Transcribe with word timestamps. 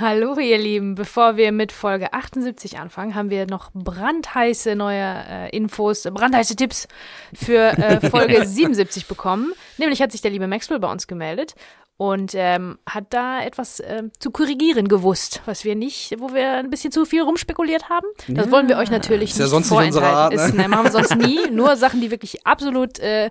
Hallo 0.00 0.38
ihr 0.38 0.58
Lieben, 0.58 0.94
bevor 0.94 1.36
wir 1.36 1.50
mit 1.50 1.72
Folge 1.72 2.12
78 2.12 2.78
anfangen, 2.78 3.14
haben 3.14 3.30
wir 3.30 3.46
noch 3.46 3.70
brandheiße 3.74 4.76
neue 4.76 5.24
äh, 5.28 5.56
Infos, 5.56 6.02
brandheiße 6.04 6.54
Tipps 6.56 6.86
für 7.34 7.76
äh, 7.76 8.00
Folge 8.10 8.46
77 8.46 9.06
bekommen. 9.06 9.52
Nämlich 9.76 10.00
hat 10.00 10.12
sich 10.12 10.20
der 10.20 10.30
liebe 10.30 10.46
Maxwell 10.46 10.78
bei 10.78 10.90
uns 10.92 11.06
gemeldet 11.08 11.54
und 11.96 12.32
ähm, 12.36 12.78
hat 12.88 13.06
da 13.10 13.42
etwas 13.42 13.80
äh, 13.80 14.04
zu 14.20 14.30
korrigieren 14.30 14.86
gewusst, 14.86 15.42
was 15.46 15.64
wir 15.64 15.74
nicht, 15.74 16.14
wo 16.20 16.32
wir 16.32 16.52
ein 16.52 16.70
bisschen 16.70 16.92
zu 16.92 17.04
viel 17.04 17.22
rumspekuliert 17.22 17.88
haben. 17.88 18.06
Das 18.28 18.46
Ja. 18.46 18.52
wollen 18.52 18.68
wir 18.68 18.76
euch 18.76 18.90
natürlich 18.90 19.30
Ist 19.30 19.38
ja 19.38 19.44
nicht 19.46 19.50
sonst 19.50 19.70
nicht 19.70 19.80
unsere 19.86 20.06
Art, 20.06 20.32
vorenthalten. 20.34 20.56
ne? 20.58 20.62
Ist, 20.62 20.68
ne, 20.68 20.68
machen 20.68 20.84
wir 20.84 20.92
sonst 20.92 21.16
nie. 21.16 21.50
Nur 21.50 21.76
Sachen, 21.76 22.00
die 22.00 22.12
wirklich 22.12 22.46
absolut 22.46 23.00
äh, 23.00 23.30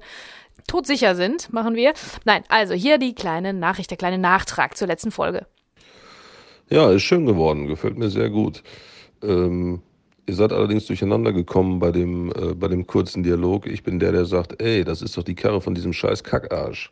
todsicher 0.68 1.16
sind, 1.16 1.54
machen 1.54 1.76
wir. 1.76 1.94
Nein, 2.26 2.44
also 2.50 2.74
hier 2.74 2.98
die 2.98 3.16
kleine 3.16 3.54
Nachricht, 3.54 3.90
der 3.90 3.98
kleine 3.98 4.18
Nachtrag 4.18 4.76
zur 4.76 4.88
letzten 4.88 5.12
Folge. 5.12 5.46
Ja, 6.70 6.92
ist 6.92 7.04
schön 7.04 7.26
geworden, 7.26 7.68
gefällt 7.68 7.98
mir 7.98 8.10
sehr 8.10 8.30
gut. 8.30 8.62
Ähm, 9.24 9.82
ihr 10.26 10.36
seid 10.36 10.52
allerdings 10.52 10.86
durcheinander 10.86 11.32
gekommen 11.32 11.80
bei 11.80 11.92
dem, 11.92 12.30
äh, 12.32 12.54
bei 12.56 12.68
dem 12.68 12.86
kurzen 12.86 13.24
Dialog. 13.24 13.68
Ich 13.68 13.84
bin 13.84 14.00
der, 14.00 14.12
der 14.12 14.26
sagt, 14.26 14.62
ey, 14.62 14.84
das 14.84 15.02
ist 15.02 15.18
doch 15.18 15.24
die 15.24 15.36
Karre 15.36 15.62
von 15.62 15.76
diesem 15.76 15.94
scheiß 15.94 16.26
Kackarsch. 16.26 16.92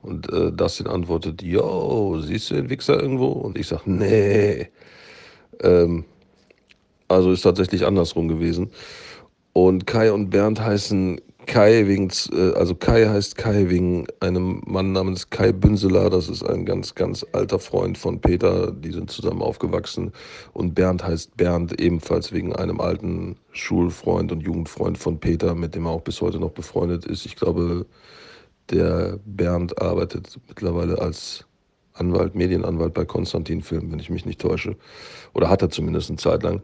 Und 0.00 0.32
äh, 0.32 0.50
Dustin 0.52 0.86
antwortet, 0.86 1.42
yo, 1.42 2.18
siehst 2.20 2.50
du 2.50 2.54
den 2.54 2.70
Wichser 2.70 2.98
irgendwo? 2.98 3.26
Und 3.26 3.58
ich 3.58 3.66
sag, 3.66 3.86
nee. 3.86 4.68
Ähm, 5.62 6.04
also 7.08 7.32
ist 7.32 7.42
tatsächlich 7.42 7.84
andersrum 7.84 8.26
gewesen. 8.28 8.70
Und 9.52 9.86
Kai 9.86 10.12
und 10.12 10.30
Bernd 10.30 10.60
heißen 10.60 11.20
Kai 11.46 11.86
wegen, 11.86 12.10
äh, 12.32 12.52
also 12.54 12.74
Kai 12.74 13.06
heißt 13.06 13.36
Kai 13.36 13.68
wegen 13.68 14.06
einem 14.20 14.62
Mann 14.66 14.92
namens 14.92 15.30
Kai 15.30 15.52
Bünseler. 15.52 16.10
Das 16.10 16.28
ist 16.28 16.42
ein 16.42 16.64
ganz, 16.64 16.94
ganz 16.94 17.26
alter 17.32 17.58
Freund 17.58 17.98
von 17.98 18.20
Peter. 18.20 18.72
Die 18.72 18.92
sind 18.92 19.10
zusammen 19.10 19.42
aufgewachsen. 19.42 20.12
Und 20.52 20.74
Bernd 20.74 21.04
heißt 21.04 21.36
Bernd 21.36 21.80
ebenfalls 21.80 22.32
wegen 22.32 22.54
einem 22.54 22.80
alten 22.80 23.36
Schulfreund 23.52 24.32
und 24.32 24.40
Jugendfreund 24.40 24.98
von 24.98 25.18
Peter, 25.18 25.54
mit 25.54 25.74
dem 25.74 25.86
er 25.86 25.92
auch 25.92 26.02
bis 26.02 26.20
heute 26.20 26.38
noch 26.38 26.52
befreundet 26.52 27.04
ist. 27.04 27.26
Ich 27.26 27.36
glaube, 27.36 27.86
der 28.70 29.18
Bernd 29.24 29.80
arbeitet 29.80 30.38
mittlerweile 30.48 31.00
als 31.00 31.46
Anwalt, 32.00 32.34
Medienanwalt 32.34 32.94
bei 32.94 33.04
Konstantin 33.04 33.62
Film, 33.62 33.92
wenn 33.92 34.00
ich 34.00 34.10
mich 34.10 34.26
nicht 34.26 34.40
täusche. 34.40 34.76
Oder 35.34 35.48
hat 35.48 35.62
er 35.62 35.70
zumindest 35.70 36.10
eine 36.10 36.18
Zeit 36.18 36.42
lang. 36.42 36.62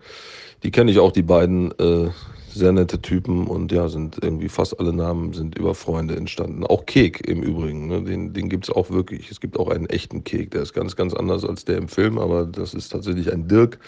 Die 0.63 0.71
kenne 0.71 0.91
ich 0.91 0.99
auch, 0.99 1.13
die 1.13 1.23
beiden 1.23 1.71
äh, 1.79 2.09
sehr 2.49 2.73
nette 2.73 3.01
Typen 3.03 3.47
und 3.47 3.71
ja, 3.71 3.89
sind 3.89 4.17
irgendwie 4.23 4.49
fast 4.49 4.81
alle 4.81 4.93
Namen 4.93 5.35
sind 5.35 5.59
über 5.59 5.75
Freunde 5.75 6.17
entstanden. 6.17 6.65
Auch 6.65 6.87
Kek 6.87 7.29
im 7.29 7.43
Übrigen, 7.43 7.87
ne? 7.87 8.03
den, 8.03 8.33
den 8.33 8.49
gibt's 8.49 8.71
auch 8.71 8.91
wirklich. 8.91 9.31
Es 9.31 9.41
gibt 9.41 9.59
auch 9.59 9.69
einen 9.69 9.87
echten 9.87 10.25
Kek, 10.25 10.53
der 10.53 10.63
ist 10.63 10.73
ganz, 10.73 10.97
ganz 10.97 11.13
anders 11.13 11.45
als 11.45 11.67
der 11.67 11.77
im 11.77 11.89
Film, 11.89 12.19
aber 12.19 12.47
das 12.47 12.73
ist 12.73 12.89
tatsächlich 12.89 13.31
ein 13.31 13.47
Dirk, 13.47 13.79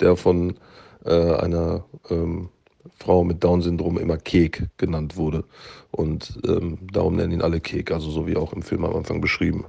der 0.00 0.16
von 0.16 0.54
äh, 1.06 1.34
einer 1.36 1.84
ähm, 2.10 2.50
Frau 2.98 3.24
mit 3.24 3.42
Down-Syndrom 3.42 3.98
immer 3.98 4.18
Kek 4.18 4.68
genannt 4.76 5.16
wurde. 5.16 5.44
Und 5.94 6.40
ähm, 6.46 6.78
darum 6.92 7.14
nennen 7.14 7.32
ihn 7.32 7.42
alle 7.42 7.60
Kek, 7.60 7.92
also 7.92 8.10
so 8.10 8.26
wie 8.26 8.36
auch 8.36 8.52
im 8.52 8.62
Film 8.62 8.84
am 8.84 8.96
Anfang 8.96 9.20
beschrieben. 9.20 9.66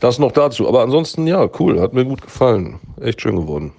Das 0.00 0.18
noch 0.18 0.32
dazu. 0.32 0.68
Aber 0.68 0.82
ansonsten, 0.82 1.26
ja, 1.26 1.48
cool, 1.58 1.80
hat 1.80 1.94
mir 1.94 2.04
gut 2.04 2.20
gefallen. 2.20 2.78
Echt 3.00 3.22
schön 3.22 3.36
geworden. 3.36 3.72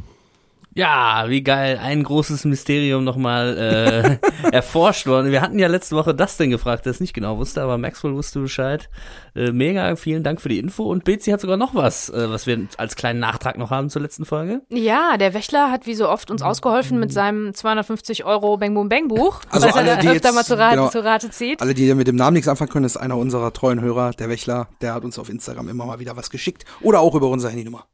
Ja, 0.77 1.25
wie 1.27 1.41
geil. 1.41 1.79
Ein 1.81 2.03
großes 2.03 2.45
Mysterium 2.45 3.03
nochmal 3.03 4.19
äh, 4.21 4.51
erforscht 4.51 5.07
worden. 5.07 5.31
Wir 5.31 5.41
hatten 5.41 5.57
ja 5.57 5.67
letzte 5.67 5.95
Woche 5.95 6.13
Dustin 6.13 6.51
gefragt, 6.51 6.85
der 6.85 6.91
es 6.91 6.99
nicht 6.99 7.15
genau 7.15 7.39
wusste, 7.39 7.63
aber 7.63 7.79
Maxwell 7.79 8.13
wusste 8.13 8.39
Bescheid. 8.39 8.87
Äh, 9.35 9.51
mega, 9.53 9.95
vielen 9.95 10.21
Dank 10.21 10.39
für 10.39 10.49
die 10.49 10.59
Info. 10.59 10.83
Und 10.83 11.03
Betsy 11.03 11.31
hat 11.31 11.41
sogar 11.41 11.57
noch 11.57 11.73
was, 11.73 12.09
äh, 12.09 12.29
was 12.29 12.45
wir 12.45 12.67
als 12.77 12.95
kleinen 12.95 13.19
Nachtrag 13.19 13.57
noch 13.57 13.71
haben 13.71 13.89
zur 13.89 14.03
letzten 14.03 14.23
Folge. 14.25 14.61
Ja, 14.69 15.17
der 15.17 15.33
Wächler 15.33 15.71
hat 15.71 15.87
wie 15.87 15.95
so 15.95 16.07
oft 16.07 16.29
uns 16.29 16.43
ausgeholfen 16.43 16.99
mit 16.99 17.11
seinem 17.11 17.55
250 17.55 18.23
Euro 18.25 18.57
Bang 18.57 18.75
Boom 18.75 18.87
Bang 18.87 19.07
Buch, 19.07 19.41
Also 19.49 19.65
was 19.67 19.75
er 19.75 19.81
alle, 19.81 19.95
da 19.95 20.01
die 20.01 20.09
öfter 20.09 20.27
jetzt- 20.29 20.35
mal 20.35 20.45
zu 20.45 20.57
Rate, 20.59 20.75
genau. 20.75 20.89
zu 20.89 21.03
Rate 21.03 21.29
zieht. 21.31 21.59
Alle, 21.59 21.73
die 21.73 21.91
mit 21.95 22.07
dem 22.07 22.15
Namen 22.17 22.35
nichts 22.35 22.47
anfangen 22.47 22.69
können, 22.69 22.85
ist 22.85 22.97
einer 22.97 23.17
unserer 23.17 23.51
treuen 23.51 23.81
Hörer, 23.81 24.11
der 24.11 24.29
Wächler. 24.29 24.67
Der 24.81 24.93
hat 24.93 25.03
uns 25.03 25.17
auf 25.17 25.27
Instagram 25.29 25.69
immer 25.69 25.87
mal 25.87 25.97
wieder 25.99 26.15
was 26.15 26.29
geschickt. 26.29 26.65
Oder 26.81 26.99
auch 26.99 27.15
über 27.15 27.29
unsere 27.29 27.51
Handynummer. 27.51 27.85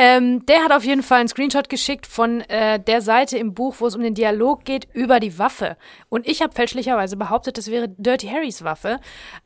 Ähm, 0.00 0.46
der 0.46 0.62
hat 0.62 0.70
auf 0.70 0.84
jeden 0.84 1.02
Fall 1.02 1.18
einen 1.18 1.28
Screenshot 1.28 1.68
geschickt 1.68 2.06
von 2.06 2.40
äh, 2.42 2.78
der 2.78 3.02
Seite 3.02 3.36
im 3.36 3.52
Buch, 3.52 3.74
wo 3.80 3.86
es 3.88 3.96
um 3.96 4.02
den 4.02 4.14
Dialog 4.14 4.64
geht 4.64 4.86
über 4.92 5.18
die 5.18 5.40
Waffe. 5.40 5.76
Und 6.08 6.28
ich 6.28 6.40
habe 6.40 6.54
fälschlicherweise 6.54 7.16
behauptet, 7.16 7.58
das 7.58 7.68
wäre 7.68 7.88
Dirty 7.88 8.28
Harrys 8.28 8.62
Waffe. 8.62 9.00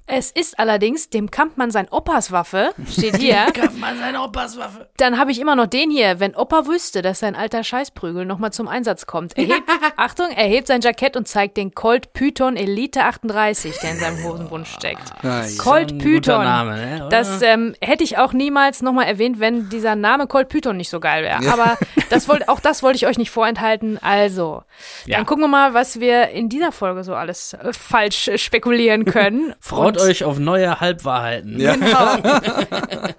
Es 0.06 0.30
ist 0.30 0.58
allerdings 0.58 1.08
dem 1.08 1.30
Kampfmann 1.30 1.70
sein 1.70 1.88
Opas 1.88 2.32
Waffe, 2.32 2.74
steht 2.86 3.16
hier. 3.16 3.46
Man 3.78 3.96
seine 3.98 4.20
Oppaswaffe. 4.20 4.90
Dann 4.98 5.18
habe 5.18 5.30
ich 5.30 5.40
immer 5.40 5.56
noch 5.56 5.68
den 5.68 5.90
hier. 5.90 6.20
Wenn 6.20 6.36
Opa 6.36 6.66
wüsste, 6.66 7.00
dass 7.00 7.20
sein 7.20 7.34
alter 7.34 7.64
Scheißprügel 7.64 8.26
nochmal 8.26 8.52
zum 8.52 8.68
Einsatz 8.68 9.06
kommt. 9.06 9.38
Er 9.38 9.44
hebt, 9.44 9.62
Achtung, 9.96 10.28
er 10.30 10.46
hebt 10.46 10.66
sein 10.66 10.82
Jackett 10.82 11.16
und 11.16 11.28
zeigt 11.28 11.56
den 11.56 11.74
Colt 11.74 12.12
Python 12.12 12.56
Elite 12.56 13.04
38, 13.04 13.78
der 13.78 13.92
in 13.92 13.98
seinem 13.98 14.22
Hosenbund 14.24 14.68
steckt. 14.68 15.12
Ja. 15.22 15.46
Colt 15.56 15.96
Python. 15.98 16.44
Name, 16.44 16.76
ne? 16.76 17.08
Das 17.08 17.40
ähm, 17.40 17.74
hätte 17.80 18.04
ich 18.04 18.18
auch 18.18 18.34
niemals 18.34 18.82
nochmal 18.82 19.06
erwähnt, 19.06 19.40
wenn 19.40 19.70
dieser 19.70 19.96
Name 19.96 20.26
Colt 20.26 20.41
Python 20.48 20.76
nicht 20.76 20.90
so 20.90 21.00
geil 21.00 21.22
wäre. 21.24 21.52
Aber 21.52 21.78
das 22.10 22.28
wollt, 22.28 22.48
auch 22.48 22.60
das 22.60 22.82
wollte 22.82 22.96
ich 22.96 23.06
euch 23.06 23.18
nicht 23.18 23.30
vorenthalten. 23.30 23.98
Also, 24.02 24.62
Ja. 25.06 25.16
dann 25.18 25.26
gucken 25.26 25.44
wir 25.44 25.48
mal, 25.48 25.74
was 25.74 26.00
wir 26.00 26.28
in 26.28 26.48
dieser 26.48 26.72
Folge 26.72 27.04
so 27.04 27.14
alles 27.14 27.54
äh, 27.54 27.72
falsch 27.72 28.30
spekulieren 28.36 29.04
können. 29.04 29.54
Freut 29.60 29.96
Und 29.98 30.06
euch 30.06 30.24
auf 30.24 30.38
neue 30.38 30.80
Halbwahrheiten. 30.80 31.60
Ja. 31.60 31.74
Genau. 31.74 32.16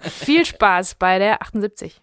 Viel 0.00 0.44
Spaß 0.44 0.96
bei 0.96 1.18
der 1.18 1.42
78. 1.42 2.00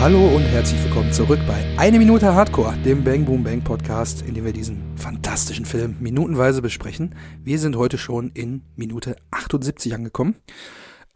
Hallo 0.00 0.28
und 0.28 0.42
herzlich 0.42 0.80
willkommen 0.84 1.12
zurück 1.12 1.40
bei 1.48 1.76
Eine 1.76 1.98
Minute 1.98 2.32
Hardcore, 2.32 2.76
dem 2.84 3.02
Bang 3.02 3.24
Boom 3.24 3.42
Bang 3.42 3.64
Podcast, 3.64 4.22
in 4.22 4.34
dem 4.34 4.44
wir 4.44 4.52
diesen 4.52 4.96
fantastischen 4.96 5.64
Film 5.66 5.96
minutenweise 5.98 6.62
besprechen. 6.62 7.16
Wir 7.42 7.58
sind 7.58 7.74
heute 7.74 7.98
schon 7.98 8.30
in 8.30 8.62
Minute 8.76 9.16
78 9.32 9.92
angekommen. 9.94 10.36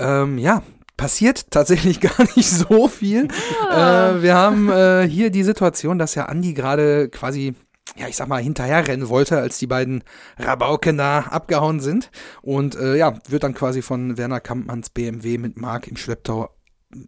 Ähm, 0.01 0.37
ja, 0.37 0.65
passiert 0.97 1.53
tatsächlich 1.53 2.01
gar 2.01 2.27
nicht 2.35 2.51
so 2.51 2.89
viel. 2.89 3.29
Äh, 3.71 4.21
wir 4.21 4.35
haben 4.35 4.69
äh, 4.69 5.07
hier 5.09 5.31
die 5.31 5.45
Situation, 5.45 6.01
dass 6.01 6.17
ja 6.17 6.27
Andi 6.27 6.53
gerade 6.53 7.09
quasi 7.09 7.55
ja, 7.97 8.09
ich 8.09 8.17
sag 8.17 8.27
mal, 8.27 8.43
hinterherrennen 8.43 9.09
wollte, 9.09 9.39
als 9.39 9.59
die 9.59 9.67
beiden 9.69 10.03
Rabauken 10.39 10.99
da 10.99 11.21
abgehauen 11.21 11.79
sind. 11.79 12.11
Und 12.41 12.75
äh, 12.75 12.97
ja, 12.97 13.15
wird 13.29 13.45
dann 13.45 13.55
quasi 13.55 13.81
von 13.81 14.19
Werner 14.19 14.41
Kampmanns 14.41 14.91
BMW 14.91 15.39
mit 15.39 15.57
Mark 15.57 15.87
im 15.87 15.97
Schlepptau 15.97 16.51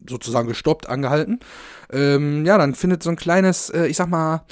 sozusagen 0.09 0.49
gestoppt, 0.49 0.89
angehalten. 0.89 1.41
Ähm, 1.93 2.45
ja, 2.45 2.59
dann 2.59 2.75
findet 2.75 3.03
so 3.03 3.11
ein 3.11 3.17
kleines, 3.17 3.71
äh, 3.71 3.87
ich 3.87 3.97
sag 3.97 4.09
mal, 4.09 4.45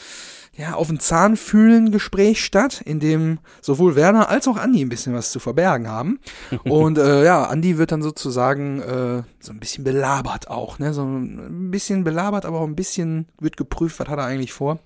ja, 0.55 0.75
auf 0.75 0.89
den 0.89 1.01
Zahn 1.01 1.37
fühlen 1.37 1.93
Gespräch 1.93 2.45
statt, 2.45 2.83
in 2.85 3.01
dem 3.01 3.39
sowohl 3.63 3.97
Werner 3.97 4.29
als 4.29 4.47
auch 4.47 4.59
Andi 4.59 4.83
ein 4.83 4.91
bisschen 4.91 5.15
was 5.15 5.33
zu 5.33 5.41
verbergen 5.41 5.89
haben. 5.89 6.21
Und 6.65 6.99
äh, 6.99 7.25
ja, 7.25 7.45
Andi 7.45 7.79
wird 7.79 7.91
dann 7.91 8.03
sozusagen 8.03 8.81
äh, 8.81 9.23
so 9.41 9.53
ein 9.53 9.61
bisschen 9.61 9.83
belabert 9.83 10.49
auch, 10.49 10.79
ne? 10.79 10.93
So 10.93 11.05
ein 11.05 11.71
bisschen 11.71 12.05
belabert, 12.05 12.45
aber 12.45 12.61
auch 12.61 12.67
ein 12.67 12.77
bisschen 12.77 13.29
wird 13.41 13.57
geprüft, 13.57 13.99
was 13.99 14.09
hat 14.09 14.19
er 14.19 14.27
eigentlich 14.27 14.53
vor 14.53 14.79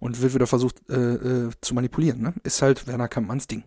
und 0.00 0.20
wird 0.20 0.34
wieder 0.34 0.48
versucht 0.48 0.76
äh, 0.90 0.94
äh, 0.96 1.50
zu 1.60 1.74
manipulieren, 1.74 2.20
ne? 2.20 2.34
Ist 2.42 2.60
halt 2.60 2.88
Werner 2.88 3.06
Kampmanns 3.06 3.46
Ding. 3.46 3.62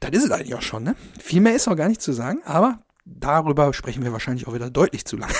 Das 0.00 0.10
ist 0.10 0.24
es 0.24 0.30
eigentlich 0.32 0.56
auch 0.56 0.62
schon, 0.62 0.82
ne? 0.82 0.96
Viel 1.20 1.40
mehr 1.40 1.54
ist 1.54 1.68
auch 1.68 1.76
gar 1.76 1.88
nicht 1.88 2.02
zu 2.02 2.12
sagen, 2.12 2.40
aber 2.44 2.80
darüber 3.04 3.72
sprechen 3.72 4.04
wir 4.04 4.12
wahrscheinlich 4.12 4.46
auch 4.46 4.54
wieder 4.54 4.70
deutlich 4.70 5.04
zu 5.04 5.16
lang. 5.16 5.30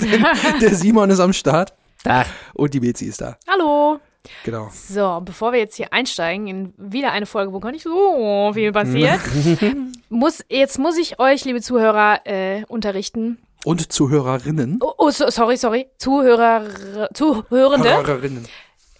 Der 0.60 0.74
Simon 0.74 1.10
ist 1.10 1.20
am 1.20 1.32
Start 1.32 1.74
Da. 2.04 2.24
und 2.54 2.74
die 2.74 2.80
Bezi 2.80 3.06
ist 3.06 3.20
da. 3.20 3.36
Hallo. 3.48 4.00
Genau. 4.44 4.70
So, 4.72 5.20
bevor 5.24 5.52
wir 5.52 5.58
jetzt 5.58 5.74
hier 5.76 5.92
einsteigen 5.92 6.46
in 6.46 6.74
wieder 6.76 7.10
eine 7.10 7.26
Folge, 7.26 7.52
wo 7.52 7.58
gar 7.58 7.72
nicht 7.72 7.82
so 7.82 8.52
viel 8.54 8.70
passiert, 8.70 9.20
muss, 10.08 10.44
jetzt 10.48 10.78
muss 10.78 10.96
ich 10.96 11.18
euch, 11.18 11.44
liebe 11.44 11.60
Zuhörer, 11.60 12.20
äh, 12.24 12.64
unterrichten. 12.68 13.38
Und 13.64 13.92
Zuhörerinnen. 13.92 14.78
Oh, 14.80 14.92
oh 14.98 15.10
so, 15.10 15.28
sorry, 15.30 15.56
sorry. 15.56 15.88
Zuhörer, 15.98 17.08
Zuhörende. 17.14 17.90
Hörerinnen. 17.96 18.46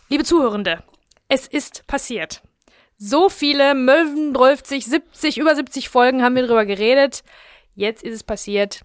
Liebe 0.09 0.25
Zuhörende, 0.25 0.83
es 1.29 1.47
ist 1.47 1.87
passiert. 1.87 2.43
So 2.99 3.29
viele 3.29 3.75
Möwen, 3.75 4.35
12, 4.35 4.63
70, 4.67 5.39
über 5.39 5.55
70 5.57 5.89
Folgen 5.89 6.23
haben 6.23 6.37
wir 6.37 6.47
drüber 6.47 6.65
geredet. 6.65 7.25
Jetzt 7.75 8.03
ist 8.03 8.15
es 8.15 8.23
passiert. 8.23 8.85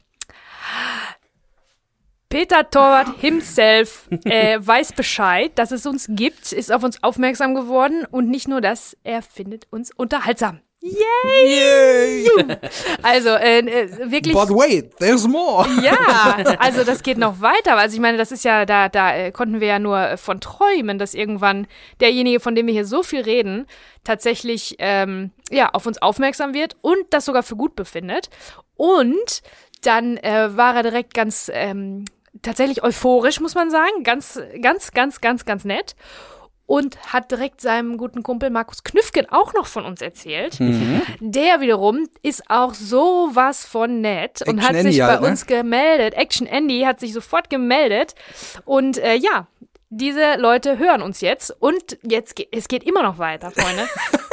Peter 2.30 2.69
Torwart 2.69 3.19
himself 3.19 4.07
äh, 4.25 4.60
weiß 4.62 4.94
Bescheid, 4.94 5.51
dass 5.56 5.72
es 5.72 5.86
uns 5.86 6.07
gibt, 6.10 6.51
ist 6.51 6.72
auf 6.72 6.84
uns 6.84 7.01
aufmerksam 7.01 7.56
geworden 7.56 8.06
und 8.10 8.30
nicht 8.30 8.48
nur 8.48 8.60
das, 8.60 8.98
er 9.04 9.22
findet 9.22 9.68
uns 9.72 9.92
unterhaltsam. 9.95 10.60
Yay! 10.81 12.28
Also, 13.01 13.30
äh, 13.30 13.60
äh, 13.60 14.12
wirklich. 14.12 14.36
But 14.36 14.50
wait, 14.50 14.95
there's 14.98 15.28
more. 15.28 15.68
Ja, 15.81 16.38
also 16.60 16.83
das 16.83 17.04
geht 17.04 17.18
noch 17.18 17.42
weiter. 17.42 17.78
Also 17.78 17.95
ich 17.95 18.01
meine, 18.01 18.18
das 18.18 18.31
ist 18.31 18.44
ja, 18.44 18.66
da, 18.66 18.90
da 18.90 19.16
äh, 19.16 19.31
konnten 19.31 19.60
wir 19.60 19.68
ja 19.68 19.80
nur 19.80 20.00
äh, 20.00 20.18
von 20.18 20.40
träumen, 20.40 21.00
dass 21.00 21.13
irgendwann 21.13 21.68
derjenige, 22.00 22.40
von 22.40 22.56
dem 22.56 22.68
wir 22.68 22.74
hier 22.74 22.86
so 22.86 23.04
viel 23.04 23.22
reden, 23.22 23.66
tatsächlich 24.04 24.75
ähm, 24.80 25.31
ja, 25.50 25.69
auf 25.69 25.86
uns 25.86 26.01
aufmerksam 26.01 26.54
wird 26.54 26.75
und 26.81 26.98
das 27.12 27.25
sogar 27.25 27.44
für 27.44 27.56
gut 27.56 27.75
befindet. 27.75 28.30
Und 28.78 29.42
dann 29.82 30.18
äh, 30.18 30.56
war 30.56 30.76
er 30.76 30.84
direkt 30.84 31.14
ganz 31.14 31.52
ähm, 31.54 32.06
tatsächlich 32.42 32.84
euphorisch, 32.84 33.40
muss 33.40 33.56
man 33.56 33.70
sagen. 33.70 34.04
Ganz, 34.04 34.40
ganz, 34.62 34.92
ganz, 34.92 35.22
ganz, 35.22 35.46
ganz 35.46 35.66
nett. 35.66 35.96
Und 36.66 36.98
hat 37.14 37.32
direkt 37.32 37.62
seinem 37.62 37.98
guten 37.98 38.24
Kumpel 38.24 38.50
Markus 38.50 38.84
Knüffgen 38.84 39.26
auch 39.30 39.54
noch 39.54 39.68
von 39.68 39.86
uns 39.86 40.02
erzählt. 40.02 40.60
Mhm. 40.60 41.02
Der 41.22 41.62
wiederum 41.62 42.10
ist 42.24 42.50
auch 42.50 42.74
sowas 42.74 43.66
von 43.66 44.02
nett 44.02 44.42
und 44.42 44.58
Action 44.58 44.64
hat 44.68 44.76
Andy 44.76 44.92
sich 44.92 45.00
bei 45.00 45.08
halt, 45.08 45.22
ne? 45.22 45.28
uns 45.28 45.46
gemeldet. 45.46 46.14
Action 46.16 46.46
Andy 46.46 46.82
hat 46.82 47.00
sich 47.00 47.14
sofort 47.14 47.50
gemeldet. 47.50 48.16
Und 48.66 48.98
äh, 48.98 49.16
ja, 49.16 49.48
diese 49.90 50.36
Leute 50.36 50.78
hören 50.78 51.02
uns 51.02 51.22
jetzt. 51.22 51.56
Und 51.58 51.98
jetzt 52.04 52.36
geht 52.36 52.50
es 52.52 52.68
geht 52.68 52.84
immer 52.84 53.02
noch 53.02 53.18
weiter, 53.18 53.52
Freunde. 53.52 53.88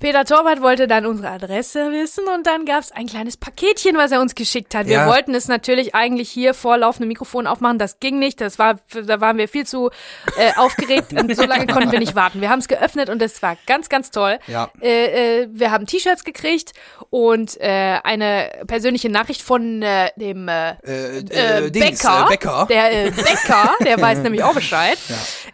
Peter 0.00 0.24
Torwart 0.24 0.62
wollte 0.62 0.86
dann 0.86 1.06
unsere 1.06 1.28
Adresse 1.30 1.90
wissen 1.90 2.24
und 2.28 2.46
dann 2.46 2.64
gab 2.64 2.80
es 2.82 2.92
ein 2.92 3.06
kleines 3.06 3.36
Paketchen, 3.36 3.96
was 3.96 4.12
er 4.12 4.20
uns 4.20 4.34
geschickt 4.36 4.74
hat. 4.76 4.86
Wir 4.86 4.98
Ja. 4.98 5.06
wollten 5.08 5.34
es 5.34 5.48
natürlich 5.48 5.94
eigentlich 5.94 6.30
hier 6.30 6.54
vor 6.54 6.78
laufendem 6.78 7.08
Mikrofon 7.08 7.46
aufmachen. 7.48 7.78
Das 7.78 7.98
ging 7.98 8.18
nicht. 8.20 8.40
Das 8.40 8.58
war, 8.60 8.78
da 9.06 9.20
waren 9.20 9.38
wir 9.38 9.48
viel 9.48 9.66
zu 9.66 9.90
äh, 10.36 10.52
aufgeregt 10.56 11.12
und 11.12 11.34
so 11.34 11.44
lange 11.44 11.66
konnten 11.66 11.90
wir 11.90 11.98
nicht 11.98 12.14
warten. 12.14 12.40
Wir 12.40 12.48
haben 12.50 12.60
es 12.60 12.68
geöffnet 12.68 13.08
und 13.10 13.20
es 13.22 13.42
war 13.42 13.56
ganz, 13.66 13.88
ganz 13.88 14.10
toll. 14.12 14.38
Ja. 14.46 14.70
Äh, 14.80 15.42
äh, 15.42 15.48
wir 15.50 15.70
haben 15.72 15.86
T-Shirts 15.86 16.22
gekriegt 16.22 16.72
und 17.10 17.60
äh, 17.60 17.98
eine 18.04 18.50
persönliche 18.66 19.08
Nachricht 19.08 19.42
von 19.42 19.82
äh, 19.82 20.10
dem 20.16 20.46
äh, 20.48 20.70
Äh, 20.84 21.18
äh, 21.18 21.66
äh, 21.66 21.70
Dings, 21.72 22.02
Bäcker, 22.02 22.24
äh, 22.24 22.28
Bäcker. 22.28 22.66
Der 22.70 23.06
äh, 23.06 23.10
Bäcker, 23.10 23.74
der 23.84 24.00
weiß 24.00 24.18
nämlich 24.22 24.44
auch 24.44 24.54
Bescheid. 24.54 24.98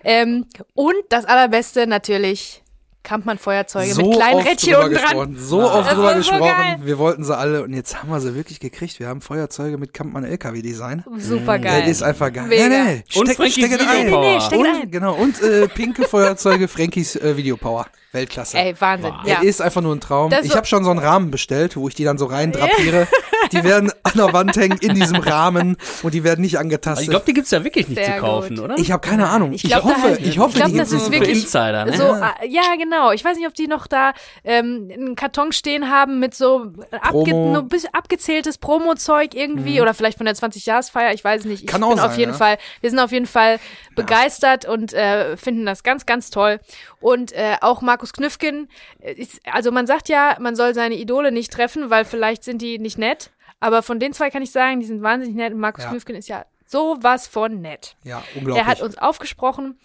Ähm, 0.04 0.46
und 0.74 0.94
das 1.08 1.24
allerbeste 1.24 1.86
natürlich 1.86 2.60
Kampmann-Feuerzeuge 3.04 3.94
mit 3.94 4.12
kleinen 4.16 4.38
oft 4.40 4.48
Rädchen 4.48 4.74
unten 4.76 4.94
dran. 4.94 5.36
So 5.38 5.62
oft 5.62 5.86
Das 5.88 5.94
drüber 5.94 6.10
so 6.12 6.16
gesprochen. 6.18 6.40
geil. 6.40 6.76
Wir 6.82 6.98
wollten 6.98 7.22
sie 7.24 7.36
alle 7.36 7.62
und 7.62 7.72
jetzt 7.72 8.02
haben 8.02 8.10
wir 8.10 8.20
sie 8.20 8.34
wirklich 8.34 8.58
gekriegt. 8.60 8.98
Wir 8.98 9.08
haben 9.08 9.20
Feuerzeuge 9.20 9.78
mit 9.78 9.94
Kampmann 9.94 10.24
LKW-Design. 10.24 11.04
Super 11.18 11.58
Das 11.58 11.70
geil. 11.72 11.88
ist 11.88 12.02
einfach 12.02 12.32
geil. 12.32 12.46
Mega. 12.48 12.68
Nee, 12.68 12.82
nee, 12.84 13.04
Und 13.14 13.26
steck, 13.26 13.36
Frankies 13.36 13.54
steck 13.54 13.80
ein. 13.80 14.06
Videopower. 14.06 14.20
Nee, 14.24 14.34
nee, 14.34 14.40
steck 14.40 14.58
und, 14.58 14.66
ein. 14.66 14.90
Genau, 14.90 15.14
und 15.14 15.42
äh, 15.42 15.68
pinke 15.68 16.04
Feuerzeuge, 16.08 16.66
Frankies 16.68 17.16
äh, 17.16 17.36
Videopower. 17.36 17.86
Weltklasse. 18.12 18.56
Ey, 18.58 18.74
Wahnsinn. 18.78 19.10
Wow. 19.12 19.26
Ja. 19.28 19.38
Er 19.38 19.42
ist 19.42 19.60
einfach 19.60 19.80
nur 19.82 19.92
ein 19.92 20.00
Traum. 20.00 20.30
Das 20.30 20.44
ich 20.44 20.52
so- 20.52 20.56
habe 20.56 20.66
schon 20.68 20.84
so 20.84 20.90
einen 20.90 21.00
Rahmen 21.00 21.32
bestellt, 21.32 21.76
wo 21.76 21.88
ich 21.88 21.96
die 21.96 22.04
dann 22.04 22.16
so 22.16 22.26
rein 22.26 22.52
drapiere. 22.52 23.08
die 23.52 23.64
werden 23.64 23.90
an 24.04 24.12
der 24.14 24.32
Wand 24.32 24.56
hängen 24.56 24.78
in 24.80 24.94
diesem 24.94 25.16
Rahmen 25.16 25.76
und 26.04 26.14
die 26.14 26.22
werden 26.22 26.40
nicht 26.42 26.52
Ich 26.52 26.58
angetastet. 26.60 27.10
glaube, 27.10 27.24
die 27.26 27.34
gibt's 27.34 27.50
ja 27.50 27.64
wirklich 27.64 27.88
nicht 27.88 27.98
Sehr 28.04 28.14
zu 28.14 28.20
kaufen, 28.22 28.54
gut. 28.54 28.64
oder? 28.66 28.78
Ich 28.78 28.92
habe 28.92 29.00
keine 29.04 29.28
Ahnung. 29.28 29.52
Ich, 29.52 29.64
Ich 29.64 29.70
glaub, 29.70 29.82
da 29.82 29.88
hoffe, 29.88 30.02
halt- 30.02 30.20
ich 30.20 30.38
hoffe, 30.38 30.50
ich 30.50 30.54
glaub, 30.54 30.70
die 30.70 30.78
das 30.78 30.90
gibt's 30.90 31.02
ist 31.04 31.10
noch. 31.10 31.18
wirklich- 31.18 31.42
Insider, 31.42 31.84
ne? 31.86 31.96
So, 31.96 32.04
äh, 32.04 32.48
ja, 32.48 32.62
genau. 32.78 32.93
Ich 33.12 33.24
weiß 33.24 33.36
nicht, 33.36 33.46
ob 33.46 33.54
die 33.54 33.66
noch 33.66 33.86
da 33.86 34.12
ähm, 34.44 34.88
einen 34.92 35.14
Karton 35.16 35.52
stehen 35.52 35.90
haben 35.90 36.20
mit 36.20 36.34
so 36.34 36.72
Promo. 37.02 37.62
Mhm. 37.62 37.68
abgezähltes 37.92 38.58
Promo-Zeug 38.58 39.34
irgendwie 39.34 39.80
oder 39.80 39.94
vielleicht 39.94 40.18
von 40.18 40.26
der 40.26 40.34
20-Jahres-Feier, 40.34 41.12
ich 41.12 41.24
weiß 41.24 41.44
nicht. 41.44 41.62
Ich 41.64 41.66
Kann 41.66 41.82
auch 41.82 41.90
bin 41.90 42.00
auf 42.00 42.10
sein, 42.12 42.20
jeden 42.20 42.32
ja. 42.32 42.38
Fall, 42.38 42.58
wir 42.80 42.90
sind 42.90 42.98
auf 42.98 43.12
jeden 43.12 43.26
Fall 43.26 43.58
begeistert 43.94 44.64
und 44.66 44.92
äh, 44.92 45.36
finden 45.36 45.66
das 45.66 45.82
ganz, 45.82 46.06
ganz 46.06 46.30
toll. 46.30 46.60
Und 47.00 47.32
äh, 47.32 47.56
auch 47.60 47.82
Markus 47.82 48.12
Knüffgen, 48.12 48.68
äh, 49.00 49.12
ist, 49.12 49.40
also 49.50 49.70
man 49.70 49.86
sagt 49.86 50.08
ja, 50.08 50.36
man 50.40 50.56
soll 50.56 50.74
seine 50.74 50.94
Idole 50.94 51.32
nicht 51.32 51.52
treffen, 51.52 51.90
weil 51.90 52.04
vielleicht 52.04 52.44
sind 52.44 52.62
die 52.62 52.78
nicht 52.78 52.98
nett. 52.98 53.30
Aber 53.60 53.82
von 53.82 53.98
den 53.98 54.12
zwei 54.12 54.30
kann 54.30 54.42
ich 54.42 54.52
sagen, 54.52 54.80
die 54.80 54.86
sind 54.86 55.02
wahnsinnig 55.02 55.36
nett 55.36 55.52
und 55.52 55.60
Markus 55.60 55.84
Ja. 55.84 55.90
Knüffgen 55.90 56.16
ist 56.16 56.28
ja 56.28 56.44
sowas 56.66 57.26
von 57.26 57.60
nett. 57.60 57.96
Ja, 58.04 58.22
unglaublich. 58.34 58.62
Er 58.64 58.66
hat 58.66 58.80
uns 58.82 58.98
aufgesprochen. 58.98 59.78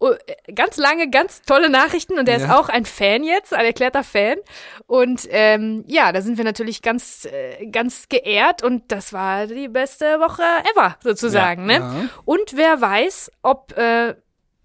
Oh, 0.00 0.12
Ganz 0.54 0.76
lange, 0.76 1.08
ganz 1.08 1.42
tolle 1.42 1.70
Nachrichten 1.70 2.18
und 2.18 2.28
er 2.28 2.36
ist 2.36 2.48
Ja. 2.48 2.58
auch 2.58 2.68
ein 2.68 2.84
Fan 2.84 3.24
jetzt, 3.24 3.54
ein 3.54 3.64
erklärter 3.64 4.04
Fan. 4.04 4.36
Und 4.86 5.26
ähm, 5.30 5.84
ja, 5.86 6.12
da 6.12 6.20
sind 6.20 6.36
wir 6.36 6.44
natürlich 6.44 6.82
ganz, 6.82 7.24
äh, 7.26 7.66
ganz 7.66 8.08
geehrt 8.08 8.62
und 8.62 8.90
das 8.92 9.12
war 9.12 9.46
die 9.46 9.68
beste 9.68 10.20
Woche 10.20 10.42
ever, 10.74 10.96
sozusagen. 11.02 11.66
ne? 11.66 11.74
ja. 11.74 12.08
Und 12.24 12.56
wer 12.56 12.80
weiß, 12.80 13.30
ob 13.42 13.76
äh, 13.78 14.14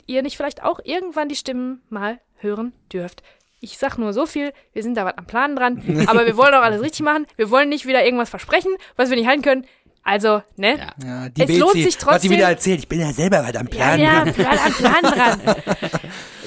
ihr 0.07 0.23
nicht 0.23 0.35
vielleicht 0.35 0.63
auch 0.63 0.79
irgendwann 0.83 1.29
die 1.29 1.35
Stimmen 1.35 1.83
mal 1.89 2.19
hören 2.37 2.73
dürft. 2.91 3.21
Ich 3.61 3.77
sag 3.77 3.97
nur 3.97 4.13
so 4.13 4.25
viel, 4.25 4.53
wir 4.73 4.83
sind 4.83 4.95
da 4.95 5.05
was 5.05 5.17
am 5.17 5.27
Planen 5.27 5.55
dran, 5.55 6.05
aber 6.07 6.25
wir 6.25 6.35
wollen 6.37 6.53
auch 6.53 6.61
alles 6.63 6.81
richtig 6.81 7.01
machen. 7.01 7.27
Wir 7.35 7.49
wollen 7.51 7.69
nicht 7.69 7.85
wieder 7.85 8.03
irgendwas 8.03 8.29
versprechen, 8.29 8.71
was 8.95 9.09
wir 9.09 9.17
nicht 9.17 9.27
halten 9.27 9.41
können. 9.43 9.65
Also, 10.09 10.41
ne? 10.55 10.77
Ja. 10.77 11.05
Ja, 11.07 11.29
die 11.29 11.43
Es 11.43 11.57
lohnt 11.59 11.73
Bezi, 11.73 11.83
sich 11.85 11.95
Was 11.97 12.03
trotzdem- 12.03 12.29
sie 12.31 12.35
wieder 12.37 12.49
erzählt, 12.49 12.79
ich 12.79 12.87
bin 12.87 12.99
ja 12.99 13.11
selber 13.13 13.43
weiter 13.43 13.59
am 13.59 13.67
Ja, 13.67 13.71
Plan. 13.75 13.99
ja, 13.99 14.25
Plan 14.31 14.57
an 14.57 14.73
Plan 14.73 15.03
dran. 15.03 15.55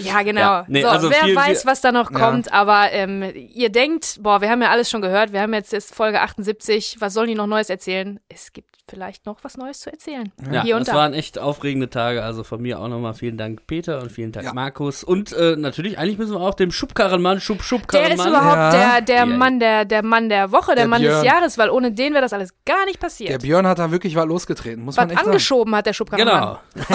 Ja, 0.03 0.23
genau. 0.23 0.41
Ja, 0.41 0.65
nee, 0.67 0.83
so, 0.83 0.89
also 0.89 1.11
wer 1.11 1.19
viel- 1.25 1.37
weiß, 1.37 1.65
was 1.65 1.81
da 1.81 1.93
noch 1.93 2.11
Ja. 2.11 2.19
kommt, 2.19 2.53
aber 2.53 2.91
ähm, 2.91 3.23
ihr 3.55 3.71
denkt, 3.71 4.19
boah, 4.21 4.41
wir 4.41 4.51
haben 4.51 4.61
ja 4.61 4.71
alles 4.71 4.91
schon 4.91 5.01
gehört, 5.01 5.33
wir 5.33 5.41
haben 5.41 5.55
jetzt, 5.55 5.73
jetzt 5.73 5.95
Folge 5.95 6.21
78, 6.23 6.97
was 6.99 7.15
sollen 7.15 7.29
die 7.29 7.37
noch 7.37 7.47
Neues 7.47 7.71
erzählen? 7.71 8.19
Es 8.29 8.53
gibt 8.53 8.69
vielleicht 8.89 9.27
noch 9.27 9.39
was 9.45 9.57
Neues 9.57 9.79
zu 9.81 9.93
erzählen. 9.93 10.33
Ja, 10.51 10.63
Hier 10.65 10.75
und 10.77 10.89
das 10.89 10.93
da. 10.95 10.99
waren 10.99 11.15
echt 11.15 11.39
aufregende 11.39 11.89
Tage. 11.89 12.25
Also 12.25 12.43
von 12.43 12.61
mir 12.61 12.81
auch 12.81 12.89
nochmal 12.89 13.15
vielen 13.15 13.37
Dank, 13.39 13.67
Peter, 13.69 14.01
und 14.03 14.11
vielen 14.11 14.33
Dank, 14.33 14.47
Ja. 14.47 14.55
Markus. 14.55 15.05
Und 15.05 15.33
äh, 15.35 15.55
natürlich, 15.57 15.99
eigentlich 15.99 16.19
müssen 16.19 16.33
wir 16.35 16.41
auch 16.41 16.55
dem 16.55 16.73
Schubkarrenmann, 16.73 17.41
Schub, 17.41 17.59
Der 17.59 17.63
ist 17.63 17.69
Schubkarrenmann. 17.69 18.29
überhaupt 18.29 18.57
Ja. 18.57 18.71
der, 18.73 19.01
der 19.03 19.17
Ja. 19.19 19.27
Mann 19.27 19.61
der, 19.61 19.85
der 19.85 20.03
Mann 20.03 20.29
der 20.29 20.51
Woche, 20.51 20.69
der, 20.75 20.77
Der 20.77 20.89
Mann 20.89 21.01
Björn. 21.03 21.23
des 21.23 21.25
Jahres, 21.33 21.59
weil 21.59 21.71
ohne 21.71 21.93
den 21.93 22.13
wäre 22.13 22.23
das 22.23 22.33
alles 22.33 22.55
gar 22.67 22.85
nicht 22.87 22.97
Der 23.01 23.07
passiert. 23.07 23.43
Björn 23.53 23.67
hat 23.67 23.79
da 23.79 23.91
wirklich 23.91 24.15
was 24.17 24.25
losgetreten, 24.25 24.83
muss 24.83 24.97
was 24.97 25.03
man 25.03 25.11
echt 25.11 25.19
sagen. 25.19 25.29
angeschoben 25.29 25.75
hat 25.77 25.85
der 25.85 25.93
Schubkarrenmann. 25.93 26.57
Genau. 26.75 26.87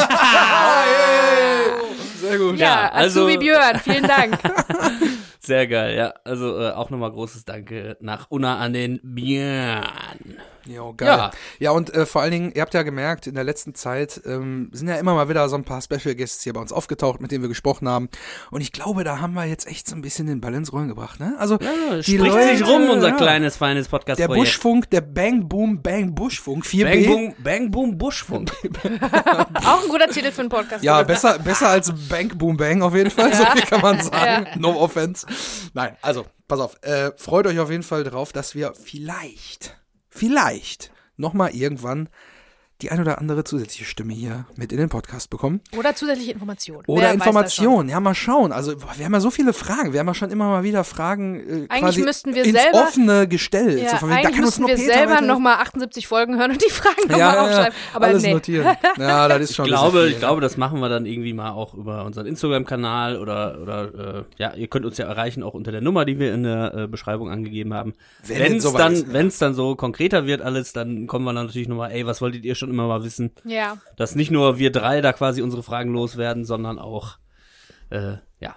Sehr 2.20 2.38
gut. 2.40 2.58
Ja, 2.58 2.68
Ja, 2.68 2.92
also- 2.92 3.22
Azubi 3.28 3.38
Björn, 3.38 3.80
vielen 3.84 4.08
Dank. 4.08 4.40
Sehr 5.48 5.66
geil, 5.66 5.96
ja. 5.96 6.14
Also 6.26 6.60
äh, 6.60 6.72
auch 6.72 6.90
nochmal 6.90 7.10
großes 7.10 7.46
Danke 7.46 7.96
nach 8.02 8.28
Unna 8.30 8.58
an 8.58 8.74
den 8.74 9.00
Björn. 9.02 10.36
Jo, 10.68 10.94
geil. 10.96 11.08
Ja. 11.08 11.32
Ja, 11.60 11.72
und 11.72 11.94
äh, 11.94 12.06
vor 12.06 12.22
allen 12.22 12.32
Dingen, 12.32 12.52
ihr 12.54 12.62
habt 12.62 12.74
ja 12.74 12.84
gemerkt, 12.84 13.28
in 13.28 13.36
der 13.36 13.44
letzten 13.44 13.74
Zeit 13.74 14.22
ähm, 14.26 14.70
sind 14.74 14.88
ja 14.88 14.96
immer 14.96 15.14
mal 15.14 15.30
wieder 15.30 15.48
so 15.50 15.56
ein 15.56 15.64
paar 15.64 15.82
Special 15.82 16.14
Guests 16.16 16.44
hier 16.44 16.54
bei 16.54 16.60
uns 16.60 16.74
aufgetaucht, 16.74 17.22
mit 17.22 17.32
denen 17.32 17.42
wir 17.44 17.48
gesprochen 17.48 17.88
haben. 17.88 18.10
Und 18.52 18.62
ich 18.62 18.72
glaube, 18.72 19.04
da 19.04 19.20
haben 19.20 19.34
wir 19.34 19.46
jetzt 19.46 19.68
echt 19.68 19.88
so 19.88 19.96
ein 19.96 20.02
bisschen 20.02 20.28
den 20.28 20.42
Ball 20.42 20.54
ins 20.54 20.74
Rollen 20.74 20.90
gebracht, 20.90 21.20
ne? 21.20 21.36
Also, 21.40 21.58
Ja, 21.62 21.96
die 21.96 22.04
spricht 22.04 22.20
Leute, 22.20 22.58
sich 22.58 22.68
rum, 22.68 22.90
unser 22.90 23.10
ja. 23.10 23.16
kleines, 23.16 23.56
feines 23.56 23.86
Der 23.86 23.92
Podcast-Projekt. 23.92 24.46
Buschfunk, 24.46 24.90
der 24.90 25.02
Bang 25.02 25.48
Boom 25.48 25.82
Bang 25.82 26.14
Buschfunk 26.14 26.66
4B. 26.66 26.84
Bang 26.84 27.06
Boom, 27.06 27.36
Bang 27.40 27.72
Boom 27.72 27.98
Buschfunk. 27.98 28.52
Auch 29.66 29.84
ein 29.84 29.90
guter 29.90 30.08
Titel 30.10 30.32
für 30.32 30.42
einen 30.42 30.50
Podcast. 30.50 30.84
Ja, 30.84 31.02
besser, 31.04 31.40
besser 31.40 31.70
als 31.70 31.94
Bang 32.10 32.38
Boom 32.38 32.58
Bang 32.58 32.82
auf 32.82 32.94
jeden 32.94 33.12
Fall, 33.12 33.34
so 33.34 33.46
viel 33.46 33.62
kann 33.62 33.82
man 33.82 34.02
sagen. 34.02 34.48
Ja. 34.52 34.58
No 34.58 34.72
offense. 34.82 35.26
Nein, 35.74 35.98
also, 36.02 36.26
pass 36.48 36.60
auf. 36.60 36.82
Äh, 36.84 37.12
freut 37.18 37.48
euch 37.48 37.60
auf 37.60 37.70
jeden 37.72 37.84
Fall 37.84 38.04
drauf, 38.04 38.32
dass 38.34 38.56
wir 38.56 38.74
vielleicht, 38.74 39.78
vielleicht 40.10 40.92
nochmal 41.16 41.56
irgendwann 41.56 42.10
die 42.82 42.92
ein 42.92 43.02
oder 43.02 43.18
andere 43.18 43.44
zusätzliche 43.44 43.86
Stimme 43.86 44.14
hier 44.14 44.46
mit 44.56 44.72
in 44.72 44.78
den 44.78 44.90
Podcast 44.90 45.30
bekommen. 45.30 45.62
Oder 45.78 45.96
zusätzliche 45.96 46.32
Informationen. 46.32 46.84
Oder 46.86 47.04
Wer? 47.04 47.14
Informationen. 47.14 47.90
Ja, 47.90 48.00
mal 48.00 48.14
schauen. 48.14 48.52
Also, 48.52 48.78
boah, 48.78 48.94
wir 48.96 49.06
haben 49.06 49.14
ja 49.14 49.20
so 49.20 49.32
viele 49.32 49.54
Fragen. 49.54 49.94
Wir 49.94 50.00
haben 50.00 50.08
ja 50.08 50.14
schon 50.14 50.30
immer 50.30 50.48
mal 50.50 50.64
wieder 50.64 50.84
Fragen 50.84 51.40
äh, 51.40 51.54
Eigentlich 51.70 51.80
quasi 51.80 52.02
müssten 52.04 52.36
wir 52.36 52.44
ins 52.44 52.60
selber- 52.60 52.84
offene 52.84 53.28
gestellt. 53.28 53.82
Ja, 53.82 53.92
so 53.92 53.98
von 53.98 54.12
eigentlich 54.12 54.38
nur 54.60 54.68
wir 54.70 54.76
Peter 54.76 54.94
selber 54.94 55.22
nochmal 55.22 55.56
78 55.56 56.08
Folgen 56.08 56.38
hören 56.38 56.52
und 56.52 56.64
die 56.64 56.70
Fragen 56.70 57.02
nochmal 57.08 57.20
ja, 57.20 57.34
ja, 57.34 57.42
aufschreiben. 57.46 57.74
Aber 57.94 58.06
alles 58.06 58.24
nee. 58.24 58.34
notieren. 58.34 58.78
Ja, 58.98 59.28
das 59.28 59.42
ist 59.42 59.56
schon 59.56 59.66
Ich 59.66 59.72
glaube, 59.72 59.92
bisschen 59.94 60.08
ich 60.08 60.14
viel. 60.14 60.20
glaube, 60.20 60.42
das 60.42 60.58
machen 60.58 60.80
wir 60.80 60.90
dann 60.90 61.06
irgendwie 61.08 61.34
mal 61.34 61.52
auch 61.52 61.74
über 61.74 62.06
unseren 62.06 62.28
Instagram-Kanal 62.28 63.18
oder, 63.18 63.60
oder 63.62 64.18
äh, 64.20 64.24
ja, 64.38 64.54
ihr 64.54 64.68
könnt 64.68 64.86
uns 64.86 64.98
ja 64.98 65.08
erreichen, 65.08 65.42
auch 65.42 65.54
unter 65.56 65.72
der 65.72 65.82
Nummer, 65.82 66.06
die 66.06 66.20
wir 66.20 66.34
in 66.34 66.44
der 66.44 66.74
äh, 66.76 66.88
Beschreibung 66.88 67.30
angegeben 67.32 67.74
haben. 67.74 67.94
Wenn 68.24 68.58
es 68.58 68.72
dann, 68.72 69.14
wenn 69.14 69.28
es 69.28 69.40
dann 69.40 69.54
so 69.56 69.76
konkreter 69.76 70.26
wird 70.28 70.42
alles, 70.42 70.74
dann 70.74 71.08
kommen 71.08 71.26
wir 71.26 71.34
dann 71.34 71.48
natürlich 71.48 71.68
nochmal, 71.68 71.92
ey, 71.92 72.06
was 72.06 72.22
wolltet 72.22 72.46
ihr 72.46 72.54
schon 72.56 72.67
immer 72.70 72.88
mal 72.88 73.04
wissen? 73.04 73.32
Ja. 73.44 73.78
Dass 73.96 74.16
nicht 74.16 74.32
nur 74.32 74.58
wir 74.58 74.72
drei 74.72 75.02
da 75.02 75.14
quasi 75.14 75.42
unsere 75.42 75.64
Fragen 75.64 75.92
loswerden, 75.92 76.46
sondern 76.46 76.80
auch, 76.80 77.18
äh, 77.90 78.14
ja. 78.40 78.56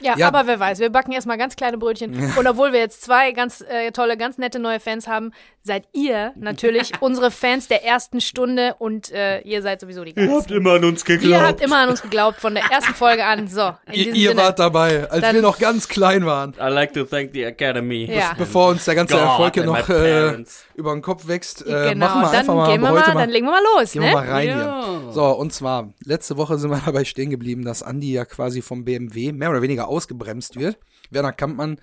ja, 0.00 0.16
Ja. 0.16 0.28
aber 0.28 0.46
wer 0.46 0.58
weiß, 0.60 0.78
wir 0.80 0.90
backen 0.90 1.12
erstmal 1.12 1.38
ganz 1.38 1.56
kleine 1.56 1.78
Brötchen. 1.78 2.14
Und 2.38 2.46
obwohl 2.46 2.72
wir 2.72 2.80
jetzt 2.80 3.02
zwei 3.02 3.32
ganz 3.32 3.60
äh, 3.60 3.90
tolle, 3.92 4.16
ganz 4.16 4.38
nette 4.38 4.58
neue 4.58 4.80
Fans 4.80 5.06
haben, 5.06 5.32
seid 5.68 5.84
ihr 5.92 6.32
natürlich 6.36 6.90
unsere 7.00 7.30
Fans 7.30 7.68
der 7.68 7.84
ersten 7.84 8.20
Stunde 8.20 8.74
und 8.80 9.12
äh, 9.12 9.38
ihr 9.42 9.62
seid 9.62 9.80
sowieso 9.80 10.02
die 10.02 10.14
Geilsten. 10.14 10.56
immer 10.56 10.72
an 10.72 10.84
uns 10.84 11.08
Ihr 11.08 11.40
habt 11.40 11.60
immer 11.60 11.76
an 11.78 11.90
uns 11.90 12.02
geglaubt, 12.02 12.40
von 12.40 12.54
der 12.54 12.64
ersten 12.64 12.94
Folge 12.94 13.24
an. 13.24 13.46
So, 13.46 13.72
in 13.86 13.92
Ihr, 13.94 14.14
ihr 14.14 14.28
Sinne. 14.30 14.42
wart 14.42 14.58
dabei, 14.58 15.08
als 15.08 15.20
Dann- 15.20 15.36
wir 15.36 15.42
noch 15.42 15.58
ganz 15.60 15.86
klein 15.86 16.26
waren. 16.26 16.54
I 16.60 16.68
like 16.72 16.92
to 16.94 17.04
thank 17.04 17.30
the 17.32 17.44
Academy. 17.44 18.06
Ja. 18.12 18.32
Bevor 18.36 18.70
uns 18.70 18.84
der 18.84 18.96
ganze 18.96 19.14
God 19.14 19.22
Erfolg 19.22 19.54
hier 19.54 19.64
noch 19.64 19.88
äh, 19.88 20.42
über 20.74 20.92
den 20.92 21.02
Kopf 21.02 21.28
wächst, 21.28 21.62
äh, 21.66 21.90
genau, 21.90 22.06
machen 22.06 22.20
wir 22.22 22.26
dann 22.28 22.34
einfach 22.34 22.54
mal, 22.54 22.72
gehen 22.72 22.80
wir 22.80 22.90
heute 22.90 23.00
mal, 23.08 23.14
mal 23.14 23.20
dann 23.20 23.30
legen 23.30 23.46
wir 23.46 23.52
mal 23.52 23.62
los, 23.78 23.92
Gehen 23.92 24.02
ne? 24.02 24.08
wir 24.08 24.14
mal 24.14 24.28
rein 24.28 24.48
Ja. 24.48 24.84
hier. 25.04 25.12
So, 25.12 25.24
und 25.26 25.52
zwar, 25.52 25.92
letzte 26.04 26.36
Woche 26.36 26.58
sind 26.58 26.70
wir 26.70 26.80
dabei 26.84 27.04
stehen 27.04 27.30
geblieben, 27.30 27.64
dass 27.64 27.82
Andi 27.82 28.12
ja 28.12 28.24
quasi 28.24 28.62
vom 28.62 28.84
BMW 28.84 29.30
mehr 29.32 29.50
oder 29.50 29.62
weniger 29.62 29.86
ausgebremst 29.88 30.58
wird. 30.58 30.78
Werner 31.10 31.32
Kampmann 31.32 31.78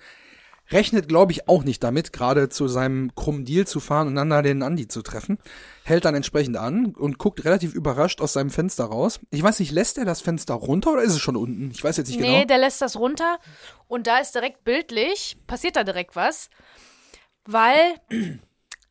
rechnet, 0.70 1.08
glaube 1.08 1.32
ich, 1.32 1.48
auch 1.48 1.64
nicht 1.64 1.82
damit, 1.82 2.12
gerade 2.12 2.48
zu 2.48 2.68
seinem 2.68 3.14
krummen 3.14 3.44
Deal 3.44 3.66
zu 3.66 3.80
fahren 3.80 4.08
und 4.08 4.14
dann 4.16 4.30
da 4.30 4.42
den 4.42 4.62
Andi 4.62 4.88
zu 4.88 5.02
treffen. 5.02 5.38
Hält 5.84 6.04
dann 6.04 6.14
entsprechend 6.14 6.56
an 6.56 6.94
und 6.94 7.18
guckt 7.18 7.44
relativ 7.44 7.74
überrascht 7.74 8.20
aus 8.20 8.32
seinem 8.32 8.50
Fenster 8.50 8.84
raus. 8.84 9.20
Ich 9.30 9.42
weiß 9.42 9.60
nicht, 9.60 9.72
lässt 9.72 9.98
er 9.98 10.04
das 10.04 10.20
Fenster 10.20 10.54
runter 10.54 10.92
oder 10.92 11.02
ist 11.02 11.12
es 11.12 11.20
schon 11.20 11.36
unten? 11.36 11.70
Ich 11.70 11.82
weiß 11.82 11.96
jetzt 11.96 12.08
nicht 12.08 12.20
nee, 12.20 12.34
genau. 12.34 12.46
der 12.46 12.58
lässt 12.58 12.82
das 12.82 12.96
runter 12.96 13.38
und 13.86 14.06
da 14.06 14.18
ist 14.18 14.34
direkt 14.34 14.64
bildlich, 14.64 15.36
passiert 15.46 15.76
da 15.76 15.84
direkt 15.84 16.16
was, 16.16 16.50
weil 17.44 18.00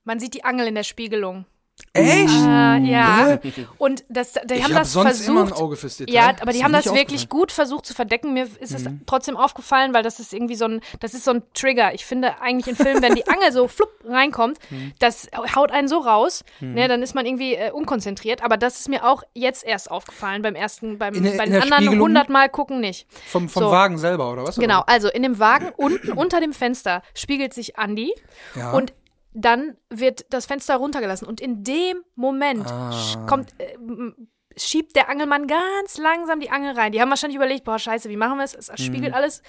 man 0.03 0.19
sieht 0.19 0.33
die 0.33 0.45
Angel 0.45 0.67
in 0.67 0.75
der 0.75 0.83
Spiegelung. 0.83 1.45
Echt? 1.93 2.29
Äh, 2.29 2.77
ja. 2.89 3.39
Und 3.77 4.03
das, 4.09 4.33
die 4.33 4.55
ich 4.55 4.63
haben 4.63 4.73
hab 4.73 4.81
das 4.81 4.91
sonst 4.93 5.27
immer 5.27 5.41
ein 5.41 5.47
versucht. 5.47 5.63
Auge 5.63 5.75
fürs 5.77 5.97
Detail. 5.97 6.13
Ja, 6.13 6.33
aber 6.41 6.51
die 6.51 6.63
haben 6.63 6.73
das 6.73 6.93
wirklich 6.93 7.29
gut 7.29 7.51
versucht 7.53 7.85
zu 7.85 7.93
verdecken. 7.93 8.33
Mir 8.33 8.43
ist 8.59 8.73
es 8.73 8.85
trotzdem 9.05 9.37
aufgefallen, 9.37 9.93
weil 9.93 10.03
das 10.03 10.19
ist 10.19 10.33
irgendwie 10.33 10.55
so 10.55 10.65
ein, 10.65 10.81
das 10.99 11.13
ist 11.13 11.23
so 11.23 11.31
ein 11.31 11.43
Trigger. 11.53 11.93
Ich 11.93 12.05
finde 12.05 12.41
eigentlich 12.41 12.67
in 12.67 12.75
Filmen, 12.75 13.01
wenn 13.01 13.15
die 13.15 13.27
Angel 13.27 13.51
so 13.51 13.67
flupp 13.69 13.91
reinkommt, 14.05 14.57
das 14.99 15.27
haut 15.55 15.71
einen 15.71 15.87
so 15.87 15.99
raus, 15.99 16.43
ne, 16.59 16.87
dann 16.87 17.01
ist 17.01 17.15
man 17.15 17.25
irgendwie 17.25 17.55
äh, 17.55 17.71
unkonzentriert. 17.71 18.43
Aber 18.43 18.57
das 18.57 18.79
ist 18.81 18.89
mir 18.89 19.05
auch 19.05 19.23
jetzt 19.33 19.63
erst 19.65 19.89
aufgefallen 19.89 20.41
beim 20.41 20.55
ersten, 20.55 20.97
beim, 20.97 21.13
der- 21.23 21.37
bei 21.37 21.45
den 21.45 21.53
der 21.53 21.63
anderen 21.63 21.83
Spiegelung? 21.85 22.07
100 22.07 22.29
Mal 22.29 22.49
gucken 22.49 22.79
nicht. 22.81 23.07
Vom, 23.27 23.47
vom 23.49 23.63
So. 23.63 23.71
Wagen 23.71 23.97
selber, 23.97 24.31
oder 24.31 24.43
was? 24.45 24.57
Genau, 24.57 24.81
also 24.85 25.09
in 25.09 25.23
dem 25.23 25.39
Wagen 25.39 25.71
unten 25.77 26.11
unter 26.11 26.39
dem 26.41 26.51
Fenster 26.53 27.01
spiegelt 27.13 27.53
sich 27.53 27.77
Andy 27.77 28.13
Ja. 28.55 28.71
und 28.71 28.93
dann 29.35 29.77
wird 29.89 30.25
das 30.31 30.45
Fenster 30.45 30.77
runtergelassen 30.77 31.27
und 31.27 31.41
in 31.41 31.63
dem 31.63 31.97
Moment 32.15 32.65
Ah. 32.65 32.89
sch- 32.91 33.27
kommt 33.27 33.49
äh, 33.59 33.77
schiebt 34.57 34.95
der 34.95 35.09
Angelmann 35.09 35.47
ganz 35.47 35.97
langsam 35.97 36.39
die 36.39 36.49
Angel 36.49 36.73
rein. 36.73 36.93
Die 36.93 37.01
haben 37.01 37.09
wahrscheinlich 37.09 37.35
überlegt, 37.35 37.65
boah, 37.65 37.77
scheiße, 37.77 38.09
wie 38.09 38.15
machen 38.17 38.37
wir 38.37 38.45
es? 38.45 38.53
Es 38.55 38.67
spiegelt 38.81 39.09
Mhm. 39.11 39.15
alles. 39.15 39.41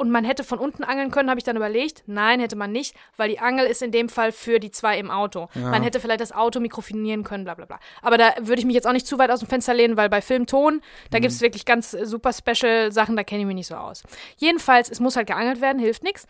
Und 0.00 0.10
man 0.10 0.24
hätte 0.24 0.44
von 0.44 0.58
unten 0.58 0.82
angeln 0.82 1.10
können, 1.10 1.28
habe 1.28 1.38
ich 1.38 1.44
dann 1.44 1.56
überlegt. 1.56 2.04
Nein, 2.06 2.40
hätte 2.40 2.56
man 2.56 2.72
nicht, 2.72 2.96
weil 3.18 3.28
die 3.28 3.38
Angel 3.38 3.66
ist 3.66 3.82
in 3.82 3.92
dem 3.92 4.08
Fall 4.08 4.32
für 4.32 4.58
die 4.58 4.70
zwei 4.70 4.98
im 4.98 5.10
Auto. 5.10 5.48
Man 5.54 5.82
hätte 5.82 6.00
vielleicht 6.00 6.22
das 6.22 6.32
Auto 6.32 6.58
mikrofonieren 6.58 7.22
können, 7.22 7.44
bla 7.44 7.52
bla 7.54 7.66
bla. 7.66 7.78
Aber 8.00 8.16
da 8.16 8.32
würde 8.40 8.60
ich 8.60 8.64
mich 8.64 8.74
jetzt 8.74 8.86
auch 8.86 8.92
nicht 8.94 9.06
zu 9.06 9.18
weit 9.18 9.30
aus 9.30 9.40
dem 9.40 9.48
Fenster 9.48 9.74
lehnen, 9.74 9.98
weil 9.98 10.08
bei 10.08 10.22
Filmton, 10.22 10.80
da 11.10 11.18
Mhm. 11.18 11.22
gibt 11.22 11.34
es 11.34 11.42
wirklich 11.42 11.66
ganz 11.66 11.92
äh, 11.92 12.06
super 12.06 12.32
Special 12.32 12.90
Sachen, 12.92 13.14
da 13.14 13.24
kenne 13.24 13.42
ich 13.42 13.46
mich 13.46 13.54
nicht 13.56 13.66
so 13.66 13.74
aus. 13.74 14.02
Jedenfalls, 14.38 14.88
es 14.90 15.00
muss 15.00 15.16
halt 15.16 15.26
geangelt 15.26 15.60
werden, 15.60 15.78
hilft 15.78 16.02
nichts. 16.02 16.26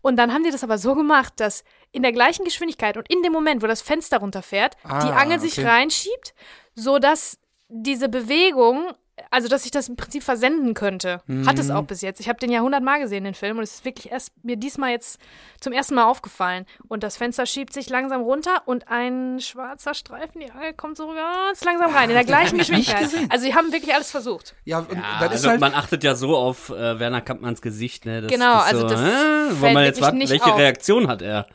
Und 0.00 0.16
dann 0.16 0.32
haben 0.32 0.42
die 0.42 0.50
das 0.50 0.64
aber 0.64 0.78
so 0.78 0.94
gemacht, 0.94 1.34
dass 1.36 1.62
in 1.92 2.02
der 2.02 2.12
gleichen 2.12 2.46
Geschwindigkeit 2.46 2.96
und 2.96 3.06
in 3.12 3.22
dem 3.22 3.32
Moment, 3.34 3.62
wo 3.62 3.66
das 3.66 3.82
Fenster 3.82 4.16
runterfährt, 4.20 4.76
die 4.82 4.88
Ah, 4.88 5.16
Angel 5.20 5.38
sich 5.40 5.58
okay. 5.58 5.68
reinschiebt, 5.68 6.34
so 6.74 6.98
dass 6.98 7.38
diese 7.68 8.08
Bewegung, 8.08 8.92
also 9.30 9.48
dass 9.48 9.64
ich 9.64 9.70
das 9.70 9.88
im 9.88 9.96
Prinzip 9.96 10.22
versenden 10.22 10.74
könnte. 10.74 11.20
Hat 11.46 11.58
es 11.58 11.70
auch 11.70 11.84
bis 11.84 12.00
jetzt. 12.00 12.20
Ich 12.20 12.28
habe 12.28 12.38
den 12.38 12.50
ja 12.50 12.60
hundertmal 12.60 13.00
gesehen, 13.00 13.24
den 13.24 13.34
Film, 13.34 13.58
und 13.58 13.62
es 13.64 13.74
ist 13.74 13.84
wirklich 13.84 14.10
erst 14.10 14.32
mir 14.44 14.56
diesmal 14.56 14.90
jetzt 14.90 15.18
zum 15.60 15.72
ersten 15.72 15.94
Mal 15.94 16.04
aufgefallen. 16.04 16.66
Und 16.88 17.02
das 17.02 17.16
Fenster 17.16 17.46
schiebt 17.46 17.72
sich 17.72 17.88
langsam 17.90 18.22
runter 18.22 18.62
und 18.66 18.88
ein 18.88 19.40
schwarzer 19.40 19.94
Streifen, 19.94 20.40
die 20.40 20.50
Angel 20.50 20.72
kommt 20.74 20.96
so 20.96 21.06
ganz 21.08 21.64
langsam 21.64 21.94
rein, 21.94 22.08
in 22.10 22.14
der 22.14 22.24
gleichen 22.26 22.58
Geschwindigkeit. 22.58 23.08
Also 23.28 23.44
sie 23.44 23.54
haben 23.54 23.72
wirklich 23.72 23.94
alles 23.94 24.10
versucht. 24.10 24.54
Ja, 24.64 24.80
und 24.80 24.92
Ja, 24.92 25.18
das 25.20 25.28
ist 25.28 25.32
also 25.32 25.48
halt. 25.50 25.60
man 25.60 25.74
achtet 25.74 26.02
ja 26.04 26.14
so 26.14 26.36
auf 26.36 26.70
äh, 26.70 26.98
Werner 26.98 27.20
Kampmanns 27.20 27.62
Gesicht, 27.62 28.04
ne? 28.06 28.22
Das 28.22 28.30
Genau, 28.32 28.58
ist 28.58 28.64
also 28.64 28.80
so, 28.80 28.88
das 28.88 29.00
äh, 29.00 29.50
fällt 29.54 29.74
man 29.74 29.84
jetzt 29.84 30.00
warten, 30.00 30.18
nicht 30.18 30.30
welche 30.30 30.52
auf. 30.52 30.58
Reaktion 30.58 31.08
hat 31.08 31.22
er? 31.22 31.46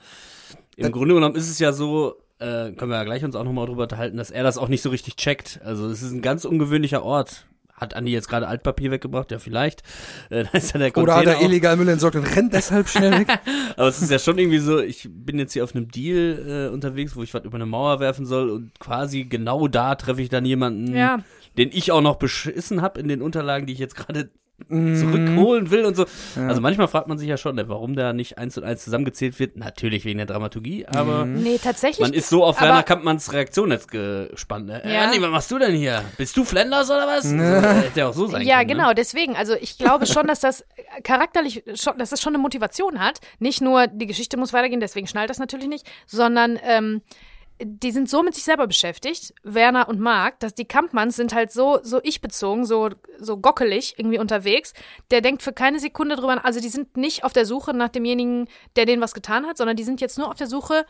Im 0.78 0.84
Das- 0.84 0.92
Grunde 0.92 1.16
genommen 1.16 1.36
ist 1.36 1.50
es 1.50 1.60
ja 1.60 1.72
so, 1.74 2.16
äh, 2.40 2.72
können 2.74 2.92
wir 2.92 2.98
ja 2.98 3.04
gleich 3.06 3.24
uns 3.24 3.36
auch 3.36 3.44
nochmal 3.46 3.66
drüber 3.66 3.84
unterhalten, 3.84 4.18
dass 4.18 4.30
er 4.30 4.44
das 4.44 4.58
auch 4.58 4.68
nicht 4.68 4.82
so 4.82 4.90
richtig 4.90 5.16
checkt. 5.16 5.62
Also 5.64 5.88
es 5.88 6.02
ist 6.02 6.12
ein 6.12 6.22
ganz 6.22 6.44
ungewöhnlicher 6.44 7.02
Ort. 7.04 7.46
Hat 7.76 7.94
Andi 7.94 8.12
jetzt 8.12 8.30
gerade 8.30 8.48
Altpapier 8.48 8.92
weggebracht? 8.92 9.32
Ja, 9.32 9.40
vielleicht. 9.40 9.84
Äh, 10.30 10.46
da 10.46 10.58
ist 10.58 10.74
ja 10.74 10.80
der 10.80 10.88
oder 10.98 11.14
Container 11.14 11.32
hat 11.36 11.42
er 11.42 11.46
illegal 11.46 11.78
Müll 11.78 11.88
entsorgt 11.90 12.16
und 12.16 12.24
rennt 12.36 12.52
deshalb 12.54 12.88
schnell 12.90 13.12
weg? 13.20 13.28
Aber 13.78 13.88
es 13.88 14.02
ist 14.02 14.10
ja 14.10 14.18
schon 14.18 14.38
irgendwie 14.40 14.58
so, 14.60 14.80
ich 14.80 15.08
bin 15.12 15.38
jetzt 15.38 15.54
hier 15.54 15.64
auf 15.64 15.76
einem 15.76 15.90
Deal 15.90 16.68
äh, 16.70 16.74
unterwegs, 16.74 17.16
wo 17.16 17.22
ich 17.22 17.34
was 17.34 17.44
über 17.44 17.56
eine 17.56 17.66
Mauer 17.68 18.00
werfen 18.00 18.26
soll 18.26 18.50
und 18.50 18.80
quasi 18.80 19.26
genau 19.26 19.68
da 19.68 19.94
treffe 19.96 20.22
ich 20.22 20.30
dann 20.30 20.46
jemanden, 20.46 20.96
Ja. 20.96 21.20
den 21.58 21.70
ich 21.72 21.92
auch 21.92 22.02
noch 22.02 22.16
beschissen 22.16 22.82
habe 22.82 23.00
in 23.00 23.08
den 23.08 23.22
Unterlagen, 23.22 23.68
die 23.68 23.74
ich 23.74 23.80
jetzt 23.80 23.96
gerade. 23.96 24.30
Zurückholen 24.70 25.70
will 25.70 25.86
und 25.86 25.96
so. 25.96 26.06
Also 26.38 26.62
manchmal 26.62 26.88
fragt 26.88 27.08
man 27.08 27.18
sich 27.18 27.28
ja 27.28 27.38
schon, 27.38 27.56
ne, 27.56 27.68
warum 27.68 27.96
da 27.96 28.14
nicht 28.14 28.38
eins 28.38 28.58
und 28.58 28.64
eins 28.64 28.84
zusammengezählt 28.84 29.38
wird. 29.40 29.58
Natürlich 29.58 30.06
wegen 30.06 30.18
der 30.18 30.28
Dramaturgie, 30.28 30.86
aber 30.88 31.26
Nee, 31.26 31.60
tatsächlich. 31.62 32.00
man 32.00 32.14
ist 32.14 32.30
so 32.30 32.44
auf 32.44 32.62
Werner 32.62 32.84
Kampmanns 32.84 33.34
Reaktion 33.34 33.72
jetzt 33.72 33.92
gespannt. 33.92 34.68
Ne? 34.68 34.82
Ja. 34.86 34.92
Ja. 34.92 35.02
Andi, 35.04 35.22
was 35.22 35.30
machst 35.30 35.52
du 35.52 35.60
denn 35.60 35.76
hier? 35.76 36.04
Bist 36.18 36.36
du 36.38 36.44
Flanders 36.46 36.90
oder 36.90 37.06
was? 37.06 37.24
So, 37.24 37.36
hätte 37.38 38.00
ja 38.00 38.08
auch 38.08 38.14
so 38.14 38.28
sein 38.28 38.42
Ja, 38.44 38.58
können. 38.60 38.70
genau, 38.70 38.88
Ne? 38.90 38.96
deswegen. 38.96 39.36
Also 39.36 39.56
ich 39.56 39.78
glaube 39.78 40.06
schon, 40.06 40.26
dass 40.28 40.40
das 40.40 40.66
charakterlich 41.04 41.64
schon, 41.76 41.98
dass 41.98 42.10
das 42.12 42.22
schon 42.22 42.34
eine 42.34 42.42
Motivation 42.42 43.00
hat. 43.00 43.20
Nicht 43.40 43.62
nur 43.62 43.88
die 43.88 44.06
Geschichte 44.08 44.38
muss 44.38 44.54
weitergehen, 44.54 44.80
deswegen 44.80 45.08
schnallt 45.08 45.30
das 45.30 45.38
natürlich 45.40 45.68
nicht, 45.68 45.86
sondern 46.08 46.58
ähm, 46.64 47.02
die 47.62 47.92
sind 47.92 48.10
so 48.10 48.22
mit 48.22 48.36
sich 48.36 48.44
selber 48.44 48.68
beschäftigt, 48.68 49.34
Werner 49.44 49.88
und 49.88 50.00
Marc, 50.00 50.40
dass 50.42 50.54
die 50.56 50.66
Kampmanns 50.66 51.16
sind 51.16 51.34
halt 51.34 51.52
so, 51.52 51.80
so 51.84 52.00
ich-bezogen, 52.04 52.66
so, 52.66 52.90
so 53.18 53.38
gockelig 53.38 53.96
irgendwie 53.98 54.20
unterwegs. 54.20 54.74
Der 55.12 55.22
denkt 55.22 55.42
für 55.42 55.54
keine 55.54 55.80
Sekunde 55.80 56.16
drüber, 56.18 56.44
also 56.44 56.60
die 56.60 56.70
sind 56.70 56.98
nicht 56.98 57.24
auf 57.24 57.32
der 57.34 57.46
Suche 57.46 57.74
nach 57.74 57.90
demjenigen, 57.90 58.48
der 58.76 58.86
denen 58.86 59.02
was 59.02 59.14
getan 59.14 59.46
hat, 59.46 59.58
sondern 59.58 59.78
die 59.78 59.84
sind 59.84 60.02
jetzt 60.02 60.18
nur 60.18 60.28
auf 60.30 60.36
der 60.36 60.48
Suche, 60.48 60.86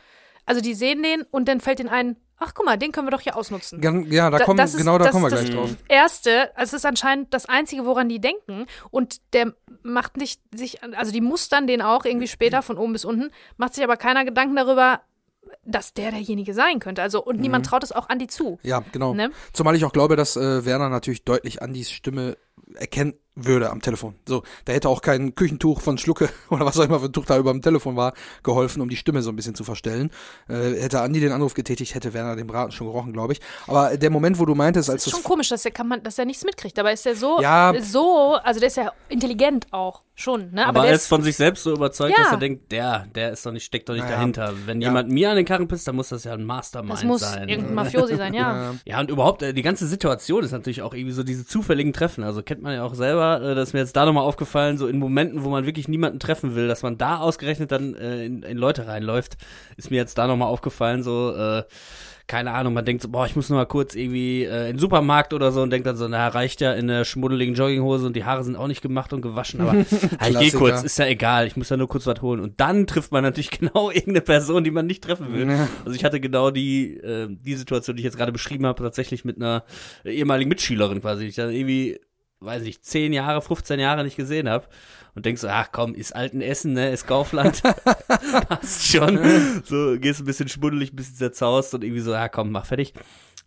also 0.46 0.62
die 0.62 0.74
sehen 0.74 1.04
den 1.04 1.22
und 1.32 1.48
dann 1.48 1.60
fällt 1.62 1.80
ihnen 1.80 1.90
ein, 1.90 2.18
ach 2.38 2.54
guck 2.56 2.66
mal, 2.66 2.78
den 2.78 2.92
können 2.92 3.08
wir 3.08 3.12
doch 3.12 3.22
hier 3.22 3.36
ausnutzen. 3.38 3.82
Ja, 4.12 4.30
da 4.32 4.38
Da- 4.40 4.46
kommen, 4.46 4.58
das 4.58 4.72
ist- 4.74 4.78
genau 4.80 4.98
da 4.98 5.06
das 5.06 5.12
kommen 5.14 5.24
wir 5.26 5.28
ist 5.38 5.46
gleich 5.46 5.56
das 5.56 5.70
drauf. 5.72 5.84
Erste, 5.88 6.56
also 6.58 6.76
es 6.76 6.82
ist 6.82 6.86
anscheinend 6.86 7.34
das 7.34 7.48
Einzige, 7.48 7.86
woran 7.86 8.10
die 8.10 8.20
denken. 8.20 8.66
Und 8.92 9.22
der 9.34 9.54
macht 9.84 10.18
nicht 10.18 10.42
sich, 10.54 10.84
also 10.96 11.12
die 11.12 11.22
mustern 11.22 11.68
den 11.68 11.82
auch 11.82 12.06
irgendwie 12.06 12.28
später 12.28 12.62
von 12.64 12.78
oben 12.78 12.94
bis 12.94 13.06
unten, 13.06 13.32
macht 13.58 13.76
sich 13.76 13.84
aber 13.84 13.98
keiner 13.98 14.26
Gedanken 14.26 14.56
darüber, 14.56 15.02
dass 15.64 15.94
der 15.94 16.12
derjenige 16.12 16.54
sein 16.54 16.80
könnte. 16.80 17.02
Also, 17.02 17.24
und 17.24 17.38
Mhm. 17.38 17.42
niemand 17.42 17.66
traut 17.66 17.84
es 17.84 17.92
auch 17.92 18.10
Andi 18.10 18.28
zu. 18.28 18.60
Ja, 18.64 18.84
genau. 18.92 19.14
Ne? 19.14 19.32
Zumal 19.54 19.76
ich 19.76 19.86
auch 19.86 19.94
glaube, 19.94 20.16
dass 20.16 20.36
äh, 20.36 20.66
Werner 20.66 20.90
natürlich 20.90 21.24
deutlich 21.24 21.62
Andys 21.62 21.92
Stimme 21.92 22.38
erkennen 22.76 23.14
würde 23.36 23.70
am 23.70 23.82
Telefon. 23.82 24.16
So, 24.28 24.44
da 24.64 24.74
hätte 24.74 24.88
auch 24.90 25.02
kein 25.02 25.36
Küchentuch 25.36 25.82
von 25.82 25.98
Schlucke 25.98 26.30
oder 26.50 26.66
was 26.66 26.80
auch 26.80 26.86
immer 26.86 27.00
für 27.00 27.08
ein 27.08 27.14
Tuch 27.14 27.26
da 27.26 27.38
über 27.38 27.52
dem 27.52 27.62
Telefon 27.62 27.96
war, 27.98 28.14
geholfen, 28.44 28.82
um 28.82 28.90
die 28.90 28.96
Stimme 28.96 29.22
so 29.22 29.30
ein 29.30 29.36
bisschen 29.36 29.56
zu 29.56 29.64
verstellen. 29.64 30.10
Äh, 30.48 30.80
hätte 30.82 31.02
Andi 31.02 31.20
den 31.20 31.32
Anruf 31.32 31.54
getätigt, 31.54 31.96
hätte 31.96 32.14
Werner 32.14 32.36
den 32.36 32.48
Braten 32.48 32.72
schon 32.72 32.88
gerochen, 32.88 33.12
glaube 33.14 33.34
ich. 33.34 33.42
Aber 33.68 33.98
der 33.98 34.10
Moment, 34.10 34.40
wo 34.40 34.46
du 34.46 34.56
meintest, 34.56 34.90
als 34.90 35.06
Ist 35.06 35.14
das 35.14 35.20
schon 35.22 35.24
komisch, 35.30 35.50
dass 35.50 35.64
der, 35.64 35.72
kann 35.72 35.88
man, 35.88 36.02
dass 36.02 36.16
der 36.16 36.26
nichts 36.26 36.44
mitkriegt. 36.46 36.78
Dabei 36.78 36.94
ist 36.94 37.06
der 37.06 37.16
so, 37.16 37.42
Ja. 37.42 37.74
so, 37.82 38.38
also 38.44 38.60
der 38.60 38.68
ist 38.68 38.78
ja 38.78 38.92
intelligent 39.10 39.68
auch 39.72 40.04
schon. 40.18 40.52
Ne? 40.52 40.66
Aber, 40.66 40.82
der 40.82 40.92
er 40.92 40.96
ist 40.96 41.08
von 41.08 41.22
sich 41.22 41.36
selbst 41.36 41.64
so 41.64 41.74
überzeugt, 41.74 42.16
Ja. 42.18 42.24
dass 42.24 42.32
er 42.34 42.38
denkt, 42.38 42.72
der, 42.72 43.06
der 43.14 43.32
ist 43.34 43.46
doch 43.46 43.52
nicht, 43.52 43.66
steckt 43.66 43.90
doch 43.90 43.94
nicht 43.94 44.04
Naja. 44.04 44.16
dahinter. 44.16 44.54
Wenn 44.66 44.80
Ja. 44.80 44.88
jemand 44.88 45.10
mir 45.12 45.30
an 45.32 45.36
den 45.36 45.46
Karren 45.46 45.68
pisst, 45.68 45.86
dann 45.90 45.98
muss 45.98 46.08
das 46.08 46.24
ja 46.24 46.32
ein 46.34 46.46
Mastermind 46.46 46.94
das 46.94 47.04
muss 47.04 47.20
sein. 47.22 47.50
irgendein 47.50 47.76
Mafiosi 47.76 48.16
sein, 48.16 48.34
ja. 48.34 48.76
Ja, 48.86 49.00
und 49.02 49.10
überhaupt, 49.12 49.42
äh, 49.42 49.54
die 49.54 49.62
ganze 49.62 49.88
Situation 49.88 50.42
ist 50.46 50.52
natürlich 50.52 50.82
auch 50.84 50.94
irgendwie 50.94 51.12
so 51.12 51.24
diese 51.24 51.46
zufälligen 51.46 51.92
Treffen. 51.92 52.24
Also 52.24 52.42
kennt 52.44 52.62
man 52.62 52.74
ja 52.74 52.84
auch 52.84 52.94
selber, 52.96 53.25
äh, 53.34 53.56
das 53.56 53.70
ist 53.70 53.74
mir 53.74 53.80
jetzt 53.80 53.96
da 53.96 54.06
nochmal 54.06 54.24
aufgefallen, 54.24 54.78
so 54.78 54.88
in 54.88 55.00
Momenten, 55.00 55.44
wo 55.44 55.50
man 55.50 55.66
wirklich 55.66 55.88
niemanden 55.88 56.20
treffen 56.20 56.56
will, 56.56 56.68
dass 56.68 56.84
man 56.84 56.98
da 56.98 57.18
ausgerechnet 57.18 57.72
dann 57.72 57.96
äh, 57.96 58.26
in, 58.26 58.44
in 58.44 58.58
Leute 58.58 58.88
reinläuft, 58.88 59.38
ist 59.78 59.92
mir 59.92 59.98
jetzt 59.98 60.18
da 60.18 60.28
nochmal 60.28 60.48
aufgefallen, 60.48 61.04
so, 61.04 61.36
äh, 61.36 61.64
keine 62.28 62.54
Ahnung, 62.54 62.74
man 62.74 62.86
denkt 62.86 63.04
so, 63.04 63.10
boah, 63.10 63.28
ich 63.28 63.36
muss 63.36 63.50
nur 63.50 63.60
mal 63.60 63.66
kurz 63.66 63.94
irgendwie 63.94 64.46
äh, 64.46 64.70
in 64.70 64.76
den 64.76 64.80
Supermarkt 64.80 65.32
oder 65.34 65.52
so 65.52 65.62
und 65.62 65.70
denkt 65.70 65.86
dann 65.86 65.96
so, 65.96 66.08
na, 66.08 66.28
reicht 66.28 66.60
ja 66.60 66.74
in 66.74 66.88
der 66.88 67.06
schmuddeligen 67.06 67.54
Jogginghose 67.54 68.08
und 68.08 68.16
die 68.16 68.24
Haare 68.24 68.44
sind 68.44 68.56
auch 68.56 68.68
nicht 68.68 68.82
gemacht 68.82 69.14
und 69.14 69.22
gewaschen, 69.22 69.62
aber 69.62 69.78
ich 69.80 69.90
geh 69.90 70.18
Klassiker. 70.18 70.58
kurz, 70.58 70.84
ist 70.84 70.98
ja 70.98 71.06
egal, 71.06 71.46
ich 71.46 71.56
muss 71.56 71.70
ja 71.70 71.78
nur 71.78 71.88
kurz 71.88 72.08
was 72.08 72.22
holen. 72.22 72.40
Und 72.40 72.60
dann 72.60 72.88
trifft 72.88 73.12
man 73.12 73.22
natürlich 73.22 73.52
genau 73.60 73.92
irgendeine 73.92 74.22
Person, 74.22 74.64
die 74.64 74.72
man 74.72 74.88
nicht 74.88 75.04
treffen 75.04 75.34
will. 75.34 75.48
Ja. 75.48 75.68
Also 75.86 75.96
ich 75.96 76.04
hatte 76.04 76.20
genau 76.20 76.50
die, 76.50 76.98
äh, 76.98 77.28
die 77.30 77.56
Situation, 77.56 77.96
die 77.96 78.02
ich 78.02 78.06
jetzt 78.06 78.18
gerade 78.18 78.32
beschrieben 78.32 78.66
habe, 78.66 78.82
tatsächlich 78.82 79.24
mit 79.24 79.36
einer 79.38 79.64
ehemaligen 80.04 80.50
Mitschülerin 80.50 81.02
quasi, 81.02 81.26
ich 81.26 81.36
dann 81.36 81.52
irgendwie, 81.52 82.00
weiß 82.46 82.64
ich, 82.64 82.82
10 82.82 83.14
Jahre, 83.14 83.42
15 83.42 83.80
Jahre 83.80 84.04
nicht 84.04 84.16
gesehen 84.18 84.48
habe. 84.50 84.66
Und 85.16 85.26
denkst 85.26 85.42
so, 85.42 85.48
ach 85.48 85.70
komm, 85.72 85.96
ist 85.96 86.14
alten 86.14 86.42
Essen, 86.42 86.74
ne, 86.74 86.92
ist 86.92 87.08
Kaufland. 87.08 87.64
Passt 88.50 88.86
schon. 88.86 89.18
So, 89.64 89.96
gehst 89.98 90.20
ein 90.20 90.26
bisschen 90.26 90.50
schmuddelig, 90.50 90.92
ein 90.92 90.96
bisschen 90.98 91.16
zerzaust 91.16 91.74
und 91.74 91.84
irgendwie 91.86 92.02
so, 92.02 92.12
ja 92.12 92.28
komm, 92.28 92.52
mach 92.52 92.66
fertig. 92.66 92.94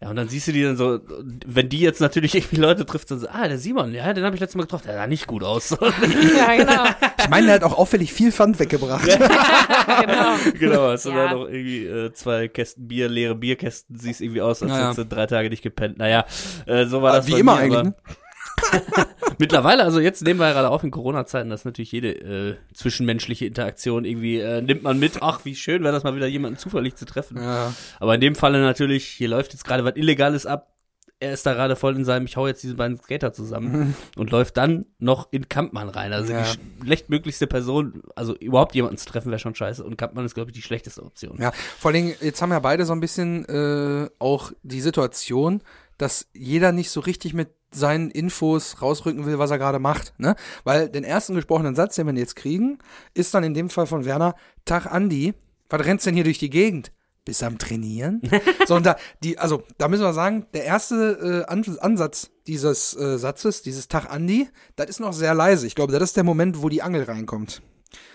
Ja, 0.00 0.10
und 0.10 0.16
dann 0.16 0.28
siehst 0.28 0.46
du 0.46 0.52
die 0.52 0.62
dann 0.62 0.76
so, 0.76 1.00
wenn 1.44 1.68
die 1.68 1.80
jetzt 1.80 2.00
natürlich 2.00 2.34
irgendwie 2.36 2.56
Leute 2.56 2.86
trifft, 2.86 3.10
dann 3.10 3.18
so, 3.18 3.26
ah, 3.28 3.48
der 3.48 3.58
Simon, 3.58 3.92
ja, 3.92 4.12
den 4.14 4.24
habe 4.24 4.36
ich 4.36 4.40
letztes 4.40 4.54
Mal 4.56 4.62
getroffen, 4.62 4.86
der 4.86 4.94
sah 4.94 5.06
nicht 5.08 5.26
gut 5.26 5.42
aus. 5.42 5.70
Ja, 6.36 6.56
genau. 6.56 6.84
Ich 7.18 7.28
meine, 7.28 7.46
der 7.46 7.56
hat 7.56 7.64
auch 7.64 7.76
auffällig 7.76 8.12
viel 8.12 8.30
Pfand 8.32 8.58
weggebracht. 8.60 9.04
genau. 10.00 10.34
genau, 10.58 10.82
hast 10.92 11.04
du 11.04 11.10
Ja. 11.10 11.26
da 11.28 11.34
noch 11.34 11.46
irgendwie 11.48 11.84
äh, 11.84 12.12
zwei 12.12 12.46
Kästen 12.48 12.86
Bier, 12.88 13.08
leere 13.08 13.34
Bierkästen, 13.34 13.98
siehst 13.98 14.20
irgendwie 14.20 14.40
aus, 14.40 14.62
als 14.62 14.72
hättest 14.72 14.98
du 14.98 15.04
drei 15.06 15.26
Tage 15.26 15.50
nicht 15.50 15.62
gepennt. 15.62 15.98
Naja, 15.98 16.24
äh, 16.66 16.86
so 16.86 17.02
war 17.02 17.12
das 17.14 17.26
Wie 17.26 17.32
bei 17.32 17.38
immer 17.40 17.56
mir, 17.56 17.60
eigentlich. 17.62 17.78
aber 17.80 17.88
Ne? 17.88 17.94
Mittlerweile, 19.38 19.84
also 19.84 20.00
jetzt 20.00 20.22
nehmen 20.22 20.40
wir 20.40 20.46
ja 20.48 20.52
gerade 20.52 20.70
auf 20.70 20.82
in 20.82 20.90
Corona-Zeiten, 20.90 21.48
dass 21.50 21.64
natürlich 21.64 21.92
jede 21.92 22.10
äh, 22.12 22.56
zwischenmenschliche 22.74 23.46
Interaktion 23.46 24.04
irgendwie 24.04 24.38
äh, 24.40 24.60
nimmt 24.62 24.82
man 24.82 24.98
mit. 24.98 25.22
Ach, 25.22 25.44
wie 25.44 25.54
schön 25.54 25.82
wäre 25.84 25.92
das 25.92 26.02
mal 26.04 26.16
wieder 26.16 26.26
jemanden 26.26 26.58
zufällig 26.58 26.96
zu 26.96 27.04
treffen. 27.06 27.36
Ja. 27.36 27.72
Aber 28.00 28.14
in 28.14 28.20
dem 28.20 28.34
Falle 28.34 28.60
natürlich, 28.60 29.06
hier 29.06 29.28
läuft 29.28 29.52
jetzt 29.52 29.64
gerade 29.64 29.84
was 29.84 29.94
Illegales 29.96 30.44
ab. 30.44 30.72
er 31.20 31.32
ist 31.32 31.46
da 31.46 31.54
gerade 31.54 31.76
voll 31.76 31.94
in 31.96 32.04
seinem, 32.04 32.26
ich 32.26 32.36
hau 32.36 32.46
jetzt 32.48 32.62
diese 32.64 32.74
beiden 32.74 32.98
Skater 32.98 33.32
zusammen 33.32 33.94
und 34.16 34.30
läuft 34.32 34.56
dann 34.56 34.86
noch 34.98 35.28
in 35.30 35.48
Kampmann 35.48 35.88
rein. 35.88 36.12
Also 36.12 36.32
Ja. 36.32 36.42
die 36.42 36.84
schlechtmöglichste 36.84 37.46
Person, 37.46 38.02
also 38.16 38.34
überhaupt 38.36 38.74
jemanden 38.74 38.98
zu 38.98 39.06
treffen, 39.06 39.30
wäre 39.30 39.38
schon 39.38 39.54
scheiße. 39.54 39.84
Und 39.84 39.96
Kampmann 39.96 40.24
ist, 40.24 40.34
glaube 40.34 40.50
ich, 40.50 40.54
die 40.56 40.62
schlechteste 40.62 41.02
Option. 41.04 41.38
Ja, 41.40 41.52
vor 41.78 41.90
allen 41.90 42.06
Dingen, 42.06 42.14
jetzt 42.20 42.42
haben 42.42 42.50
ja 42.50 42.58
beide 42.60 42.84
so 42.84 42.92
ein 42.92 43.00
bisschen 43.00 43.44
äh, 43.46 44.08
auch 44.18 44.50
die 44.62 44.80
Situation, 44.80 45.62
dass 45.96 46.28
jeder 46.32 46.70
nicht 46.72 46.90
so 46.90 47.00
richtig 47.00 47.34
mit 47.34 47.48
seinen 47.70 48.10
Infos 48.10 48.80
rausrücken 48.80 49.26
will, 49.26 49.38
was 49.38 49.50
er 49.50 49.58
gerade 49.58 49.78
macht, 49.78 50.14
ne? 50.18 50.36
Weil 50.64 50.88
den 50.88 51.04
ersten 51.04 51.34
gesprochenen 51.34 51.74
Satz, 51.74 51.96
den 51.96 52.06
wir 52.06 52.14
jetzt 52.14 52.36
kriegen, 52.36 52.78
ist 53.14 53.34
dann 53.34 53.44
in 53.44 53.54
dem 53.54 53.70
Fall 53.70 53.86
von 53.86 54.04
Werner, 54.04 54.34
Tag 54.64 54.86
Andi, 54.86 55.34
was 55.68 55.84
rennst 55.84 56.06
denn 56.06 56.14
hier 56.14 56.24
durch 56.24 56.38
die 56.38 56.50
Gegend? 56.50 56.92
Bist 57.24 57.42
am 57.42 57.58
Trainieren? 57.58 58.22
so, 58.66 58.76
und 58.76 58.86
da, 58.86 58.96
die, 59.22 59.38
also, 59.38 59.62
da 59.76 59.88
müssen 59.88 60.02
wir 60.02 60.14
sagen, 60.14 60.46
der 60.54 60.64
erste 60.64 61.44
äh, 61.46 61.52
An 61.52 61.62
Ansatz 61.80 62.30
dieses 62.46 62.96
äh, 62.96 63.18
Satzes, 63.18 63.62
dieses 63.62 63.88
Tag 63.88 64.10
Andi, 64.10 64.48
das 64.76 64.88
ist 64.88 65.00
noch 65.00 65.12
sehr 65.12 65.34
leise. 65.34 65.66
Ich 65.66 65.74
glaube, 65.74 65.92
das 65.92 66.02
ist 66.02 66.16
der 66.16 66.24
Moment, 66.24 66.62
wo 66.62 66.70
die 66.70 66.80
Angel 66.80 67.02
reinkommt. 67.02 67.60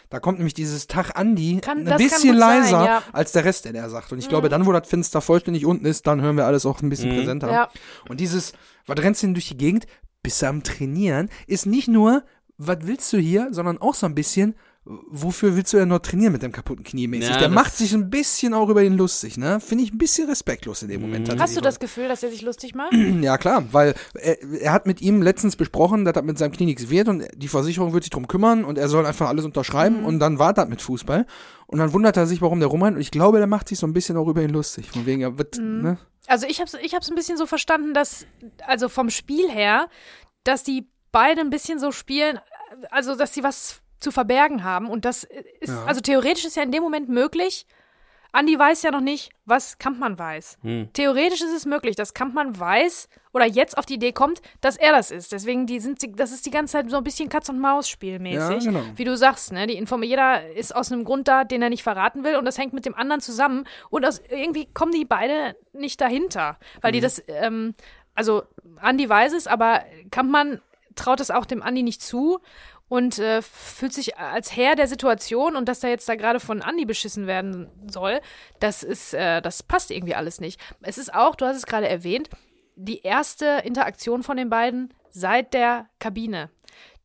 Da 0.09 0.19
kommt 0.19 0.37
nämlich 0.37 0.53
dieses 0.53 0.87
Tag 0.87 1.17
Andi 1.17 1.59
Kann- 1.61 1.87
ein 1.87 1.97
bisschen 1.97 2.31
gut 2.33 2.39
sein, 2.39 2.61
leiser 2.61 2.85
ja. 2.85 3.03
als 3.11 3.31
der 3.31 3.45
Rest, 3.45 3.65
den 3.65 3.75
er 3.75 3.89
sagt. 3.89 4.11
Und 4.11 4.19
ich 4.19 4.29
glaube, 4.29 4.49
dann, 4.49 4.65
wo 4.65 4.71
das 4.71 4.87
Fenster 4.87 5.21
vollständig 5.21 5.65
unten 5.65 5.85
ist, 5.85 6.05
dann 6.07 6.21
hören 6.21 6.37
wir 6.37 6.45
alles 6.45 6.65
auch 6.65 6.81
ein 6.81 6.89
bisschen 6.89 7.11
Mhm. 7.11 7.17
präsenter. 7.17 7.51
Ja. 7.51 7.69
Und 8.09 8.19
dieses, 8.19 8.53
was 8.85 8.97
rennst 8.99 9.23
du 9.23 9.27
denn 9.27 9.33
durch 9.33 9.47
die 9.47 9.57
Gegend? 9.57 9.87
Bist 10.21 10.41
du 10.41 10.47
am 10.47 10.63
Trainieren? 10.63 11.29
Ist 11.47 11.65
nicht 11.65 11.87
nur, 11.87 12.23
was 12.57 12.77
willst 12.83 13.11
du 13.11 13.17
hier, 13.17 13.47
sondern 13.51 13.79
auch 13.79 13.95
so 13.95 14.05
ein 14.05 14.15
bisschen, 14.15 14.55
wofür 14.85 15.55
willst 15.55 15.71
du 15.71 15.77
denn 15.77 15.87
noch 15.87 15.99
trainieren 15.99 16.33
mit 16.33 16.43
dem 16.43 16.51
kaputten 16.51 16.83
Knie 16.83 17.07
mäßig? 17.07 17.29
Ja, 17.29 17.37
der 17.37 17.49
macht 17.49 17.75
sich 17.75 17.93
ein 17.93 18.09
bisschen 18.09 18.53
auch 18.53 18.67
über 18.67 18.83
ihn 18.83 18.97
lustig, 18.97 19.37
ne? 19.37 19.61
Finde 19.61 19.85
ich 19.85 19.93
ein 19.93 19.97
bisschen 19.97 20.27
respektlos 20.27 20.81
in 20.81 20.89
dem 20.89 21.01
Moment. 21.01 21.33
Hast 21.39 21.55
du 21.55 21.61
das 21.61 21.79
Gefühl, 21.79 22.09
dass 22.09 22.21
er 22.21 22.29
sich 22.29 22.41
lustig 22.41 22.75
macht? 22.75 22.93
Ja, 23.23 23.37
klar, 23.37 23.63
weil 23.71 23.93
er, 24.15 24.41
er 24.41 24.73
hat 24.73 24.85
mit 24.85 25.01
ihm 25.01 25.21
letztens 25.21 25.55
besprochen, 25.55 26.03
dass 26.03 26.13
das 26.13 26.23
mit 26.23 26.37
seinem 26.37 26.51
Knie 26.51 26.65
nichts 26.65 26.89
wird 26.89 27.07
und 27.07 27.25
die 27.35 27.47
Versicherung 27.47 27.93
wird 27.93 28.03
sich 28.03 28.09
drum 28.09 28.27
kümmern 28.27 28.65
und 28.65 28.77
er 28.77 28.89
soll 28.89 29.05
einfach 29.05 29.29
alles 29.29 29.45
unterschreiben 29.45 30.03
und 30.03 30.19
dann 30.19 30.39
war 30.39 30.53
das 30.53 30.67
mit 30.67 30.81
Fußball. 30.81 31.25
Und 31.67 31.79
dann 31.79 31.93
wundert 31.93 32.17
er 32.17 32.25
sich, 32.25 32.41
warum 32.41 32.59
der 32.59 32.67
rumrennt 32.67 32.97
und 32.97 33.01
ich 33.01 33.11
glaube, 33.11 33.37
der 33.37 33.47
macht 33.47 33.69
sich 33.69 33.79
so 33.79 33.87
ein 33.87 33.93
bisschen 33.93 34.17
auch 34.17 34.27
über 34.27 34.41
ihn 34.41 34.49
lustig. 34.49 34.89
Von 34.89 35.05
wegen, 35.05 35.21
er 35.21 35.37
wird, 35.37 35.57
ne? 35.59 35.97
Also 36.27 36.47
ich 36.47 36.59
habe 36.59 36.67
es 36.67 36.73
ich 36.73 36.93
hab's 36.93 37.09
ein 37.09 37.15
bisschen 37.15 37.37
so 37.37 37.45
verstanden, 37.45 37.93
dass, 37.93 38.25
also 38.65 38.89
vom 38.89 39.09
Spiel 39.09 39.49
her, 39.49 39.87
dass 40.43 40.63
die 40.63 40.87
beide 41.11 41.41
ein 41.41 41.49
bisschen 41.49 41.79
so 41.79 41.91
spielen, 41.91 42.39
also 42.89 43.15
dass 43.15 43.33
sie 43.33 43.43
was 43.43 43.82
zu 44.03 44.11
verbergen 44.11 44.63
haben. 44.63 44.89
Und 44.89 45.05
das 45.05 45.23
ist, 45.23 45.69
Ja. 45.69 45.85
also 45.85 46.01
theoretisch 46.01 46.45
ist 46.45 46.55
ja 46.55 46.63
in 46.63 46.71
dem 46.71 46.83
Moment 46.83 47.09
möglich. 47.09 47.65
Andi 48.35 48.57
weiß 48.57 48.81
ja 48.81 48.89
noch 48.89 48.99
nicht, 49.01 49.29
was 49.45 49.77
Kampmann 49.77 50.17
weiß. 50.17 50.57
Hm. 50.63 50.89
Theoretisch 50.93 51.41
ist 51.41 51.53
es 51.53 51.67
möglich, 51.67 51.95
dass 51.95 52.15
Kampmann 52.15 52.59
weiß 52.59 53.07
oder 53.31 53.45
jetzt 53.45 53.77
auf 53.77 53.85
die 53.85 53.93
Idee 53.93 54.11
kommt, 54.11 54.41
dass 54.59 54.75
er 54.75 54.91
das 54.91 55.11
ist. 55.11 55.31
Deswegen, 55.31 55.67
die 55.67 55.79
sind, 55.79 55.99
das 56.19 56.31
ist 56.31 56.43
die 56.47 56.49
ganze 56.49 56.71
Zeit 56.71 56.89
so 56.89 56.97
ein 56.97 57.03
bisschen 57.03 57.29
Katz- 57.29 57.49
und 57.49 57.59
Maus-Spiel 57.59 58.17
mäßig. 58.17 58.63
Ja, 58.63 58.71
genau. 58.71 58.83
Wie 58.95 59.03
du 59.03 59.15
sagst, 59.15 59.51
ne? 59.51 59.67
Die 59.67 59.75
Inform 59.77 60.01
jeder 60.01 60.49
ist 60.51 60.75
aus 60.75 60.91
einem 60.91 61.03
Grund 61.03 61.27
da, 61.27 61.43
den 61.43 61.61
er 61.61 61.69
nicht 61.69 61.83
verraten 61.83 62.23
will 62.23 62.35
und 62.35 62.45
das 62.45 62.57
hängt 62.57 62.73
mit 62.73 62.87
dem 62.87 62.95
anderen 62.95 63.21
zusammen. 63.21 63.65
Und 63.91 64.03
aus, 64.03 64.19
irgendwie 64.31 64.65
kommen 64.73 64.93
die 64.93 65.05
beide 65.05 65.55
nicht 65.71 66.01
dahinter. 66.01 66.57
Weil 66.81 66.89
Mhm. 66.89 66.93
die 66.95 67.01
das, 67.01 67.23
ähm, 67.27 67.75
also 68.15 68.41
Andi 68.81 69.07
weiß 69.07 69.33
es, 69.33 69.45
aber 69.45 69.83
Kampmann 70.09 70.59
traut 70.95 71.19
es 71.19 71.29
auch 71.29 71.45
dem 71.45 71.61
Andi 71.61 71.83
nicht 71.83 72.01
zu 72.01 72.39
und 72.87 73.19
äh, 73.19 73.41
fühlt 73.41 73.93
sich 73.93 74.17
als 74.17 74.55
Herr 74.55 74.75
der 74.75 74.87
Situation 74.87 75.55
und 75.55 75.67
dass 75.67 75.83
er 75.83 75.89
jetzt 75.89 76.07
da 76.07 76.15
gerade 76.15 76.39
von 76.39 76.61
Andi 76.61 76.85
beschissen 76.85 77.27
werden 77.27 77.69
soll, 77.89 78.19
das 78.59 78.83
ist, 78.83 79.13
äh, 79.13 79.41
das 79.41 79.63
passt 79.63 79.91
irgendwie 79.91 80.15
alles 80.15 80.39
nicht. 80.39 80.59
Es 80.81 80.97
ist 80.97 81.13
auch, 81.13 81.35
du 81.35 81.45
hast 81.45 81.57
es 81.57 81.65
gerade 81.65 81.87
erwähnt, 81.87 82.29
die 82.75 83.01
erste 83.01 83.61
Interaktion 83.63 84.23
von 84.23 84.37
den 84.37 84.49
beiden 84.49 84.93
seit 85.09 85.53
der 85.53 85.87
Kabine. 85.99 86.49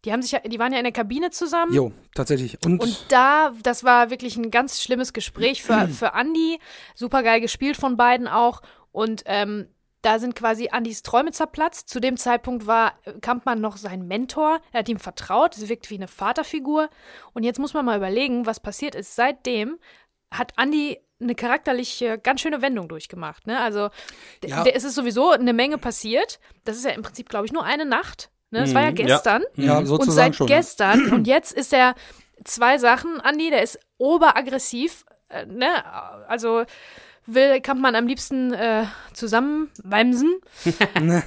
Die 0.04 0.12
haben 0.12 0.22
sich 0.22 0.32
ja, 0.32 0.40
die 0.40 0.58
waren 0.58 0.72
ja 0.72 0.78
in 0.78 0.84
der 0.84 0.92
Kabine 0.92 1.30
zusammen. 1.30 1.74
Jo, 1.74 1.92
tatsächlich. 2.14 2.56
Und, 2.64 2.80
Und 2.80 3.06
da, 3.08 3.52
das 3.62 3.82
war 3.82 4.10
wirklich 4.10 4.36
ein 4.36 4.50
ganz 4.50 4.80
schlimmes 4.80 5.12
Gespräch 5.12 5.62
für, 5.62 5.88
für 5.88 6.14
Andi. 6.14 6.60
Super 6.94 7.22
geil 7.22 7.40
gespielt 7.40 7.76
von 7.76 7.96
beiden 7.96 8.28
auch. 8.28 8.62
Und 8.92 9.22
ähm, 9.26 9.68
da 10.02 10.18
sind 10.18 10.34
quasi 10.36 10.68
Andis 10.70 11.02
Träume 11.02 11.32
zerplatzt. 11.32 11.88
Zu 11.88 11.98
dem 12.00 12.16
Zeitpunkt 12.16 12.66
war 12.66 12.94
Kampmann 13.20 13.60
noch 13.60 13.76
sein 13.76 14.06
Mentor. 14.06 14.60
Er 14.72 14.80
hat 14.80 14.88
ihm 14.88 14.98
vertraut. 15.00 15.56
Es 15.56 15.68
wirkt 15.68 15.90
wie 15.90 15.96
eine 15.96 16.08
Vaterfigur. 16.08 16.88
Und 17.34 17.42
jetzt 17.42 17.58
muss 17.58 17.74
man 17.74 17.84
mal 17.84 17.96
überlegen, 17.96 18.46
was 18.46 18.60
passiert 18.60 18.94
ist. 18.94 19.16
Seitdem 19.16 19.78
hat 20.32 20.52
Andi 20.56 20.98
eine 21.20 21.34
charakterliche, 21.34 22.16
ganz 22.18 22.40
schöne 22.42 22.62
Wendung 22.62 22.88
durchgemacht. 22.88 23.46
Ne? 23.48 23.58
Also, 23.60 23.90
Ja. 24.44 24.64
es 24.66 24.84
ist 24.84 24.94
sowieso 24.94 25.30
eine 25.30 25.52
Menge 25.52 25.78
passiert. 25.78 26.38
Das 26.64 26.76
ist 26.76 26.84
ja 26.84 26.92
im 26.92 27.02
Prinzip, 27.02 27.28
glaube 27.28 27.46
ich, 27.46 27.52
nur 27.52 27.64
eine 27.64 27.84
Nacht. 27.84 28.30
Ne? 28.50 28.60
Das 28.60 28.72
war 28.74 28.82
ja 28.82 28.90
Mhm, 28.92 28.96
ja. 28.98 29.06
gestern. 29.06 29.42
ja, 29.56 29.78
Und 29.78 29.86
sozusagen 29.86 30.14
seit 30.32 30.36
schon. 30.36 30.46
ja. 30.48 30.56
gestern, 30.58 31.12
und 31.12 31.26
jetzt 31.26 31.52
ist 31.52 31.72
er 31.72 31.94
zwei 32.44 32.78
Sachen, 32.78 33.20
Andi, 33.20 33.50
der 33.50 33.62
ist 33.62 33.80
oberaggressiv, 33.98 35.04
äh, 35.28 35.44
ne? 35.46 35.84
Also 36.28 36.64
will 37.28 37.60
Kampmann 37.60 37.94
am 37.94 38.06
liebsten 38.06 38.52
äh, 38.52 38.84
zusammenwemsen. 39.12 40.40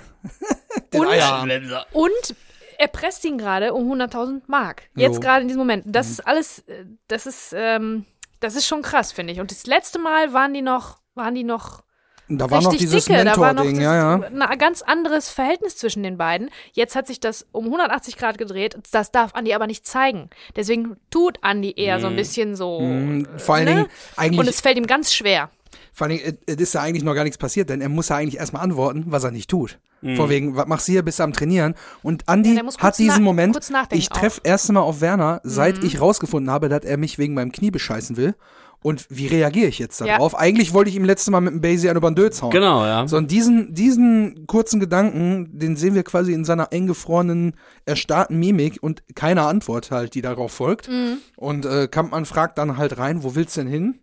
Und, 0.93 1.07
Eierarm. 1.07 1.49
und 1.93 2.35
er 2.77 2.87
presst 2.87 3.23
ihn 3.25 3.37
gerade 3.37 3.73
um 3.73 3.91
100.000 3.91 4.41
Mark. 4.47 4.83
Jetzt 4.95 5.15
Jo. 5.15 5.19
gerade 5.21 5.41
in 5.43 5.47
diesem 5.47 5.59
Moment. 5.59 5.83
Das 5.87 6.07
Mhm. 6.07 6.11
ist 6.13 6.27
alles, 6.27 6.59
äh, 6.67 6.85
das 7.07 7.25
ist, 7.25 7.53
ähm, 7.55 8.05
das 8.39 8.55
ist 8.55 8.67
schon 8.67 8.81
krass, 8.81 9.11
finde 9.11 9.33
ich. 9.33 9.39
Und 9.39 9.51
das 9.51 9.65
letzte 9.65 9.99
Mal 9.99 10.33
waren 10.33 10.53
die 10.53 10.61
noch, 10.61 10.97
waren 11.15 11.33
die 11.35 11.43
noch 11.43 11.83
Da 12.27 12.49
war 12.49 12.61
noch 12.61 12.71
richtig 12.71 12.89
dieses 12.89 13.05
dicke. 13.05 13.23
Da 13.23 13.37
war 13.37 13.53
noch 13.53 13.63
Mentor-Ding, 13.63 13.81
ja, 13.81 14.17
ja. 14.19 14.47
ein 14.47 14.57
ganz 14.59 14.81
anderes 14.81 15.29
Verhältnis 15.29 15.77
zwischen 15.77 16.01
den 16.03 16.17
beiden. 16.17 16.49
Jetzt 16.71 16.95
hat 16.95 17.07
sich 17.07 17.19
das 17.19 17.45
um 17.51 17.65
180 17.65 18.17
Grad 18.17 18.37
gedreht. 18.37 18.77
Das 18.91 19.11
darf 19.11 19.33
Andi 19.35 19.53
aber 19.53 19.67
nicht 19.67 19.85
zeigen. 19.85 20.29
Deswegen 20.55 20.97
tut 21.09 21.39
Andi 21.41 21.73
eher 21.75 21.99
so 21.99 22.07
ein 22.07 22.15
bisschen 22.15 22.55
so. 22.55 22.79
Mm, 22.81 23.25
Vor 23.37 23.55
allen 23.55 23.65
ne? 23.65 23.71
Dingen, 23.75 23.87
eigentlich, 24.17 24.39
Und 24.39 24.47
es 24.47 24.61
fällt 24.61 24.77
ihm 24.77 24.87
ganz 24.87 25.13
schwer. 25.13 25.49
Vor 25.93 26.07
allen 26.07 26.17
Dingen, 26.17 26.37
es 26.45 26.55
ist 26.55 26.73
ja 26.73 26.81
eigentlich 26.81 27.03
noch 27.03 27.13
gar 27.15 27.23
nichts 27.23 27.37
passiert, 27.37 27.69
denn 27.69 27.81
er 27.81 27.89
muss 27.89 28.09
ja 28.09 28.15
eigentlich 28.17 28.37
erstmal 28.39 28.63
antworten, 28.63 29.05
was 29.07 29.23
er 29.23 29.31
nicht 29.31 29.49
tut. 29.49 29.79
Vor 30.15 30.29
wegen, 30.29 30.55
was 30.55 30.65
machst 30.65 30.87
du 30.87 30.93
hier, 30.93 31.03
bist 31.03 31.19
du 31.19 31.23
am 31.23 31.31
Trainieren? 31.33 31.75
Und 32.01 32.27
Andi 32.27 32.55
Ja, 32.55 32.63
hat 32.79 32.97
diesen 32.97 33.23
Moment, 33.23 33.55
ich 33.91 34.09
treffe 34.09 34.41
erst 34.43 34.71
mal 34.71 34.79
auf 34.79 34.99
Werner, 34.99 35.41
seit 35.43 35.77
Mhm. 35.81 35.85
ich 35.85 36.01
rausgefunden 36.01 36.49
habe, 36.49 36.69
dass 36.69 36.83
er 36.85 36.97
mich 36.97 37.19
wegen 37.19 37.35
meinem 37.35 37.51
Knie 37.51 37.69
bescheißen 37.69 38.17
will. 38.17 38.33
Und 38.83 39.05
wie 39.11 39.27
reagiere 39.27 39.67
ich 39.67 39.77
jetzt 39.77 39.99
Ja. 39.99 40.07
darauf? 40.07 40.33
Eigentlich 40.35 40.73
wollte 40.73 40.89
ich 40.89 40.95
ihm 40.95 41.03
letztes 41.05 41.29
Mal 41.29 41.39
mit 41.41 41.53
dem 41.53 41.61
Basie 41.61 41.87
eine 41.87 42.01
Bandöz 42.01 42.41
hauen. 42.41 42.49
Genau, 42.49 42.83
ja. 42.83 43.07
So, 43.07 43.15
und 43.17 43.29
diesen, 43.29 43.75
diesen 43.75 44.47
kurzen 44.47 44.79
Gedanken, 44.79 45.49
den 45.53 45.75
sehen 45.75 45.93
wir 45.93 46.01
quasi 46.01 46.33
in 46.33 46.45
seiner 46.45 46.71
eingefrorenen, 46.71 47.53
erstarrten 47.85 48.39
Mimik 48.39 48.79
und 48.81 49.03
keine 49.13 49.43
Antwort 49.43 49.91
halt, 49.91 50.15
die 50.15 50.23
darauf 50.23 50.51
folgt. 50.51 50.89
Mhm. 50.89 51.17
Und 51.37 51.67
äh, 51.67 51.87
Kampmann 51.89 52.25
fragt 52.25 52.57
dann 52.57 52.77
halt 52.77 52.97
rein, 52.97 53.21
wo 53.21 53.35
willst 53.35 53.55
du 53.55 53.61
denn 53.61 53.69
hin? 53.69 53.99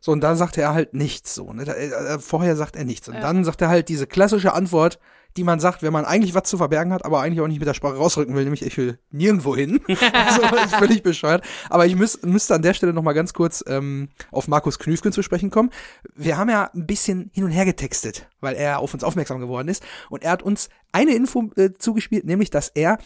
So, 0.00 0.12
und 0.12 0.20
dann 0.20 0.36
sagt 0.36 0.56
er 0.58 0.74
halt 0.74 0.94
nichts 0.94 1.34
so. 1.34 1.52
Ne? 1.52 1.64
Da, 1.64 1.72
äh, 1.74 2.18
vorher 2.18 2.56
sagt 2.56 2.76
er 2.76 2.84
nichts. 2.84 3.08
Und 3.08 3.14
Ja. 3.14 3.20
dann 3.20 3.44
sagt 3.44 3.60
er 3.62 3.68
halt 3.68 3.88
diese 3.88 4.06
klassische 4.06 4.52
Antwort, 4.52 4.98
die 5.36 5.44
man 5.44 5.60
sagt, 5.60 5.82
wenn 5.82 5.92
man 5.92 6.04
eigentlich 6.04 6.34
was 6.34 6.44
zu 6.48 6.56
verbergen 6.56 6.92
hat, 6.92 7.04
aber 7.04 7.20
eigentlich 7.20 7.40
auch 7.40 7.46
nicht 7.46 7.58
mit 7.60 7.68
der 7.68 7.74
Sprache 7.74 7.96
rausrücken 7.96 8.34
will, 8.34 8.44
nämlich 8.44 8.62
ich 8.64 8.76
will 8.76 8.98
nirgendwo 9.10 9.54
hin. 9.54 9.80
so, 9.86 9.94
ist 9.94 10.74
völlig 10.76 11.02
bescheuert. 11.02 11.44
Aber 11.68 11.86
ich 11.86 11.94
müß, 11.94 12.22
müsste 12.22 12.54
an 12.54 12.62
der 12.62 12.74
Stelle 12.74 12.92
noch 12.92 13.02
mal 13.02 13.12
ganz 13.12 13.34
kurz 13.34 13.62
ähm, 13.68 14.08
auf 14.32 14.48
Markus 14.48 14.78
Knüfgen 14.78 15.12
zu 15.12 15.22
sprechen 15.22 15.50
kommen. 15.50 15.70
Wir 16.14 16.38
haben 16.38 16.48
ja 16.48 16.70
ein 16.74 16.86
bisschen 16.86 17.30
hin 17.32 17.44
und 17.44 17.50
her 17.50 17.66
getextet, 17.66 18.28
weil 18.40 18.54
er 18.56 18.80
auf 18.80 18.94
uns 18.94 19.04
aufmerksam 19.04 19.38
geworden 19.38 19.68
ist. 19.68 19.82
Und 20.08 20.24
er 20.24 20.32
hat 20.32 20.42
uns 20.42 20.70
eine 20.92 21.14
Info 21.14 21.50
äh, 21.56 21.70
zugespielt, 21.78 22.24
nämlich, 22.24 22.50
dass 22.50 22.68
er 22.70 22.98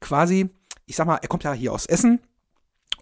quasi, 0.00 0.50
ich 0.86 0.96
sag 0.96 1.06
mal, 1.06 1.16
er 1.20 1.28
kommt 1.28 1.44
ja 1.44 1.52
hier 1.52 1.72
aus 1.72 1.86
Essen, 1.86 2.20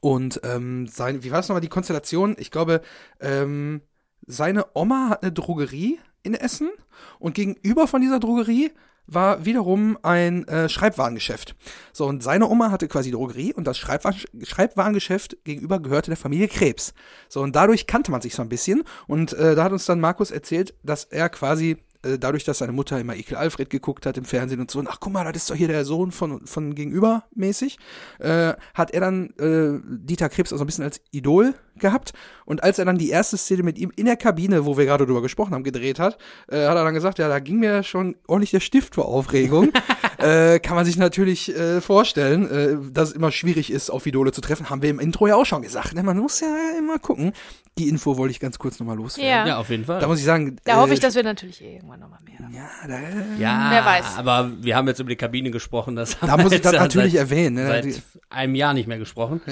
und 0.00 0.40
ähm, 0.44 0.86
sein, 0.86 1.22
wie 1.24 1.30
war 1.30 1.38
das 1.38 1.48
nochmal 1.48 1.60
die 1.60 1.68
Konstellation? 1.68 2.36
Ich 2.38 2.50
glaube, 2.50 2.80
ähm, 3.20 3.82
seine 4.26 4.66
Oma 4.74 5.08
hat 5.10 5.22
eine 5.22 5.32
Drogerie 5.32 5.98
in 6.22 6.34
Essen 6.34 6.70
und 7.18 7.34
gegenüber 7.34 7.86
von 7.86 8.00
dieser 8.00 8.20
Drogerie 8.20 8.72
war 9.08 9.46
wiederum 9.46 9.98
ein 10.02 10.46
äh, 10.48 10.68
Schreibwarengeschäft. 10.68 11.56
So, 11.92 12.06
und 12.06 12.22
seine 12.22 12.46
Oma 12.46 12.70
hatte 12.70 12.88
quasi 12.88 13.10
Drogerie 13.10 13.54
und 13.54 13.64
das 13.66 13.78
Schreibwaren 13.78 14.18
Schreibwarengeschäft 14.42 15.44
gegenüber 15.44 15.80
gehörte 15.80 16.10
der 16.10 16.18
Familie 16.18 16.46
Krebs. 16.46 16.92
So, 17.28 17.40
und 17.40 17.56
dadurch 17.56 17.86
kannte 17.86 18.10
man 18.10 18.20
sich 18.20 18.34
so 18.34 18.42
ein 18.42 18.50
bisschen. 18.50 18.84
Und 19.06 19.32
äh, 19.32 19.54
da 19.54 19.64
hat 19.64 19.72
uns 19.72 19.86
dann 19.86 19.98
Markus 19.98 20.30
erzählt, 20.30 20.74
dass 20.82 21.04
er 21.04 21.30
quasi 21.30 21.78
äh, 22.02 22.18
dadurch, 22.18 22.44
dass 22.44 22.58
seine 22.58 22.72
Mutter 22.72 22.98
immer 23.00 23.16
Ekel 23.16 23.36
Alfred 23.36 23.70
geguckt 23.70 24.06
hat 24.06 24.16
im 24.16 24.24
Fernsehen 24.24 24.60
und 24.60 24.70
so, 24.70 24.78
und 24.78 24.88
ach 24.88 24.98
guck 25.00 25.12
mal, 25.12 25.24
das 25.24 25.42
ist 25.42 25.50
doch 25.50 25.56
hier 25.56 25.68
der 25.68 25.84
Sohn 25.84 26.12
von, 26.12 26.46
von 26.46 26.74
gegenüber 26.74 27.24
mäßig, 27.34 27.78
äh, 28.18 28.54
hat 28.74 28.90
er 28.92 29.00
dann 29.00 29.30
äh, 29.38 29.80
Dieter 29.84 30.28
Krebs 30.28 30.52
also 30.52 30.64
ein 30.64 30.66
bisschen 30.66 30.84
als 30.84 31.00
Idol 31.10 31.54
gehabt. 31.78 32.12
Und 32.44 32.62
als 32.62 32.78
er 32.78 32.84
dann 32.84 32.98
die 32.98 33.10
erste 33.10 33.36
Szene 33.36 33.62
mit 33.62 33.78
ihm 33.78 33.92
in 33.96 34.06
der 34.06 34.16
Kabine, 34.16 34.66
wo 34.66 34.76
wir 34.76 34.84
gerade 34.84 35.06
drüber 35.06 35.22
gesprochen 35.22 35.54
haben, 35.54 35.64
gedreht 35.64 35.98
hat, 35.98 36.18
äh, 36.48 36.66
hat 36.66 36.76
er 36.76 36.84
dann 36.84 36.94
gesagt, 36.94 37.18
ja, 37.18 37.28
da 37.28 37.38
ging 37.38 37.58
mir 37.58 37.82
schon 37.82 38.16
ordentlich 38.26 38.50
der 38.50 38.60
Stift 38.60 38.94
vor 38.94 39.06
Aufregung. 39.06 39.72
äh, 40.18 40.58
kann 40.60 40.76
man 40.76 40.84
sich 40.84 40.96
natürlich 40.96 41.54
äh, 41.56 41.80
vorstellen, 41.80 42.50
äh, 42.50 42.92
dass 42.92 43.10
es 43.10 43.14
immer 43.14 43.30
schwierig 43.32 43.70
ist, 43.72 43.90
auf 43.90 44.06
Idole 44.06 44.32
zu 44.32 44.40
treffen. 44.40 44.68
Haben 44.70 44.82
wir 44.82 44.90
im 44.90 44.98
Intro 45.00 45.26
ja 45.26 45.36
auch 45.36 45.46
schon 45.46 45.62
gesagt. 45.62 45.94
Ne? 45.94 46.02
Man 46.02 46.18
muss 46.18 46.40
ja 46.40 46.48
immer 46.78 46.98
gucken. 46.98 47.32
Die 47.78 47.88
Info 47.88 48.16
wollte 48.16 48.32
ich 48.32 48.40
ganz 48.40 48.58
kurz 48.58 48.80
nochmal 48.80 48.96
loswerden. 48.96 49.30
Ja. 49.30 49.46
Ja, 49.46 49.58
auf 49.58 49.70
jeden 49.70 49.84
Fall. 49.84 50.00
Da 50.00 50.08
muss 50.08 50.18
ich 50.18 50.24
sagen, 50.24 50.56
Da 50.64 50.72
äh, 50.72 50.76
hoffe 50.76 50.94
ich, 50.94 51.00
dass 51.00 51.14
wir 51.14 51.22
natürlich 51.22 51.62
eh 51.62 51.76
irgendwann 51.76 52.00
nochmal 52.00 52.18
mehr. 52.24 52.38
haben. 52.40 52.52
ja, 52.52 52.68
da, 52.88 52.98
ja, 53.38 53.68
Wer 53.70 53.84
weiß. 53.84 54.18
aber 54.18 54.50
wir 54.60 54.74
haben 54.74 54.88
jetzt 54.88 54.98
über 54.98 55.10
die 55.10 55.16
Kabine 55.16 55.52
gesprochen. 55.52 55.94
Das 55.94 56.18
da 56.20 56.36
muss 56.36 56.50
ich 56.50 56.60
das 56.60 56.72
natürlich 56.72 57.12
seit, 57.12 57.20
erwähnen. 57.20 57.54
Ne? 57.54 57.66
seit 57.68 57.84
Die- 57.84 57.94
einem 58.30 58.56
Jahr 58.56 58.74
nicht 58.74 58.88
mehr 58.88 58.98
gesprochen. 58.98 59.40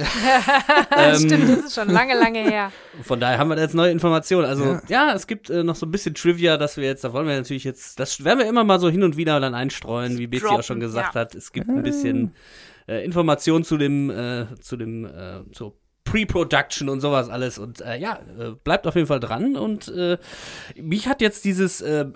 Ähm, 0.96 1.16
Stimmt, 1.18 1.48
das 1.48 1.58
ist 1.66 1.74
schon 1.74 1.88
lange, 1.90 2.14
lange 2.18 2.38
her. 2.40 2.70
Von 3.02 3.20
daher 3.20 3.38
haben 3.38 3.48
wir 3.48 3.56
da 3.56 3.62
jetzt 3.62 3.74
neue 3.74 3.90
Informationen. 3.90 4.46
Also 4.46 4.64
Ja. 4.64 4.80
ja, 4.88 5.12
es 5.14 5.26
gibt 5.26 5.50
äh, 5.50 5.62
noch 5.62 5.74
so 5.76 5.86
ein 5.86 5.90
bisschen 5.90 6.14
Trivia, 6.14 6.56
dass 6.56 6.76
wir 6.76 6.84
jetzt, 6.84 7.04
da 7.04 7.12
wollen 7.12 7.26
wir 7.26 7.36
natürlich 7.36 7.64
jetzt, 7.64 7.98
das 8.00 8.24
werden 8.24 8.38
wir 8.38 8.46
immer 8.46 8.64
mal 8.64 8.78
so 8.80 8.88
hin 8.88 9.02
und 9.02 9.16
wieder 9.16 9.38
dann 9.40 9.54
einstreuen, 9.54 10.18
wie 10.18 10.26
Betsy 10.26 10.46
auch 10.58 10.64
schon 10.64 10.80
gesagt 10.80 11.14
ja. 11.14 11.20
hat. 11.20 11.34
Es 11.34 11.52
gibt 11.52 11.68
ein 11.68 11.82
bisschen 11.82 12.32
äh, 12.88 13.04
Informationen 13.04 13.64
zu 13.64 13.76
dem, 13.76 14.10
äh, 14.10 14.46
zu 14.60 14.76
dem, 14.76 15.04
äh, 15.04 15.50
zur 15.52 15.76
Pre-Production 16.04 16.88
und 16.88 17.00
sowas 17.00 17.28
alles. 17.28 17.58
Und 17.58 17.80
äh, 17.80 17.96
ja, 17.98 18.20
äh, 18.38 18.52
bleibt 18.62 18.86
auf 18.86 18.94
jeden 18.94 19.08
Fall 19.08 19.20
dran. 19.20 19.56
Und 19.56 19.88
äh, 19.88 20.18
mich 20.80 21.08
hat 21.08 21.20
jetzt 21.20 21.44
dieses 21.44 21.80
äh, 21.80 22.06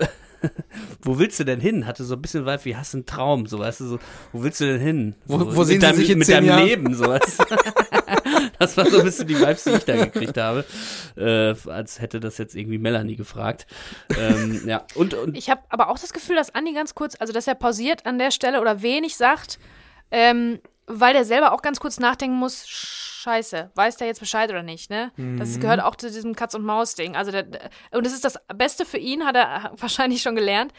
wo 1.01 1.19
willst 1.19 1.39
du 1.39 1.43
denn 1.43 1.59
hin? 1.59 1.85
Hatte 1.85 2.03
so 2.03 2.15
ein 2.15 2.21
bisschen 2.21 2.45
Vibe 2.45 2.65
wie 2.65 2.75
hast 2.75 2.93
du 2.93 2.99
einen 2.99 3.05
Traum, 3.05 3.45
so 3.45 3.59
weißt 3.59 3.81
du, 3.81 3.85
so, 3.85 3.99
wo 4.31 4.43
willst 4.43 4.59
du 4.61 4.65
denn 4.65 4.81
hin? 4.81 5.15
Wo- 5.25 5.39
so, 5.39 5.55
wo 5.55 5.59
mit 5.59 5.67
sehen 5.67 5.81
Sie 5.81 5.87
deinem, 5.87 5.95
sich 5.97 6.09
in 6.09 6.17
mit 6.17 6.27
zehn 6.27 6.35
deinem 6.35 6.47
Jahren? 6.47 6.65
Leben, 6.65 6.93
so 6.93 7.05
weißt 7.07 7.39
du? 7.39 7.43
Das 8.61 8.77
war 8.77 8.85
so 8.85 8.99
ein 8.99 9.05
bisschen 9.05 9.27
die 9.27 9.39
Vibes, 9.39 9.63
die 9.63 9.71
ich 9.71 9.85
da 9.85 10.05
gekriegt 10.05 10.37
habe. 10.37 10.63
Äh, 11.17 11.55
als 11.69 11.99
hätte 11.99 12.19
das 12.19 12.37
jetzt 12.37 12.55
irgendwie 12.55 12.77
Melanie 12.77 13.15
gefragt. 13.15 13.65
Ähm, 14.17 14.61
ja, 14.67 14.85
und, 14.95 15.13
und 15.13 15.35
Ich 15.35 15.49
habe 15.49 15.61
aber 15.69 15.89
auch 15.89 15.97
das 15.97 16.13
Gefühl, 16.13 16.35
dass 16.35 16.53
Andi 16.53 16.73
ganz 16.73 16.95
kurz, 16.95 17.15
also 17.19 17.33
dass 17.33 17.47
er 17.47 17.55
pausiert 17.55 18.05
an 18.05 18.19
der 18.19 18.31
Stelle 18.31 18.61
oder 18.61 18.81
wenig 18.81 19.17
sagt, 19.17 19.59
ähm, 20.11 20.59
weil 20.85 21.13
der 21.13 21.25
selber 21.25 21.53
auch 21.53 21.61
ganz 21.61 21.79
kurz 21.79 21.99
nachdenken 21.99 22.37
muss, 22.37 22.67
scheiße, 22.67 23.71
weiß 23.75 23.97
der 23.97 24.07
jetzt 24.07 24.19
Bescheid 24.19 24.49
oder 24.49 24.63
nicht, 24.63 24.89
ne? 24.89 25.11
Das 25.37 25.59
gehört 25.59 25.81
auch 25.81 25.95
zu 25.95 26.11
diesem 26.11 26.35
Katz-und-Maus-Ding. 26.35 27.15
Also 27.15 27.31
der, 27.31 27.45
und 27.91 28.05
das 28.05 28.13
ist 28.13 28.25
das 28.25 28.39
Beste 28.55 28.85
für 28.85 28.97
ihn, 28.97 29.25
hat 29.25 29.35
er 29.35 29.71
wahrscheinlich 29.77 30.21
schon 30.21 30.35
gelernt, 30.35 30.73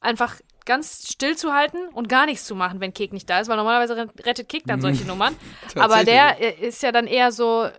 einfach 0.00 0.36
ganz 0.66 1.08
still 1.10 1.36
zu 1.36 1.52
halten 1.54 1.78
und 1.94 2.08
gar 2.08 2.26
nichts 2.26 2.44
zu 2.44 2.54
machen, 2.54 2.80
wenn 2.80 2.92
Kek 2.92 3.12
nicht 3.12 3.30
da 3.30 3.40
ist, 3.40 3.48
weil 3.48 3.56
normalerweise 3.56 3.96
rettet 4.24 4.48
Kek 4.48 4.64
dann 4.66 4.80
solche 4.80 5.04
Nummern. 5.06 5.34
Aber 5.76 6.04
der 6.04 6.60
ist 6.60 6.82
ja 6.82 6.92
dann 6.92 7.06
eher 7.06 7.32
so, 7.32 7.64
äh, 7.64 7.70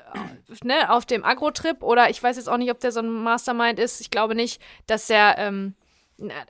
ne, 0.63 0.89
auf 0.91 1.05
dem 1.05 1.23
Agro-Trip 1.23 1.83
oder 1.83 2.09
ich 2.09 2.23
weiß 2.23 2.37
jetzt 2.37 2.49
auch 2.49 2.57
nicht, 2.57 2.71
ob 2.71 2.79
der 2.79 2.91
so 2.91 3.01
ein 3.01 3.09
Mastermind 3.09 3.77
ist. 3.79 4.01
Ich 4.01 4.09
glaube 4.09 4.33
nicht, 4.35 4.61
dass 4.87 5.09
er, 5.09 5.37
ähm, 5.37 5.75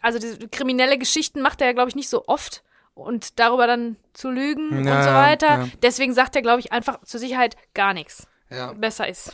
also 0.02 0.19
diese 0.19 0.47
kriminelle 0.47 0.97
Geschichten 0.97 1.41
macht 1.41 1.60
er 1.62 1.67
ja, 1.67 1.73
glaube 1.73 1.89
ich, 1.89 1.95
nicht 1.95 2.10
so 2.10 2.23
oft 2.28 2.63
und 2.93 3.39
darüber 3.39 3.67
dann 3.67 3.97
zu 4.13 4.30
lügen 4.32 4.86
Ja, 4.86 4.97
und 4.97 5.04
so 5.04 5.10
weiter. 5.10 5.47
ja. 5.47 5.67
Deswegen 5.84 6.13
sagt 6.13 6.36
er, 6.36 6.41
glaube 6.41 6.60
ich, 6.62 6.71
einfach 6.71 7.02
zur 7.04 7.19
Sicherheit 7.19 7.56
gar 7.73 7.93
nichts. 7.93 8.28
ja. 8.50 8.73
Besser 8.73 9.08
ist. 9.08 9.32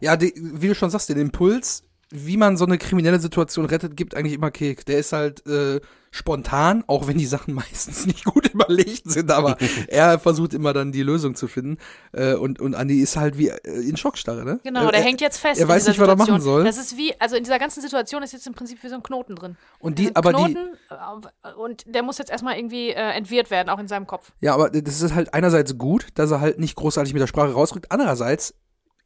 Ja, 0.00 0.16
die, 0.16 0.32
wie 0.36 0.68
du 0.68 0.74
schon 0.74 0.90
sagst, 0.90 1.08
den 1.08 1.18
Impuls, 1.18 1.82
wie 2.10 2.36
man 2.36 2.56
so 2.56 2.64
eine 2.66 2.78
kriminelle 2.78 3.18
Situation 3.18 3.64
rettet, 3.66 3.96
gibt 3.96 4.14
eigentlich 4.14 4.34
immer 4.34 4.50
Kek. 4.50 4.84
Der 4.86 4.98
ist 4.98 5.12
halt 5.12 5.46
äh, 5.46 5.80
spontan, 6.16 6.82
auch 6.86 7.06
wenn 7.06 7.18
die 7.18 7.26
Sachen 7.26 7.54
meistens 7.54 8.06
nicht 8.06 8.24
gut 8.24 8.52
überlegt 8.52 9.10
sind, 9.10 9.30
aber 9.30 9.56
er 9.88 10.18
versucht 10.18 10.54
immer 10.54 10.72
dann 10.72 10.92
die 10.92 11.02
Lösung 11.02 11.34
zu 11.34 11.46
finden. 11.46 11.78
Äh, 12.12 12.34
und, 12.34 12.60
und 12.60 12.74
Andi 12.74 13.00
ist 13.00 13.16
halt 13.16 13.38
wie 13.38 13.48
äh, 13.48 13.88
in 13.88 13.96
Schockstarre, 13.96 14.44
ne? 14.44 14.60
Genau, 14.64 14.88
äh, 14.88 14.92
der 14.92 15.00
äh, 15.00 15.04
hängt 15.04 15.20
jetzt 15.20 15.38
fest. 15.38 15.60
er 15.60 15.68
weiß 15.68 15.86
nicht, 15.88 15.98
was 15.98 16.08
er 16.08 16.16
machen 16.16 16.40
soll. 16.40 16.64
Das 16.64 16.78
ist 16.78 16.96
wie, 16.96 17.18
also 17.20 17.36
in 17.36 17.44
dieser 17.44 17.58
ganzen 17.58 17.82
Situation 17.82 18.22
ist 18.22 18.32
jetzt 18.32 18.46
im 18.46 18.54
Prinzip 18.54 18.82
wie 18.82 18.88
so 18.88 18.94
ein 18.94 19.02
Knoten 19.02 19.36
drin. 19.36 19.56
Und 19.78 19.98
die, 19.98 20.14
aber 20.16 20.32
die, 20.32 20.54
Knoten, 20.54 20.76
äh, 20.90 21.52
und 21.52 21.84
der 21.86 22.02
muss 22.02 22.18
jetzt 22.18 22.30
erstmal 22.30 22.56
irgendwie 22.56 22.90
äh, 22.90 23.12
entwirrt 23.12 23.50
werden, 23.50 23.68
auch 23.68 23.78
in 23.78 23.88
seinem 23.88 24.06
Kopf. 24.06 24.32
ja, 24.40 24.54
aber 24.54 24.70
das 24.70 25.02
ist 25.02 25.14
halt 25.14 25.34
einerseits 25.34 25.76
gut, 25.76 26.06
dass 26.14 26.30
er 26.30 26.40
halt 26.40 26.58
nicht 26.58 26.76
großartig 26.76 27.12
mit 27.12 27.20
der 27.20 27.26
Sprache 27.26 27.52
rausrückt. 27.52 27.90
Andererseits 27.90 28.54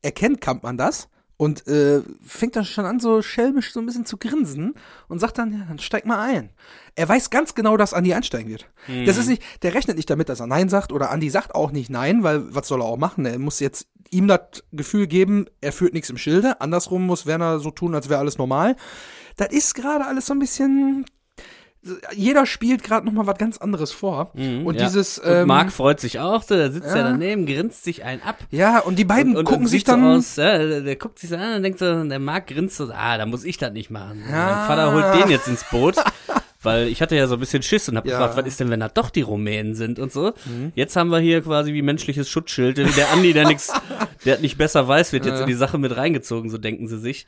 erkennt 0.02 0.40
Kampmann 0.40 0.76
das 0.76 1.08
und 1.40 1.66
äh, 1.68 2.02
fängt 2.22 2.54
dann 2.54 2.66
schon 2.66 2.84
an, 2.84 3.00
so 3.00 3.22
schelmisch 3.22 3.72
so 3.72 3.80
ein 3.80 3.86
bisschen 3.86 4.04
zu 4.04 4.18
grinsen 4.18 4.74
und 5.08 5.20
sagt 5.20 5.38
dann, 5.38 5.50
ja, 5.54 5.64
dann 5.66 5.78
steig 5.78 6.04
mal 6.04 6.20
ein. 6.20 6.50
Er 6.96 7.08
weiß 7.08 7.30
ganz 7.30 7.54
genau, 7.54 7.78
dass 7.78 7.94
Andi 7.94 8.12
einsteigen 8.12 8.50
wird. 8.50 8.66
Das 9.06 9.16
ist 9.16 9.26
nicht, 9.26 9.42
der 9.62 9.72
rechnet 9.72 9.96
nicht 9.96 10.10
damit, 10.10 10.28
dass 10.28 10.40
er 10.40 10.46
Nein 10.46 10.68
sagt 10.68 10.92
oder 10.92 11.10
Andi 11.10 11.30
sagt 11.30 11.54
auch 11.54 11.70
nicht 11.70 11.88
Nein, 11.88 12.22
weil 12.24 12.54
was 12.54 12.68
soll 12.68 12.82
er 12.82 12.84
auch 12.84 12.98
machen? 12.98 13.24
Er 13.24 13.38
muss 13.38 13.58
jetzt 13.58 13.86
ihm 14.10 14.28
das 14.28 14.62
Gefühl 14.72 15.06
geben, 15.06 15.46
er 15.62 15.72
führt 15.72 15.94
nichts 15.94 16.10
im 16.10 16.18
Schilde. 16.18 16.60
Andersrum 16.60 17.06
muss 17.06 17.24
Werner 17.24 17.58
so 17.58 17.70
tun, 17.70 17.94
als 17.94 18.10
wäre 18.10 18.20
alles 18.20 18.36
normal. 18.36 18.76
Das 19.38 19.48
ist 19.50 19.74
gerade 19.74 20.04
alles 20.04 20.26
so 20.26 20.34
ein 20.34 20.40
bisschen. 20.40 21.06
Jeder 22.14 22.44
spielt 22.44 22.82
gerade 22.82 23.06
noch 23.06 23.12
mal 23.12 23.26
was 23.26 23.38
ganz 23.38 23.56
anderes 23.58 23.90
vor. 23.90 24.32
und 24.34 24.40
Mhm, 24.40 24.66
ja. 24.66 24.72
dieses. 24.84 25.18
und 25.18 25.30
Ähm, 25.30 25.46
Marc 25.48 25.72
freut 25.72 25.98
sich 25.98 26.18
auch, 26.18 26.42
so, 26.42 26.54
da 26.56 26.70
sitzt 26.70 26.88
ja. 26.88 26.96
er 26.96 27.04
daneben, 27.04 27.46
grinst 27.46 27.84
sich 27.84 28.04
einen 28.04 28.22
ab. 28.22 28.36
ja, 28.50 28.80
und 28.80 28.98
die 28.98 29.04
beiden 29.06 29.32
und, 29.32 29.38
und, 29.40 29.44
gucken 29.46 29.62
und 29.64 29.68
sich 29.68 29.84
dann. 29.84 30.02
so 30.02 30.08
aus, 30.18 30.36
ja, 30.36 30.58
der, 30.58 30.80
der 30.82 30.96
guckt 30.96 31.18
sich 31.18 31.30
so 31.30 31.36
an 31.36 31.56
und 31.56 31.62
denkt 31.62 31.78
so, 31.78 32.04
der 32.04 32.18
Marc 32.18 32.48
grinst 32.48 32.76
so, 32.76 32.90
ah, 32.92 33.16
da 33.16 33.24
muss 33.24 33.44
ich 33.44 33.56
das 33.56 33.72
nicht 33.72 33.90
machen. 33.90 34.22
Mein 34.30 34.66
Vater 34.66 34.92
holt 34.92 35.22
den 35.24 35.30
jetzt 35.30 35.48
ins 35.48 35.64
Boot. 35.70 35.96
Weil 36.62 36.88
ich 36.88 37.00
hatte 37.00 37.16
ja 37.16 37.26
so 37.26 37.36
ein 37.36 37.40
bisschen 37.40 37.62
Schiss 37.62 37.88
und 37.88 37.96
hab 37.96 38.04
Ja. 38.04 38.18
gefragt, 38.18 38.36
was 38.36 38.46
ist 38.46 38.60
denn, 38.60 38.68
wenn 38.68 38.80
das 38.80 38.92
doch 38.92 39.08
die 39.08 39.22
Rumänen 39.22 39.74
sind 39.74 39.98
und 39.98 40.12
so. 40.12 40.34
Jetzt 40.74 40.94
haben 40.94 41.08
wir 41.08 41.18
hier 41.18 41.40
quasi 41.40 41.72
wie 41.72 41.80
menschliches 41.80 42.28
Schutzschild. 42.28 42.76
Der 42.76 43.10
Andi, 43.14 43.32
der 43.32 43.48
nix, 43.48 43.72
der 44.26 44.38
nicht 44.40 44.58
besser 44.58 44.86
weiß, 44.86 45.14
wird 45.14 45.24
jetzt 45.24 45.36
Ja. 45.36 45.40
in 45.40 45.46
die 45.46 45.54
Sache 45.54 45.78
mit 45.78 45.96
reingezogen, 45.96 46.50
so 46.50 46.58
denken 46.58 46.86
sie 46.86 46.98
sich. 46.98 47.26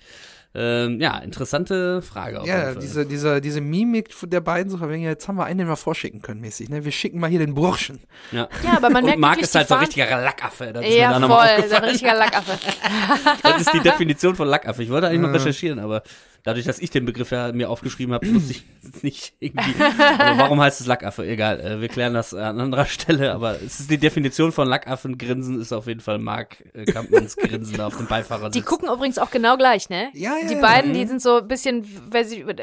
Ähm, 0.55 1.01
ja, 1.01 1.17
interessante 1.19 2.03
Frage 2.03 2.43
Ja, 2.45 2.75
diese, 2.75 3.07
diese, 3.07 3.41
diese 3.41 3.61
Mimik 3.63 4.11
der 4.25 4.41
beiden 4.41 4.71
so, 4.71 4.79
wenn 4.81 5.01
jetzt 5.01 5.27
haben 5.27 5.37
wir 5.37 5.45
einen, 5.45 5.59
den 5.59 5.69
wir 5.69 5.77
vorschicken 5.77 6.21
können, 6.21 6.43
mäßig, 6.43 6.69
ne? 6.69 6.85
Wir 6.85 6.93
schicken 6.93 7.19
mal 7.21 7.31
hier 7.31 7.39
den 7.39 7.55
Burschen. 7.55 8.01
ja. 8.33 8.49
Ja, 8.63 8.77
aber 8.77 8.91
man 8.91 9.05
merkt 9.05 9.17
und 9.17 9.21
Marc 9.21 9.33
wirklich, 9.37 9.45
ist 9.49 9.55
halt 9.55 9.69
so 9.69 9.75
ein 9.75 9.81
richtiger 9.81 10.21
Lackaffe. 10.21 10.73
Das 10.75 10.85
ist 10.85 10.91
mir 10.91 10.99
Ja, 10.99 11.21
voll, 11.21 11.69
so 11.69 11.77
ein 11.77 11.85
richtiger 11.85 12.15
Lackaffe. 12.15 12.53
Das 13.43 13.61
ist 13.63 13.73
die 13.73 13.81
Definition 13.81 14.35
von 14.37 14.47
Lackaffe. 14.49 14.83
Ich 14.83 14.91
wollte 14.91 15.09
eigentlich 15.09 15.21
noch 15.21 15.33
recherchieren, 15.33 15.79
aber 15.79 16.03
dadurch, 16.45 16.65
dass 16.65 16.79
ich 16.79 16.91
den 16.91 17.05
Begriff 17.05 17.31
ja 17.31 17.53
mir 17.53 17.71
aufgeschrieben 17.71 18.15
habe, 18.15 18.33
wusste 18.35 18.53
ich 18.53 18.65
es 18.83 19.03
nicht 19.03 19.35
irgendwie. 19.39 19.75
Aber 19.81 20.39
warum 20.39 20.61
heißt 20.61 20.81
es 20.81 20.87
Lackaffe? 20.87 21.27
Egal, 21.27 21.61
äh, 21.61 21.81
wir 21.81 21.89
klären 21.89 22.15
das 22.15 22.35
an 22.35 22.61
anderer 22.61 22.87
Stelle, 22.87 23.33
aber 23.33 23.61
es 23.63 23.81
ist 23.81 23.91
die 23.91 23.99
Definition 23.99 24.53
von 24.53 24.69
Lackaffen. 24.69 25.19
Grinsen 25.19 25.61
ist 25.61 25.73
auf 25.73 25.87
jeden 25.87 26.01
Fall 26.01 26.19
Mark 26.19 26.65
äh, 26.75 26.85
Kampmanns 26.85 27.37
Grinsen 27.37 27.77
da 27.77 27.87
auf 27.87 27.97
dem 27.97 28.07
Beifahrersitz. 28.07 28.53
Die 28.53 28.63
gucken 28.63 28.89
übrigens 28.89 29.19
auch 29.19 29.31
genau 29.31 29.57
gleich, 29.57 29.89
ne? 29.89 30.11
Ja, 30.15 30.37
ja, 30.37 30.49
Die 30.49 30.55
ja. 30.55 30.61
beiden, 30.61 30.93
die 30.93 31.07
sind 31.07 31.23
so 31.23 31.39
ein 31.39 31.49
bisschen, 31.49 31.87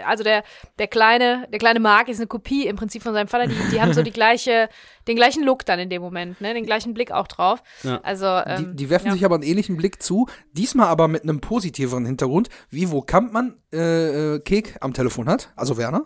also 0.06 0.24
der, 0.24 0.44
der 0.78 0.88
kleine, 0.88 1.48
der 1.52 1.60
kleine 1.60 1.80
Mark 1.80 2.10
ist 2.10 2.18
eine 2.18 2.28
Kopie 2.28 2.68
im 2.68 2.76
Prinzip 2.76 3.02
von 3.04 3.13
seinem 3.13 3.28
Vater. 3.28 3.48
Die, 3.48 3.56
die 3.72 3.82
haben 3.82 3.94
so 3.94 4.02
die 4.02 4.12
gleiche, 4.12 4.70
den 5.10 5.15
gleichen 5.15 5.43
Look 5.43 5.65
dann 5.65 5.80
in 5.80 5.89
dem 5.89 6.02
Moment, 6.02 6.39
ne? 6.39 6.54
Den 6.54 6.65
gleichen 6.65 6.93
Blick 6.93 7.12
auch 7.12 7.28
drauf. 7.28 7.62
Ja. 7.84 8.00
Also, 8.02 8.26
Die, 8.26 8.63
ähm, 8.63 8.76
die 8.76 8.89
werfen 8.89 9.08
ja. 9.08 9.13
sich 9.13 9.26
aber 9.26 9.36
einen 9.36 9.43
ähnlichen 9.43 9.76
Blick 9.76 10.02
zu, 10.02 10.28
diesmal 10.54 10.88
aber 10.88 11.08
mit 11.08 11.24
einem 11.24 11.41
positiveren 11.41 12.06
Hintergrund, 12.06 12.50
wie 12.69 12.91
wo 12.91 13.02
Kampmann 13.02 13.56
äh, 13.74 14.36
äh, 14.36 14.39
Kek 14.39 14.78
am 14.82 14.93
Telefon 14.93 15.28
hat, 15.28 15.52
also 15.56 15.78
Werner. 15.78 16.04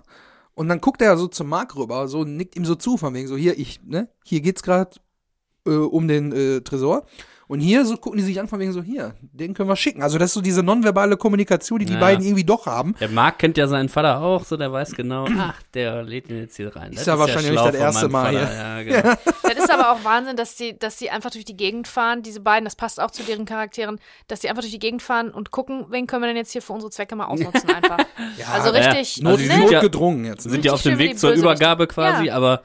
Und 0.56 0.70
dann 0.70 0.82
guckt 0.82 1.02
er 1.02 1.18
so 1.18 1.28
zum 1.28 1.50
Marc 1.50 1.76
rüber, 1.76 2.08
so 2.08 2.24
nickt 2.24 2.56
ihm 2.56 2.66
so 2.66 2.76
zu, 2.76 2.98
von 2.98 3.14
wegen 3.14 3.28
so, 3.28 3.36
hier, 3.36 3.60
ich, 3.60 3.82
ne, 3.84 4.08
hier 4.24 4.40
geht's 4.42 4.64
gerade 4.64 4.92
äh, 5.68 5.72
um 5.72 6.08
den 6.08 6.32
äh, 6.32 6.62
Tresor. 6.62 7.06
Und 7.54 7.60
hier 7.60 7.86
so 7.86 7.98
gucken 7.98 8.18
die 8.18 8.24
sich 8.24 8.40
an, 8.40 8.48
von 8.48 8.60
wegen 8.60 8.74
so, 8.74 8.82
hier, 8.82 9.14
den 9.22 9.54
können 9.54 9.70
wir 9.70 9.76
schicken. 9.76 10.02
Also 10.02 10.18
das 10.18 10.32
ist 10.32 10.34
so 10.34 10.42
diese 10.42 10.64
nonverbale 10.64 11.18
Kommunikation, 11.18 11.78
die 11.78 11.86
die 11.86 11.94
Ja. 11.94 12.00
beiden 12.00 12.26
irgendwie 12.26 12.44
doch 12.44 12.66
haben. 12.66 12.96
Der 13.00 13.10
Marc 13.10 13.38
kennt 13.38 13.58
ja 13.60 13.68
seinen 13.68 13.90
Vater 13.90 14.22
auch, 14.22 14.44
so 14.44 14.58
der 14.58 14.72
weiß 14.72 14.94
genau, 14.94 15.28
ach, 15.40 15.62
der 15.76 16.02
lädt 16.02 16.30
ihn 16.30 16.40
jetzt 16.40 16.56
hier 16.58 16.76
rein. 16.76 16.94
Ist 16.94 17.06
ja 17.06 17.20
wahrscheinlich 17.20 17.52
nicht 17.52 17.64
das 17.64 17.76
erste 17.76 18.10
Mal 18.10 18.34
Vater. 18.34 18.56
Ja, 18.56 18.82
genau. 19.02 19.16
Das 19.44 19.56
ist 19.66 19.72
aber 19.72 19.92
auch 19.92 20.04
Wahnsinn, 20.04 20.36
dass 20.36 20.56
die, 20.56 20.80
dass 20.80 20.96
die 20.98 21.12
einfach 21.12 21.30
durch 21.30 21.46
die 21.46 21.56
Gegend 21.56 21.88
fahren, 21.88 22.24
diese 22.24 22.40
beiden, 22.40 22.66
das 22.66 22.76
passt 22.76 23.00
auch 23.00 23.12
zu 23.12 23.22
deren 23.22 23.46
Charakteren, 23.46 24.00
dass 24.28 24.40
die 24.40 24.50
einfach 24.50 24.62
durch 24.64 24.74
die 24.74 24.80
Gegend 24.80 25.04
fahren 25.04 25.30
und 25.30 25.52
gucken, 25.52 25.86
wen 25.90 26.08
können 26.08 26.24
wir 26.24 26.28
denn 26.28 26.38
jetzt 26.38 26.52
hier 26.54 26.64
für 26.64 26.74
unsere 26.74 26.90
Zwecke 26.92 27.16
mal 27.16 27.26
ausnutzen 27.26 27.70
einfach. 27.76 27.98
also 28.52 28.74
ja. 28.74 28.90
richtig, 28.90 29.18
Also 29.18 29.30
Not, 29.30 29.40
die 29.40 29.46
sind 29.46 29.58
ja- 29.70 29.72
notgedrungen 29.74 30.26
jetzt. 30.26 30.44
sind 30.50 30.66
ja 30.66 30.74
auf 30.74 30.82
dem 30.82 30.98
Weg 30.98 31.20
zur. 31.20 31.34
Übergabe 31.34 31.86
quasi, 31.86 32.26
Ja. 32.26 32.36
aber 32.36 32.64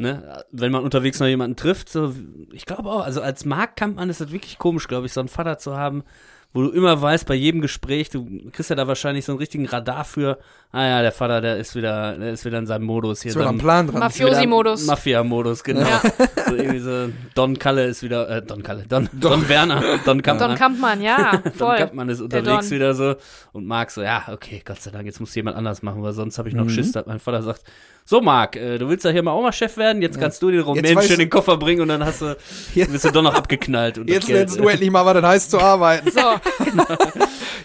ne, 0.00 0.44
wenn 0.50 0.72
man 0.72 0.84
unterwegs 0.84 1.20
noch 1.20 1.26
jemanden 1.26 1.56
trifft, 1.56 1.88
so, 1.88 2.14
ich 2.52 2.66
glaube 2.66 2.90
auch, 2.90 3.04
also 3.04 3.20
als 3.20 3.44
Marktkampfmann 3.44 4.10
ist 4.10 4.20
das 4.20 4.32
wirklich 4.32 4.58
komisch, 4.58 4.88
glaube 4.88 5.06
ich, 5.06 5.12
so 5.12 5.20
einen 5.20 5.28
Vater 5.28 5.58
zu 5.58 5.76
haben, 5.76 6.04
wo 6.52 6.62
du 6.62 6.70
immer 6.70 7.00
weißt, 7.00 7.26
bei 7.26 7.34
jedem 7.34 7.60
Gespräch, 7.60 8.10
du 8.10 8.50
kriegst 8.50 8.70
ja 8.70 8.76
da 8.76 8.88
wahrscheinlich 8.88 9.24
so 9.24 9.32
einen 9.32 9.38
richtigen 9.38 9.66
Radar 9.66 10.04
für, 10.04 10.38
ah 10.72 10.86
ja, 10.86 11.02
der 11.02 11.12
Vater, 11.12 11.40
der 11.40 11.56
ist 11.56 11.74
wieder, 11.74 12.16
der 12.16 12.32
ist 12.32 12.44
wieder 12.44 12.58
in 12.58 12.66
seinem 12.66 12.84
Modus 12.84 13.22
hier. 13.22 13.30
Ist 13.30 13.34
wieder 13.36 13.44
so 13.44 13.50
am 13.50 13.58
Plan 13.58 13.86
dran. 13.86 14.00
Mafia- 14.00 14.26
Mafiosi-Modus. 14.26 14.86
Mafia-Modus, 14.86 15.64
genau. 15.64 15.80
Ja. 15.80 16.02
So 16.50 16.56
irgendwie 16.56 16.80
so, 16.80 17.08
Don 17.36 17.56
Kalle 17.60 17.84
ist 17.84 18.02
wieder, 18.02 18.28
äh, 18.28 18.42
Don 18.42 18.64
Kalle, 18.64 18.84
Don, 18.88 19.08
Don 19.12 19.48
Werner, 19.48 20.00
Don 20.04 20.20
Kampmann. 20.20 20.48
Don 20.48 20.58
Kampmann, 20.58 21.00
ja, 21.00 21.36
Don 21.44 21.52
voll. 21.52 21.76
Kampmann 21.76 22.08
ist 22.08 22.18
Der 22.18 22.40
unterwegs 22.40 22.68
Don. 22.68 22.74
wieder 22.76 22.94
so 22.94 23.14
und 23.52 23.66
Marc 23.66 23.92
so, 23.92 24.02
ja, 24.02 24.24
okay, 24.32 24.60
Gott 24.64 24.82
sei 24.82 24.90
Dank, 24.90 25.06
jetzt 25.06 25.20
muss 25.20 25.32
jemand 25.36 25.56
anders 25.56 25.82
machen, 25.82 26.02
weil 26.02 26.12
sonst 26.12 26.38
habe 26.38 26.48
ich 26.48 26.56
noch 26.56 26.64
Mhm. 26.64 26.70
Schiss, 26.70 26.90
dass 26.90 27.06
mein 27.06 27.20
Vater 27.20 27.42
sagt, 27.44 27.62
so 28.04 28.20
Marc, 28.20 28.56
äh, 28.56 28.78
du 28.78 28.88
willst 28.88 29.04
ja 29.04 29.12
hier 29.12 29.22
mal 29.22 29.30
auch 29.30 29.42
mal 29.42 29.52
Chef 29.52 29.76
werden, 29.76 30.02
jetzt 30.02 30.18
kannst 30.18 30.42
du 30.42 30.50
den 30.50 30.62
Rumänen 30.62 31.00
schön 31.02 31.20
den 31.20 31.30
Koffer 31.30 31.56
bringen 31.56 31.82
und 31.82 31.88
dann 31.88 32.04
hast 32.04 32.20
du, 32.22 32.36
bist 32.74 33.04
du 33.04 33.10
doch 33.12 33.22
noch 33.22 33.34
abgeknallt. 33.34 33.98
Und 33.98 34.10
Jetzt 34.10 34.26
lernst 34.26 34.58
du 34.58 34.66
endlich 34.66 34.90
mal, 34.90 35.06
was 35.06 35.14
das 35.14 35.24
heißt 35.24 35.50
zu 35.52 35.60
arbeiten. 35.60 36.10
So, 36.10 36.18
Ja, 36.18 36.98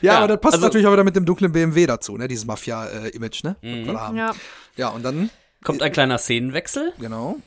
Ja, 0.02 0.18
aber 0.20 0.28
das 0.28 0.42
passt 0.42 0.54
also- 0.56 0.68
natürlich 0.68 0.86
auch 0.86 0.94
wieder 0.94 1.04
mit 1.04 1.16
dem 1.16 1.26
dunklen 1.26 1.52
BMW 1.52 1.88
dazu, 1.88 2.18
ne? 2.18 2.28
Dieses 2.28 2.46
Ne? 3.44 3.56
was 3.62 3.86
wir 3.86 3.94
da 3.94 4.00
haben. 4.02 4.18
ja. 4.18 4.34
Ja, 4.78 4.90
und 4.90 5.04
dann, 5.04 5.30
Kommt 5.64 5.82
ein 5.82 5.92
kleiner 5.92 6.18
Szenenwechsel. 6.18 6.94
genau. 7.00 7.38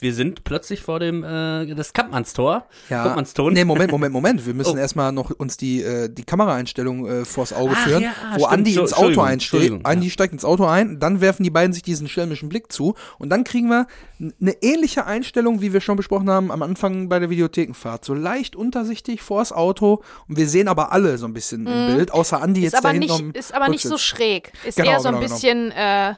Wir 0.00 0.12
sind 0.12 0.44
plötzlich 0.44 0.82
vor 0.82 0.98
dem 0.98 1.22
äh, 1.22 1.72
das 1.74 1.92
Kampmannstor. 1.92 2.66
Ja. 2.90 3.04
Kampmannston. 3.04 3.52
Nee, 3.52 3.64
Moment, 3.64 3.92
Moment, 3.92 4.12
Moment. 4.12 4.44
Wir 4.46 4.54
müssen 4.54 4.74
Oh. 4.76 4.80
erstmal 4.80 5.12
noch 5.12 5.30
uns 5.30 5.56
die, 5.56 5.82
äh, 5.82 6.08
die 6.08 6.24
Kameraeinstellung 6.24 7.06
äh, 7.06 7.24
vors 7.24 7.52
Auge 7.52 7.74
Ach, 7.76 7.84
führen, 7.86 8.02
ja, 8.02 8.12
wo 8.32 8.40
stimmt. 8.40 8.52
Andi 8.52 8.74
ins 8.74 8.92
Auto 8.92 9.20
einsteigt. 9.20 9.86
Andi 9.86 10.06
ja. 10.06 10.12
steigt 10.12 10.32
ins 10.32 10.44
Auto 10.44 10.64
ein, 10.66 10.98
dann 10.98 11.20
werfen 11.20 11.44
die 11.44 11.50
beiden 11.50 11.72
sich 11.72 11.82
diesen 11.84 12.08
schelmischen 12.08 12.48
Blick 12.48 12.72
zu 12.72 12.94
und 13.18 13.30
dann 13.30 13.44
kriegen 13.44 13.68
wir 13.68 13.86
eine 14.18 14.56
ähnliche 14.62 15.06
Einstellung, 15.06 15.60
wie 15.60 15.72
wir 15.72 15.80
schon 15.80 15.96
besprochen 15.96 16.28
haben 16.28 16.50
am 16.50 16.62
Anfang 16.62 17.08
bei 17.08 17.18
der 17.20 17.30
Videothekenfahrt. 17.30 18.04
So 18.04 18.14
leicht 18.14 18.56
untersichtig 18.56 19.22
vors 19.22 19.52
Auto 19.52 20.02
und 20.28 20.36
wir 20.36 20.48
sehen 20.48 20.66
aber 20.68 20.92
alle 20.92 21.18
so 21.18 21.26
ein 21.26 21.32
bisschen 21.34 21.66
im 21.66 21.94
Bild, 21.94 22.10
außer 22.12 22.42
Andi 22.42 22.60
Mhm. 22.60 22.66
Ist 22.66 22.72
jetzt 22.72 22.84
aber 22.84 22.92
hinten 22.92 23.26
nicht, 23.28 23.36
ist 23.36 23.54
aber 23.54 23.68
nicht 23.68 23.82
so 23.82 23.98
schräg. 23.98 24.52
Ist 24.64 24.76
Genau, 24.76 24.90
eher 24.90 25.00
so 25.00 25.08
ein 25.08 25.14
genau, 25.14 25.26
genau. 25.26 25.34
bisschen, 25.34 25.70
äh, 25.72 26.14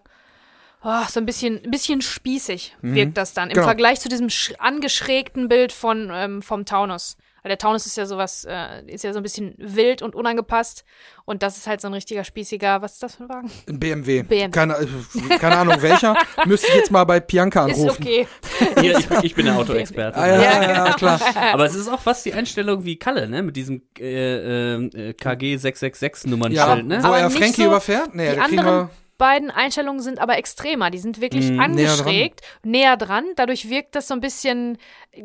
oh, 0.89 1.03
so 1.11 1.19
ein 1.21 1.27
bisschen, 1.27 1.61
ein 1.65 1.71
bisschen 1.71 2.01
spießig 2.01 2.77
wirkt 2.81 3.17
das 3.17 3.35
dann. 3.35 3.49
Im 3.51 3.55
Genau. 3.55 3.67
Vergleich 3.67 4.01
zu 4.01 4.09
diesem 4.09 4.31
sch 4.31 4.53
angeschrägten 4.59 5.49
Bild 5.49 5.73
von, 5.73 6.11
ähm, 6.13 6.43
vom 6.43 6.65
Taunus. 6.65 7.17
Weil 7.43 7.51
der 7.51 7.59
Taunus 7.59 7.87
ist 7.87 7.97
ja 7.97 8.07
sowas, 8.07 8.45
äh, 8.49 8.83
ist 8.87 9.05
ja 9.05 9.13
so 9.13 9.21
ein 9.21 9.23
bisschen 9.23 9.55
wild 9.59 10.03
und 10.03 10.17
unangepasst. 10.17 10.85
Und 11.27 11.45
das 11.45 11.57
ist 11.57 11.69
halt 11.69 11.81
so 11.81 11.87
ein 11.87 11.95
richtiger 11.95 12.25
spießiger, 12.25 12.83
was 12.83 12.95
ist 12.95 13.03
das 13.05 13.15
für 13.17 13.23
ein 13.25 13.29
Wagen? 13.29 13.51
Ein 13.69 13.79
BMW. 13.79 14.23
BMW. 14.25 14.49
Keine, 14.51 14.75
äh, 14.75 15.39
keine 15.39 15.59
Ahnung 15.59 15.81
welcher. 15.81 16.17
Müsste 16.47 16.67
ich 16.69 16.75
jetzt 16.75 16.91
mal 16.91 17.05
bei 17.05 17.21
Pianka 17.21 17.67
Ist 17.69 17.79
anrufen. 17.79 18.03
okay. 18.03 18.27
Hier, 18.81 18.99
ich, 18.99 19.09
ich 19.23 19.35
bin 19.37 19.47
der 19.47 19.57
Autoexperte. 19.59 20.19
Ah, 20.19 20.27
ja, 20.27 20.43
Ja, 20.43 20.63
ja, 20.63 20.87
ja, 20.87 20.93
klar. 20.95 21.21
Aber 21.53 21.67
es 21.67 21.77
ist 21.77 21.87
auch 21.89 22.01
fast 22.01 22.25
die 22.27 22.33
Einstellung 22.35 22.85
wie 22.85 22.97
Kalle, 22.97 23.29
ne? 23.29 23.43
Mit 23.45 23.55
diesem 23.55 23.83
äh, 23.99 24.75
äh, 24.75 25.13
KG 25.15 25.57
666 25.57 26.25
Ja, 26.25 26.31
Nummernschild, 26.31 26.87
ne? 26.87 26.99
wo 27.03 27.07
Aber 27.07 27.19
er 27.19 27.31
Frankie 27.31 27.63
so- 27.63 27.67
überfährt? 27.69 28.13
Nee, 28.15 28.31
die 28.31 28.37
da 28.37 28.45
kriegen 28.47 28.59
anderen 28.59 28.79
wir 28.89 28.91
beiden 29.19 29.51
Einstellungen 29.51 30.01
sind 30.03 30.19
aber 30.19 30.37
extremer. 30.39 30.91
Die 30.91 30.99
sind 30.99 31.21
wirklich 31.21 31.51
Mhm. 31.51 31.61
angeschrägt, 31.61 32.43
näher 32.63 32.97
dran. 32.97 33.25
Dadurch 33.37 33.69
wirkt 33.71 33.95
das 33.95 34.09
so 34.09 34.15
ein 34.15 34.21
bisschen, 34.21 34.79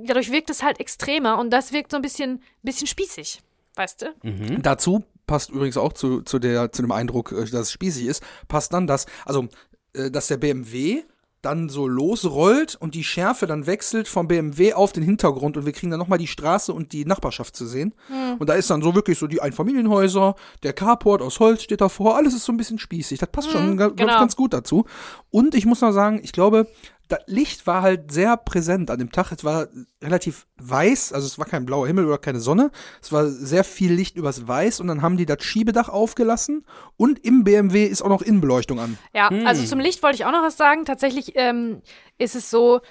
dadurch 0.05 0.31
wirkt 0.31 0.49
es 0.49 0.63
halt 0.63 0.79
extremer 0.79 1.37
und 1.39 1.49
das 1.51 1.73
wirkt 1.73 1.91
so 1.91 1.97
ein 1.97 2.01
bisschen, 2.01 2.41
bisschen 2.63 2.87
spießig. 2.87 3.41
Weißt 3.75 4.01
du? 4.01 4.13
Mhm. 4.23 4.61
Dazu 4.61 5.03
passt 5.27 5.49
übrigens 5.49 5.77
auch 5.77 5.93
zu, 5.93 6.21
zu, 6.21 6.39
der, 6.39 6.71
zu 6.71 6.81
dem 6.81 6.91
Eindruck, 6.91 7.31
äh, 7.31 7.45
dass 7.45 7.67
es 7.67 7.71
spießig 7.71 8.05
ist, 8.05 8.23
passt 8.47 8.73
dann 8.73 8.87
das, 8.87 9.05
also, 9.25 9.47
äh, 9.93 10.11
dass 10.11 10.27
der 10.27 10.37
BMW 10.37 11.03
dann 11.41 11.69
so 11.69 11.87
losrollt 11.87 12.75
und 12.75 12.93
die 12.93 13.03
Schärfe 13.03 13.47
dann 13.47 13.65
wechselt 13.65 14.07
vom 14.07 14.27
BMW 14.27 14.73
auf 14.73 14.91
den 14.91 15.03
Hintergrund 15.03 15.57
und 15.57 15.65
wir 15.65 15.73
kriegen 15.73 15.89
dann 15.89 15.99
nochmal 15.99 16.19
die 16.19 16.27
Straße 16.27 16.71
und 16.71 16.91
die 16.93 17.05
Nachbarschaft 17.05 17.55
zu 17.55 17.65
sehen. 17.65 17.93
Und 18.39 18.47
da 18.47 18.53
ist 18.53 18.69
dann 18.69 18.81
so 18.81 18.93
wirklich 18.93 19.17
so 19.17 19.27
die 19.27 19.41
Einfamilienhäuser, 19.41 20.35
der 20.63 20.73
Carport 20.73 21.21
aus 21.21 21.39
Holz 21.39 21.63
steht 21.63 21.81
davor, 21.81 22.15
alles 22.15 22.33
ist 22.33 22.45
so 22.45 22.51
ein 22.51 22.57
bisschen 22.57 22.79
spießig. 22.79 23.19
Das 23.19 23.29
passt 23.29 23.51
schon, 23.51 23.77
glaube 23.77 23.95
genau. 23.95 24.13
ich, 24.13 24.19
ganz 24.19 24.35
gut 24.35 24.53
dazu. 24.53 24.85
Und 25.31 25.55
ich 25.55 25.65
muss 25.65 25.81
noch 25.81 25.91
sagen, 25.91 26.19
ich 26.23 26.31
glaube, 26.31 26.67
das 27.11 27.19
Licht 27.27 27.67
war 27.67 27.81
halt 27.81 28.11
sehr 28.11 28.37
präsent 28.37 28.89
an 28.89 28.99
dem 28.99 29.11
Tag. 29.11 29.31
Es 29.31 29.43
war 29.43 29.67
relativ 30.01 30.47
weiß, 30.57 31.13
also 31.13 31.27
es 31.27 31.37
war 31.37 31.45
kein 31.45 31.65
blauer 31.65 31.87
Himmel 31.87 32.05
oder 32.05 32.17
keine 32.17 32.39
Sonne. 32.39 32.71
Es 33.01 33.11
war 33.11 33.27
sehr 33.27 33.63
viel 33.63 33.91
Licht 33.93 34.15
übers 34.15 34.47
Weiß 34.47 34.79
und 34.79 34.87
dann 34.87 35.01
haben 35.01 35.17
die 35.17 35.25
das 35.25 35.43
Schiebedach 35.43 35.89
aufgelassen 35.89 36.65
und 36.97 37.23
im 37.25 37.43
BMW 37.43 37.85
ist 37.85 38.01
auch 38.01 38.09
noch 38.09 38.21
Innenbeleuchtung 38.21 38.79
an. 38.79 38.97
Ja, 39.13 39.29
Hm. 39.29 39.45
also 39.45 39.63
zum 39.63 39.79
Licht 39.79 40.01
wollte 40.03 40.15
ich 40.15 40.25
auch 40.25 40.31
noch 40.31 40.43
was 40.43 40.57
sagen. 40.57 40.85
Tatsächlich 40.85 41.33
ähm, 41.35 41.81
ist 42.17 42.35
es 42.35 42.49
so, 42.49 42.81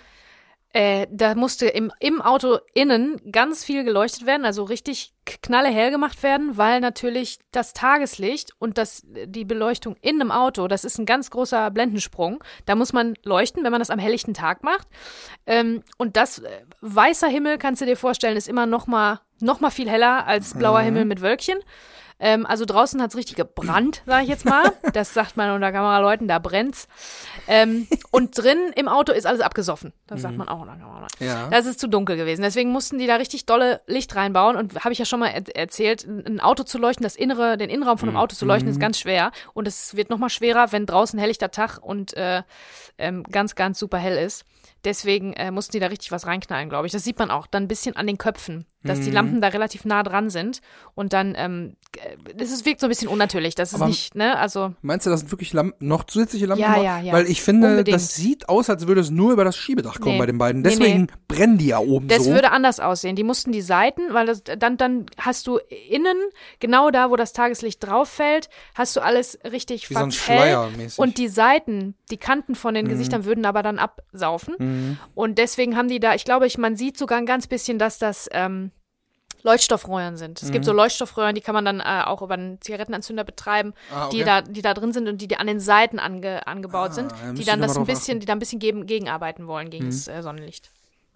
äh, 0.73 1.09
da 1.11 1.35
musste 1.35 1.67
im, 1.67 1.91
im 1.99 2.23
Auto 2.23 2.59
innen 2.75 3.21
ganz 3.33 3.65
viel 3.65 3.83
geleuchtet 3.83 4.25
werden, 4.25 4.45
also 4.45 4.63
richtig 4.63 5.13
knallehell 5.25 5.91
gemacht 5.91 6.23
werden, 6.23 6.57
weil 6.57 6.81
natürlich 6.81 7.41
das 7.51 7.73
Tageslicht 7.73 8.53
und 8.59 8.79
das, 8.79 9.03
die 9.05 9.45
Beleuchtung 9.45 9.97
in 10.01 10.21
einem 10.21 10.31
Auto, 10.31 10.69
das 10.69 10.85
ist 10.85 10.99
ein 10.99 11.07
ganz 11.07 11.31
großer 11.31 11.71
Blendensprung. 11.73 12.43
Da 12.67 12.77
muss 12.77 12.93
man 12.93 13.15
leuchten, 13.25 13.65
wenn 13.65 13.73
man 13.73 13.81
das 13.81 13.91
am 13.91 13.99
helllichten 13.99 14.33
Tag 14.33 14.63
macht. 14.63 14.87
Ähm, 15.47 15.83
und 15.99 16.17
das 16.17 16.39
äh, 16.39 16.49
weißer 16.81 17.29
Himmel, 17.29 17.59
kannst 17.59 17.83
du 17.83 17.87
dir 17.87 17.97
vorstellen, 17.97 18.37
ist 18.37 18.49
immer 18.49 18.67
noch 18.67 18.87
mal, 18.87 19.21
noch 19.41 19.61
mal 19.61 19.71
viel 19.71 19.91
heller 19.91 20.27
als 20.29 20.55
blauer 20.55 20.81
Himmel 20.81 21.05
mit 21.05 21.21
Wölkchen. 21.21 21.59
Ähm, 22.21 22.47
also 22.47 22.65
draußen 22.65 23.01
hat's 23.01 23.17
richtig 23.17 23.37
gebrannt, 23.37 24.03
sage 24.07 24.25
ich 24.25 24.29
jetzt 24.29 24.45
mal. 24.45 24.73
Das 24.93 25.15
sagt 25.15 25.37
man 25.37 25.51
unter 25.51 25.73
Kameraleuten, 25.73 26.29
da 26.29 26.39
brennt's. 26.39 26.89
Ähm, 27.47 27.87
und 28.11 28.37
drin 28.37 28.59
im 28.77 28.89
Auto 28.89 29.13
ist 29.13 29.27
alles 29.27 29.41
abgesoffen. 29.41 29.93
Das 30.07 30.23
sagt 30.23 30.37
man 30.37 30.49
auch 30.49 30.61
unter 30.61 30.77
Kameraleuten. 30.77 31.27
Ja. 31.27 31.49
Das 31.49 31.65
ist 31.67 31.81
zu 31.81 31.89
dunkel 31.89 32.17
gewesen. 32.17 32.43
Deswegen 32.43 32.71
mussten 32.71 32.99
die 32.99 33.07
da 33.07 33.17
richtig 33.17 33.47
dolle 33.47 33.81
Licht 33.87 34.15
reinbauen. 34.17 34.57
Und 34.57 34.85
habe 34.85 34.93
ich 34.93 34.99
ja 34.99 35.05
schon 35.05 35.21
mal 35.21 35.29
er 35.29 35.57
erzählt, 35.57 36.05
ein 36.05 36.41
Auto 36.41 36.65
zu 36.65 36.79
leuchten, 36.79 37.05
das 37.05 37.17
innere, 37.17 37.57
den 37.57 37.71
Innenraum 37.71 37.99
von 37.99 38.09
einem 38.09 38.19
Auto 38.19 38.35
zu 38.35 38.45
leuchten, 38.45 38.69
ist 38.69 38.81
ganz 38.81 38.99
schwer. 38.99 39.31
Und 39.55 39.69
es 39.69 39.97
wird 39.97 40.11
noch 40.11 40.19
mal 40.19 40.29
schwerer, 40.31 40.73
wenn 40.73 40.87
draußen 40.87 41.19
helllichter 41.19 41.51
Tag 41.51 41.79
und 41.81 42.17
äh, 42.17 42.43
ähm, 42.99 43.23
ganz, 43.25 43.55
ganz 43.55 43.79
super 43.79 43.99
hell 43.99 44.19
ist. 44.19 44.45
Deswegen 44.85 45.35
äh, 45.35 45.51
mussten 45.51 45.73
die 45.73 45.81
da 45.81 45.87
richtig 45.87 46.11
was 46.11 46.27
reinknallen, 46.27 46.69
glaube 46.69 46.87
ich. 46.87 46.93
Das 46.93 47.05
sieht 47.05 47.19
man 47.19 47.31
auch 47.31 47.47
dann 47.47 47.65
ein 47.65 47.69
bisschen 47.69 47.97
an 47.97 48.07
den 48.07 48.19
Köpfen, 48.19 48.67
dass 48.83 49.01
die 49.01 49.11
Lampen 49.11 49.41
da 49.41 49.49
relativ 49.49 49.85
nah 49.85 50.03
dran 50.03 50.31
sind. 50.31 50.61
Und 50.95 51.13
dann, 51.13 51.35
ähm, 51.37 51.77
äh, 51.97 52.35
das 52.37 52.51
ist, 52.51 52.65
wirkt 52.65 52.81
so 52.81 52.87
ein 52.87 52.89
bisschen 52.91 53.09
unnatürlich. 53.09 53.55
Das 53.55 53.73
ist 53.75 53.85
nicht, 53.85 54.15
ne, 54.15 54.39
also 54.39 54.75
Meinst 54.83 55.05
du, 55.07 55.11
das 55.11 55.21
sind 55.21 55.31
wirklich 55.33 55.53
Lampen, 55.53 55.87
noch 55.87 56.05
zusätzliche 56.05 56.47
Lampen? 56.47 56.63
Ja, 56.63 56.81
ja, 56.83 57.01
ja. 57.01 57.13
Weil 57.13 57.27
ich 57.27 57.43
finde, 57.43 57.69
Unbedingt. 57.69 57.95
das 57.95 58.15
sieht 58.15 58.49
aus, 58.49 58.71
als 58.71 58.87
würde 58.87 59.01
es 59.03 59.11
nur 59.11 59.33
über 59.33 59.45
das 59.45 59.57
Schiebedach 59.57 60.01
kommen 60.01 60.15
Nee. 60.15 60.19
bei 60.19 60.27
den 60.27 60.39
beiden. 60.39 60.63
Nee, 60.63 60.71
Deswegen 60.71 61.01
nee. 61.03 61.07
brennen 61.29 61.59
die 61.59 61.67
ja 61.67 61.79
oben 61.79 62.09
Das 62.09 62.25
so. 62.25 62.31
würde 62.31 62.53
anders 62.53 62.81
aussehen. 62.81 63.17
Die 63.17 63.25
mussten 63.25 63.53
die 63.53 63.61
Seiten, 63.63 64.03
weil 64.15 64.27
das, 64.27 64.43
dann, 64.45 64.77
dann 64.77 65.07
hast 65.19 65.47
du 65.47 65.59
innen, 65.91 66.17
genau 66.59 66.91
da, 66.91 67.11
wo 67.11 67.17
das 67.17 67.33
Tageslicht 67.33 67.87
drauf 67.87 68.09
fällt, 68.09 68.49
hast 68.75 68.97
du 68.97 69.01
alles 69.01 69.39
richtig 69.51 69.91
Wie 69.91 69.95
so 69.95 70.01
ein. 70.01 70.13
Schleier 70.13 70.69
mäßig. 70.77 70.99
Und 70.99 71.19
die 71.19 71.29
Seiten, 71.29 71.95
die 72.11 72.17
Kanten 72.17 72.55
von 72.55 72.71
Mhm. 72.73 72.77
den 72.77 72.89
Gesichtern 72.89 73.25
würden 73.25 73.45
aber 73.45 73.63
dann 73.63 73.79
absaufen. 73.79 74.99
Und 75.15 75.39
deswegen 75.39 75.77
haben 75.77 75.89
die 75.89 76.01
da, 76.01 76.15
ich 76.15 76.25
glaube, 76.25 76.47
ich, 76.47 76.57
man 76.59 76.77
sieht 76.77 76.97
sogar 76.97 77.19
ein 77.19 77.27
ganz 77.27 77.47
bisschen, 77.47 77.79
dass 77.79 77.99
das 77.99 78.29
ähm, 78.33 78.70
Leuchtstoffröhren 79.43 80.17
sind. 80.17 80.43
Es 80.43 80.49
Mhm. 80.49 80.53
gibt 80.53 80.65
so 80.65 80.73
Leuchtstoffröhren, 80.73 81.35
die 81.35 81.41
kann 81.41 81.55
man 81.55 81.65
dann 81.65 81.81
äh, 81.81 82.03
auch 82.07 82.23
über 82.23 82.35
einen 82.35 82.61
Zigarettenanzünder 82.61 83.25
betreiben, 83.25 83.73
Ah, 83.93 84.07
okay. 84.07 84.17
die, 84.19 84.25
da, 84.25 84.43
die 84.43 84.63
da 84.63 84.75
drin 84.75 84.93
sind 84.93 85.09
und 85.09 85.19
die, 85.21 85.29
die 85.29 85.37
an 85.37 85.47
den 85.47 85.61
Seiten 85.61 85.99
ange, 85.99 86.47
angebaut 86.47 86.91
Ah, 86.91 86.95
sind, 86.95 87.13
ja, 87.13 87.33
die 87.33 87.45
dann 87.45 87.61
das 87.61 87.77
ein 87.77 87.85
bisschen, 87.87 88.13
achten. 88.15 88.21
die 88.21 88.27
da 88.27 88.33
ein 88.35 88.39
bisschen 88.39 88.59
gegen, 88.59 88.87
gegenarbeiten 88.87 89.47
wollen 89.47 89.71
gegen 89.71 89.87
Mhm. 89.87 89.91
das 89.91 90.09
äh, 90.09 90.23
Sonnenlicht. 90.23 90.71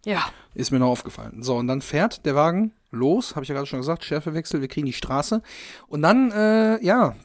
Ja. 0.06 0.24
Ist 0.54 0.70
mir 0.70 0.78
noch 0.78 0.88
aufgefallen. 0.90 1.42
So, 1.42 1.56
und 1.56 1.66
dann 1.66 1.80
fährt 1.80 2.26
der 2.26 2.34
Wagen 2.34 2.72
los, 2.90 3.34
habe 3.37 3.42
ich 3.44 3.48
ja 3.48 3.54
gerade 3.54 3.66
schon 3.66 3.78
gesagt, 3.80 4.04
Schärfewechsel, 4.04 4.60
wir 4.60 4.68
kriegen 4.68 4.87
die 4.87 4.92
Straße. 4.92 5.40
Und 5.88 6.02
dann, 6.02 6.30
äh, 6.30 6.84
ja, 6.84 7.16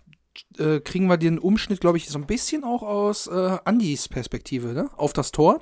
äh, 0.57 0.79
kriegen 0.79 1.07
wir 1.07 1.17
den 1.17 1.39
Umschnitt, 1.39 1.81
glaube 1.81 1.97
ich, 1.97 2.07
so 2.09 2.17
ein 2.17 2.25
bisschen 2.25 2.63
auch 2.63 2.81
aus 2.81 3.27
äh, 3.27 3.57
Andys 3.65 4.07
Perspektive, 4.07 4.69
ne? 4.69 4.89
Auf 4.95 5.12
das 5.12 5.31
Tor, 5.33 5.62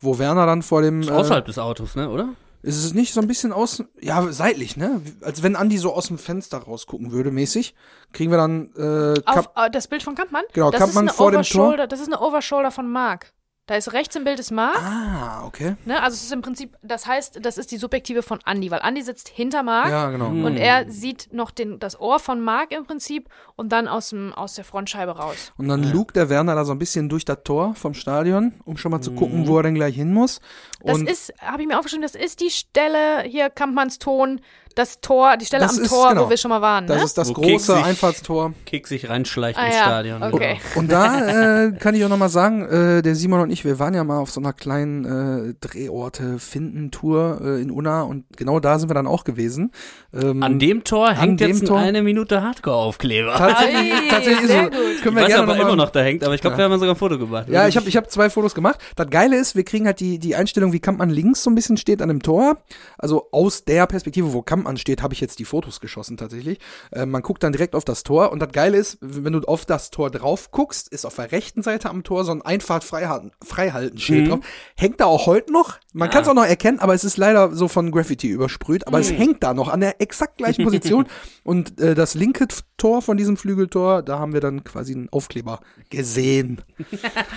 wo 0.00 0.18
Werner 0.18 0.46
dann 0.46 0.62
vor 0.62 0.82
dem. 0.82 1.02
Ist 1.02 1.10
Äh, 1.10 1.12
außerhalb 1.12 1.44
des 1.46 1.58
Autos, 1.58 1.94
ne, 1.94 2.10
oder? 2.10 2.30
Ist 2.62 2.84
es 2.84 2.94
nicht 2.94 3.12
so 3.12 3.20
ein 3.20 3.28
bisschen 3.28 3.52
aus, 3.52 3.84
ja, 4.00 4.32
seitlich, 4.32 4.76
ne? 4.76 5.00
Als 5.22 5.42
wenn 5.42 5.56
Andi 5.56 5.78
so 5.78 5.92
aus 5.92 6.08
dem 6.08 6.18
Fenster 6.18 6.58
rausgucken 6.58 7.12
würde, 7.12 7.30
mäßig. 7.30 7.74
Kriegen 8.12 8.30
wir 8.30 8.38
dann, 8.38 8.70
äh, 8.76 9.20
Auf 9.24 9.52
Kap 9.52 9.52
äh, 9.56 9.70
das 9.70 9.86
Bild 9.88 10.02
von 10.02 10.14
Kampmann? 10.14 10.44
Genau, 10.52 10.70
das 10.70 10.80
Kampmann 10.80 11.08
vor 11.08 11.30
dem 11.30 11.42
Tor. 11.42 11.86
Das 11.86 12.00
ist 12.00 12.08
eine 12.08 12.20
Overshoulder 12.20 12.70
von 12.70 12.90
Mark. 12.90 13.32
Da 13.68 13.76
ist 13.76 13.92
rechts 13.92 14.16
im 14.16 14.24
Bild 14.24 14.40
ist 14.40 14.50
Mark. 14.50 14.82
Ah, 14.82 15.44
okay. 15.44 15.76
Ne? 15.84 16.02
Also 16.02 16.14
es 16.14 16.22
ist 16.22 16.32
im 16.32 16.40
Prinzip, 16.40 16.74
das 16.82 17.06
heißt, 17.06 17.44
das 17.44 17.58
ist 17.58 17.70
die 17.70 17.76
Subjektive 17.76 18.22
von 18.22 18.38
Andy, 18.46 18.70
weil 18.70 18.80
Andy 18.82 19.02
sitzt 19.02 19.28
hinter 19.28 19.62
Mark 19.62 19.90
Ja, 19.90 20.10
genau. 20.10 20.28
und 20.28 20.56
er 20.56 20.90
sieht 20.90 21.28
noch 21.34 21.50
den, 21.50 21.78
das 21.78 22.00
Ohr 22.00 22.18
von 22.18 22.40
Mark 22.40 22.72
im 22.72 22.86
Prinzip 22.86 23.28
und 23.56 23.70
dann 23.70 23.86
aus, 23.86 24.08
dem, 24.08 24.32
aus 24.32 24.54
der 24.54 24.64
Frontscheibe 24.64 25.12
raus. 25.18 25.52
Und 25.58 25.68
dann 25.68 25.82
lugt 25.92 26.16
der 26.16 26.30
Werner 26.30 26.54
da 26.54 26.64
so 26.64 26.72
ein 26.72 26.78
bisschen 26.78 27.10
durch 27.10 27.26
das 27.26 27.40
Tor 27.44 27.74
vom 27.74 27.92
Stadion, 27.92 28.54
um 28.64 28.78
schon 28.78 28.90
mal 28.90 29.02
zu 29.02 29.12
gucken, 29.12 29.46
wo 29.46 29.58
er 29.58 29.64
denn 29.64 29.74
gleich 29.74 29.96
hin 29.96 30.14
muss. 30.14 30.40
Das 30.82 30.96
Und 30.96 31.10
ist, 31.10 31.34
habe 31.42 31.60
ich 31.60 31.68
mir 31.68 31.78
aufgeschrieben, 31.78 32.02
das 32.02 32.14
ist 32.14 32.40
die 32.40 32.50
Stelle 32.50 33.22
hier 33.24 33.50
Kampmanns 33.50 33.98
Ton, 33.98 34.40
das 34.78 35.00
Tor, 35.00 35.36
die 35.36 35.44
Stelle 35.46 35.64
Das 35.64 35.76
am 35.76 35.84
ist, 35.84 35.90
Tor, 35.90 36.08
genau. 36.10 36.26
wo 36.26 36.30
wir 36.30 36.36
schon 36.36 36.48
mal 36.50 36.60
waren. 36.62 36.86
das 36.86 36.98
ne? 36.98 37.04
ist 37.04 37.18
das 37.18 37.28
Wo 37.30 37.32
große 37.34 37.72
Keksig- 37.74 37.84
Einfallstor. 37.84 38.52
Kick 38.66 38.86
sich 38.86 39.08
reinschleicht 39.08 39.58
Ah, 39.58 39.66
ins 39.66 39.74
ja. 39.76 39.82
Stadion. 39.82 40.22
Okay. 40.22 40.58
Und 40.76 40.90
da 40.92 41.64
äh, 41.66 41.72
kann 41.72 41.94
ich 41.94 42.04
auch 42.04 42.08
noch 42.08 42.16
mal 42.18 42.28
sagen, 42.28 42.62
äh, 42.66 43.02
der 43.02 43.14
Simon 43.14 43.40
und 43.40 43.50
ich, 43.50 43.64
wir 43.64 43.78
waren 43.78 43.94
ja 43.94 44.04
mal 44.04 44.18
auf 44.18 44.30
so 44.30 44.40
einer 44.40 44.52
kleinen 44.52 45.04
äh, 45.50 45.54
Drehorte 45.60 46.38
finden 46.38 46.90
Tour 46.90 47.40
äh, 47.42 47.60
in 47.62 47.70
Unna 47.70 48.02
und 48.02 48.24
genau 48.36 48.60
da 48.60 48.78
sind 48.78 48.88
wir 48.90 48.94
dann 48.94 49.06
auch 49.06 49.24
gewesen. 49.24 49.72
Ähm, 50.14 50.42
An 50.42 50.58
dem 50.58 50.84
Tor 50.84 51.10
hängt 51.12 51.40
dem 51.40 51.48
jetzt 51.50 51.66
Tor- 51.66 51.78
eine 51.78 52.02
Minute 52.02 52.42
Hardcore-Aufkleber. 52.42 53.34
tatsächlich, 53.36 53.92
Ei, 53.92 54.08
tatsächlich 54.10 54.44
ist 54.44 54.50
so. 54.50 54.56
Können 54.58 54.72
Ich 54.98 55.04
wir 55.04 55.14
weiß 55.16 55.26
gerne 55.26 55.42
aber 55.42 55.46
noch 55.52 55.58
mal, 55.58 55.66
immer 55.72 55.76
noch 55.76 55.90
da 55.90 56.00
hängt, 56.00 56.24
aber 56.24 56.34
ich 56.34 56.40
glaube, 56.40 56.54
Ja. 56.54 56.58
wir 56.58 56.64
haben 56.66 56.78
sogar 56.78 56.94
ein 56.94 56.98
Foto 56.98 57.18
gemacht. 57.18 57.48
Ja, 57.48 57.66
ich 57.68 57.76
habe 57.76 57.88
ich 57.88 57.96
hab 57.96 58.10
zwei 58.10 58.30
Fotos 58.30 58.54
gemacht. 58.54 58.78
Das 58.96 59.08
Geile 59.10 59.36
ist, 59.36 59.56
wir 59.56 59.64
kriegen 59.64 59.86
halt 59.86 60.00
die, 60.00 60.18
die 60.18 60.36
Einstellung, 60.36 60.72
wie 60.72 60.80
Kampmann 60.80 61.10
links 61.10 61.42
so 61.42 61.50
ein 61.50 61.54
bisschen 61.54 61.76
steht 61.76 62.02
an 62.02 62.08
dem 62.08 62.22
Tor. 62.22 62.58
Also 62.98 63.28
aus 63.32 63.64
der 63.64 63.86
Perspektive, 63.86 64.32
wo 64.32 64.42
Kampmann 64.42 64.67
Kampmann 64.68 64.76
steht, 64.76 65.02
habe 65.02 65.14
ich 65.14 65.20
jetzt 65.20 65.38
die 65.38 65.44
Fotos 65.46 65.80
geschossen 65.80 66.16
tatsächlich. 66.18 66.58
Äh, 66.92 67.06
man 67.06 67.22
guckt 67.22 67.42
dann 67.42 67.52
direkt 67.52 67.74
auf 67.74 67.84
das 67.84 68.02
Tor 68.02 68.30
und 68.32 68.40
das 68.40 68.52
Geile 68.52 68.76
ist, 68.76 68.98
wenn 69.00 69.32
du 69.32 69.40
auf 69.40 69.64
das 69.64 69.90
Tor 69.90 70.10
drauf 70.10 70.50
guckst, 70.50 70.88
ist 70.88 71.06
auf 71.06 71.14
der 71.16 71.32
rechten 71.32 71.62
Seite 71.62 71.88
am 71.88 72.02
Tor 72.04 72.24
so 72.24 72.32
ein 72.32 72.42
Einfahrt 72.42 72.84
freihalten, 72.84 73.32
freihalten 73.42 73.98
Schild 73.98 74.26
Mhm. 74.26 74.30
drauf. 74.30 74.40
Hängt 74.76 75.00
da 75.00 75.06
auch 75.06 75.24
heute 75.26 75.52
noch. 75.52 75.78
Man 75.94 76.10
kann 76.10 76.22
es 76.22 76.28
Ah. 76.28 76.32
auch 76.32 76.34
noch 76.34 76.44
erkennen, 76.44 76.80
aber 76.80 76.92
es 76.94 77.02
ist 77.04 77.16
leider 77.16 77.54
so 77.54 77.66
von 77.68 77.90
Graffiti 77.90 78.28
übersprüht. 78.28 78.86
Aber 78.86 78.98
Mhm. 78.98 79.02
es 79.04 79.12
hängt 79.12 79.42
da 79.42 79.54
noch 79.54 79.68
an 79.68 79.80
der 79.80 80.00
exakt 80.02 80.36
gleichen 80.36 80.64
Position. 80.64 81.06
und 81.44 81.80
äh, 81.80 81.94
das 81.94 82.12
linke 82.14 82.46
Tor 82.76 83.00
von 83.00 83.16
diesem 83.16 83.36
Flügeltor, 83.38 84.02
da 84.02 84.18
haben 84.18 84.34
wir 84.34 84.40
dann 84.40 84.64
quasi 84.64 84.92
einen 84.94 85.08
Aufkleber 85.10 85.60
gesehen. 85.90 86.60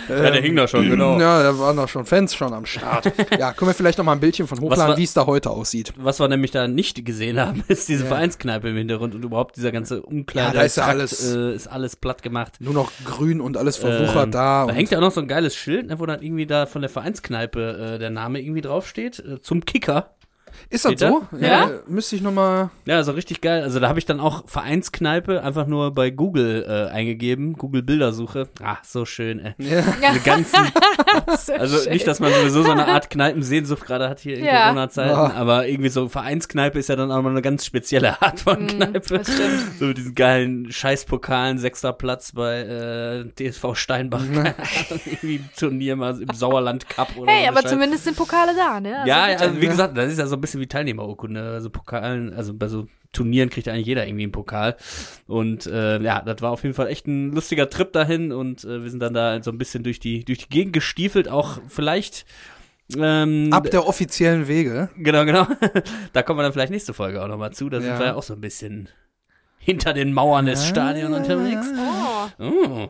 Ja, 0.10 0.30
der 0.30 0.42
hing 0.42 0.56
da 0.56 0.68
schon, 0.68 0.90
genau. 0.90 1.18
Ja, 1.20 1.42
da 1.44 1.58
waren 1.58 1.78
doch 1.78 1.88
schon 1.88 2.06
Fans 2.06 2.34
schon 2.36 2.54
am 2.54 2.66
Start. 2.66 3.06
ja, 3.40 3.54
können 3.54 3.70
wir 3.70 3.74
vielleicht 3.76 3.98
noch 3.98 4.04
mal 4.06 4.12
ein 4.14 4.20
Bildchen 4.20 4.46
von 4.48 4.60
hochladen, 4.60 4.90
war- 4.90 4.98
wie 4.98 5.04
es 5.04 5.14
da 5.14 5.26
heute 5.26 5.50
aussieht. 5.52 5.94
Was 5.96 6.20
wir 6.20 6.28
nämlich 6.28 6.52
da 6.52 6.68
nicht 6.68 7.06
gesehen 7.12 7.40
haben, 7.40 7.64
ist 7.68 7.88
diese 7.90 8.04
Ja. 8.04 8.10
Vereinskneipe 8.10 8.70
im 8.70 8.76
Hintergrund 8.78 9.14
und 9.16 9.24
überhaupt 9.24 9.56
dieser 9.58 9.72
ganze 9.72 10.02
Umkleide. 10.02 10.48
Ja, 10.50 10.54
da 10.54 10.62
ist 10.64 10.78
ja 10.78 10.86
alles- 10.86 11.34
Äh, 11.36 11.54
ist 11.54 11.68
alles 11.68 11.96
platt 11.96 12.24
gemacht. 12.24 12.54
Nur 12.60 12.74
noch 12.74 12.92
grün 13.06 13.42
und 13.42 13.58
alles 13.58 13.78
verwuchert 13.78 14.26
Ähm, 14.26 14.32
da. 14.32 14.66
Da 14.68 14.74
hängt 14.74 14.90
ja 14.92 14.98
auch 14.98 15.02
noch 15.04 15.12
so 15.12 15.22
ein 15.22 15.28
geiles 15.28 15.56
Schild, 15.56 15.88
ne, 15.88 16.00
wo 16.00 16.06
dann 16.06 16.22
irgendwie 16.22 16.46
da 16.46 16.66
von 16.66 16.82
der 16.82 16.90
Vereinskneipe 16.90 17.96
äh, 17.96 18.00
der 18.00 18.10
Name 18.10 18.42
irgendwie 18.42 18.62
draufsteht. 18.62 19.20
Äh, 19.20 19.42
zum 19.42 19.66
Kicker. 19.66 20.16
Ist 20.70 20.86
das 20.86 20.96
da? 20.96 21.10
so? 21.10 21.24
Ja. 21.40 21.70
äh, 21.70 21.80
Müsste 21.88 22.16
ich 22.16 22.22
noch 22.22 22.32
mal. 22.32 22.70
Ja, 22.86 23.04
so 23.04 23.12
richtig 23.12 23.42
geil. 23.42 23.64
Also 23.64 23.80
da 23.80 23.88
habe 23.90 24.00
ich 24.00 24.06
dann 24.06 24.20
auch 24.20 24.44
Vereinskneipe 24.48 25.44
einfach 25.44 25.68
nur 25.68 25.94
bei 25.94 26.10
Google 26.10 26.66
äh, 26.68 26.92
eingegeben. 26.94 27.54
Google 27.54 27.84
Bildersuche. 27.84 28.48
Ah, 28.64 28.78
so 28.84 29.06
schön, 29.06 29.40
ey. 29.40 29.54
Ja. 29.58 29.82
Diese 30.14 30.20
ganzen, 30.24 30.60
So 31.38 31.54
also 31.54 31.78
schön. 31.78 31.94
nicht, 31.94 32.08
dass 32.08 32.20
man 32.20 32.32
sowieso 32.34 32.64
so 32.64 32.72
eine 32.72 32.88
Art 32.88 33.10
Kneipensehnsucht 33.10 33.86
gerade 33.86 34.10
hat 34.10 34.20
hier 34.20 34.38
in 34.38 34.46
Ja. 34.46 34.64
Corona-Zeiten, 34.64 35.10
Ja. 35.10 35.34
aber 35.34 35.68
irgendwie 35.68 35.90
so 35.90 36.08
Vereinskneipe 36.10 36.80
ist 36.80 36.90
ja 36.90 36.96
dann 36.96 37.12
auch 37.12 37.22
mal 37.22 37.30
eine 37.30 37.42
ganz 37.42 37.66
spezielle 37.66 38.22
Art 38.22 38.40
von 38.42 38.68
Kneipe. 38.68 39.16
Mm, 39.16 39.18
das 39.18 39.34
stimmt. 39.34 39.80
So 39.80 39.86
mit 39.86 39.98
diesen 39.98 40.16
geilen 40.16 40.72
Scheißpokalen, 40.72 41.58
sechster 41.58 41.94
Platz 41.94 42.32
bei 42.34 42.60
äh, 42.62 43.26
DSV 43.50 43.76
Steinbach. 43.76 44.22
Irgendwie 45.06 45.36
ein 45.38 45.50
Turnier 45.58 45.96
mal 45.96 46.20
im 46.22 46.34
Sauerland 46.34 46.88
Cup 46.90 47.10
oder 47.18 47.32
Hey, 47.32 47.44
so 47.44 47.48
aber 47.50 47.58
eine 47.58 47.62
Scheiße. 47.64 47.76
zumindest 47.76 48.04
sind 48.06 48.18
Pokale 48.18 48.52
da, 48.56 48.80
ne? 48.80 48.98
Also 49.00 49.08
Ja, 49.10 49.24
also 49.24 49.62
wie 49.62 49.68
gesagt, 49.68 49.98
das 49.98 50.12
ist 50.12 50.20
ja 50.20 50.28
so 50.28 50.38
ein 50.42 50.44
bisschen 50.44 50.60
wie 50.62 50.68
Teilnehmerurkunde. 50.68 51.42
Also 51.42 51.70
Pokalen, 51.70 52.34
also 52.34 52.54
bei 52.54 52.68
so 52.68 52.88
Turnieren 53.14 53.50
kriegt 53.50 53.68
eigentlich 53.68 53.88
jeder 53.88 54.08
irgendwie 54.08 54.24
einen 54.24 54.32
Pokal. 54.32 54.78
Und 55.28 55.66
äh, 55.68 56.02
ja, 56.02 56.22
das 56.22 56.42
war 56.42 56.52
auf 56.52 56.64
jeden 56.64 56.76
Fall 56.76 56.88
echt 56.88 57.08
ein 57.08 57.32
lustiger 57.34 57.70
Trip 57.70 57.92
dahin 57.92 58.32
und 58.32 58.64
äh, 58.64 58.84
wir 58.84 58.90
sind 58.90 59.02
dann 59.02 59.14
da 59.14 59.44
so 59.44 59.52
ein 59.52 59.58
bisschen 59.58 59.84
durch 59.84 60.00
die 60.00 60.24
durch 60.26 60.40
die 60.40 60.50
Gegend 60.50 60.74
gestiefelt, 60.74 61.28
auch 61.28 61.60
vielleicht 61.68 62.26
ähm, 62.98 63.50
Ab 63.52 63.70
der 63.72 63.88
offiziellen 63.88 64.48
Wege. 64.48 64.90
Genau, 64.98 65.24
genau. 65.26 65.48
da 66.14 66.24
kommen 66.24 66.40
wir 66.40 66.44
dann 66.44 66.54
vielleicht 66.54 66.72
nächste 66.72 66.94
Folge 66.94 67.24
auch 67.24 67.28
nochmal 67.28 67.52
zu. 67.54 67.70
Da 67.70 67.78
Ja. 67.78 67.84
sind 67.84 68.00
wir 68.00 68.06
ja 68.08 68.16
auch 68.16 68.24
so 68.24 68.34
ein 68.34 68.42
bisschen 68.42 68.90
hinter 69.60 69.94
den 69.94 70.12
Mauern 70.14 70.46
des 70.46 70.68
Stadions 70.68 71.16
unterwegs. 71.16 71.68
Oh. 72.40 72.44
Oh. 72.46 72.90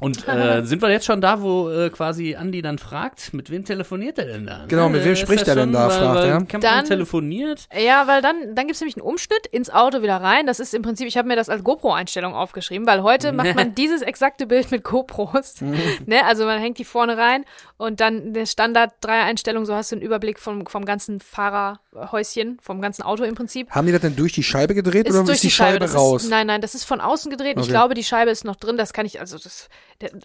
Und 0.00 0.26
äh, 0.26 0.62
sind 0.64 0.82
wir 0.82 0.90
jetzt 0.90 1.04
schon 1.06 1.20
da, 1.20 1.40
wo 1.42 1.70
äh, 1.70 1.90
quasi 1.90 2.34
Andi 2.34 2.62
dann 2.62 2.78
fragt, 2.78 3.32
mit 3.34 3.50
wem 3.50 3.64
telefoniert 3.64 4.18
er 4.18 4.24
denn 4.26 4.46
da? 4.46 4.64
Genau, 4.66 4.88
mit 4.88 5.04
wem 5.04 5.12
Ist 5.12 5.20
spricht 5.20 5.46
er 5.46 5.54
denn 5.54 5.64
schon, 5.64 5.72
da, 5.74 5.88
weil- 5.88 5.98
fragt 5.98 6.24
er. 6.24 6.30
Campmann 6.38 6.60
Dann- 6.60 6.84
telefoniert. 6.86 7.68
Ja, 7.78 8.06
weil 8.06 8.22
dann, 8.22 8.54
dann 8.54 8.66
gibt's 8.66 8.80
nämlich 8.80 8.96
einen 8.96 9.06
Umschnitt 9.06 9.46
ins 9.46 9.70
Auto 9.70 10.02
wieder 10.02 10.16
rein. 10.16 10.46
Das 10.46 10.58
ist 10.58 10.74
im 10.74 10.82
Prinzip, 10.82 11.06
ich 11.06 11.16
habe 11.16 11.28
mir 11.28 11.36
das 11.36 11.48
als 11.48 11.62
GoPro-Einstellung 11.62 12.34
aufgeschrieben, 12.34 12.86
weil 12.86 13.02
heute 13.02 13.32
macht 13.34 13.54
man 13.54 13.74
dieses 13.74 14.02
exakte 14.02 14.46
Bild 14.46 14.70
mit 14.70 14.82
GoPros. 14.84 15.60
ne? 15.60 16.24
Also 16.26 16.44
man 16.46 16.58
hängt 16.58 16.78
die 16.78 16.84
vorne 16.84 17.16
rein 17.18 17.44
und 17.76 18.00
dann 18.00 18.32
der 18.32 18.46
Standard 18.46 18.92
drei 19.00 19.20
Einstellungen, 19.22 19.66
so 19.66 19.74
hast 19.74 19.92
du 19.92 19.96
einen 19.96 20.02
Überblick 20.02 20.38
vom, 20.38 20.66
vom 20.66 20.84
ganzen 20.84 21.20
Fahrerhäuschen, 21.20 22.58
vom 22.62 22.80
ganzen 22.80 23.02
Auto 23.02 23.24
im 23.24 23.34
Prinzip. 23.34 23.70
Haben 23.70 23.86
die 23.86 23.92
das 23.92 24.00
denn 24.00 24.16
durch 24.16 24.32
die 24.32 24.42
Scheibe 24.42 24.74
gedreht 24.74 25.06
Ist 25.06 25.14
oder 25.14 25.24
durch 25.24 25.36
ist 25.36 25.42
die, 25.42 25.48
die 25.48 25.52
Scheibe, 25.52 25.86
Scheibe, 25.86 25.98
raus? 25.98 26.24
Ist, 26.24 26.30
nein, 26.30 26.46
nein, 26.46 26.60
das 26.60 26.74
ist 26.74 26.84
von 26.84 27.00
außen 27.00 27.30
gedreht. 27.30 27.56
Ich 27.56 27.62
Okay. 27.64 27.70
glaube, 27.70 27.94
die 27.94 28.04
Scheibe 28.04 28.30
ist 28.30 28.44
noch 28.44 28.56
drin. 28.56 28.76
Das 28.76 28.92
kann 28.92 29.06
ich, 29.06 29.20
also 29.20 29.38
das, 29.38 29.68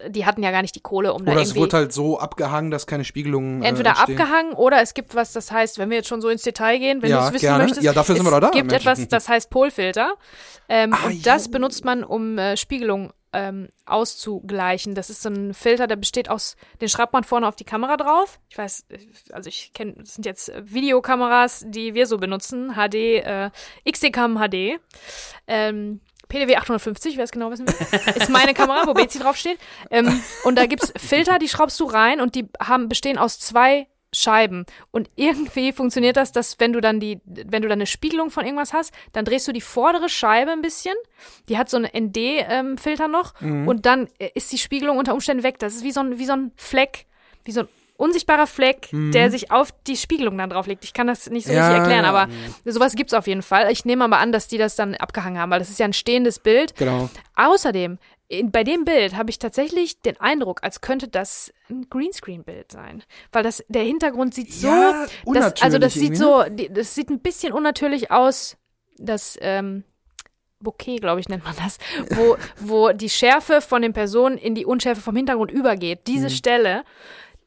die 0.10 0.26
hatten 0.26 0.42
ja 0.44 0.52
gar 0.52 0.62
nicht 0.62 0.76
die 0.76 0.80
Kohle, 0.82 1.14
um 1.14 1.26
da 1.26 1.32
oder 1.34 1.42
es 1.42 1.50
irgendwie. 1.50 1.62
wird 1.62 1.74
halt 1.74 1.94
so 1.94 2.20
abgehangen, 2.20 2.72
dass 2.72 2.88
keine 2.88 3.04
Spiegelungen 3.04 3.62
äh, 3.64 3.68
Entweder 3.68 3.92
entstehen. 3.92 4.20
abgehangen 4.22 4.54
oder 4.54 4.82
es 4.82 4.94
gibt 4.94 5.16
was, 5.16 5.34
das 5.34 5.52
heißt, 5.52 5.78
wenn 5.80 5.90
wir 5.90 5.98
jetzt 5.98 6.08
schon 6.08 6.22
so 6.22 6.30
ins 6.30 6.44
Detail 6.44 6.78
gehen, 6.80 7.02
wenn 7.02 7.10
Ja, 7.10 7.22
du 7.22 7.28
es 7.28 7.34
wissen 7.34 7.46
gerne. 7.46 7.64
möchtest. 7.64 7.84
Ja, 7.84 7.94
dafür 7.94 8.16
sind 8.16 8.26
es 8.26 8.32
wir 8.32 8.40
doch 8.40 8.48
da, 8.50 8.54
gibt 8.58 8.72
Mensch. 8.72 8.82
etwas, 8.86 9.08
das 9.08 9.28
heißt 9.30 9.50
Polfilter. 9.50 10.16
Ähm, 10.70 10.94
Ah, 10.94 11.08
und 11.08 11.26
das 11.26 11.46
jo. 11.46 11.52
benutzt 11.52 11.84
man, 11.86 12.04
um 12.04 12.38
äh, 12.38 12.56
Spiegelung 12.58 13.12
ähm, 13.34 13.68
auszugleichen. 13.86 14.96
Das 14.96 15.10
ist 15.10 15.22
so 15.22 15.30
ein 15.30 15.54
Filter, 15.54 15.88
der 15.88 15.98
besteht 15.98 16.30
aus, 16.30 16.56
den 16.80 16.88
schreibt 16.88 17.12
man 17.12 17.26
vorne 17.26 17.48
auf 17.48 17.56
die 17.58 17.66
Kamera 17.66 17.98
drauf. 17.98 18.40
Ich 18.50 18.58
weiß, 18.58 18.86
also 19.34 19.50
ich 19.50 19.74
kenne, 19.74 19.94
das 19.98 20.14
sind 20.14 20.26
jetzt 20.26 20.50
äh, 20.50 20.62
Videokameras, 20.66 21.66
die 21.68 21.94
wir 21.96 22.08
so 22.08 22.18
benutzen, 22.18 22.76
HD, 22.76 22.96
äh, 22.96 23.50
XD-Cam 23.90 24.38
HD. 24.40 24.80
Ähm, 25.48 26.00
PDW 26.28 26.56
850, 26.58 27.18
wer 27.18 27.24
es 27.24 27.32
genau 27.32 27.52
wissen 27.52 27.68
will, 27.68 28.14
ist 28.16 28.30
meine 28.30 28.54
Kamera, 28.54 28.88
wo 28.88 28.94
Bezi 28.94 29.20
draufsteht. 29.20 29.58
Ähm, 29.92 30.22
und 30.44 30.58
da 30.58 30.66
gibt's 30.66 30.94
Filter, 30.98 31.40
die 31.40 31.48
schraubst 31.48 31.80
du 31.80 31.86
rein 31.86 32.22
und 32.22 32.36
die 32.36 32.48
haben, 32.60 32.90
bestehen 32.90 33.18
aus 33.18 33.40
zwei 33.40 33.88
Scheiben. 34.14 34.66
Und 34.92 35.10
irgendwie 35.16 35.74
funktioniert 35.74 36.16
das, 36.16 36.32
dass 36.32 36.60
wenn 36.60 36.72
du 36.72 36.80
dann 36.80 37.00
die, 37.00 37.20
wenn 37.26 37.62
du 37.62 37.68
dann 37.68 37.80
eine 37.80 37.86
Spiegelung 37.86 38.32
von 38.32 38.46
irgendwas 38.46 38.72
hast, 38.72 38.94
dann 39.12 39.26
drehst 39.26 39.48
du 39.48 39.52
die 39.52 39.62
vordere 39.62 40.08
Scheibe 40.08 40.52
ein 40.52 40.62
bisschen. 40.62 40.96
Die 41.50 41.58
hat 41.58 41.70
so 41.70 41.78
einen 41.78 41.90
ND-Filter 41.94 43.08
noch. 43.10 43.34
Und 43.68 43.86
dann 43.86 44.08
äh, 44.20 44.30
ist 44.34 44.52
die 44.52 44.58
Spiegelung 44.58 44.98
unter 44.98 45.14
Umständen 45.14 45.44
weg. 45.44 45.60
Das 45.60 45.76
ist 45.76 45.84
wie 45.84 45.92
so 45.92 46.00
ein, 46.00 46.18
wie 46.18 46.26
so 46.26 46.34
ein 46.34 46.52
Fleck, 46.56 47.08
wie 47.44 47.52
so 47.52 47.62
ein 47.62 47.68
unsichtbarer 47.98 48.48
Fleck, 48.48 48.90
der 48.92 49.32
sich 49.32 49.52
auf 49.52 49.70
die 49.88 49.96
Spiegelung 49.98 50.38
dann 50.38 50.50
drauflegt. 50.50 50.84
Ich 50.84 50.94
kann 50.94 51.08
das 51.08 51.30
nicht 51.30 51.48
so 51.48 51.54
Ja, 51.54 51.68
richtig 51.68 51.80
erklären, 51.82 52.04
ja. 52.04 52.10
aber 52.10 52.32
sowas 52.66 52.96
gibt's 52.96 53.14
auf 53.14 53.28
jeden 53.28 53.42
Fall. 53.42 53.72
Ich 53.72 53.86
nehme 53.86 54.04
aber 54.04 54.18
an, 54.20 54.32
dass 54.32 54.48
die 54.48 54.58
das 54.58 54.76
dann 54.76 54.96
abgehangen 54.96 55.40
haben, 55.40 55.50
weil 55.50 55.60
das 55.60 55.70
ist 55.70 55.80
ja 55.80 55.86
ein 55.86 55.94
stehendes 55.94 56.40
Bild. 56.40 56.76
Genau. 56.76 57.10
Außerdem, 57.36 57.98
in, 58.28 58.52
bei 58.52 58.64
dem 58.64 58.86
Bild 58.86 59.16
habe 59.16 59.30
ich 59.30 59.40
tatsächlich 59.40 60.02
den 60.02 60.20
Eindruck, 60.20 60.64
als 60.64 60.82
könnte 60.82 61.08
das 61.08 61.54
ein 61.70 61.88
Greenscreen-Bild 61.90 62.72
sein. 62.72 63.04
Weil 63.32 63.44
das, 63.44 63.64
der 63.70 63.84
Hintergrund 63.84 64.34
sieht 64.34 64.52
so, 64.54 64.68
Ja, 64.68 65.06
das, 65.26 65.62
also 65.62 65.78
das 65.78 65.94
sieht 65.94 66.18
so, 66.18 66.44
die, 66.50 66.72
das 66.72 66.96
sieht 66.96 67.10
ein 67.10 67.20
bisschen 67.20 67.54
unnatürlich 67.54 68.12
aus, 68.12 68.58
das, 68.98 69.38
ähm, 69.42 69.84
Bokeh, 70.62 70.96
glaube 70.98 71.20
ich, 71.20 71.30
nennt 71.30 71.44
man 71.44 71.54
das, 71.64 71.78
wo, 72.12 72.38
wo 72.60 72.92
die 72.92 73.10
Schärfe 73.10 73.62
von 73.62 73.82
den 73.82 73.94
Personen 73.94 74.38
in 74.38 74.56
die 74.56 74.66
Unschärfe 74.66 75.02
vom 75.02 75.16
Hintergrund 75.16 75.52
übergeht. 75.52 76.08
Diese 76.08 76.30
Stelle, 76.30 76.84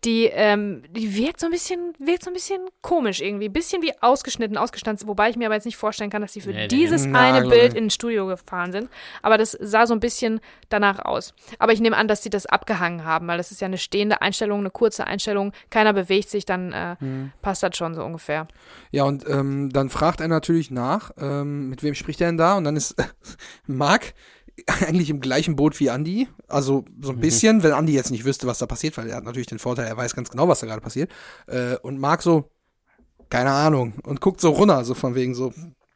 die, 0.04 0.26
ähm, 0.26 0.84
die 0.90 1.16
wirkt 1.16 1.40
so 1.40 1.46
ein 1.46 1.50
bisschen, 1.52 1.92
wirkt 1.98 2.22
so 2.22 2.30
ein 2.30 2.34
bisschen 2.34 2.60
komisch 2.82 3.20
irgendwie, 3.20 3.48
bisschen 3.48 3.82
wie 3.82 3.92
ausgeschnitten, 4.00 4.56
ausgestanzt, 4.56 5.06
wobei 5.08 5.28
ich 5.30 5.36
mir 5.36 5.46
aber 5.46 5.56
jetzt 5.56 5.64
nicht 5.64 5.76
vorstellen 5.76 6.08
kann, 6.10 6.22
dass 6.22 6.32
sie 6.32 6.40
für 6.40 6.52
Nee, 6.52 6.68
dieses 6.68 7.06
eine. 7.12 7.48
Bild 7.48 7.74
ins 7.74 7.94
Studio 7.94 8.26
gefahren 8.26 8.70
sind. 8.70 8.88
Aber 9.22 9.38
das 9.38 9.52
sah 9.60 9.86
so 9.86 9.94
ein 9.94 10.00
bisschen 10.00 10.40
danach 10.68 11.00
aus. 11.04 11.34
Aber 11.58 11.72
ich 11.72 11.80
nehme 11.80 11.96
an, 11.96 12.06
dass 12.06 12.22
sie 12.22 12.30
das 12.30 12.46
abgehangen 12.46 13.04
haben, 13.04 13.26
weil 13.26 13.38
das 13.38 13.50
ist 13.50 13.60
ja 13.60 13.66
eine 13.66 13.78
stehende 13.78 14.22
Einstellung, 14.22 14.60
eine 14.60 14.70
kurze 14.70 15.06
Einstellung, 15.06 15.52
keiner 15.70 15.92
bewegt 15.92 16.28
sich, 16.30 16.44
dann 16.44 16.72
äh, 16.72 16.96
Hm. 17.00 17.32
passt 17.42 17.62
das 17.64 17.76
schon 17.76 17.94
so 17.94 18.04
ungefähr. 18.04 18.46
Ja, 18.92 19.02
und 19.04 19.28
ähm, 19.28 19.70
dann 19.72 19.88
fragt 19.90 20.20
er 20.20 20.28
natürlich 20.28 20.70
nach, 20.70 21.10
ähm, 21.18 21.68
mit 21.70 21.82
wem 21.82 21.94
spricht 21.94 22.20
er 22.20 22.28
denn 22.28 22.38
da? 22.38 22.56
Und 22.56 22.64
dann 22.64 22.76
ist 22.76 22.94
Marc 23.66 24.14
eigentlich 24.86 25.10
im 25.10 25.20
gleichen 25.20 25.56
Boot 25.56 25.78
wie 25.80 25.88
Andy. 25.88 26.28
Also 26.48 26.84
so 27.00 27.12
ein 27.12 27.20
bisschen, 27.20 27.62
wenn 27.62 27.72
Andy 27.72 27.92
jetzt 27.92 28.10
nicht 28.10 28.24
wüsste, 28.24 28.46
was 28.46 28.58
da 28.58 28.66
passiert, 28.66 28.96
weil 28.96 29.08
er 29.08 29.16
hat 29.16 29.24
natürlich 29.24 29.46
den 29.46 29.58
Vorteil, 29.58 29.86
er 29.86 29.96
weiß 29.96 30.14
ganz 30.14 30.30
genau, 30.30 30.48
was 30.48 30.60
da 30.60 30.66
gerade 30.66 30.80
passiert. 30.80 31.10
Äh, 31.46 31.76
und 31.76 31.98
Marc 31.98 32.22
so, 32.22 32.50
keine 33.28 33.50
Ahnung, 33.50 33.94
und 34.04 34.20
guckt 34.20 34.40
so 34.40 34.50
runter, 34.50 34.84
so 34.84 34.94
von 34.94 35.14
wegen 35.14 35.34
so. 35.34 35.52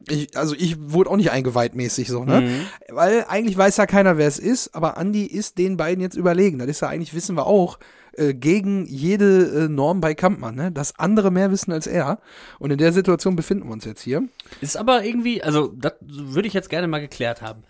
Ich, 0.09 0.37
also 0.37 0.53
ich 0.55 0.75
wurde 0.79 1.09
auch 1.09 1.15
nicht 1.15 1.31
eingeweiht 1.31 1.75
mäßig 1.75 2.09
so, 2.09 2.25
ne? 2.25 2.41
Mhm. 2.41 2.65
Weil 2.89 3.25
eigentlich 3.29 3.57
weiß 3.57 3.77
ja 3.77 3.85
keiner, 3.85 4.17
wer 4.17 4.27
es 4.27 4.37
ist, 4.37 4.75
aber 4.75 4.97
Andy 4.97 5.25
ist 5.25 5.57
den 5.57 5.77
beiden 5.77 6.01
jetzt 6.01 6.17
überlegen. 6.17 6.59
Das 6.59 6.67
ist 6.67 6.81
ja 6.81 6.89
eigentlich, 6.89 7.13
wissen 7.13 7.37
wir 7.37 7.47
auch, 7.47 7.79
äh, 8.15 8.33
gegen 8.33 8.85
jede 8.85 9.63
äh, 9.63 9.69
Norm 9.69 10.01
bei 10.01 10.13
Kampmann, 10.13 10.55
ne? 10.55 10.71
Dass 10.71 10.99
andere 10.99 11.31
mehr 11.31 11.51
wissen 11.51 11.71
als 11.71 11.87
er. 11.87 12.19
Und 12.59 12.71
in 12.71 12.77
der 12.77 12.91
Situation 12.91 13.37
befinden 13.37 13.67
wir 13.67 13.71
uns 13.71 13.85
jetzt 13.85 14.01
hier. 14.01 14.23
Ist 14.59 14.75
aber 14.75 15.05
irgendwie, 15.05 15.41
also 15.41 15.73
das 15.75 15.93
würde 16.01 16.49
ich 16.49 16.53
jetzt 16.53 16.69
gerne 16.69 16.87
mal 16.87 16.99
geklärt 16.99 17.41
haben. 17.41 17.63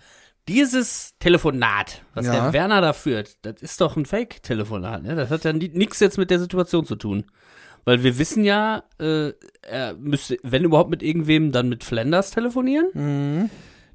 Dieses 0.49 1.13
Telefonat, 1.19 2.01
was 2.13 2.25
Ja. 2.25 2.33
der 2.33 2.53
Werner 2.53 2.81
da 2.81 2.91
führt, 2.93 3.37
das 3.45 3.61
ist 3.61 3.79
doch 3.79 3.95
ein 3.95 4.05
Fake-Telefonat, 4.05 5.03
ne? 5.03 5.15
Das 5.15 5.29
hat 5.29 5.45
ja 5.45 5.53
nichts 5.53 5.99
jetzt 6.01 6.17
mit 6.17 6.29
der 6.29 6.39
Situation 6.39 6.85
zu 6.85 6.95
tun. 6.95 7.25
Weil 7.85 8.03
wir 8.03 8.17
wissen 8.17 8.43
ja, 8.43 8.83
äh, 8.99 9.31
er 9.61 9.93
müsste, 9.95 10.37
wenn 10.43 10.63
überhaupt 10.63 10.89
mit 10.89 11.03
irgendwem, 11.03 11.51
dann 11.51 11.69
mit 11.69 11.83
Flanders 11.83 12.31
telefonieren. 12.31 12.87
Mhm. 12.93 13.49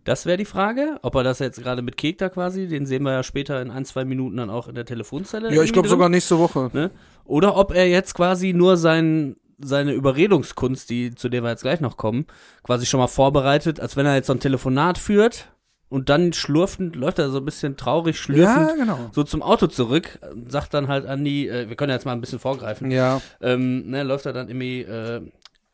Das 0.04 0.24
wäre 0.24 0.38
die 0.38 0.44
Frage. 0.46 0.98
Ob 1.02 1.14
er 1.16 1.22
das 1.22 1.38
jetzt 1.38 1.62
gerade 1.62 1.82
mit 1.82 1.96
Kek 1.98 2.16
da 2.18 2.30
quasi, 2.30 2.66
den 2.66 2.86
sehen 2.86 3.02
wir 3.02 3.12
ja 3.12 3.22
später 3.22 3.60
in 3.60 3.70
ein, 3.70 3.84
zwei 3.84 4.04
Minuten 4.06 4.38
dann 4.38 4.48
auch 4.50 4.68
in 4.68 4.74
der 4.74 4.86
Telefonzelle. 4.86 5.54
Ja, 5.54 5.62
ich 5.62 5.72
glaube 5.72 5.88
sogar 5.88 6.08
nächste 6.08 6.38
Woche. 6.38 6.70
Ne? 6.72 6.90
Oder 7.24 7.56
ob 7.56 7.74
er 7.74 7.88
jetzt 7.88 8.14
quasi 8.14 8.54
nur 8.54 8.78
sein, 8.78 9.36
seine 9.58 9.92
Überredungskunst, 9.92 10.88
die, 10.88 11.14
zu 11.14 11.28
der 11.28 11.42
wir 11.42 11.50
jetzt 11.50 11.62
gleich 11.62 11.80
noch 11.80 11.98
kommen, 11.98 12.26
quasi 12.62 12.86
schon 12.86 13.00
mal 13.00 13.06
vorbereitet, 13.06 13.80
als 13.80 13.96
wenn 13.96 14.06
er 14.06 14.14
jetzt 14.14 14.28
so 14.28 14.32
ein 14.32 14.40
Telefonat 14.40 14.96
führt 14.96 15.50
und 15.88 16.08
dann 16.08 16.32
schlurfend, 16.32 16.96
läuft 16.96 17.18
er 17.18 17.30
so 17.30 17.38
ein 17.38 17.44
bisschen 17.44 17.76
traurig, 17.76 18.18
schlürfend 18.20 18.68
Ja, 18.70 18.74
genau. 18.74 19.10
so 19.12 19.22
zum 19.24 19.42
Auto 19.42 19.66
zurück, 19.68 20.18
sagt 20.48 20.74
dann 20.74 20.88
halt 20.88 21.06
Andi, 21.06 21.48
äh, 21.48 21.68
wir 21.68 21.76
können 21.76 21.90
ja 21.90 21.96
jetzt 21.96 22.04
mal 22.04 22.12
ein 22.12 22.20
bisschen 22.20 22.38
vorgreifen, 22.38 22.90
Ja, 22.90 23.20
ähm, 23.40 23.88
ne, 23.90 24.02
läuft 24.02 24.26
er 24.26 24.32
dann 24.32 24.48
irgendwie 24.48 24.82
äh, 24.82 25.22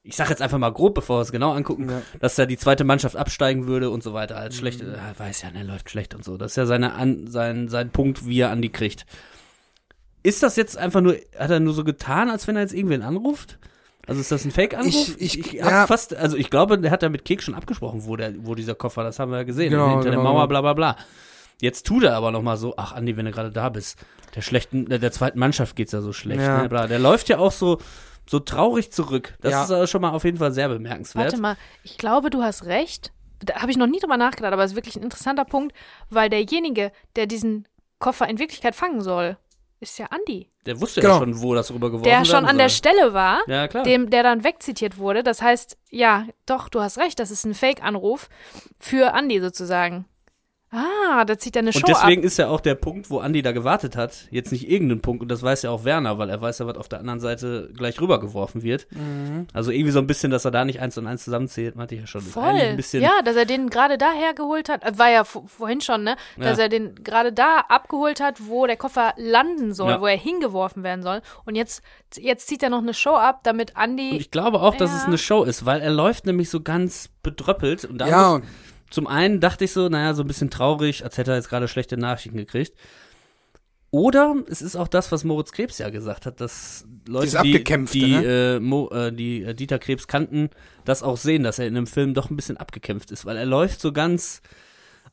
ich 0.06 0.16
sag 0.16 0.28
jetzt 0.28 0.42
einfach 0.42 0.58
mal 0.58 0.70
grob, 0.70 0.94
bevor 0.94 1.16
wir 1.16 1.22
es 1.22 1.32
genau 1.32 1.52
angucken, 1.52 1.88
Ja. 1.88 2.02
dass 2.20 2.34
da 2.34 2.44
die 2.44 2.58
zweite 2.58 2.84
Mannschaft 2.84 3.16
absteigen 3.16 3.66
würde 3.66 3.88
und 3.88 4.02
so 4.02 4.12
weiter. 4.12 4.36
Als 4.36 4.54
schlecht, 4.54 4.82
Mhm. 4.82 4.90
äh, 4.92 5.18
weiß 5.18 5.40
ja, 5.40 5.50
ne, 5.50 5.62
läuft 5.62 5.88
schlecht 5.88 6.14
und 6.14 6.22
so. 6.22 6.36
Das 6.36 6.52
ist 6.52 6.56
ja 6.56 6.66
seine 6.66 6.92
an, 6.92 7.26
sein, 7.26 7.68
sein 7.68 7.88
Punkt, 7.88 8.26
wie 8.26 8.38
er 8.40 8.50
Andi 8.50 8.68
kriegt. 8.68 9.06
Ist 10.22 10.42
das 10.42 10.56
jetzt 10.56 10.76
einfach 10.76 11.00
nur, 11.00 11.14
hat 11.38 11.50
er 11.50 11.58
nur 11.60 11.72
so 11.72 11.84
getan, 11.84 12.28
als 12.30 12.46
wenn 12.46 12.56
er 12.56 12.62
jetzt 12.62 12.74
irgendwen 12.74 13.00
anruft? 13.02 13.58
Also 14.06 14.20
ist 14.20 14.30
das 14.32 14.44
ein 14.44 14.50
Fake-Anruf? 14.50 15.16
Ich- 15.18 15.38
ich- 15.54 15.62
hab 15.62 15.70
ja. 15.70 15.86
fast, 15.86 16.14
also 16.14 16.36
ich 16.36 16.50
glaube, 16.50 16.78
der 16.78 16.90
hat 16.90 17.02
ja 17.02 17.08
mit 17.08 17.24
Kek 17.24 17.42
schon 17.42 17.54
abgesprochen, 17.54 18.04
wo 18.06 18.16
der, 18.16 18.32
wo 18.46 18.54
dieser 18.54 18.74
Koffer, 18.74 19.02
das 19.02 19.18
haben 19.18 19.30
wir 19.30 19.38
ja 19.38 19.44
gesehen, 19.44 19.70
Genau, 19.70 19.88
hinter 19.90 20.10
der 20.10 20.18
genau. 20.18 20.24
Mauer, 20.34 20.46
bla 20.48 20.60
bla 20.60 20.72
bla. 20.74 20.96
Jetzt 21.60 21.86
tut 21.86 22.02
er 22.04 22.16
aber 22.16 22.30
noch 22.32 22.42
mal 22.42 22.56
so, 22.56 22.74
ach 22.76 22.92
Andi, 22.92 23.16
wenn 23.16 23.24
du 23.24 23.30
gerade 23.30 23.50
da 23.50 23.68
bist, 23.68 23.98
der 24.34 24.42
schlechten, 24.42 24.86
der, 24.88 24.98
der 24.98 25.12
zweiten 25.12 25.38
Mannschaft 25.38 25.76
geht's 25.76 25.92
ja 25.92 26.00
so 26.00 26.12
schlecht, 26.12 26.40
Ja. 26.42 26.62
ne, 26.62 26.68
bla. 26.68 26.86
Der 26.86 26.98
läuft 26.98 27.28
ja 27.28 27.38
auch 27.38 27.52
so, 27.52 27.78
so 28.28 28.40
traurig 28.40 28.90
zurück. 28.90 29.34
Das 29.40 29.52
Ja. 29.52 29.64
ist 29.64 29.70
aber 29.70 29.86
schon 29.86 30.02
mal 30.02 30.10
auf 30.10 30.24
jeden 30.24 30.38
Fall 30.38 30.52
sehr 30.52 30.68
bemerkenswert. 30.68 31.26
Warte 31.26 31.40
mal, 31.40 31.56
ich 31.82 31.96
glaube, 31.96 32.30
du 32.30 32.42
hast 32.42 32.66
recht. 32.66 33.12
Da 33.44 33.56
habe 33.56 33.70
ich 33.70 33.76
noch 33.76 33.86
nie 33.86 34.00
drüber 34.00 34.16
nachgedacht, 34.16 34.52
aber 34.52 34.64
es 34.64 34.72
ist 34.72 34.76
wirklich 34.76 34.96
ein 34.96 35.02
interessanter 35.02 35.44
Punkt, 35.44 35.74
weil 36.10 36.28
derjenige, 36.30 36.92
der 37.16 37.26
diesen 37.26 37.66
Koffer 37.98 38.28
in 38.28 38.38
Wirklichkeit 38.38 38.74
fangen 38.74 39.00
soll, 39.00 39.36
ist 39.84 39.98
ja 39.98 40.06
Andi. 40.06 40.48
Der 40.66 40.80
wusste 40.80 41.00
Genau. 41.00 41.14
ja 41.14 41.20
schon, 41.20 41.40
wo 41.42 41.54
das 41.54 41.70
rübergeworfen 41.70 42.04
Der 42.10 42.24
schon 42.24 42.44
an 42.46 42.58
der 42.58 42.68
soll. 42.68 42.76
Stelle 42.76 43.14
war, 43.14 43.40
Ja, 43.46 43.68
klar. 43.68 43.84
dem, 43.84 44.10
der 44.10 44.22
dann 44.22 44.44
wegzitiert 44.44 44.98
wurde. 44.98 45.22
Das 45.22 45.40
heißt, 45.42 45.76
ja, 45.90 46.26
doch, 46.46 46.68
du 46.68 46.80
hast 46.80 46.98
recht, 46.98 47.18
das 47.20 47.30
ist 47.30 47.44
ein 47.44 47.54
Fake-Anruf 47.54 48.28
für 48.78 49.14
Andi 49.14 49.40
sozusagen. 49.40 50.06
Ah, 50.74 51.24
da 51.24 51.38
zieht 51.38 51.54
er 51.56 51.60
eine 51.60 51.72
Show 51.72 51.78
und 51.80 51.88
deswegen 51.88 52.22
ab. 52.22 52.26
ist 52.26 52.36
ja 52.38 52.48
auch 52.48 52.60
der 52.60 52.74
Punkt, 52.74 53.08
wo 53.08 53.18
Andi 53.20 53.42
da 53.42 53.52
gewartet 53.52 53.96
hat, 53.96 54.26
jetzt 54.30 54.50
nicht 54.50 54.68
irgendein 54.68 55.00
Punkt, 55.00 55.22
und 55.22 55.28
das 55.30 55.42
weiß 55.42 55.62
ja 55.62 55.70
auch 55.70 55.84
Werner, 55.84 56.18
weil 56.18 56.28
er 56.30 56.40
weiß 56.40 56.58
ja, 56.58 56.66
was 56.66 56.76
auf 56.76 56.88
der 56.88 56.98
anderen 56.98 57.20
Seite 57.20 57.70
gleich 57.76 58.00
rübergeworfen 58.00 58.62
wird. 58.62 58.86
Mhm. 58.90 59.46
Also 59.52 59.70
irgendwie 59.70 59.92
so 59.92 60.00
ein 60.00 60.06
bisschen, 60.08 60.30
dass 60.32 60.44
er 60.44 60.50
da 60.50 60.64
nicht 60.64 60.80
eins 60.80 60.98
und 60.98 61.06
eins 61.06 61.22
zusammenzählt, 61.24 61.76
meinte 61.76 61.94
ich 61.94 62.00
ja 62.00 62.06
schon. 62.08 62.22
Voll. 62.22 62.44
Ein 62.44 62.76
bisschen, 62.76 63.02
Ja, 63.02 63.12
dass 63.24 63.36
er 63.36 63.44
den 63.44 63.70
gerade 63.70 63.98
daher 63.98 64.34
geholt 64.34 64.68
hat. 64.68 64.82
äh, 64.84 64.98
War 64.98 65.10
ja 65.10 65.24
vorhin 65.24 65.80
schon, 65.80 66.02
ne? 66.02 66.16
Dass 66.36 66.58
Ja. 66.58 66.64
er 66.64 66.68
den 66.68 66.96
gerade 67.04 67.32
da 67.32 67.60
abgeholt 67.68 68.20
hat, 68.20 68.48
wo 68.48 68.66
der 68.66 68.76
Koffer 68.76 69.14
landen 69.16 69.72
soll, 69.74 69.90
Ja. 69.90 70.00
wo 70.00 70.06
er 70.06 70.16
hingeworfen 70.16 70.82
werden 70.82 71.02
soll. 71.02 71.22
Und 71.44 71.54
jetzt, 71.54 71.82
jetzt 72.18 72.48
zieht 72.48 72.62
er 72.64 72.70
noch 72.70 72.82
eine 72.82 72.94
Show 72.94 73.14
ab, 73.14 73.40
damit 73.44 73.70
Und 73.70 73.76
Andi. 73.76 74.16
ich 74.16 74.30
glaube 74.32 74.60
auch, 74.60 74.74
dass 74.74 74.90
Ja. 74.90 74.96
es 74.98 75.04
eine 75.04 75.18
Show 75.18 75.44
ist, 75.44 75.64
weil 75.66 75.80
er 75.80 75.90
läuft 75.92 76.26
nämlich 76.26 76.50
so 76.50 76.60
ganz 76.60 77.10
bedröppelt. 77.22 77.84
Und 77.84 77.98
da 77.98 78.08
Ja, 78.08 78.38
muss, 78.38 78.42
zum 78.94 79.08
einen 79.08 79.40
dachte 79.40 79.64
ich 79.64 79.72
so, 79.72 79.88
naja, 79.88 80.14
so 80.14 80.22
ein 80.22 80.28
bisschen 80.28 80.50
traurig, 80.50 81.02
als 81.02 81.18
hätte 81.18 81.32
er 81.32 81.36
jetzt 81.36 81.48
gerade 81.48 81.66
schlechte 81.66 81.96
Nachrichten 81.96 82.36
gekriegt. 82.36 82.78
Oder 83.90 84.36
es 84.48 84.62
ist 84.62 84.76
auch 84.76 84.86
das, 84.86 85.10
was 85.10 85.24
Moritz 85.24 85.50
Krebs 85.50 85.78
ja 85.78 85.90
gesagt 85.90 86.26
hat, 86.26 86.40
dass 86.40 86.86
Leute, 87.08 87.40
die, 87.42 87.64
die, 87.64 88.12
ne? 88.12 88.54
äh, 88.56 88.60
Mo, 88.60 88.88
äh, 88.90 89.12
die 89.12 89.42
äh, 89.42 89.52
Dieter 89.52 89.80
Krebs 89.80 90.06
kannten, 90.06 90.48
das 90.84 91.02
auch 91.02 91.16
sehen, 91.16 91.42
dass 91.42 91.58
er 91.58 91.66
in 91.66 91.74
dem 91.74 91.88
Film 91.88 92.14
doch 92.14 92.30
ein 92.30 92.36
bisschen 92.36 92.56
abgekämpft 92.56 93.10
ist, 93.10 93.26
weil 93.26 93.36
er 93.36 93.46
läuft 93.46 93.80
so 93.80 93.92
ganz, 93.92 94.42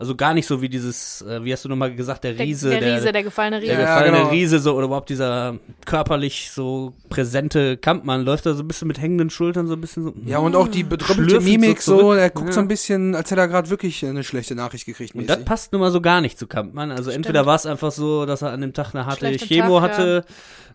also 0.01 0.15
gar 0.15 0.33
nicht 0.33 0.47
so 0.47 0.61
wie 0.63 0.67
dieses, 0.69 1.21
äh, 1.21 1.43
wie 1.45 1.53
hast 1.53 1.63
du 1.63 1.69
nochmal 1.69 1.93
gesagt, 1.93 2.23
der 2.23 2.33
der, 2.33 2.45
Riese, 2.45 2.69
der 2.71 2.95
Riese, 2.95 3.11
der 3.11 3.21
gefallene 3.23 3.57
Riese. 3.57 3.67
der 3.67 3.79
Ja, 3.81 3.85
gefallene 3.93 4.17
genau. 4.17 4.29
Riese 4.29 4.59
so 4.59 4.73
oder 4.75 4.85
überhaupt 4.87 5.09
dieser 5.09 5.57
körperlich 5.85 6.49
so 6.51 6.93
präsente 7.09 7.77
Kampfmann 7.77 8.23
läuft 8.25 8.45
da 8.47 8.53
so 8.53 8.63
ein 8.63 8.67
bisschen 8.67 8.87
mit 8.87 8.99
hängenden 8.99 9.29
Schultern 9.29 9.67
so 9.67 9.73
ein 9.73 9.81
bisschen 9.81 10.03
so. 10.03 10.13
ja, 10.25 10.39
und 10.39 10.55
auch 10.55 10.67
die 10.67 10.83
Schlürfend 10.85 11.29
so 11.29 11.39
Mimik 11.41 11.81
so, 11.81 11.99
zurück. 11.99 12.17
er 12.17 12.29
guckt 12.31 12.47
Ja. 12.47 12.53
so 12.53 12.59
ein 12.61 12.67
bisschen, 12.67 13.13
als 13.15 13.29
hätte 13.29 13.41
er 13.41 13.47
gerade 13.47 13.69
wirklich 13.69 14.03
eine 14.05 14.23
schlechte 14.23 14.55
Nachricht 14.55 14.85
gekriegt. 14.85 15.13
Und 15.15 15.27
das 15.29 15.37
mäßig. 15.37 15.45
passt 15.45 15.71
nun 15.71 15.81
mal 15.81 15.91
so 15.91 16.01
gar 16.01 16.19
nicht 16.21 16.39
zu 16.39 16.47
Kampmann. 16.47 16.89
Also 16.91 17.11
Stimmt. 17.11 17.27
entweder 17.27 17.45
war 17.45 17.55
es 17.55 17.65
einfach 17.65 17.91
so, 17.91 18.25
dass 18.25 18.41
er 18.41 18.51
an 18.51 18.61
dem 18.61 18.73
Tag 18.73 18.95
eine 18.95 19.05
harte 19.05 19.27
Schlechten 19.27 19.47
Chemo 19.47 19.79
Tag, 19.79 19.91
hatte 19.91 20.25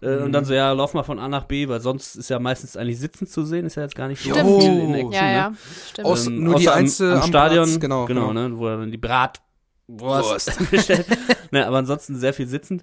äh, 0.02 0.16
und 0.18 0.32
dann 0.32 0.44
Mhm. 0.44 0.48
so, 0.48 0.54
ja, 0.54 0.72
lauf 0.72 0.92
mal 0.94 1.02
von 1.04 1.18
A 1.18 1.26
nach 1.26 1.44
B, 1.44 1.68
weil 1.68 1.80
sonst 1.80 2.16
ist 2.16 2.28
ja 2.28 2.38
meistens 2.38 2.76
eigentlich 2.76 2.98
sitzend 3.00 3.30
zu 3.30 3.44
sehen, 3.44 3.64
ist 3.64 3.76
ja 3.76 3.82
jetzt 3.82 3.94
gar 3.96 4.08
nicht 4.08 4.22
so 4.22 4.30
Stimmt. 4.30 4.62
viel 4.62 4.70
in 4.80 4.94
Action. 4.94 5.12
Ja, 5.12 5.22
ne? 5.22 5.32
ja, 5.32 5.52
stimmt. 5.90 6.06
Aus- 6.06 6.26
Ähm, 6.26 6.44
nur 6.44 6.56
die 6.58 6.68
Einzel 6.68 7.12
am, 7.14 7.22
am 7.22 7.28
Stadion, 7.28 7.64
Platz, 7.64 7.80
genau, 7.80 8.04
genau, 8.06 8.28
genau. 8.28 8.48
ne, 8.48 8.58
wo 8.58 8.66
er 8.68 8.76
dann 8.78 8.90
die 8.90 8.98
Bratwurst 9.88 10.70
bestellt. 10.70 11.06
ne, 11.50 11.66
aber 11.66 11.78
ansonsten 11.78 12.16
sehr 12.16 12.34
viel 12.34 12.46
sitzend. 12.46 12.82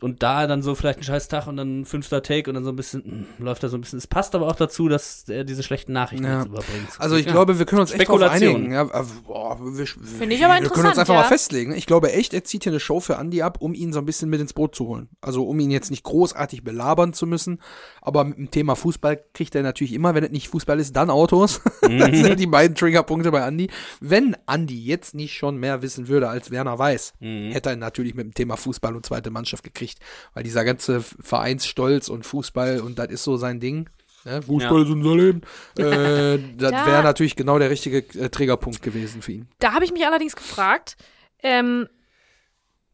Und 0.00 0.22
da 0.22 0.46
dann 0.46 0.62
so 0.62 0.74
vielleicht 0.74 0.98
ein 1.00 1.02
scheiß 1.02 1.28
Tag 1.28 1.46
und 1.46 1.56
dann 1.56 1.80
ein 1.80 1.84
fünfter 1.84 2.22
Take 2.22 2.50
und 2.50 2.54
dann 2.54 2.64
so 2.64 2.70
ein 2.70 2.76
bisschen, 2.76 3.26
mh, 3.38 3.44
läuft 3.44 3.62
da 3.62 3.68
so 3.68 3.76
ein 3.76 3.80
bisschen. 3.82 3.98
Es 3.98 4.06
passt 4.06 4.34
aber 4.34 4.46
auch 4.48 4.56
dazu, 4.56 4.88
dass 4.88 5.24
er 5.28 5.44
diese 5.44 5.62
schlechten 5.62 5.92
Nachrichten 5.92 6.24
Ja. 6.24 6.38
jetzt 6.38 6.46
überbringt. 6.48 6.88
Also 6.98 7.16
ich 7.16 7.26
Ja. 7.26 7.32
glaube, 7.32 7.58
wir 7.58 7.66
können 7.66 7.82
uns 7.82 7.90
echt 7.92 8.08
drauf 8.08 8.18
Spekulation. 8.20 8.54
einigen. 8.56 8.72
Ja, 8.72 8.82
äh, 8.84 9.04
boah, 9.26 9.58
wir, 9.60 9.86
Finde 9.86 10.34
ich 10.34 10.44
aber 10.44 10.54
Wir 10.54 10.60
können 10.60 10.62
uns 10.62 10.68
interessant, 10.70 10.98
einfach 10.98 11.14
ja. 11.14 11.20
mal 11.20 11.28
festlegen. 11.28 11.74
Ich 11.74 11.86
glaube 11.86 12.12
echt, 12.12 12.32
er 12.34 12.44
zieht 12.44 12.62
hier 12.64 12.72
eine 12.72 12.80
Show 12.80 13.00
für 13.00 13.14
Andy 13.14 13.42
ab, 13.42 13.58
um 13.60 13.74
ihn 13.74 13.92
so 13.92 13.98
ein 13.98 14.06
bisschen 14.06 14.30
mit 14.30 14.40
ins 14.40 14.52
Boot 14.52 14.74
zu 14.74 14.86
holen. 14.86 15.08
Also 15.20 15.44
um 15.46 15.58
ihn 15.60 15.70
jetzt 15.70 15.90
nicht 15.90 16.02
großartig 16.04 16.64
belabern 16.64 17.12
zu 17.12 17.26
müssen. 17.26 17.60
Aber 18.00 18.24
mit 18.24 18.38
dem 18.38 18.50
Thema 18.50 18.76
Fußball 18.76 19.22
kriegt 19.34 19.54
er 19.54 19.62
natürlich 19.62 19.92
immer, 19.92 20.14
wenn 20.14 20.24
es 20.24 20.30
nicht 20.30 20.48
Fußball 20.48 20.80
ist, 20.80 20.96
dann 20.96 21.10
Autos. 21.10 21.60
das 21.82 21.90
sind 22.18 22.40
die 22.40 22.46
beiden 22.46 22.74
Triggerpunkte 22.74 23.30
bei 23.30 23.46
Andy. 23.46 23.68
Wenn 24.00 24.36
Andy 24.46 24.82
jetzt 24.82 25.14
nicht 25.14 25.34
schon 25.36 25.58
mehr 25.58 25.82
wissen 25.82 26.08
würde, 26.08 26.28
als 26.28 26.50
Werner 26.50 26.78
weiß, 26.78 27.12
Mhm. 27.20 27.50
hätte 27.52 27.68
er 27.70 27.72
ihn 27.74 27.80
natürlich 27.80 28.14
mit 28.14 28.24
dem 28.24 28.34
Thema 28.34 28.56
Fußball 28.56 28.96
und 28.96 29.04
zweite 29.04 29.30
Mannschaft 29.30 29.62
gekriegt. 29.64 29.89
Weil 30.34 30.42
dieser 30.44 30.64
ganze 30.64 31.00
Vereinsstolz 31.00 32.08
und 32.08 32.24
Fußball 32.24 32.80
und 32.80 32.98
das 32.98 33.08
ist 33.08 33.24
so 33.24 33.36
sein 33.36 33.60
Ding. 33.60 33.88
Ne? 34.24 34.42
Fußball 34.42 34.78
Ja. 34.78 34.84
ist 34.84 34.90
unser 34.90 35.16
Leben. 35.16 35.40
Äh, 35.78 36.38
das 36.56 36.70
Da- 36.72 36.86
wäre 36.86 37.02
natürlich 37.02 37.36
genau 37.36 37.58
der 37.58 37.70
richtige 37.70 37.98
äh, 38.18 38.28
Triggerpunkt 38.28 38.82
gewesen 38.82 39.22
für 39.22 39.32
ihn. 39.32 39.48
Da 39.60 39.72
habe 39.72 39.84
ich 39.84 39.92
mich 39.92 40.04
allerdings 40.06 40.36
gefragt, 40.36 40.96
ähm, 41.42 41.88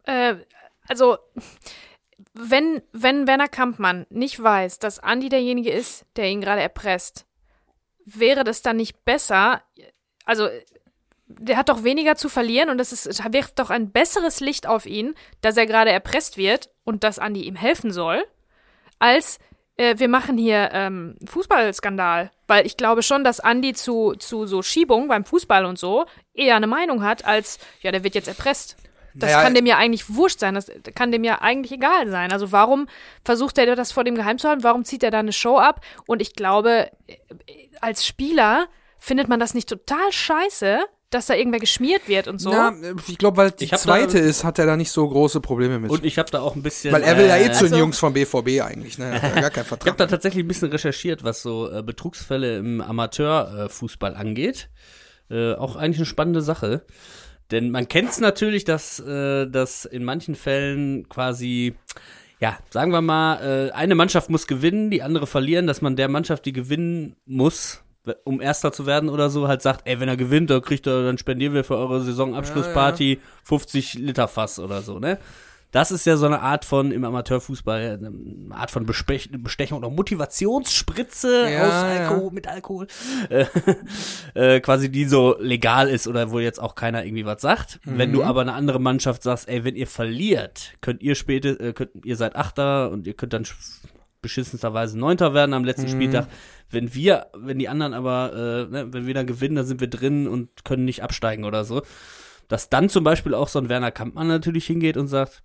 äh, 0.05 0.37
also 0.89 1.19
wenn, 2.33 2.83
wenn 2.93 3.27
Werner 3.27 3.49
Kampmann 3.49 4.07
nicht 4.11 4.43
weiß, 4.43 4.79
dass 4.79 4.99
Andi 5.01 5.29
derjenige 5.29 5.71
ist, 5.71 6.07
der 6.17 6.29
ihn 6.31 6.41
gerade 6.41 6.61
erpresst, 6.63 7.27
wäre 8.05 8.45
das 8.45 8.63
dann 8.63 8.77
nicht 8.77 9.05
besser, 9.05 9.63
also 10.25 10.49
der 11.27 11.57
hat 11.57 11.69
doch 11.69 11.85
weniger 11.85 12.17
zu 12.17 12.29
verlieren 12.29 12.71
und 12.71 12.81
ist, 12.81 12.93
es 12.93 13.23
wirft 13.33 13.59
doch 13.59 13.71
ein 13.71 13.91
besseres 13.91 14.41
Licht 14.41 14.67
auf 14.67 14.87
ihn, 14.87 15.15
dass 15.41 15.57
er 15.57 15.67
gerade 15.67 15.91
erpresst 15.91 16.37
wird 16.37 16.71
und 16.85 17.05
dass 17.05 17.19
Andi 17.19 17.43
ihm 17.43 17.57
helfen 17.57 17.91
soll, 17.91 18.25
als 18.99 19.39
äh, 19.77 19.99
wir 19.99 20.09
machen 20.09 20.39
hier 20.39 20.71
ähm, 20.73 21.17
Fußballskandal. 21.25 22.31
Weil 22.47 22.65
ich 22.65 22.77
glaube 22.77 23.03
schon, 23.03 23.25
dass 23.25 23.41
Andi 23.41 23.75
zu, 23.75 24.15
zu 24.15 24.47
so 24.47 24.63
Schiebung 24.63 25.09
beim 25.09 25.25
Fußball 25.25 25.65
und 25.65 25.79
so 25.79 26.07
eher 26.33 26.57
eine 26.57 26.69
Meinung 26.69 27.03
hat, 27.03 27.25
als, 27.25 27.59
ja, 27.81 27.91
der 27.91 28.05
wird 28.05 28.15
jetzt 28.15 28.29
erpresst. 28.29 28.77
Das 29.15 29.31
Naja, 29.31 29.43
kann 29.43 29.55
dem 29.55 29.67
ja 29.67 29.79
eigentlich 29.79 30.15
wurscht 30.15 30.41
sein, 30.41 30.55
das 30.55 30.71
kann 30.95 31.11
dem 31.11 31.25
ja 31.25 31.41
eigentlich 31.41 31.73
egal 31.73 32.11
sein. 32.11 32.33
Also 32.33 32.53
warum 32.53 32.87
versucht 33.25 33.57
er 33.57 33.75
das 33.75 33.91
vor 33.91 34.05
dem 34.05 34.15
geheim 34.15 34.39
zu 34.39 34.47
halten? 34.47 34.63
Warum 34.63 34.85
zieht 34.85 35.03
er 35.03 35.11
da 35.11 35.21
eine 35.21 35.33
Show 35.33 35.57
ab? 35.57 35.81
Und 36.07 36.21
ich 36.21 36.35
glaube, 36.35 36.91
äh, 37.07 37.17
als 37.81 38.07
Spieler 38.07 38.69
findet 38.99 39.29
man 39.29 39.41
das 39.41 39.55
nicht 39.55 39.69
total 39.69 40.13
scheiße, 40.13 40.81
dass 41.11 41.27
da 41.27 41.35
irgendwer 41.35 41.61
geschmiert 41.61 42.09
wird 42.09 42.27
und 42.29 42.41
so. 42.41 42.51
Na, 42.51 42.73
ich 43.07 43.17
glaube, 43.19 43.37
weil 43.37 43.51
die 43.53 43.69
zweite 43.69 44.19
da- 44.19 44.25
ist, 44.25 44.43
hat 44.45 44.59
er 44.59 44.67
da 44.67 44.77
nicht 44.77 44.91
so 44.91 45.09
große 45.09 45.41
Probleme 45.41 45.79
mit. 45.79 45.91
Und 45.91 46.05
ich 46.05 46.19
habe 46.19 46.31
da 46.31 46.41
auch 46.41 46.57
ein 46.57 46.63
bisschen. 46.63 46.93
weil 46.93 47.03
er 47.03 47.17
will 47.17 47.27
ja 47.27 47.37
eh 47.37 47.45
äh, 47.47 47.53
zu 47.53 47.61
den 47.65 47.73
Also- 47.73 47.77
Jungs 47.79 47.99
vom 47.99 48.13
BVB 48.13 48.61
eigentlich, 48.63 48.99
ne? 48.99 49.07
Er 49.07 49.23
hat 49.23 49.35
ja 49.37 49.41
gar 49.43 49.51
keinen 49.51 49.51
Ich 49.53 49.57
habe 49.57 49.65
Vertrag. 49.69 49.97
da 49.99 50.07
tatsächlich 50.07 50.45
ein 50.45 50.49
bisschen 50.49 50.71
recherchiert, 50.71 51.23
was 51.25 51.43
so 51.43 51.71
äh, 51.71 51.83
Betrugsfälle 51.83 52.59
im 52.59 52.81
Amateurfußball 52.81 54.15
angeht. 54.15 54.69
Äh, 55.31 55.55
auch 55.55 55.77
eigentlich 55.77 55.99
eine 55.99 56.07
spannende 56.07 56.43
Sache. 56.43 56.85
Denn 57.51 57.71
man 57.71 57.87
kennt 57.89 58.11
es 58.11 58.19
natürlich, 58.21 58.65
dass, 58.65 58.99
äh, 59.01 59.47
dass 59.49 59.85
in 59.85 60.03
manchen 60.05 60.35
Fällen 60.35 61.09
quasi, 61.09 61.75
ja, 62.41 62.59
sagen 62.71 62.91
wir 62.91 63.01
mal, 63.03 63.69
äh, 63.69 63.73
eine 63.73 63.95
Mannschaft 63.95 64.31
muss 64.31 64.49
gewinnen, 64.49 64.91
die 64.91 65.03
andere 65.03 65.27
verlieren, 65.29 65.67
dass 65.69 65.81
man 65.83 65.95
der 65.95 66.09
Mannschaft, 66.09 66.45
die 66.45 66.53
gewinnen 66.53 67.15
muss, 67.25 67.83
um 68.25 68.41
Erster 68.41 68.73
zu 68.73 68.87
werden 68.87 69.09
oder 69.09 69.31
so, 69.31 69.49
halt 69.49 69.63
sagt, 69.63 69.83
ey, 69.87 69.99
wenn 70.01 70.09
er 70.09 70.17
gewinnt, 70.17 70.51
dann 70.51 70.63
kriegt 70.63 70.87
er, 70.87 71.03
dann 71.05 71.19
spendieren 71.19 71.55
wir 71.55 71.65
für 71.65 71.77
eure 71.77 72.01
Saisonabschlussparty 72.03 73.21
50 73.45 73.95
Liter 73.95 74.29
Fass 74.29 74.59
oder 74.59 74.83
so, 74.83 74.99
ne? 74.99 75.19
Das 75.73 75.91
ist 75.91 76.07
ja 76.07 76.17
so 76.17 76.25
eine 76.27 76.41
Art 76.41 76.65
von, 76.65 76.91
im 76.93 77.05
Amateurfußball, 77.05 77.99
eine 78.01 78.55
Art 78.55 78.71
von 78.71 78.87
Bespech 78.87 79.29
Bestechung 79.33 79.79
oder 79.79 79.91
Motivationsspritze 79.91 81.51
Ja, 81.51 81.63
aus 81.67 81.73
ja. 81.73 81.83
Alkohol, 82.09 82.31
mit 82.33 82.47
Alkohol, 82.49 82.87
äh, 83.29 83.45
äh, 84.57 84.61
quasi 84.61 84.91
die 84.91 85.05
so 85.07 85.37
legal 85.39 85.89
ist 85.89 86.07
oder 86.07 86.31
wo 86.31 86.39
jetzt 86.39 86.61
auch 86.63 86.77
keiner 86.77 87.05
irgendwie 87.05 87.27
was 87.27 87.43
sagt. 87.43 87.81
Wenn 87.85 88.11
Mhm. 88.11 88.15
du 88.15 88.23
aber 88.25 88.41
eine 88.43 88.53
andere 88.55 88.79
Mannschaft 88.81 89.23
sagst, 89.23 89.49
ey, 89.49 89.65
wenn 89.65 89.77
ihr 89.77 89.87
verliert, 89.89 90.75
könnt 90.81 91.03
ihr 91.03 91.15
später, 91.15 91.61
äh, 91.61 91.73
könnt, 91.73 91.91
ihr 92.05 92.17
seid 92.17 92.37
Achter 92.37 92.91
und 92.91 93.07
ihr 93.07 93.15
könnt 93.15 93.33
dann 93.33 93.45
beschissensterweise 94.27 94.99
Neunter 94.99 95.33
werden 95.35 95.55
am 95.55 95.65
letzten 95.65 95.87
Mhm. 95.87 95.91
Spieltag. 95.91 96.29
Wenn 96.71 96.95
wir, 96.95 97.27
wenn 97.35 97.59
die 97.59 97.69
anderen 97.69 97.95
aber, 97.95 98.33
äh, 98.33 98.73
ne, 98.73 98.87
wenn 98.93 99.07
wir 99.07 99.15
dann 99.15 99.27
gewinnen, 99.27 99.57
dann 99.57 99.67
sind 99.67 99.81
wir 99.81 99.89
drin 99.89 100.27
und 100.29 100.65
können 100.65 100.85
nicht 100.85 101.03
absteigen 101.03 101.45
oder 101.45 101.65
so. 101.65 101.83
Dass 102.49 102.69
dann 102.69 102.89
zum 102.89 103.05
Beispiel 103.05 103.35
auch 103.35 103.49
so 103.49 103.59
ein 103.59 103.69
Werner 103.69 103.91
Kampmann 103.91 104.29
natürlich 104.29 104.67
hingeht 104.67 104.97
und 104.97 105.07
sagt, 105.09 105.43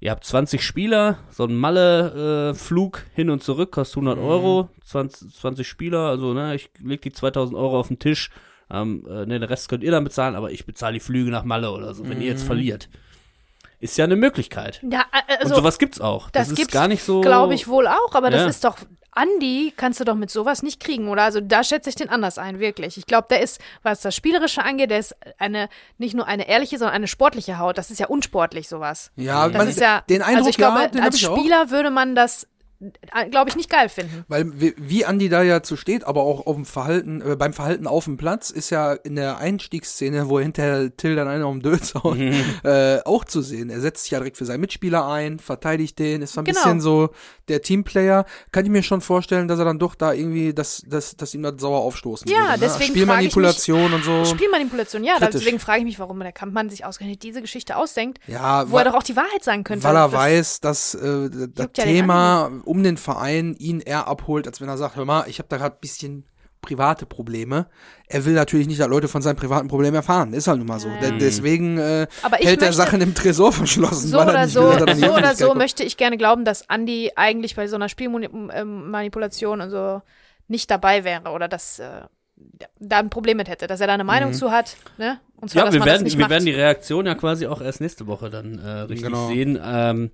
ihr 0.00 0.10
habt 0.10 0.24
20 0.24 0.62
Spieler, 0.62 1.18
so 1.30 1.44
ein 1.44 1.54
Malle-Flug 1.54 3.02
hin 3.14 3.30
und 3.30 3.42
zurück 3.42 3.72
kostet 3.72 3.96
100 3.96 4.18
Mhm. 4.18 4.24
Euro, 4.24 4.68
20, 4.84 5.34
20 5.34 5.66
Spieler, 5.68 6.00
also 6.08 6.34
ne, 6.34 6.54
ich 6.54 6.70
leg 6.82 7.00
die 7.02 7.12
2000 7.12 7.56
Euro 7.56 7.78
auf 7.78 7.88
den 7.88 7.98
Tisch, 7.98 8.30
ähm, 8.70 9.04
äh, 9.08 9.26
ne, 9.26 9.38
den 9.40 9.42
Rest 9.44 9.68
könnt 9.68 9.84
ihr 9.84 9.90
dann 9.90 10.04
bezahlen, 10.04 10.34
aber 10.34 10.50
ich 10.50 10.66
bezahle 10.66 10.94
die 10.94 11.00
Flüge 11.00 11.30
nach 11.30 11.44
Malle 11.44 11.70
oder 11.70 11.94
so, 11.94 12.08
wenn 12.08 12.20
ihr 12.20 12.26
jetzt 12.28 12.42
Mhm. 12.44 12.46
verliert. 12.48 12.88
Ist 13.84 13.98
ja 13.98 14.04
eine 14.04 14.16
Möglichkeit. 14.16 14.80
Ja, 14.82 15.04
also 15.38 15.50
und 15.54 15.56
sowas 15.60 15.78
gibt's 15.78 16.00
auch. 16.00 16.30
Das, 16.30 16.44
das 16.44 16.48
ist 16.52 16.56
gibt's, 16.56 16.72
gar 16.72 16.88
nicht 16.88 17.02
so. 17.04 17.20
glaube 17.20 17.52
ich 17.52 17.68
wohl 17.68 17.86
auch, 17.86 18.14
aber 18.14 18.30
Ja. 18.30 18.38
das 18.38 18.56
ist 18.56 18.64
doch 18.64 18.76
Andi 19.12 19.72
kannst 19.76 20.00
du 20.00 20.04
doch 20.04 20.14
mit 20.14 20.30
sowas 20.30 20.62
nicht 20.62 20.80
kriegen, 20.80 21.08
oder? 21.08 21.22
Also 21.22 21.40
da 21.42 21.62
schätze 21.62 21.90
ich 21.90 21.94
den 21.94 22.08
anders 22.08 22.38
ein, 22.38 22.58
wirklich. 22.60 22.96
Ich 22.96 23.04
glaube, 23.06 23.26
der 23.30 23.42
ist, 23.42 23.60
was 23.82 24.00
das 24.00 24.16
Spielerische 24.16 24.64
angeht, 24.64 24.90
der 24.90 24.98
ist 25.00 25.14
eine, 25.38 25.68
nicht 25.98 26.14
nur 26.14 26.26
eine 26.26 26.48
ehrliche, 26.48 26.78
sondern 26.78 26.94
eine 26.96 27.06
sportliche 27.08 27.58
Haut. 27.58 27.76
Das 27.78 27.90
ist 27.90 28.00
ja 28.00 28.06
unsportlich, 28.08 28.68
sowas. 28.68 29.12
Ja, 29.16 29.48
Das 29.48 29.58
man, 29.58 29.68
ist 29.68 29.78
ja, 29.80 30.00
den 30.08 30.22
Eindruck, 30.22 30.38
also 30.38 30.50
ich 30.50 30.56
glaube, 30.56 30.90
ja, 30.94 31.02
als 31.02 31.16
ich 31.16 31.28
auch. 31.28 31.38
Spieler 31.38 31.70
würde 31.70 31.90
man 31.90 32.14
das, 32.16 32.48
glaube 33.30 33.50
ich, 33.50 33.56
nicht 33.56 33.70
geil 33.70 33.88
finden. 33.88 34.24
Weil 34.28 34.50
wie, 34.58 35.04
Andi 35.04 35.28
da 35.28 35.42
ja 35.42 35.62
zu 35.62 35.76
steht, 35.76 36.04
aber 36.04 36.22
auch 36.22 36.46
auf 36.46 36.54
dem 36.56 36.64
Verhalten, 36.64 37.20
äh, 37.22 37.36
beim 37.36 37.52
Verhalten 37.52 37.86
auf 37.86 38.04
dem 38.04 38.16
Platz, 38.16 38.50
ist 38.50 38.70
ja 38.70 38.92
in 38.92 39.16
der 39.16 39.38
Einstiegsszene, 39.38 40.28
wo 40.28 40.38
er 40.38 40.44
hinterher 40.44 40.96
Till 40.96 41.16
dann 41.16 41.28
einen 41.28 41.42
auf 41.44 41.58
Dötz 41.60 41.94
haut, 41.94 42.18
äh, 42.64 42.98
auch 43.04 43.24
zu 43.24 43.42
sehen. 43.42 43.70
Er 43.70 43.80
setzt 43.80 44.04
sich 44.04 44.12
ja 44.12 44.18
direkt 44.18 44.36
für 44.36 44.44
seinen 44.44 44.60
Mitspieler 44.60 45.06
ein, 45.06 45.38
verteidigt 45.38 45.98
den, 45.98 46.22
ist 46.22 46.32
so 46.34 46.40
ein 46.40 46.44
Genau. 46.44 46.60
bisschen 46.60 46.80
so 46.80 47.10
der 47.48 47.62
Teamplayer. 47.62 48.24
Kann 48.52 48.64
ich 48.64 48.70
mir 48.70 48.82
schon 48.82 49.00
vorstellen, 49.00 49.48
dass 49.48 49.58
er 49.58 49.64
dann 49.64 49.78
doch 49.78 49.94
da 49.94 50.12
irgendwie, 50.12 50.54
dass, 50.54 50.82
dass, 50.86 51.16
dass 51.16 51.34
ihm 51.34 51.42
das 51.42 51.54
sauer 51.58 51.80
aufstoßen 51.80 52.28
Ja, 52.28 52.36
würde. 52.36 52.50
Ne? 52.52 52.58
deswegen 52.60 52.90
Spielmanipulation 52.90 53.92
und 53.92 54.04
so. 54.04 54.24
Spielmanipulation, 54.24 55.04
ja. 55.04 55.14
Kritisch. 55.18 55.40
Deswegen 55.40 55.58
frage 55.58 55.78
ich 55.80 55.84
mich, 55.84 55.98
warum 55.98 56.20
der 56.20 56.32
Kampfmann 56.32 56.70
sich 56.70 56.84
ausgerechnet 56.84 57.22
diese 57.22 57.40
Geschichte 57.42 57.76
ausdenkt, 57.76 58.18
ja, 58.26 58.70
wo 58.70 58.78
er 58.78 58.84
doch 58.84 58.94
auch 58.94 59.02
die 59.02 59.16
Wahrheit 59.16 59.42
sagen 59.44 59.64
könnte. 59.64 59.84
weil 59.84 59.96
er 59.96 60.08
Das- 60.08 60.12
weiß, 60.12 60.60
dass 60.60 60.94
äh, 60.94 60.98
das 61.30 61.64
Juckt 61.64 61.78
ja 61.78 61.84
Thema 61.84 62.50
um 62.74 62.82
den 62.82 62.96
Verein 62.96 63.54
ihn 63.58 63.80
eher 63.80 64.08
abholt, 64.08 64.46
als 64.46 64.60
wenn 64.60 64.68
er 64.68 64.76
sagt, 64.76 64.96
hör 64.96 65.04
mal, 65.04 65.24
ich 65.28 65.38
habe 65.38 65.48
da 65.48 65.56
gerade 65.58 65.76
ein 65.76 65.80
bisschen 65.80 66.24
private 66.60 67.04
Probleme. 67.06 67.66
Er 68.08 68.24
will 68.24 68.32
natürlich 68.32 68.66
nicht, 68.66 68.80
dass 68.80 68.88
Leute 68.88 69.06
von 69.06 69.20
seinen 69.20 69.36
privaten 69.36 69.68
Problemen 69.68 69.94
erfahren. 69.96 70.32
Ist 70.32 70.46
halt 70.48 70.58
nun 70.58 70.66
mal 70.66 70.80
so. 70.80 70.88
De- 71.00 71.18
Deswegen 71.18 71.76
äh, 71.78 72.06
Aber 72.22 72.40
ich 72.40 72.46
hält 72.46 72.62
er 72.62 72.72
Sachen 72.72 73.00
im 73.02 73.14
Tresor 73.14 73.52
verschlossen. 73.52 74.08
So 74.08 74.16
weil 74.16 74.28
er 74.28 74.32
oder 74.32 74.44
nicht 74.44 74.54
so, 74.54 74.60
will, 74.62 74.88
er 74.88 74.96
so 74.96 75.14
oder 75.14 75.34
so 75.34 75.46
kommt. 75.48 75.58
möchte 75.58 75.84
ich 75.84 75.98
gerne 75.98 76.16
glauben, 76.16 76.44
dass 76.46 76.62
Andy 76.70 77.12
eigentlich 77.16 77.54
bei 77.54 77.68
so 77.68 77.76
einer 77.76 77.88
Spielmanipulation 77.90 79.60
und 79.60 79.70
so 79.70 80.02
nicht 80.48 80.70
dabei 80.70 81.04
wäre 81.04 81.30
oder 81.30 81.48
dass 81.48 81.78
äh, 81.78 82.02
da 82.80 82.98
ein 82.98 83.10
Problem 83.10 83.36
mit 83.36 83.48
hätte, 83.48 83.66
dass 83.66 83.80
er 83.80 83.86
da 83.86 83.94
eine 83.94 84.04
Mhm. 84.04 84.08
Meinung 84.08 84.32
zu 84.32 84.50
hat, 84.50 84.76
ne? 84.98 85.20
Und 85.36 85.50
zwar, 85.50 85.60
Ja, 85.60 85.64
dass 85.66 85.74
wir 85.74 85.80
man 85.80 85.86
das 85.88 85.92
werden, 85.94 86.04
nicht 86.04 86.16
wir 86.16 86.22
macht. 86.22 86.30
werden 86.30 86.46
die 86.46 86.52
Reaktion 86.52 87.06
ja 87.06 87.14
quasi 87.14 87.46
auch 87.46 87.60
erst 87.60 87.80
nächste 87.80 88.06
Woche 88.06 88.30
dann 88.30 88.58
äh, 88.58 88.68
richtig 88.80 89.04
Genau. 89.06 89.28
sehen. 89.28 89.58
Ähm, 89.62 90.10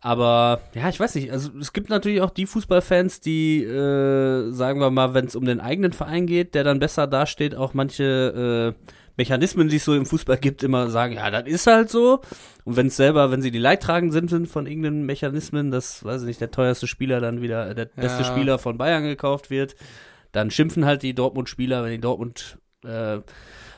aber 0.00 0.60
ja, 0.74 0.88
ich 0.88 0.98
weiß 0.98 1.14
nicht. 1.16 1.30
Also 1.30 1.50
es 1.60 1.72
gibt 1.72 1.90
natürlich 1.90 2.20
auch 2.22 2.30
die 2.30 2.46
Fußballfans, 2.46 3.20
die 3.20 3.62
äh, 3.62 4.50
sagen 4.50 4.80
wir 4.80 4.90
mal, 4.90 5.14
wenn 5.14 5.26
es 5.26 5.36
um 5.36 5.44
den 5.44 5.60
eigenen 5.60 5.92
Verein 5.92 6.26
geht, 6.26 6.54
der 6.54 6.64
dann 6.64 6.78
besser 6.78 7.06
dasteht, 7.06 7.54
auch 7.54 7.74
manche 7.74 8.74
äh, 8.78 8.92
Mechanismen, 9.16 9.68
die 9.68 9.76
es 9.76 9.84
so 9.84 9.94
im 9.94 10.06
Fußball 10.06 10.38
gibt, 10.38 10.62
immer 10.62 10.88
sagen, 10.88 11.14
ja, 11.14 11.30
das 11.30 11.46
ist 11.46 11.66
halt 11.66 11.90
so. 11.90 12.22
Und 12.64 12.76
wenn 12.76 12.86
es 12.86 12.96
selber, 12.96 13.30
wenn 13.30 13.42
sie 13.42 13.50
die 13.50 13.58
Leidtragend 13.58 14.12
sind, 14.12 14.30
sind 14.30 14.48
von 14.48 14.66
irgendeinen 14.66 15.04
Mechanismen, 15.04 15.70
dass, 15.70 16.02
weiß 16.04 16.22
ich 16.22 16.28
nicht, 16.28 16.40
der 16.40 16.50
teuerste 16.50 16.86
Spieler 16.86 17.20
dann 17.20 17.42
wieder, 17.42 17.68
äh, 17.70 17.74
der 17.74 17.84
beste 17.84 18.22
Ja. 18.22 18.24
Spieler 18.24 18.58
von 18.58 18.78
Bayern 18.78 19.02
gekauft 19.02 19.50
wird, 19.50 19.74
dann 20.32 20.50
schimpfen 20.50 20.86
halt 20.86 21.02
die 21.02 21.14
Dortmund-Spieler, 21.14 21.84
wenn 21.84 21.90
die 21.92 22.00
Dortmund 22.00 22.56
äh, 22.84 23.18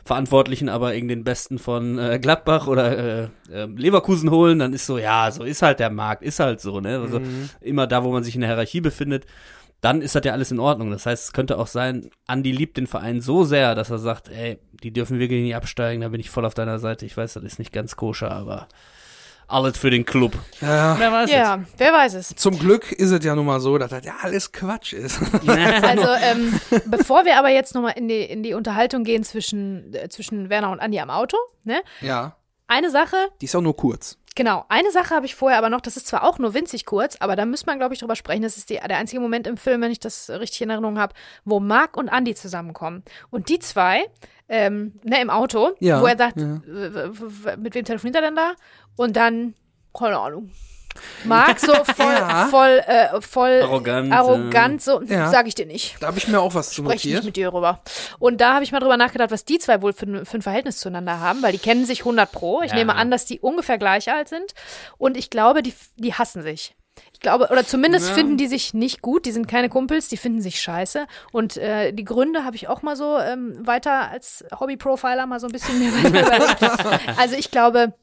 Verantwortlichen 0.05 0.69
aber 0.69 0.95
irgendwie 0.95 1.15
den 1.15 1.25
Besten 1.25 1.59
von 1.59 1.99
äh, 1.99 2.19
Gladbach 2.21 2.67
oder 2.67 2.99
äh, 2.99 3.29
äh, 3.53 3.67
Leverkusen 3.67 4.31
holen, 4.31 4.59
dann 4.59 4.73
ist 4.73 4.87
so, 4.87 4.99
ja, 4.99 5.31
so 5.31 5.45
ist 5.45 5.63
halt 5.63 5.79
der 5.79 5.91
Markt, 5.91 6.23
ist 6.23 6.41
halt 6.41 6.61
so, 6.61 6.81
ne? 6.81 6.99
Also 6.99 7.21
Mhm. 7.21 7.51
immer 7.61 7.87
da, 7.87 8.03
wo 8.03 8.11
man 8.13 8.25
sich 8.25 8.35
in 8.35 8.41
der 8.41 8.51
Hierarchie 8.51 8.81
befindet, 8.81 9.27
dann 9.81 10.01
ist 10.03 10.15
das 10.15 10.25
ja 10.25 10.33
alles 10.33 10.51
in 10.51 10.61
Ordnung. 10.61 10.91
Das 10.91 11.07
heißt, 11.07 11.25
es 11.27 11.33
könnte 11.33 11.59
auch 11.59 11.67
sein, 11.67 12.11
Andi 12.27 12.53
liebt 12.53 12.77
den 12.77 12.87
Verein 12.87 13.21
so 13.21 13.45
sehr, 13.45 13.75
dass 13.75 13.91
er 13.91 13.99
sagt, 13.99 14.29
ey, 14.29 14.59
die 14.83 14.93
dürfen 14.93 15.19
wirklich 15.19 15.43
nicht 15.43 15.57
absteigen, 15.57 16.03
da 16.03 16.09
bin 16.09 16.21
ich 16.21 16.31
voll 16.31 16.45
auf 16.45 16.55
deiner 16.55 16.79
Seite. 16.79 17.05
Ich 17.07 17.17
weiß, 17.17 17.35
das 17.35 17.43
ist 17.45 17.59
nicht 17.59 17.73
ganz 17.73 17.97
koscher, 17.97 18.31
aber 18.33 18.69
alles 19.49 19.77
für 19.79 19.91
den 19.91 20.05
Club. 20.05 20.33
Ja, 20.61 20.99
Wer 20.99 21.13
weiß 21.13 21.31
Ja, 21.31 21.61
wer 21.77 21.93
weiß 21.93 22.15
es. 22.15 22.35
zum 22.37 22.59
Glück 22.59 22.91
ist 22.93 23.11
es 23.11 23.25
ja 23.25 23.35
nun 23.35 23.47
mal 23.47 23.61
so, 23.61 23.77
dass 23.79 23.91
das 23.91 24.05
ja 24.05 24.15
alles 24.23 24.53
Quatsch 24.53 24.93
ist. 24.93 25.21
Also, 25.47 26.09
ähm, 26.23 26.59
bevor 26.87 27.25
wir 27.25 27.39
aber 27.39 27.51
jetzt 27.51 27.75
nochmal 27.75 27.95
in 27.97 28.09
die, 28.09 28.21
in 28.23 28.43
die 28.43 28.55
Unterhaltung 28.55 29.05
gehen 29.05 29.25
zwischen, 29.25 29.93
äh, 29.95 30.09
zwischen 30.09 30.49
Werner 30.51 30.71
und 30.71 30.81
Andi 30.81 30.99
am 31.01 31.11
Auto, 31.11 31.37
ne? 31.65 31.83
ja, 32.01 32.37
Eine 32.67 32.91
Sache, 32.91 33.17
die 33.41 33.45
ist 33.47 33.55
auch 33.57 33.61
nur 33.61 33.77
kurz. 33.77 34.19
Genau, 34.35 34.65
eine 34.71 34.91
Sache 34.93 35.15
habe 35.15 35.27
ich 35.27 35.35
vorher 35.35 35.59
aber 35.59 35.69
noch, 35.69 35.83
das 35.83 35.99
ist 35.99 36.07
zwar 36.07 36.25
auch 36.25 36.39
nur 36.39 36.55
winzig 36.55 36.87
kurz, 36.87 37.17
aber 37.21 37.37
da 37.37 37.45
müsste 37.45 37.67
man, 37.67 37.77
glaube 37.79 37.93
ich, 37.93 38.01
drüber 38.01 38.17
sprechen. 38.17 38.41
Das 38.43 38.57
ist 38.57 38.71
die, 38.71 38.77
der 38.79 38.97
einzige 38.97 39.21
Moment 39.21 39.47
im 39.47 39.59
Film, 39.59 39.83
wenn 39.83 39.93
ich 39.93 40.01
das 40.01 40.31
richtig 40.31 40.63
in 40.63 40.71
Erinnerung 40.71 40.99
habe, 40.99 41.13
wo 41.45 41.61
Mark 41.61 41.99
und 41.99 42.09
Andy 42.09 42.35
zusammenkommen. 42.35 43.03
Und 43.29 43.51
die 43.51 43.59
zwei, 43.59 44.07
ähm, 44.49 44.99
ne, 45.05 45.21
im 45.21 45.29
Auto, 45.29 45.73
Ja, 45.81 46.01
wo 46.01 46.07
er 46.07 46.17
sagt, 46.17 46.41
ja. 46.41 46.61
mit 47.59 47.75
wem 47.75 47.85
telefoniert 47.85 48.17
er 48.17 48.23
denn 48.23 48.37
da? 48.37 48.53
Und 48.97 49.17
dann, 49.17 49.55
keine 49.97 50.19
Ahnung. 50.19 50.51
Mark 51.25 51.59
so 51.59 51.73
voll, 51.73 52.05
Ja. 52.15 52.47
voll, 52.51 52.83
äh, 52.87 53.21
voll 53.23 53.63
Arrogant, 53.63 54.13
arrogant 54.13 54.83
so, 54.83 55.01
Ja. 55.03 55.31
sag 55.31 55.47
ich 55.47 55.55
dir 55.55 55.65
nicht. 55.65 55.97
Da 56.01 56.09
habe 56.09 56.19
ich 56.19 56.29
mir 56.29 56.39
auch 56.39 56.55
was 56.55 56.69
zu 56.71 56.83
Spreche 56.85 57.09
nicht 57.09 57.25
mit 57.25 57.37
dir 57.37 57.51
rüber. 57.55 57.81
Und 58.19 58.43
da 58.43 58.53
habe 58.55 58.65
ich 58.65 58.73
mal 58.73 58.81
drüber 58.81 58.99
nachgedacht, 58.99 59.31
was 59.31 59.47
die 59.47 59.59
zwei 59.59 59.81
wohl 59.81 59.95
für, 59.95 60.05
ein- 60.05 60.27
für 60.27 60.37
ein 60.37 60.43
Verhältnis 60.43 60.77
zueinander 60.77 61.19
haben, 61.19 61.43
weil 61.43 61.53
die 61.53 61.59
kennen 61.59 61.87
sich 61.87 62.05
100 62.05 62.31
pro. 62.31 62.61
Ich 62.61 62.73
Ja. 62.73 62.77
nehme 62.77 62.95
an, 62.95 63.11
dass 63.11 63.25
die 63.25 63.41
ungefähr 63.41 63.79
gleich 63.79 64.13
alt 64.13 64.29
sind. 64.29 64.53
Und 64.99 65.17
ich 65.17 65.31
glaube, 65.31 65.63
die, 65.63 65.73
die 65.97 66.13
hassen 66.13 66.43
sich. 66.43 66.77
Ich 67.15 67.21
glaube, 67.21 67.49
oder 67.51 67.65
zumindest 67.67 68.11
Ja. 68.11 68.15
finden 68.15 68.37
die 68.37 68.47
sich 68.49 68.75
nicht 68.75 69.01
gut. 69.01 69.25
Die 69.25 69.33
sind 69.33 69.49
keine 69.49 69.71
Kumpels, 69.71 70.09
die 70.09 70.19
finden 70.19 70.43
sich 70.43 70.61
scheiße. 70.61 71.07
Und 71.33 71.57
äh, 71.57 71.93
die 71.93 72.05
Gründe 72.05 72.45
habe 72.45 72.55
ich 72.57 72.69
auch 72.69 72.83
mal 72.83 72.97
so 72.97 73.17
ähm, 73.19 73.67
weiter 73.67 74.11
als 74.11 74.45
Hobby-Profiler 74.61 75.25
mal 75.25 75.41
so 75.41 75.47
ein 75.47 75.53
bisschen 75.53 75.79
mehr 75.79 75.91
weiter. 76.13 77.01
Also 77.17 77.35
ich 77.37 77.51
glaube, 77.51 77.95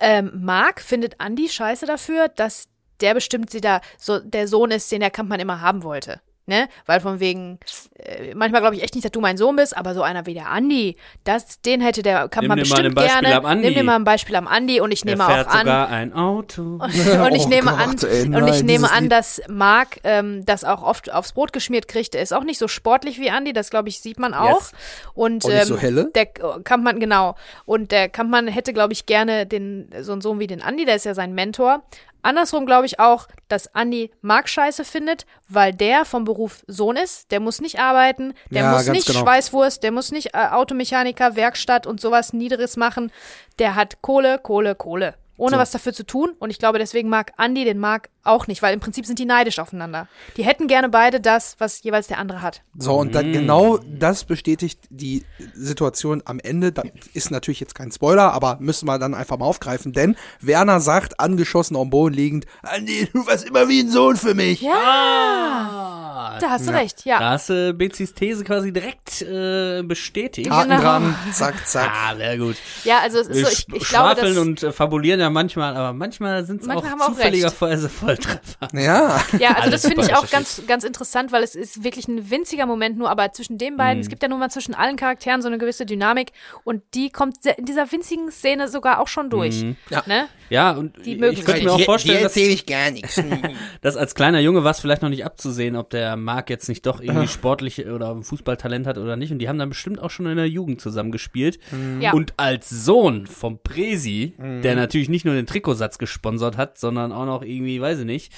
ähm, 0.00 0.30
Marc 0.34 0.80
findet 0.80 1.16
Andy 1.20 1.48
scheiße 1.48 1.86
dafür, 1.86 2.28
dass 2.28 2.68
der 3.00 3.14
bestimmt 3.14 3.50
sie 3.50 3.60
da 3.60 3.80
so 3.98 4.18
der 4.18 4.48
Sohn 4.48 4.70
ist, 4.70 4.90
den 4.92 5.00
der 5.00 5.10
Kampmann 5.10 5.40
immer 5.40 5.60
haben 5.60 5.82
wollte. 5.82 6.20
Ne? 6.50 6.68
Weil 6.84 6.98
von 6.98 7.20
wegen, 7.20 7.60
äh, 7.96 8.34
manchmal 8.34 8.60
glaube 8.60 8.74
ich 8.74 8.82
echt 8.82 8.96
nicht, 8.96 9.04
dass 9.04 9.12
du 9.12 9.20
mein 9.20 9.36
Sohn 9.36 9.54
bist, 9.54 9.76
aber 9.76 9.94
so 9.94 10.02
einer 10.02 10.26
wie 10.26 10.34
der 10.34 10.50
Andi, 10.50 10.96
das, 11.22 11.60
den 11.60 11.80
hätte 11.80 12.02
der 12.02 12.26
dir 12.26 12.48
mal 12.48 12.56
bestimmt 12.56 12.96
gerne. 12.96 13.36
am 13.36 13.46
Andi. 13.46 13.66
Nimm 13.68 13.74
dir 13.76 13.84
mal 13.84 13.94
ein 13.94 14.02
Beispiel 14.02 14.34
am 14.34 14.48
Andi 14.48 14.80
und 14.80 14.90
ich 14.90 15.04
Er 15.04 15.12
nehme 15.12 15.24
fährt 15.26 15.46
auch 15.46 15.52
an, 15.52 15.58
sogar 15.60 15.88
ein 15.90 16.12
Auto. 16.12 16.62
und 16.82 17.34
ich 17.36 17.46
Oh 17.46 17.48
nehme 17.48 17.70
Gott, 17.70 17.80
an, 17.80 17.96
ey, 18.10 18.26
und 18.34 18.48
ich 18.48 18.64
nehme 18.64 18.90
an, 18.90 19.08
dass 19.08 19.40
Marc 19.46 20.00
ähm, 20.02 20.44
das 20.44 20.64
auch 20.64 20.82
oft 20.82 21.12
aufs 21.12 21.34
Brot 21.34 21.52
geschmiert 21.52 21.86
kriegt. 21.86 22.16
Er 22.16 22.22
ist 22.22 22.32
auch 22.32 22.42
nicht 22.42 22.58
so 22.58 22.66
sportlich 22.66 23.20
wie 23.20 23.28
Andy, 23.28 23.52
das 23.52 23.70
glaube 23.70 23.88
ich 23.88 24.00
sieht 24.00 24.18
man 24.18 24.34
auch. 24.34 24.58
Yes. 24.58 24.72
Und 25.14 25.44
nicht 25.44 25.66
so 25.66 25.74
ähm, 25.74 25.80
helle? 25.80 26.10
der 26.12 26.26
Kampmann 26.26 26.98
genau. 26.98 27.36
Und 27.64 27.92
der 27.92 28.08
Kampmann 28.08 28.48
hätte 28.48 28.72
glaube 28.72 28.92
ich 28.92 29.06
gerne 29.06 29.46
den 29.46 29.88
so 30.00 30.10
einen 30.10 30.20
Sohn 30.20 30.40
wie 30.40 30.48
den 30.48 30.62
Andy, 30.62 30.84
der 30.84 30.96
ist 30.96 31.04
ja 31.04 31.14
sein 31.14 31.32
Mentor. 31.32 31.84
Andersrum 32.22 32.66
glaube 32.66 32.86
ich 32.86 33.00
auch, 33.00 33.26
dass 33.48 33.66
Andy 33.74 34.10
Marc 34.20 34.48
scheiße 34.48 34.84
findet, 34.84 35.26
weil 35.48 35.72
der 35.72 36.04
vom 36.04 36.24
Beruf 36.24 36.62
Sohn 36.66 36.96
ist. 36.96 37.30
Der 37.30 37.40
muss 37.40 37.60
nicht 37.60 37.78
arbeiten, 37.78 38.34
der 38.50 38.62
Ja, 38.62 38.72
muss 38.72 38.88
nicht 38.88 39.06
genau. 39.06 39.20
Schweißwurst, 39.20 39.82
der 39.82 39.92
muss 39.92 40.12
nicht 40.12 40.34
äh, 40.34 40.46
Automechaniker, 40.50 41.36
Werkstatt 41.36 41.86
und 41.86 42.00
sowas 42.00 42.32
Niederes 42.32 42.76
machen. 42.76 43.10
Der 43.58 43.74
hat 43.74 44.02
Kohle, 44.02 44.38
Kohle, 44.38 44.74
Kohle. 44.74 45.14
Ohne 45.36 45.56
was 45.56 45.70
dafür 45.70 45.94
zu 45.94 46.04
tun. 46.04 46.34
Und 46.38 46.50
ich 46.50 46.58
glaube, 46.58 46.78
deswegen 46.78 47.08
mag 47.08 47.32
Andy 47.38 47.64
den 47.64 47.78
Marc 47.78 48.10
auch 48.22 48.46
nicht, 48.46 48.60
weil 48.62 48.74
im 48.74 48.80
Prinzip 48.80 49.06
sind 49.06 49.18
die 49.18 49.24
neidisch 49.24 49.58
aufeinander. 49.58 50.06
Die 50.36 50.44
hätten 50.44 50.66
gerne 50.66 50.88
beide 50.88 51.20
das, 51.20 51.56
was 51.58 51.82
jeweils 51.82 52.06
der 52.06 52.18
andere 52.18 52.42
hat. 52.42 52.62
So, 52.76 52.94
und 52.96 53.08
Mm. 53.08 53.12
dann 53.12 53.32
genau 53.32 53.78
das 53.78 54.24
bestätigt 54.24 54.80
die 54.90 55.24
Situation 55.54 56.22
am 56.26 56.38
Ende. 56.38 56.70
Das 56.72 56.84
ist 57.14 57.30
natürlich 57.30 57.60
jetzt 57.60 57.74
kein 57.74 57.90
Spoiler, 57.90 58.32
aber 58.32 58.58
müssen 58.60 58.86
wir 58.86 58.98
dann 58.98 59.14
einfach 59.14 59.38
mal 59.38 59.46
aufgreifen, 59.46 59.92
denn 59.92 60.16
Werner 60.40 60.80
sagt, 60.80 61.18
angeschossen 61.18 61.76
am 61.76 61.88
Boden 61.90 62.14
liegend, 62.14 62.46
Andi, 62.62 63.08
du 63.12 63.26
warst 63.26 63.46
immer 63.48 63.68
wie 63.68 63.80
ein 63.80 63.90
Sohn 63.90 64.16
für 64.16 64.34
mich. 64.34 64.62
Ah, 64.68 66.38
Da 66.40 66.50
hast 66.50 66.66
du 66.68 66.72
recht, 66.72 67.04
ja. 67.04 67.18
Da 67.18 67.30
hast 67.30 67.48
du 67.50 67.72
Bezis 67.74 68.14
These 68.14 68.44
quasi 68.44 68.72
direkt 68.72 69.22
äh, 69.22 69.82
bestätigt. 69.82 70.50
Haken 70.50 70.70
Genau. 70.70 70.82
dran, 70.82 71.16
zack, 71.32 71.66
zack. 71.66 71.90
Ah, 71.92 72.16
sehr 72.16 72.38
gut. 72.38 72.56
Ja, 72.84 72.98
also 73.00 73.18
es 73.18 73.28
ist 73.28 73.40
so, 73.40 73.48
ich, 73.48 73.58
ich 73.82 73.88
glaube, 73.88 74.10
schwafeln 74.14 74.34
dass, 74.34 74.42
und 74.44 74.62
äh, 74.62 74.72
fabulieren 74.72 75.20
ja 75.20 75.30
manchmal, 75.30 75.76
aber 75.76 75.92
manchmal 75.92 76.44
sind 76.44 76.62
es 76.62 76.68
auch 76.68 76.84
auch 76.84 77.06
zufälligerweise 77.06 77.88
Volltreffer. 78.16 78.68
Ja, 78.74 79.20
Ja, 79.38 79.48
also 79.50 79.62
Alles 79.62 79.82
das 79.82 79.90
finde 79.92 80.06
ich 80.06 80.14
auch 80.14 80.28
ganz, 80.30 80.62
ganz 80.66 80.84
interessant, 80.84 81.32
weil 81.32 81.42
es 81.42 81.54
ist 81.54 81.84
wirklich 81.84 82.08
ein 82.08 82.30
winziger 82.30 82.66
Moment 82.66 82.98
nur, 82.98 83.10
aber 83.10 83.32
zwischen 83.32 83.58
den 83.58 83.76
beiden, 83.76 83.98
Mhm. 83.98 84.02
es 84.02 84.08
gibt 84.08 84.22
ja 84.22 84.28
nun 84.28 84.38
mal 84.38 84.50
zwischen 84.50 84.74
allen 84.74 84.96
Charakteren 84.96 85.42
so 85.42 85.48
eine 85.48 85.58
gewisse 85.58 85.86
Dynamik 85.86 86.32
und 86.64 86.82
die 86.94 87.10
kommt 87.10 87.36
in 87.56 87.64
dieser 87.64 87.90
winzigen 87.90 88.30
Szene 88.30 88.68
sogar 88.68 89.00
auch 89.00 89.08
schon 89.08 89.30
durch. 89.30 89.64
Ja. 89.88 90.02
Ne? 90.06 90.26
Ja, 90.48 90.72
und 90.72 90.96
Die 91.04 91.12
ich 91.14 91.44
könnte 91.44 91.62
mir 91.64 91.72
auch 91.72 91.80
vorstellen, 91.80 92.22
dass, 92.22 92.36
ich 92.36 92.66
gar 92.66 92.90
nichts. 92.90 93.20
dass 93.82 93.96
als 93.96 94.14
kleiner 94.14 94.40
Junge 94.40 94.64
war 94.64 94.72
es 94.72 94.80
vielleicht 94.80 95.02
noch 95.02 95.08
nicht 95.08 95.24
abzusehen, 95.24 95.76
ob 95.76 95.90
der 95.90 96.16
Marc 96.16 96.50
jetzt 96.50 96.68
nicht 96.68 96.84
doch 96.86 97.00
irgendwie 97.00 97.28
sportlich 97.28 97.86
oder 97.86 98.10
ein 98.10 98.24
Fußballtalent 98.24 98.86
hat 98.86 98.98
oder 98.98 99.16
nicht. 99.16 99.30
Und 99.30 99.38
die 99.38 99.48
haben 99.48 99.58
dann 99.58 99.68
bestimmt 99.68 100.00
auch 100.00 100.10
schon 100.10 100.26
in 100.26 100.36
der 100.36 100.48
Jugend 100.48 100.80
zusammengespielt. 100.80 101.58
Ja. 102.00 102.12
Und 102.12 102.34
als 102.36 102.68
Sohn 102.68 103.26
vom 103.28 103.60
Presi, 103.62 104.34
der 104.38 104.74
natürlich 104.74 105.08
nicht 105.08 105.24
nur 105.24 105.34
den 105.34 105.46
Trikotsatz 105.46 105.98
gesponsert 105.98 106.56
hat, 106.56 106.78
sondern 106.78 107.12
auch 107.12 107.26
noch 107.26 107.42
irgendwie, 107.42 107.80
weiß 107.80 107.99
weiß 108.00 108.06
ich 108.06 108.06
nicht, 108.06 108.32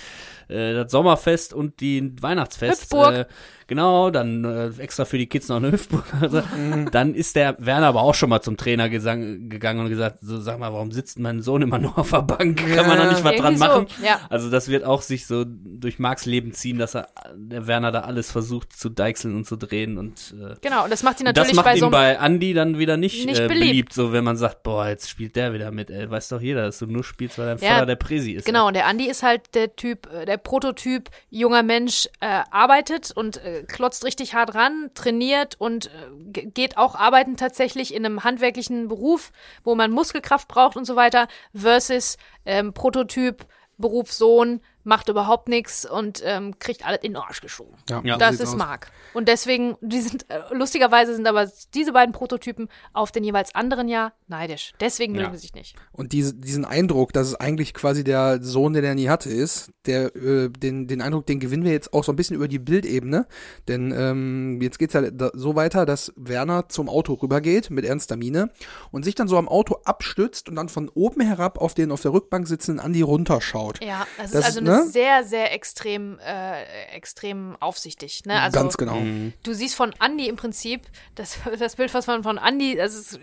äh, 0.48 0.74
das 0.74 0.90
Sommerfest 0.92 1.54
und 1.54 1.80
die 1.80 2.12
Weihnachtsfest. 2.20 2.82
Hüpfburg. 2.82 3.14
Äh, 3.14 3.24
genau, 3.68 4.10
dann 4.10 4.44
äh, 4.44 4.68
extra 4.82 5.04
für 5.04 5.16
die 5.18 5.26
Kids 5.26 5.48
noch 5.48 5.56
eine 5.56 5.72
Hüpfburg. 5.72 6.04
Also, 6.20 6.42
Mhm. 6.56 6.90
dann 6.90 7.14
ist 7.14 7.36
der 7.36 7.56
Werner 7.58 7.86
aber 7.86 8.02
auch 8.02 8.14
schon 8.14 8.28
mal 8.28 8.40
zum 8.42 8.56
Trainer 8.56 8.88
gesang, 8.88 9.48
gegangen 9.48 9.80
und 9.80 9.88
gesagt, 9.88 10.18
so 10.20 10.40
sag 10.40 10.58
mal, 10.58 10.72
warum 10.72 10.92
sitzt 10.92 11.18
mein 11.18 11.40
Sohn 11.42 11.62
immer 11.62 11.78
nur 11.78 11.98
auf 11.98 12.10
der 12.10 12.22
Bank? 12.22 12.58
Kann 12.74 12.86
man 12.86 12.98
da 12.98 13.10
nicht 13.10 13.24
was 13.24 13.36
dran 13.36 13.56
so, 13.56 13.64
machen? 13.64 13.86
ja. 14.04 14.20
Also 14.28 14.50
das 14.50 14.68
wird 14.68 14.84
auch 14.84 15.02
sich 15.02 15.26
so 15.26 15.44
durch 15.46 15.98
Marks 15.98 16.26
Leben 16.26 16.52
ziehen, 16.52 16.78
dass 16.78 16.94
er 16.94 17.08
der 17.34 17.66
Werner 17.66 17.90
da 17.92 18.00
alles 18.00 18.30
versucht 18.30 18.72
zu 18.76 18.88
deichseln 18.88 19.34
und 19.36 19.46
zu 19.46 19.56
drehen 19.56 19.96
und 19.98 20.34
äh, 20.38 20.54
Genau, 20.60 20.84
und 20.84 20.90
das 20.92 21.02
macht 21.02 21.20
ihn 21.20 21.26
das 21.26 21.34
natürlich 21.34 21.56
macht 21.56 21.66
bei 21.66 21.74
ihn 21.74 21.80
so 21.80 21.90
bei 21.90 22.12
Andy 22.14 22.52
dann 22.54 22.78
wieder 22.78 22.96
nicht, 22.96 23.26
Nicht 23.26 23.38
äh, 23.40 23.48
beliebt. 23.48 23.68
beliebt. 23.70 23.92
so 23.92 24.12
wenn 24.12 24.24
man 24.24 24.36
sagt, 24.36 24.62
boah, 24.62 24.86
jetzt 24.88 25.08
spielt 25.08 25.34
der 25.36 25.52
wieder 25.54 25.70
mit, 25.70 25.90
ey, 25.90 26.10
weiß 26.10 26.28
doch 26.28 26.40
jeder, 26.40 26.62
dass 26.62 26.78
du 26.78 26.86
nur 26.86 27.04
spielst, 27.04 27.38
weil 27.38 27.46
dein 27.46 27.58
Ja, 27.58 27.74
Vater 27.74 27.86
der 27.86 27.96
Präsi 27.96 28.32
ist. 28.32 28.44
Genau, 28.44 28.68
und 28.68 28.74
der 28.74 28.86
Andi 28.86 29.08
ist 29.08 29.22
halt 29.22 29.51
der 29.54 29.76
Typ, 29.76 30.12
äh, 30.12 30.24
der 30.24 30.36
Prototyp 30.36 31.10
junger 31.30 31.62
Mensch, 31.62 32.08
äh, 32.20 32.42
arbeitet 32.50 33.12
und 33.14 33.36
äh, 33.38 33.64
klotzt 33.64 34.04
richtig 34.04 34.34
hart 34.34 34.54
ran, 34.54 34.90
trainiert 34.94 35.56
und 35.58 35.86
äh, 35.86 35.90
ge- 36.32 36.46
geht 36.46 36.76
auch 36.76 36.94
arbeiten 36.94 37.36
tatsächlich 37.36 37.94
in 37.94 38.04
einem 38.04 38.24
handwerklichen 38.24 38.88
Beruf, 38.88 39.32
wo 39.64 39.74
man 39.74 39.90
Muskelkraft 39.90 40.48
braucht 40.48 40.76
und 40.76 40.84
so 40.84 40.96
weiter, 40.96 41.28
versus 41.54 42.16
ähm, 42.44 42.72
Prototyp, 42.72 43.46
Berufssohn, 43.78 44.60
macht 44.84 45.08
überhaupt 45.08 45.48
nichts 45.48 45.88
und 45.88 46.22
ähm, 46.24 46.58
kriegt 46.58 46.86
alles 46.86 47.00
in 47.02 47.12
den 47.12 47.22
Arsch 47.22 47.40
geschoben. 47.40 47.74
Ja. 47.88 48.16
das 48.16 48.30
sieht's 48.32 48.42
ist 48.42 48.48
aus. 48.50 48.56
Marc. 48.56 48.90
Und 49.14 49.28
deswegen, 49.28 49.76
die 49.80 50.00
sind, 50.00 50.26
äh, 50.30 50.40
lustigerweise 50.52 51.14
sind 51.14 51.26
aber 51.26 51.50
diese 51.74 51.92
beiden 51.92 52.12
Prototypen 52.12 52.68
auf 52.92 53.12
den 53.12 53.24
jeweils 53.24 53.54
anderen 53.54 53.88
ja 53.88 54.12
neidisch. 54.28 54.72
Deswegen 54.80 55.14
Ja. 55.14 55.22
mögen 55.22 55.34
sie 55.34 55.42
sich 55.42 55.54
nicht. 55.54 55.76
Und 55.92 56.12
diese, 56.12 56.34
diesen 56.34 56.64
Eindruck, 56.64 57.12
dass 57.12 57.28
es 57.28 57.34
eigentlich 57.34 57.74
quasi 57.74 58.04
der 58.04 58.42
Sohn, 58.42 58.72
den 58.72 58.84
er 58.84 58.94
nie 58.94 59.08
hatte, 59.08 59.28
ist, 59.30 59.70
der, 59.86 60.14
äh, 60.16 60.48
den, 60.50 60.86
den 60.88 61.00
Eindruck, 61.00 61.26
den 61.26 61.40
gewinnen 61.40 61.64
wir 61.64 61.72
jetzt 61.72 61.92
auch 61.92 62.04
so 62.04 62.12
ein 62.12 62.16
bisschen 62.16 62.36
über 62.36 62.48
die 62.48 62.58
Bildebene. 62.58 63.26
Denn 63.68 63.92
ähm, 63.96 64.60
jetzt 64.60 64.78
geht's 64.78 64.94
ja 64.94 65.10
da, 65.10 65.30
so 65.34 65.54
weiter, 65.54 65.86
dass 65.86 66.12
Werner 66.16 66.68
zum 66.68 66.88
Auto 66.88 67.14
rübergeht 67.14 67.70
mit 67.70 67.84
ernster 67.84 68.16
Miene 68.16 68.50
und 68.90 69.04
sich 69.04 69.14
dann 69.14 69.28
so 69.28 69.36
am 69.36 69.48
Auto 69.48 69.76
abstützt 69.84 70.48
und 70.48 70.56
dann 70.56 70.68
von 70.68 70.88
oben 70.88 71.20
herab 71.20 71.58
auf 71.58 71.74
den 71.74 71.90
auf 71.92 72.00
der 72.02 72.12
Rückbank 72.12 72.46
sitzenden 72.48 72.84
Andi 72.84 73.02
runterschaut. 73.02 73.82
Ja, 73.84 74.06
das, 74.18 74.30
Das, 74.32 74.40
ist 74.40 74.46
also 74.46 74.60
eine 74.60 74.71
ne? 74.72 74.86
sehr, 74.86 75.24
sehr 75.24 75.52
extrem, 75.52 76.18
äh, 76.18 76.62
extrem 76.94 77.56
aufsichtig. 77.60 78.22
Ne? 78.24 78.40
Also 78.40 78.58
Ganz 78.58 78.76
genau. 78.76 79.00
du 79.42 79.52
siehst 79.52 79.74
von 79.74 79.94
Andy 80.04 80.28
im 80.28 80.36
Prinzip, 80.36 80.82
das, 81.14 81.38
das 81.58 81.76
Bild, 81.76 81.92
was 81.94 82.06
man 82.06 82.22
von 82.22 82.38
Andy, 82.38 82.76
das 82.76 82.94
ist, 82.94 83.20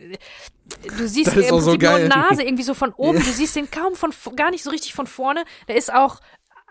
du 0.97 1.07
siehst 1.07 1.27
Das 1.27 1.35
ist 1.37 1.49
im 1.51 1.59
so 1.59 1.71
Prinzip 1.71 1.81
geil. 1.81 2.07
nur 2.07 2.17
Nase 2.17 2.43
irgendwie 2.43 2.63
so 2.63 2.73
von 2.73 2.93
oben, 2.93 3.19
du 3.23 3.31
siehst 3.31 3.55
den 3.55 3.69
kaum 3.69 3.95
von, 3.95 4.13
gar 4.35 4.51
nicht 4.51 4.63
so 4.63 4.69
richtig 4.69 4.93
von 4.93 5.07
vorne. 5.07 5.43
Der 5.67 5.75
ist 5.75 5.93
auch 5.93 6.19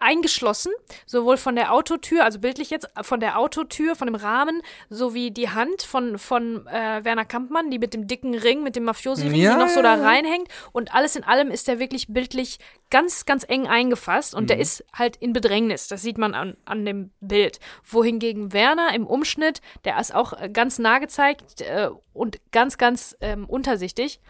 eingeschlossen, 0.01 0.73
sowohl 1.07 1.37
von 1.37 1.57
der 1.57 1.73
Autotür, 1.73 2.25
also 2.25 2.39
bildlich 2.39 2.71
jetzt, 2.71 2.89
von 3.03 3.21
der 3.21 3.39
Autotür, 3.39 3.97
von 3.97 4.07
dem 4.07 4.15
Rahmen, 4.15 4.63
sowie 4.91 5.31
die 5.31 5.51
Hand 5.51 5.83
von, 5.83 6.19
von 6.19 6.67
äh, 6.67 7.05
Werner 7.05 7.25
Kampmann, 7.25 7.71
die 7.71 7.79
mit 7.79 7.95
dem 7.95 8.07
dicken 8.07 8.35
Ring, 8.35 8.63
mit 8.63 8.77
dem 8.77 8.85
Mafiosi-Ring, 8.85 9.35
Ja, 9.35 9.55
die 9.55 9.59
noch 9.59 9.69
so 9.69 9.83
da 9.83 9.95
reinhängt. 9.95 10.49
Und 10.73 10.95
alles 10.95 11.17
in 11.17 11.25
allem 11.25 11.51
ist 11.51 11.69
der 11.69 11.79
wirklich 11.79 12.07
bildlich 12.09 12.59
ganz, 12.91 13.27
ganz 13.27 13.45
eng 13.49 13.67
eingefasst 13.67 14.35
und 14.35 14.45
Mhm. 14.45 14.47
der 14.49 14.59
ist 14.59 14.85
halt 14.93 15.17
in 15.17 15.33
Bedrängnis. 15.33 15.89
Das 15.89 16.03
sieht 16.03 16.19
man 16.19 16.35
an, 16.35 16.57
an 16.65 16.85
dem 16.85 17.11
Bild. 17.21 17.59
Wohingegen 17.85 18.53
Werner 18.53 18.95
im 18.95 19.07
Umschnitt, 19.07 19.61
der 19.85 19.99
ist 19.99 20.15
auch 20.15 20.33
äh, 20.33 20.49
ganz 20.49 20.79
nah 20.79 20.99
gezeigt 20.99 21.61
äh, 21.61 21.91
und 22.13 22.39
ganz, 22.53 22.79
ganz 22.79 23.17
ähm, 23.21 23.45
untersichtig. 23.47 24.21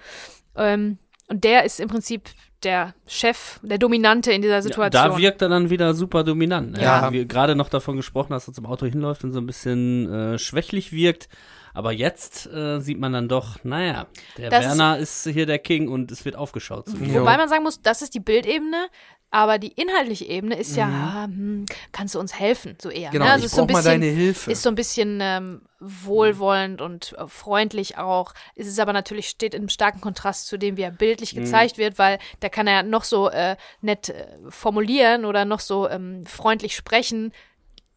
Ähm, 0.57 0.99
und 1.29 1.45
der 1.45 1.65
ist 1.65 1.79
im 1.79 1.89
Prinzip 1.89 2.31
der 2.65 2.95
Chef, 3.07 3.61
der 3.63 3.79
Dominante 3.79 4.33
in 4.33 4.43
dieser 4.43 4.57
Ja, 4.57 4.63
Situation. 4.63 5.11
da 5.13 5.17
wirkt 5.19 5.43
er 5.43 5.49
dann 5.49 5.71
wieder 5.71 5.95
super 5.95 6.25
dominant. 6.25 6.73
Ne? 6.73 6.83
Ja. 6.83 7.13
Wir 7.13 7.25
gerade 7.25 7.55
noch 7.55 7.69
davon 7.69 7.97
gesprochen, 7.97 8.31
dass 8.33 8.49
er 8.49 8.55
zum 8.55 8.67
Auto 8.67 8.87
hinläuft 8.87 9.23
und 9.25 9.31
so 9.33 9.39
ein 9.41 9.47
bisschen 9.47 10.13
äh, 10.13 10.39
schwächlich 10.39 10.93
wirkt. 10.93 11.29
Aber 11.75 11.93
jetzt 11.93 12.47
äh, 12.53 12.81
sieht 12.81 12.99
man 12.99 13.13
dann 13.13 13.29
doch, 13.29 13.63
naja, 13.63 14.07
der 14.37 14.51
Das 14.51 14.61
ist- 14.65 14.69
Werner 14.71 14.99
ist, 14.99 15.25
hier 15.29 15.47
der 15.47 15.59
King 15.61 15.89
und 15.89 16.11
es 16.11 16.25
wird 16.25 16.35
aufgeschaut. 16.35 16.89
zu 16.89 16.97
ihm. 16.97 17.15
Jo. 17.15 17.21
Wobei 17.21 17.37
man 17.37 17.49
sagen 17.49 17.63
muss, 17.63 17.81
das 17.81 18.03
ist 18.03 18.15
die 18.15 18.21
Bildebene, 18.21 18.89
aber 19.31 19.59
die 19.59 19.73
inhaltliche 19.73 20.25
Ebene 20.25 20.57
ist 20.59 20.77
ja, 20.77 20.87
Mhm. 20.87 20.95
ah, 20.95 21.25
hm, 21.25 21.67
kannst 21.93 22.15
du 22.15 22.19
uns 22.21 22.39
helfen, 22.39 22.77
so 22.81 22.89
eher. 22.91 23.11
Genau, 23.11 23.27
ne? 23.27 23.33
also 23.33 23.41
ich 23.45 23.47
ist 23.47 23.57
so 23.57 23.63
ein 23.63 23.67
brauch 23.67 23.75
mal 23.75 23.83
bisschen, 23.83 24.01
deine 24.01 24.13
Hilfe. 24.13 24.51
Ist 24.51 24.63
so 24.63 24.69
ein 24.71 24.75
bisschen 24.75 25.19
ähm, 25.21 25.63
wohlwollend 25.81 26.81
und 26.81 27.15
äh, 27.19 27.27
freundlich 27.29 27.99
auch. 27.99 28.33
Es 28.57 28.67
ist 28.67 28.81
aber 28.81 28.93
natürlich, 28.93 29.29
steht 29.29 29.55
im 29.55 29.69
starken 29.69 30.01
Kontrast 30.01 30.47
zu 30.47 30.57
dem, 30.57 30.77
wie 30.77 30.83
er 30.83 30.91
bildlich 30.91 31.35
Mhm. 31.35 31.41
gezeigt 31.45 31.79
wird, 31.79 31.99
weil 31.99 32.19
da 32.41 32.49
kann 32.49 32.67
er 32.67 32.83
noch 32.83 33.05
so 33.05 33.29
äh, 33.29 33.57
nett 33.81 34.09
äh, 34.09 34.27
formulieren 34.49 35.25
oder 35.25 35.45
noch 35.45 35.61
so 35.61 35.89
ähm, 35.89 36.25
freundlich 36.27 36.75
sprechen. 36.75 37.33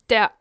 Der, 0.09 0.31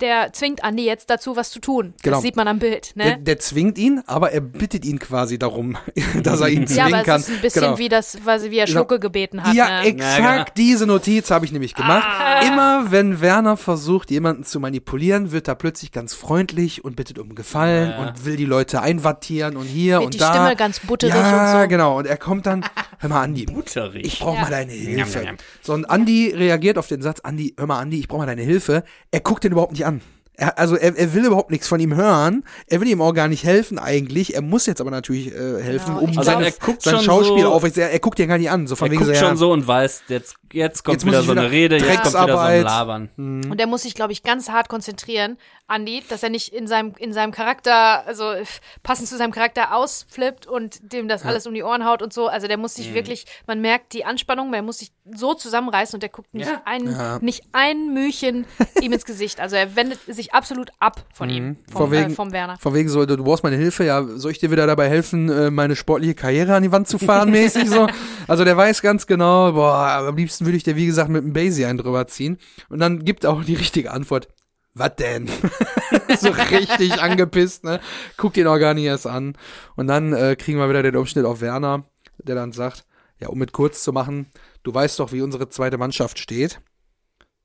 der 0.00 0.32
zwingt 0.32 0.64
Andi 0.64 0.84
jetzt 0.84 1.10
dazu, 1.10 1.36
was 1.36 1.50
zu 1.50 1.60
tun. 1.60 1.94
Genau. 2.02 2.16
Das 2.16 2.22
sieht 2.22 2.36
man 2.36 2.48
am 2.48 2.58
Bild. 2.58 2.92
Ne? 2.96 3.04
Der, 3.04 3.16
der 3.18 3.38
zwingt 3.38 3.78
ihn, 3.78 4.02
aber 4.06 4.32
er 4.32 4.40
bittet 4.40 4.84
ihn 4.84 4.98
quasi 4.98 5.38
darum, 5.38 5.76
dass 6.22 6.40
er 6.40 6.48
ihn 6.48 6.62
ja, 6.62 6.66
zwingen 6.66 6.94
aber 6.94 7.02
kann. 7.04 7.20
es 7.20 7.28
ist 7.28 7.36
ein 7.36 7.40
bisschen 7.42 7.62
Genau. 7.62 7.78
wie 7.78 7.88
das, 7.88 8.18
was, 8.24 8.44
wie 8.50 8.56
er 8.58 8.66
Genau. 8.66 8.78
Schlucke 8.80 8.98
gebeten 8.98 9.42
hat. 9.44 9.54
Ja, 9.54 9.82
ne? 9.82 9.86
exakt 9.88 10.18
Ja, 10.18 10.32
genau. 10.34 10.44
diese 10.56 10.86
Notiz 10.86 11.30
habe 11.30 11.44
ich 11.44 11.52
nämlich 11.52 11.74
gemacht. 11.74 12.04
Ah. 12.06 12.40
Immer 12.46 12.90
wenn 12.90 13.20
Werner 13.20 13.56
versucht, 13.56 14.10
jemanden 14.10 14.44
zu 14.44 14.58
manipulieren, 14.60 15.30
wird 15.32 15.46
er 15.48 15.54
plötzlich 15.54 15.92
ganz 15.92 16.14
freundlich 16.14 16.84
und 16.84 16.96
bittet 16.96 17.18
um 17.18 17.34
Gefallen 17.34 17.90
Ja. 17.90 17.98
und 18.08 18.24
will 18.24 18.36
die 18.36 18.44
Leute 18.46 18.80
einwattieren 18.82 19.56
und 19.56 19.64
hier 19.66 19.94
Wird 19.98 20.04
und 20.06 20.14
die 20.14 20.18
da. 20.18 20.30
Stimme 20.32 20.56
ganz 20.56 20.80
butterig 20.80 21.14
ja, 21.14 21.54
und 21.56 21.62
so. 21.62 21.68
genau. 21.68 21.98
Und 21.98 22.06
er 22.06 22.16
kommt 22.16 22.46
dann, 22.46 22.64
hör 22.98 23.08
mal, 23.10 23.22
Andi, 23.22 23.46
Butterig. 23.46 24.04
ich 24.06 24.18
brauche 24.18 24.36
Ja. 24.36 24.42
mal 24.42 24.50
deine 24.50 24.72
Hilfe. 24.72 25.26
So, 25.62 25.74
und 25.74 25.84
Andi 25.88 26.32
reagiert 26.34 26.78
auf 26.78 26.88
den 26.88 27.02
Satz, 27.02 27.20
Andi, 27.20 27.54
hör 27.56 27.66
mal, 27.66 27.78
Andi, 27.80 28.00
ich 28.00 28.08
brauche 28.08 28.20
mal 28.20 28.26
deine 28.26 28.42
Hilfe. 28.42 28.82
Er 29.10 29.20
guckt 29.20 29.43
den 29.44 29.52
überhaupt 29.52 29.72
nicht 29.72 29.86
an. 29.86 30.00
Er, 30.36 30.58
also 30.58 30.74
er, 30.74 30.96
er 30.98 31.14
will 31.14 31.24
überhaupt 31.26 31.52
nichts 31.52 31.68
von 31.68 31.78
ihm 31.78 31.94
hören. 31.94 32.42
Er 32.66 32.80
will 32.80 32.88
ihm 32.88 33.00
auch 33.00 33.12
gar 33.12 33.28
nicht 33.28 33.44
helfen 33.44 33.78
eigentlich. 33.78 34.34
Er 34.34 34.42
muss 34.42 34.66
jetzt 34.66 34.80
aber 34.80 34.90
natürlich 34.90 35.28
äh, 35.32 35.62
helfen, 35.62 35.94
Genau, 35.94 36.00
um 36.10 36.18
Also 36.18 36.32
er 36.32 36.50
sein 36.80 36.94
schon 36.96 37.04
Schauspiel 37.04 37.44
so- 37.44 37.52
auf. 37.52 37.62
Er, 37.62 37.92
er 37.92 37.98
guckt 38.00 38.18
ihn 38.18 38.26
gar 38.26 38.38
nicht 38.38 38.50
an. 38.50 38.66
So 38.66 38.74
von 38.74 38.88
Er 38.88 38.90
wegen 38.90 39.04
guckt 39.04 39.14
so, 39.16 39.22
ja, 39.22 39.28
schon 39.28 39.36
so 39.36 39.52
und 39.52 39.68
weiß, 39.68 40.02
jetzt, 40.08 40.34
jetzt 40.52 40.82
kommt 40.82 40.96
Jetzt 40.96 41.06
wieder 41.06 41.22
so 41.22 41.30
eine 41.30 41.52
Rede, 41.52 41.76
jetzt 41.76 42.02
kommt 42.02 42.14
wieder 42.24 42.32
so 42.32 42.38
ein. 42.38 42.62
Labern. 42.64 43.10
Und 43.16 43.58
der 43.60 43.68
muss 43.68 43.82
sich, 43.82 43.94
glaube 43.94 44.12
ich, 44.12 44.24
ganz 44.24 44.48
hart 44.48 44.68
konzentrieren, 44.68 45.38
Andi, 45.66 46.02
dass 46.10 46.22
er 46.22 46.28
nicht 46.28 46.52
in 46.52 46.66
seinem, 46.66 46.92
in 46.98 47.14
seinem 47.14 47.32
Charakter, 47.32 48.06
also 48.06 48.30
äh, 48.32 48.44
passend 48.82 49.08
zu 49.08 49.16
seinem 49.16 49.32
Charakter 49.32 49.74
ausflippt 49.74 50.46
und 50.46 50.92
dem 50.92 51.08
das 51.08 51.24
alles 51.24 51.46
um 51.46 51.54
die 51.54 51.62
Ohren 51.62 51.86
haut 51.86 52.02
und 52.02 52.12
so. 52.12 52.28
Also 52.28 52.48
der 52.48 52.58
muss 52.58 52.74
sich 52.74 52.90
Mhm. 52.90 52.94
wirklich, 52.94 53.24
man 53.46 53.62
merkt 53.62 53.94
die 53.94 54.04
Anspannung, 54.04 54.50
man 54.50 54.64
muss 54.66 54.78
sich 54.80 54.92
so 55.14 55.32
zusammenreißen 55.32 55.96
und 55.96 56.02
der 56.02 56.10
guckt 56.10 56.34
nicht 56.34 56.48
Ja. 56.48 56.60
ein, 56.66 56.84
Ja. 56.90 57.18
nicht 57.22 57.44
ein 57.52 57.94
Mühchen 57.94 58.44
ihm 58.82 58.92
ins 58.92 59.06
Gesicht. 59.06 59.40
Also 59.40 59.56
er 59.56 59.74
wendet 59.74 60.00
sich 60.06 60.34
absolut 60.34 60.70
ab 60.80 61.02
von 61.14 61.30
ihm, 61.30 61.56
vom, 61.72 61.82
Von 61.82 61.90
wegen- 61.92 62.10
äh, 62.12 62.14
vom 62.14 62.32
Werner. 62.32 62.58
Von 62.58 62.74
wegen 62.74 62.90
so, 62.90 63.06
du 63.06 63.24
brauchst 63.24 63.42
meine 63.42 63.56
Hilfe, 63.56 63.84
ja, 63.84 64.02
soll 64.04 64.32
ich 64.32 64.38
dir 64.38 64.50
wieder 64.50 64.66
dabei 64.66 64.90
helfen, 64.90 65.30
äh, 65.30 65.50
meine 65.50 65.76
sportliche 65.76 66.14
Karriere 66.14 66.54
an 66.56 66.62
die 66.62 66.72
Wand 66.72 66.88
zu 66.88 66.98
fahren, 66.98 67.30
mäßig 67.30 67.70
so. 67.70 67.86
Also 68.28 68.44
der 68.44 68.56
weiß 68.58 68.82
ganz 68.82 69.06
genau, 69.06 69.52
boah, 69.52 70.04
am 70.08 70.16
liebsten 70.16 70.44
würde 70.44 70.58
ich 70.58 70.62
dir, 70.62 70.76
wie 70.76 70.86
gesagt, 70.86 71.08
mit 71.08 71.22
einem 71.22 71.32
Basie 71.32 71.64
einen 71.64 71.78
drüber 71.78 72.06
ziehen. 72.06 72.38
Und 72.68 72.80
dann 72.80 73.04
gibt 73.04 73.24
er 73.24 73.30
auch 73.32 73.42
die 73.44 73.54
richtige 73.54 73.90
Antwort. 73.90 74.28
Was 74.74 74.96
denn? 74.96 75.28
so 76.18 76.30
richtig 76.30 77.00
angepisst, 77.00 77.62
ne? 77.64 77.80
Guckt 78.16 78.36
ihn 78.36 78.46
auch 78.48 78.58
gar 78.58 78.74
nicht 78.74 78.84
erst 78.84 79.06
an. 79.06 79.36
Und 79.76 79.86
dann 79.86 80.12
äh, 80.12 80.34
kriegen 80.36 80.58
wir 80.58 80.68
wieder 80.68 80.82
den 80.82 80.96
Umschnitt 80.96 81.24
auf 81.24 81.40
Werner, 81.40 81.84
der 82.18 82.34
dann 82.34 82.50
sagt, 82.52 82.84
ja, 83.20 83.28
um 83.28 83.38
mit 83.38 83.52
kurz 83.52 83.84
zu 83.84 83.92
machen, 83.92 84.26
du 84.64 84.74
weißt 84.74 84.98
doch, 84.98 85.12
wie 85.12 85.22
unsere 85.22 85.48
zweite 85.48 85.78
Mannschaft 85.78 86.18
steht. 86.18 86.60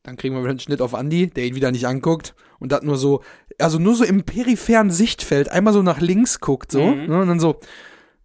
Dann 0.04 0.18
kriegen 0.18 0.34
wir 0.34 0.42
wieder 0.42 0.52
einen 0.52 0.60
Schnitt 0.60 0.82
auf 0.82 0.94
Andy, 0.94 1.28
der 1.28 1.46
ihn 1.46 1.56
wieder 1.56 1.72
nicht 1.72 1.86
anguckt 1.86 2.34
und 2.60 2.72
das 2.72 2.82
nur 2.82 2.98
so, 2.98 3.22
also 3.60 3.78
nur 3.78 3.96
so 3.96 4.06
im 4.06 4.24
peripheren 4.24 4.90
Sichtfeld, 4.90 5.50
einmal 5.50 5.74
so 5.74 5.84
nach 5.84 6.00
links 6.00 6.40
guckt, 6.40 6.72
so, 6.72 6.82
Mhm. 6.96 7.06
ne, 7.08 7.22
und 7.22 7.28
dann 7.28 7.40
so, 7.40 7.60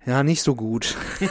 ja, 0.06 0.22
nicht 0.22 0.42
so 0.42 0.54
gut. 0.54 0.96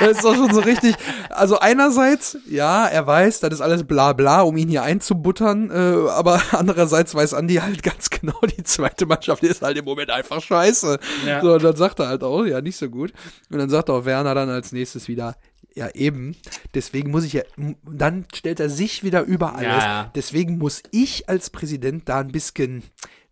das 0.00 0.10
ist 0.12 0.24
doch 0.24 0.34
schon 0.34 0.52
so 0.52 0.60
richtig. 0.60 0.94
Also 1.30 1.58
einerseits, 1.58 2.38
ja, 2.48 2.86
er 2.86 3.06
weiß, 3.06 3.40
das 3.40 3.54
ist 3.54 3.60
alles 3.60 3.84
bla 3.84 4.12
bla, 4.12 4.42
um 4.42 4.56
ihn 4.56 4.68
hier 4.68 4.82
einzubuttern, 4.82 5.70
äh, 5.70 6.10
aber 6.10 6.40
andererseits 6.52 7.14
weiß 7.14 7.32
Andy 7.32 7.56
halt 7.56 7.82
ganz 7.82 8.10
genau, 8.10 8.38
die 8.56 8.62
zweite 8.62 9.06
Mannschaft 9.06 9.42
ist 9.42 9.62
halt 9.62 9.76
im 9.76 9.84
Moment 9.84 10.10
einfach 10.10 10.40
scheiße. 10.40 10.98
Ja. 11.26 11.40
So, 11.40 11.54
und 11.54 11.64
dann 11.64 11.76
sagt 11.76 11.98
er 12.00 12.08
halt 12.08 12.22
auch, 12.22 12.44
ja, 12.44 12.60
nicht 12.60 12.76
so 12.76 12.88
gut. 12.88 13.12
Und 13.50 13.58
dann 13.58 13.70
sagt 13.70 13.90
auch 13.90 14.04
Werner 14.04 14.34
dann 14.34 14.48
als 14.48 14.72
nächstes 14.72 15.08
wieder, 15.08 15.34
ja, 15.74 15.88
eben. 15.94 16.36
Deswegen 16.74 17.10
muss 17.10 17.24
ich 17.24 17.32
ja, 17.32 17.42
dann 17.84 18.26
stellt 18.34 18.60
er 18.60 18.68
sich 18.68 19.02
wieder 19.02 19.22
über 19.22 19.54
alles. 19.54 19.82
Ja. 19.82 20.10
Deswegen 20.14 20.58
muss 20.58 20.82
ich 20.90 21.28
als 21.28 21.50
Präsident 21.50 22.08
da 22.08 22.20
ein 22.20 22.32
bisschen 22.32 22.82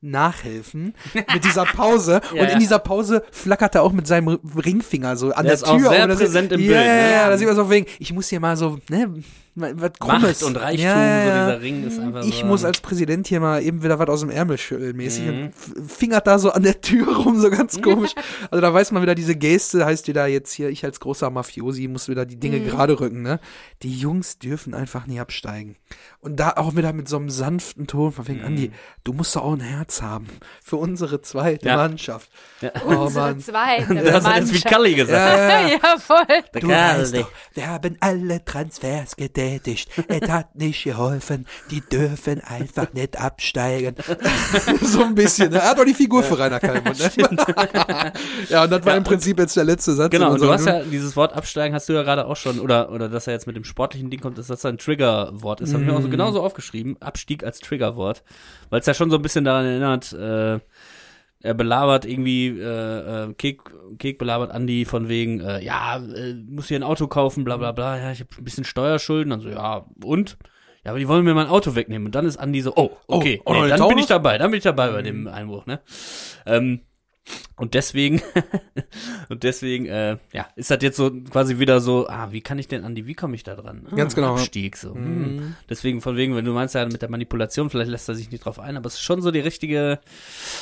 nachhelfen 0.01 0.95
mit 1.15 1.45
dieser 1.45 1.65
Pause. 1.65 2.21
Ja, 2.35 2.43
und 2.43 2.49
in 2.51 2.59
dieser 2.59 2.79
Pause 2.79 3.23
flackert 3.31 3.75
er 3.75 3.83
auch 3.83 3.93
mit 3.93 4.07
seinem 4.07 4.39
Ringfinger 4.65 5.17
so 5.17 5.27
an 5.33 5.45
Der 5.45 5.45
der, 5.45 5.53
ist 5.55 5.65
auch 5.69 5.77
Tür. 5.77 5.91
sehr 5.91 6.03
und 6.05 6.09
das 6.11 6.19
präsent 6.19 6.53
im 6.53 6.61
ja, 6.61 6.67
Bild, 6.67 6.77
Ja, 6.87 6.93
ne? 6.93 7.13
ja, 7.13 7.29
da 7.31 7.37
sieht 7.39 7.47
man 7.47 7.57
so 7.57 7.69
wegen, 7.71 7.87
ich 7.99 8.13
muss 8.13 8.29
hier 8.29 8.41
mal 8.41 8.57
so, 8.57 8.79
ne, 8.89 9.13
was 9.55 9.93
Krummes. 9.99 10.23
Macht 10.23 10.43
und 10.45 10.57
Reichtum, 10.57 10.85
Ja, 10.87 11.03
ja, 11.03 11.25
so 11.25 11.51
dieser 11.53 11.61
Ring 11.63 11.87
ist 11.87 11.99
einfach 11.99 12.25
Ich 12.25 12.41
so. 12.41 12.47
muss 12.47 12.65
als 12.65 12.81
Präsident 12.81 13.27
hier 13.27 13.41
mal 13.41 13.63
eben 13.63 13.83
wieder 13.83 13.99
was 13.99 14.09
aus 14.09 14.21
dem 14.21 14.31
Ärmel 14.31 14.59
schütteln, 14.59 14.97
mäßig. 14.97 15.25
Mhm. 15.27 15.43
Und 15.77 15.91
fingert 15.91 16.27
da 16.27 16.39
so 16.39 16.51
an 16.53 16.63
der 16.63 16.81
Tür 16.81 17.17
rum, 17.17 17.41
so 17.41 17.51
ganz 17.51 17.81
komisch. 17.83 18.13
Also 18.51 18.61
da 18.61 18.73
weiß 18.73 18.93
man 18.93 19.03
wieder, 19.03 19.15
diese 19.15 19.35
Geste 19.37 19.85
heißt 19.85 20.07
wieder 20.09 20.27
jetzt 20.27 20.53
hier, 20.53 20.69
ich 20.71 20.85
als 20.85 21.01
großer 21.01 21.31
Mafiosi 21.31 21.89
muss 21.89 22.09
wieder 22.09 22.27
die 22.27 22.39
Dinge 22.39 22.61
gerade 22.61 22.99
rücken, 23.01 23.23
ne? 23.23 23.41
Die 23.83 23.97
Jungs 23.97 24.39
dürfen 24.39 24.73
einfach 24.75 25.07
nie 25.07 25.21
absteigen. 25.21 25.77
Und 26.21 26.37
da 26.39 26.51
auch 26.57 26.77
wieder 26.77 26.93
mit 26.93 27.09
so 27.09 27.17
einem 27.17 27.31
sanften 27.31 27.87
Ton, 27.87 28.13
von 28.13 28.25
Mhm. 28.25 28.29
wegen, 28.29 28.45
Andi, 28.45 28.71
du 29.05 29.13
musst 29.13 29.35
doch 29.37 29.43
auch 29.43 29.53
ein 29.55 29.61
Herz 29.61 30.01
haben 30.03 30.27
für 30.63 30.77
unsere 30.77 31.23
zweite 31.23 31.67
Ja. 31.67 31.77
Mannschaft. 31.77 32.31
Ja. 32.61 32.71
Oh 32.87 33.05
Unsere 33.07 33.27
Mann. 33.27 33.41
zweite 33.41 33.95
Das 34.05 34.25
hat 34.25 34.37
jetzt 34.37 34.49
wie 34.49 34.53
Mannschaft. 34.53 34.65
Kalli 34.75 34.95
gesagt. 34.95 35.39
Ja, 35.39 35.61
ja, 35.61 35.69
ja. 35.69 35.79
ja, 35.83 35.99
voll. 35.99 36.25
Der 36.55 36.61
Du 36.61 36.69
weißt 36.69 37.17
doch, 37.17 37.31
wir 37.55 37.67
haben 37.67 37.97
alle 38.01 38.45
Transfers 38.45 39.17
getätigt. 39.17 39.40
Es 40.09 40.29
hat 40.31 40.55
nicht 40.55 40.85
geholfen. 40.85 41.47
Die 41.71 41.81
dürfen 41.81 42.41
einfach 42.41 42.93
nicht 42.93 43.21
absteigen. 43.21 43.95
so 44.83 45.03
ein 45.05 45.15
bisschen. 45.15 45.51
Ne? 45.51 45.59
Er 45.59 45.71
hat 45.71 45.79
doch 45.79 45.85
die 45.85 45.95
Figur 45.95 46.23
für 46.23 46.39
Rainer 46.39 46.61
Kalmund. 46.61 46.99
Ne? 46.99 47.11
ja, 48.49 48.65
und 48.65 48.71
das 48.71 48.85
war 48.85 48.97
im 48.97 49.05
Prinzip 49.05 49.39
jetzt 49.39 49.57
der 49.57 49.65
letzte 49.65 49.95
Satz. 49.95 50.11
Genau, 50.11 50.33
und 50.33 50.41
du 50.43 50.51
hast 50.51 50.67
ja 50.67 50.83
dieses 50.83 51.17
Wort 51.17 51.33
absteigen, 51.33 51.75
hast 51.75 51.89
du 51.89 51.93
ja 51.93 52.03
gerade 52.03 52.27
auch 52.27 52.37
schon, 52.37 52.61
oder, 52.61 52.91
oder 52.93 53.09
dass 53.09 53.27
er 53.27 53.33
jetzt 53.33 53.47
mit 53.47 53.57
dem 53.57 53.65
sportlichen 53.65 54.11
Ding 54.11 54.21
kommt, 54.21 54.39
dass 54.39 54.47
das 54.49 54.65
ein 54.65 54.79
Triggerwort 54.79 55.61
ist. 55.61 55.73
Hab 55.73 55.81
ich 55.81 55.87
mir 55.87 55.93
auch 55.95 56.01
so 56.01 56.07
Mhm. 56.09 56.13
genauso 56.13 56.43
aufgeschrieben, 56.43 56.97
Abstieg 57.01 57.45
als 57.45 57.61
Triggerwort, 57.61 58.23
weil 58.69 58.81
es 58.81 58.87
ja 58.87 58.95
schon 58.95 59.11
so 59.11 59.17
ein 59.17 59.23
bisschen 59.23 59.45
daran 59.45 59.65
erinnert, 59.65 60.13
äh, 60.13 60.59
er 61.43 61.55
belabert 61.55 62.05
irgendwie, 62.05 62.49
äh, 62.49 63.25
äh, 63.25 63.35
Kek, 63.35 63.63
Kek 63.99 64.19
belabert 64.19 64.51
Andi 64.51 64.85
von 64.85 65.09
wegen, 65.09 65.41
äh, 65.41 65.63
ja, 65.65 65.97
äh, 65.97 66.35
muss 66.35 66.69
hier 66.69 66.79
ein 66.79 66.83
Auto 66.83 67.07
kaufen, 67.07 67.45
bla 67.45 67.57
bla 67.57 67.73
bla, 67.73 67.99
ja, 67.99 68.13
ich 68.13 68.21
habe 68.21 68.31
ein 68.37 68.45
bisschen 68.45 68.65
Steuerschulden, 68.65 69.31
dann 69.31 69.41
so, 69.41 69.49
ja, 69.49 69.87
und? 70.05 70.37
Ja, 70.85 70.93
aber 70.93 70.99
die 70.99 71.09
wollen 71.09 71.25
mir 71.25 71.35
mein 71.35 71.49
Auto 71.49 71.75
wegnehmen. 71.75 72.07
Und 72.07 72.15
dann 72.15 72.25
ist 72.25 72.39
Andi 72.39 72.63
so, 72.63 72.73
oh, 72.75 72.97
okay, 73.07 73.43
Oh, 73.45 73.53
oh, 73.53 73.63
nee, 73.65 73.69
dann 73.69 73.89
bin 73.89 73.99
ich 73.99 74.07
dabei, 74.07 74.39
dann 74.39 74.51
bin 74.51 74.59
ich 74.59 74.65
dabei 74.65 74.91
bei 74.91 75.03
dem 75.03 75.29
Einbruch, 75.29 75.67
ne? 75.67 75.81
Ähm, 76.47 76.81
und 77.57 77.75
deswegen, 77.75 78.23
und 79.29 79.43
deswegen, 79.43 79.87
äh, 79.87 80.17
ja, 80.33 80.49
ist 80.57 80.71
das 80.71 80.79
jetzt 80.83 80.97
so 80.97 81.11
quasi 81.11 81.59
wieder 81.59 81.81
so, 81.81 82.09
ah, 82.09 82.29
wie 82.33 82.41
kann 82.41 82.59
ich 82.59 82.69
denn, 82.69 82.85
Andi, 82.85 83.07
wie 83.07 83.15
komme 83.15 83.35
ich 83.35 83.43
da 83.43 83.55
dran? 83.55 83.87
Ah, 83.91 83.95
Ganz 83.97 84.15
genau. 84.15 84.35
Abstieg, 84.35 84.77
so. 84.77 84.95
Hm. 84.95 85.55
Deswegen, 85.69 86.01
von 86.01 86.17
wegen, 86.17 86.35
wenn 86.37 86.45
du 86.45 86.53
meinst 86.53 86.75
ja 86.75 86.85
mit 86.87 87.03
der 87.03 87.11
Manipulation, 87.11 87.71
vielleicht 87.71 87.91
lässt 87.91 88.09
er 88.09 88.15
sich 88.15 88.31
nicht 88.31 88.45
drauf 88.45 88.59
ein, 88.59 88.77
aber 88.77 88.87
es 88.87 88.95
ist 88.95 89.03
schon 89.03 89.23
so 89.23 89.31
die 89.31 89.41
richtige 89.41 90.01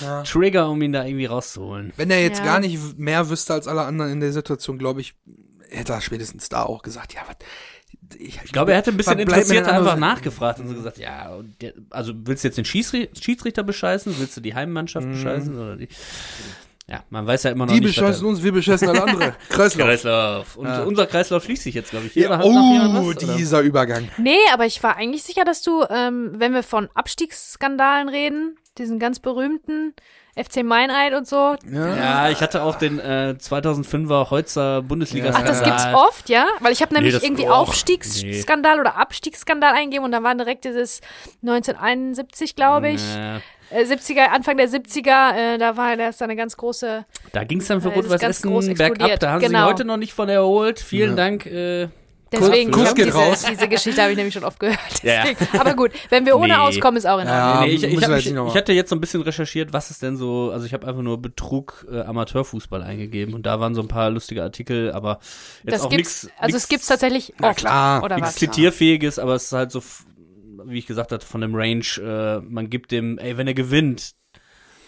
Ja. 0.00 0.22
Trigger, 0.22 0.68
um 0.70 0.80
ihn 0.82 0.92
da 0.92 1.04
irgendwie 1.04 1.26
rauszuholen. 1.26 1.92
Wenn 1.96 2.10
er 2.10 2.22
jetzt 2.22 2.38
Ja. 2.40 2.44
gar 2.44 2.60
nicht 2.60 2.98
mehr 2.98 3.28
wüsste 3.30 3.54
als 3.54 3.68
alle 3.68 3.82
anderen 3.82 4.12
in 4.12 4.20
der 4.20 4.32
Situation, 4.32 4.78
glaube 4.78 5.00
ich, 5.00 5.14
hätte 5.70 5.92
er 5.92 6.00
spätestens 6.00 6.48
da 6.48 6.62
auch 6.62 6.82
gesagt, 6.82 7.14
ja, 7.14 7.20
was. 7.26 7.36
Ich, 8.18 8.40
Ich 8.44 8.52
glaube, 8.52 8.72
er 8.72 8.78
hätte 8.78 8.90
ein 8.90 8.96
bisschen 8.96 9.18
was 9.18 9.24
bleibt 9.24 9.28
mir 9.30 9.40
interessiert 9.42 9.66
denn 9.66 9.74
einfach 9.74 9.96
nachgefragt 9.96 10.60
und 10.60 10.68
so 10.68 10.74
gesagt, 10.74 10.98
ja, 10.98 11.34
und 11.34 11.60
der, 11.60 11.72
also 11.90 12.12
willst 12.24 12.44
du 12.44 12.48
jetzt 12.48 12.56
den 12.56 12.64
Schießri 12.64 13.10
Schiedsrichter 13.20 13.62
bescheißen? 13.62 14.14
Willst 14.18 14.36
du 14.36 14.40
die 14.40 14.54
Heimmannschaft 14.54 15.08
bescheißen? 15.10 15.58
Oder 15.58 15.76
die? 15.76 15.88
Ja, 16.90 17.04
man 17.10 17.26
weiß 17.26 17.42
ja 17.42 17.50
immer 17.50 17.66
noch 17.66 17.74
Die 17.74 17.80
nicht. 17.80 17.90
was 17.90 17.96
bescheißen 17.96 18.26
uns, 18.26 18.42
wir 18.42 18.52
bescheißen 18.52 18.88
alle 18.88 19.02
andere. 19.02 19.34
Kreislauf. 19.50 19.86
Kreislauf. 19.86 20.56
Und 20.56 20.66
Ja. 20.66 20.82
unser 20.84 21.06
Kreislauf 21.06 21.44
schließt 21.44 21.64
sich 21.64 21.74
jetzt, 21.74 21.90
glaube 21.90 22.06
ich. 22.06 22.12
Hier, 22.14 22.30
Ja, 22.30 22.40
oh, 22.42 23.08
was, 23.14 23.36
dieser 23.36 23.60
Übergang. 23.60 24.08
Nee, 24.16 24.38
aber 24.54 24.64
ich 24.64 24.82
war 24.82 24.96
eigentlich 24.96 25.22
sicher, 25.22 25.44
dass 25.44 25.60
du, 25.60 25.84
ähm, 25.90 26.30
wenn 26.36 26.54
wir 26.54 26.62
von 26.62 26.88
Abstiegsskandalen 26.94 28.08
reden, 28.08 28.56
diesen 28.78 28.98
ganz 28.98 29.20
berühmten 29.20 29.92
FC 30.42 30.62
Meineid 30.62 31.14
und 31.14 31.26
so. 31.26 31.56
Ja. 31.70 31.96
Ja, 31.96 32.30
ich 32.30 32.40
hatte 32.40 32.62
auch 32.62 32.76
den 32.76 32.98
äh, 32.98 33.34
2005er 33.38 34.30
Heutzer 34.30 34.82
bundesliga 34.82 35.30
Ach, 35.34 35.42
das 35.42 35.62
gibt's 35.62 35.84
oft, 35.92 36.28
ja? 36.28 36.46
Weil 36.60 36.72
ich 36.72 36.80
habe 36.82 36.94
nämlich 36.94 37.14
das- 37.14 37.22
irgendwie 37.22 37.46
och, 37.46 37.56
Aufstiegsskandal 37.68 38.80
oder 38.80 38.96
Abstiegsskandal 38.96 39.74
eingegeben 39.74 40.04
und 40.04 40.12
da 40.12 40.22
war 40.22 40.34
direkt 40.34 40.64
dieses 40.64 41.00
1971, 41.42 42.54
glaube 42.56 42.90
ich. 42.90 43.02
Äh, 43.16 43.40
Äh, 43.70 43.84
70er, 43.84 44.30
Anfang 44.32 44.56
der 44.56 44.66
70er, 44.66 45.34
äh, 45.36 45.58
da 45.58 45.76
war 45.76 45.94
da 45.94 46.08
ist 46.08 46.18
da 46.22 46.24
eine 46.24 46.36
ganz 46.36 46.56
große. 46.56 47.04
da 47.32 47.44
ging 47.44 47.60
es 47.60 47.66
dann 47.66 47.82
für 47.82 47.90
ist 47.90 47.96
Rot-Weiß 47.96 48.18
ganz 48.18 48.40
groß 48.40 48.64
Essen 48.68 48.78
bergab. 48.78 49.20
Da 49.20 49.32
haben 49.32 49.40
sie 49.40 49.46
Genau. 49.48 49.66
heute 49.66 49.84
noch 49.84 49.98
nicht 49.98 50.14
von 50.14 50.30
erholt. 50.30 50.80
Vielen 50.80 51.10
Ja. 51.10 51.16
Dank. 51.16 51.44
Äh, 51.44 51.88
Deswegen, 52.32 52.70
Kuss 52.70 52.90
ich 52.90 52.94
geht 52.94 53.06
diese, 53.06 53.16
raus. 53.18 53.44
diese 53.50 53.68
Geschichte 53.68 54.00
habe 54.02 54.10
ich 54.12 54.16
nämlich 54.16 54.34
schon 54.34 54.44
oft 54.44 54.60
gehört. 54.60 54.78
Ja. 55.02 55.24
Aber 55.58 55.74
gut, 55.74 55.92
wenn 56.10 56.26
wir 56.26 56.36
ohne 56.36 56.48
Nee. 56.48 56.54
auskommen, 56.54 56.96
ist 56.98 57.06
auch 57.06 57.18
in 57.20 57.26
Ordnung. 57.28 57.34
Ja, 57.34 57.60
nee, 57.62 57.68
ich, 57.72 57.82
ich, 57.84 57.94
hab 58.02 58.10
nochmal. 58.10 58.48
ich 58.48 58.54
hatte 58.56 58.72
jetzt 58.72 58.90
so 58.90 58.96
ein 58.96 59.00
bisschen 59.00 59.22
recherchiert, 59.22 59.72
was 59.72 59.90
ist 59.90 60.02
denn 60.02 60.16
so, 60.16 60.50
also 60.52 60.66
ich 60.66 60.72
habe 60.74 60.86
einfach 60.86 61.02
nur 61.02 61.20
Betrug 61.22 61.86
äh, 61.90 62.00
Amateurfußball 62.00 62.82
eingegeben 62.82 63.34
und 63.34 63.46
da 63.46 63.60
waren 63.60 63.74
so 63.74 63.80
ein 63.80 63.88
paar 63.88 64.10
lustige 64.10 64.42
Artikel, 64.42 64.92
aber 64.92 65.20
jetzt 65.64 65.72
Das 65.74 65.82
auch 65.82 65.90
nichts 65.90 66.28
also 66.38 66.56
es 66.56 66.68
gibt's 66.68 66.86
tatsächlich 66.86 67.32
Na 67.38 67.50
oft. 67.50 67.58
klar. 67.58 68.02
Oder 68.02 68.16
nichts 68.16 68.30
was? 68.32 68.36
zitierfähiges, 68.36 69.18
aber 69.18 69.34
es 69.34 69.44
ist 69.44 69.52
halt 69.52 69.70
so, 69.70 69.82
wie 70.64 70.78
ich 70.78 70.86
gesagt 70.86 71.12
hatte, 71.12 71.24
von 71.26 71.40
dem 71.40 71.54
Range, 71.54 71.84
äh, 72.02 72.40
man 72.40 72.68
gibt 72.68 72.90
dem, 72.90 73.18
ey, 73.18 73.36
wenn 73.38 73.46
er 73.46 73.54
gewinnt, 73.54 74.12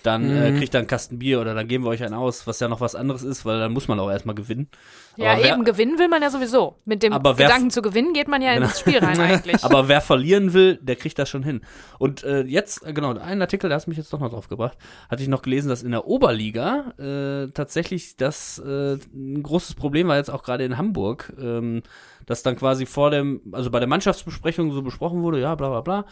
dann 0.03 0.25
äh, 0.31 0.51
Mhm. 0.53 0.59
kriegt 0.59 0.75
er 0.75 0.79
einen 0.81 0.87
Kasten 0.89 1.19
Bier 1.19 1.41
oder 1.41 1.55
dann 1.55 1.69
geben 1.69 1.85
wir 1.85 1.91
euch 1.91 2.03
einen 2.03 2.15
aus, 2.15 2.47
was 2.47 2.61
ja 2.61 2.69
noch 2.69 2.81
was 2.81 2.95
anderes 2.95 3.23
ist, 3.23 3.45
weil 3.45 3.59
dann 3.59 3.73
muss 3.73 3.89
man 3.89 3.99
auch 4.01 4.11
erstmal 4.11 4.35
gewinnen. 4.35 4.69
Ja, 5.17 5.37
wer- 5.39 5.53
eben 5.53 5.65
gewinnen 5.65 5.99
will 5.99 6.09
man 6.09 6.23
ja 6.23 6.31
sowieso. 6.31 6.77
Mit 6.85 7.03
dem 7.03 7.13
Aber 7.13 7.37
wer- 7.39 7.47
Gedanken 7.49 7.71
zu 7.71 7.83
gewinnen 7.83 8.13
geht 8.15 8.29
man 8.29 8.41
ja 8.43 8.55
Genau. 8.55 8.67
ins 8.67 8.81
Spiel 8.81 8.99
rein 8.99 9.19
eigentlich. 9.21 9.63
Aber 9.65 9.89
wer 9.89 10.01
verlieren 10.01 10.53
will, 10.55 10.79
der 10.83 10.97
kriegt 10.97 11.19
das 11.19 11.29
schon 11.29 11.43
hin. 11.43 11.61
Und 11.99 12.23
äh, 12.25 12.43
jetzt, 12.43 12.87
äh, 12.87 12.93
genau, 12.93 13.17
einen 13.19 13.43
Artikel, 13.43 13.69
da 13.69 13.77
hast 13.77 13.87
du 13.87 13.91
mich 13.91 13.99
jetzt 13.99 14.13
doch 14.13 14.21
noch 14.21 14.31
drauf 14.31 14.49
gebracht, 14.49 14.79
hatte 15.11 15.23
ich 15.23 15.29
noch 15.29 15.43
gelesen, 15.43 15.69
dass 15.69 15.83
in 15.83 15.91
der 15.91 16.07
Oberliga 16.07 16.93
äh, 16.99 17.51
tatsächlich 17.53 18.17
das 18.17 18.59
äh, 18.65 18.95
ein 19.15 19.43
großes 19.43 19.75
Problem 19.75 20.09
war 20.09 20.17
jetzt 20.17 20.31
auch 20.31 20.43
gerade 20.43 20.65
in 20.65 20.79
Hamburg, 20.79 21.33
ähm, 21.41 21.83
dass 22.27 22.43
dann 22.43 22.57
quasi 22.57 22.87
vor 22.87 23.11
dem, 23.11 23.41
also 23.53 23.71
bei 23.71 23.79
der 23.79 23.89
Mannschaftsbesprechung 23.89 24.73
so 24.73 24.83
besprochen 24.83 25.23
wurde, 25.23 25.41
ja, 25.41 25.55
bla 25.55 25.69
bla 25.69 25.81
bla. 25.81 26.07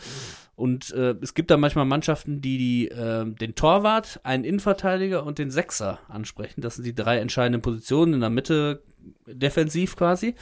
Und 0.56 0.90
äh, 0.90 1.14
es 1.22 1.34
gibt 1.34 1.52
da 1.52 1.56
manchmal 1.56 1.84
Mannschaften, 1.84 2.40
die, 2.40 2.59
die 2.59 2.88
äh, 2.88 3.24
den 3.24 3.54
Torwart, 3.54 4.18
einen 4.24 4.42
Innenverteidiger 4.42 5.24
und 5.24 5.38
den 5.38 5.52
Sechser 5.52 6.00
ansprechen. 6.09 6.62
Das 6.62 6.74
sind 6.74 6.84
die 6.84 6.96
drei 6.96 7.18
entscheidenden 7.18 7.62
Positionen 7.62 8.14
in 8.14 8.20
der 8.20 8.30
Mitte 8.30 8.82
defensiv 9.26 9.94
quasi. 9.94 10.34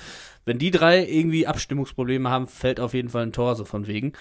Wenn 0.46 0.58
die 0.58 0.70
drei 0.70 1.04
irgendwie 1.04 1.46
Abstimmungsprobleme 1.46 2.30
haben, 2.30 2.46
fällt 2.46 2.80
auf 2.80 2.94
jeden 2.94 3.10
Fall 3.10 3.24
ein 3.24 3.32
Tor, 3.32 3.56
so 3.56 3.64
von 3.64 3.86
wegen. 3.86 4.12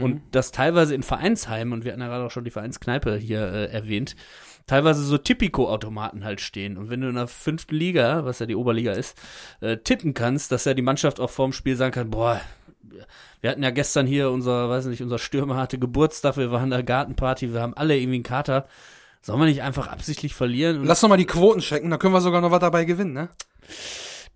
Und 0.00 0.20
das 0.30 0.52
teilweise 0.52 0.94
in 0.94 1.02
Vereinsheimen, 1.02 1.72
und 1.72 1.84
wir 1.84 1.92
hatten 1.92 2.02
ja 2.02 2.08
gerade 2.08 2.24
auch 2.24 2.30
schon 2.30 2.44
die 2.44 2.50
Vereinskneipe 2.50 3.16
hier 3.16 3.40
äh, 3.40 3.72
erwähnt, 3.72 4.14
teilweise 4.66 5.02
so 5.02 5.18
Tipico-Automaten 5.18 6.24
halt 6.24 6.40
stehen. 6.40 6.76
Und 6.76 6.90
wenn 6.90 7.00
du 7.00 7.08
in 7.08 7.14
der 7.14 7.28
fünften 7.28 7.74
Liga, 7.74 8.24
was 8.24 8.38
ja 8.38 8.46
die 8.46 8.56
Oberliga 8.56 8.92
ist, 8.92 9.16
äh, 9.60 9.76
tippen 9.78 10.14
kannst, 10.14 10.52
dass 10.52 10.64
ja 10.64 10.74
die 10.74 10.82
Mannschaft 10.82 11.20
auch 11.20 11.30
vorm 11.30 11.52
Spiel 11.52 11.76
sagen 11.76 11.92
kann, 11.92 12.10
boah, 12.10 12.40
wir 13.40 13.50
hatten 13.50 13.62
ja 13.62 13.70
gestern 13.70 14.06
hier 14.06 14.30
unser, 14.30 14.68
weiß 14.68 14.86
nicht, 14.86 15.02
unser 15.02 15.18
Stürmer 15.18 15.56
hatte 15.56 15.78
Geburtstag, 15.78 16.36
wir 16.36 16.50
waren 16.50 16.70
da 16.70 16.82
Gartenparty, 16.82 17.52
wir 17.52 17.60
haben 17.60 17.74
alle 17.74 17.96
irgendwie 17.96 18.16
einen 18.16 18.22
Kater. 18.24 18.66
Sollen 19.20 19.38
wir 19.40 19.46
nicht 19.46 19.62
einfach 19.62 19.86
absichtlich 19.86 20.34
verlieren? 20.34 20.80
Und 20.80 20.86
Lass 20.86 21.00
noch 21.02 21.08
mal 21.08 21.16
die 21.16 21.26
Quoten 21.26 21.60
checken, 21.60 21.90
da 21.90 21.96
können 21.96 22.14
wir 22.14 22.20
sogar 22.20 22.40
noch 22.40 22.50
was 22.50 22.60
dabei 22.60 22.84
gewinnen, 22.84 23.12
ne? 23.12 23.28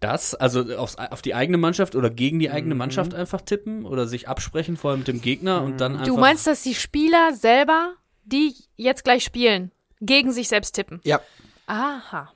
das, 0.00 0.34
also 0.34 0.76
aufs, 0.76 0.96
auf 0.96 1.22
die 1.22 1.34
eigene 1.34 1.58
Mannschaft 1.58 1.94
oder 1.96 2.10
gegen 2.10 2.38
die 2.38 2.48
Mhm. 2.48 2.54
eigene 2.54 2.74
Mannschaft 2.74 3.14
einfach 3.14 3.40
tippen 3.40 3.84
oder 3.86 4.06
sich 4.06 4.28
absprechen 4.28 4.76
vorher 4.76 4.98
mit 4.98 5.08
dem 5.08 5.20
Gegner 5.20 5.62
und 5.62 5.80
dann 5.80 5.92
einfach. 5.94 6.06
Du 6.06 6.16
meinst, 6.18 6.46
dass 6.46 6.62
die 6.62 6.74
Spieler 6.74 7.32
selber, 7.34 7.94
die 8.24 8.54
jetzt 8.76 9.04
gleich 9.04 9.24
spielen, 9.24 9.72
gegen 10.00 10.32
sich 10.32 10.48
selbst 10.48 10.72
tippen? 10.74 11.00
Ja. 11.04 11.20
Aha. 11.66 12.32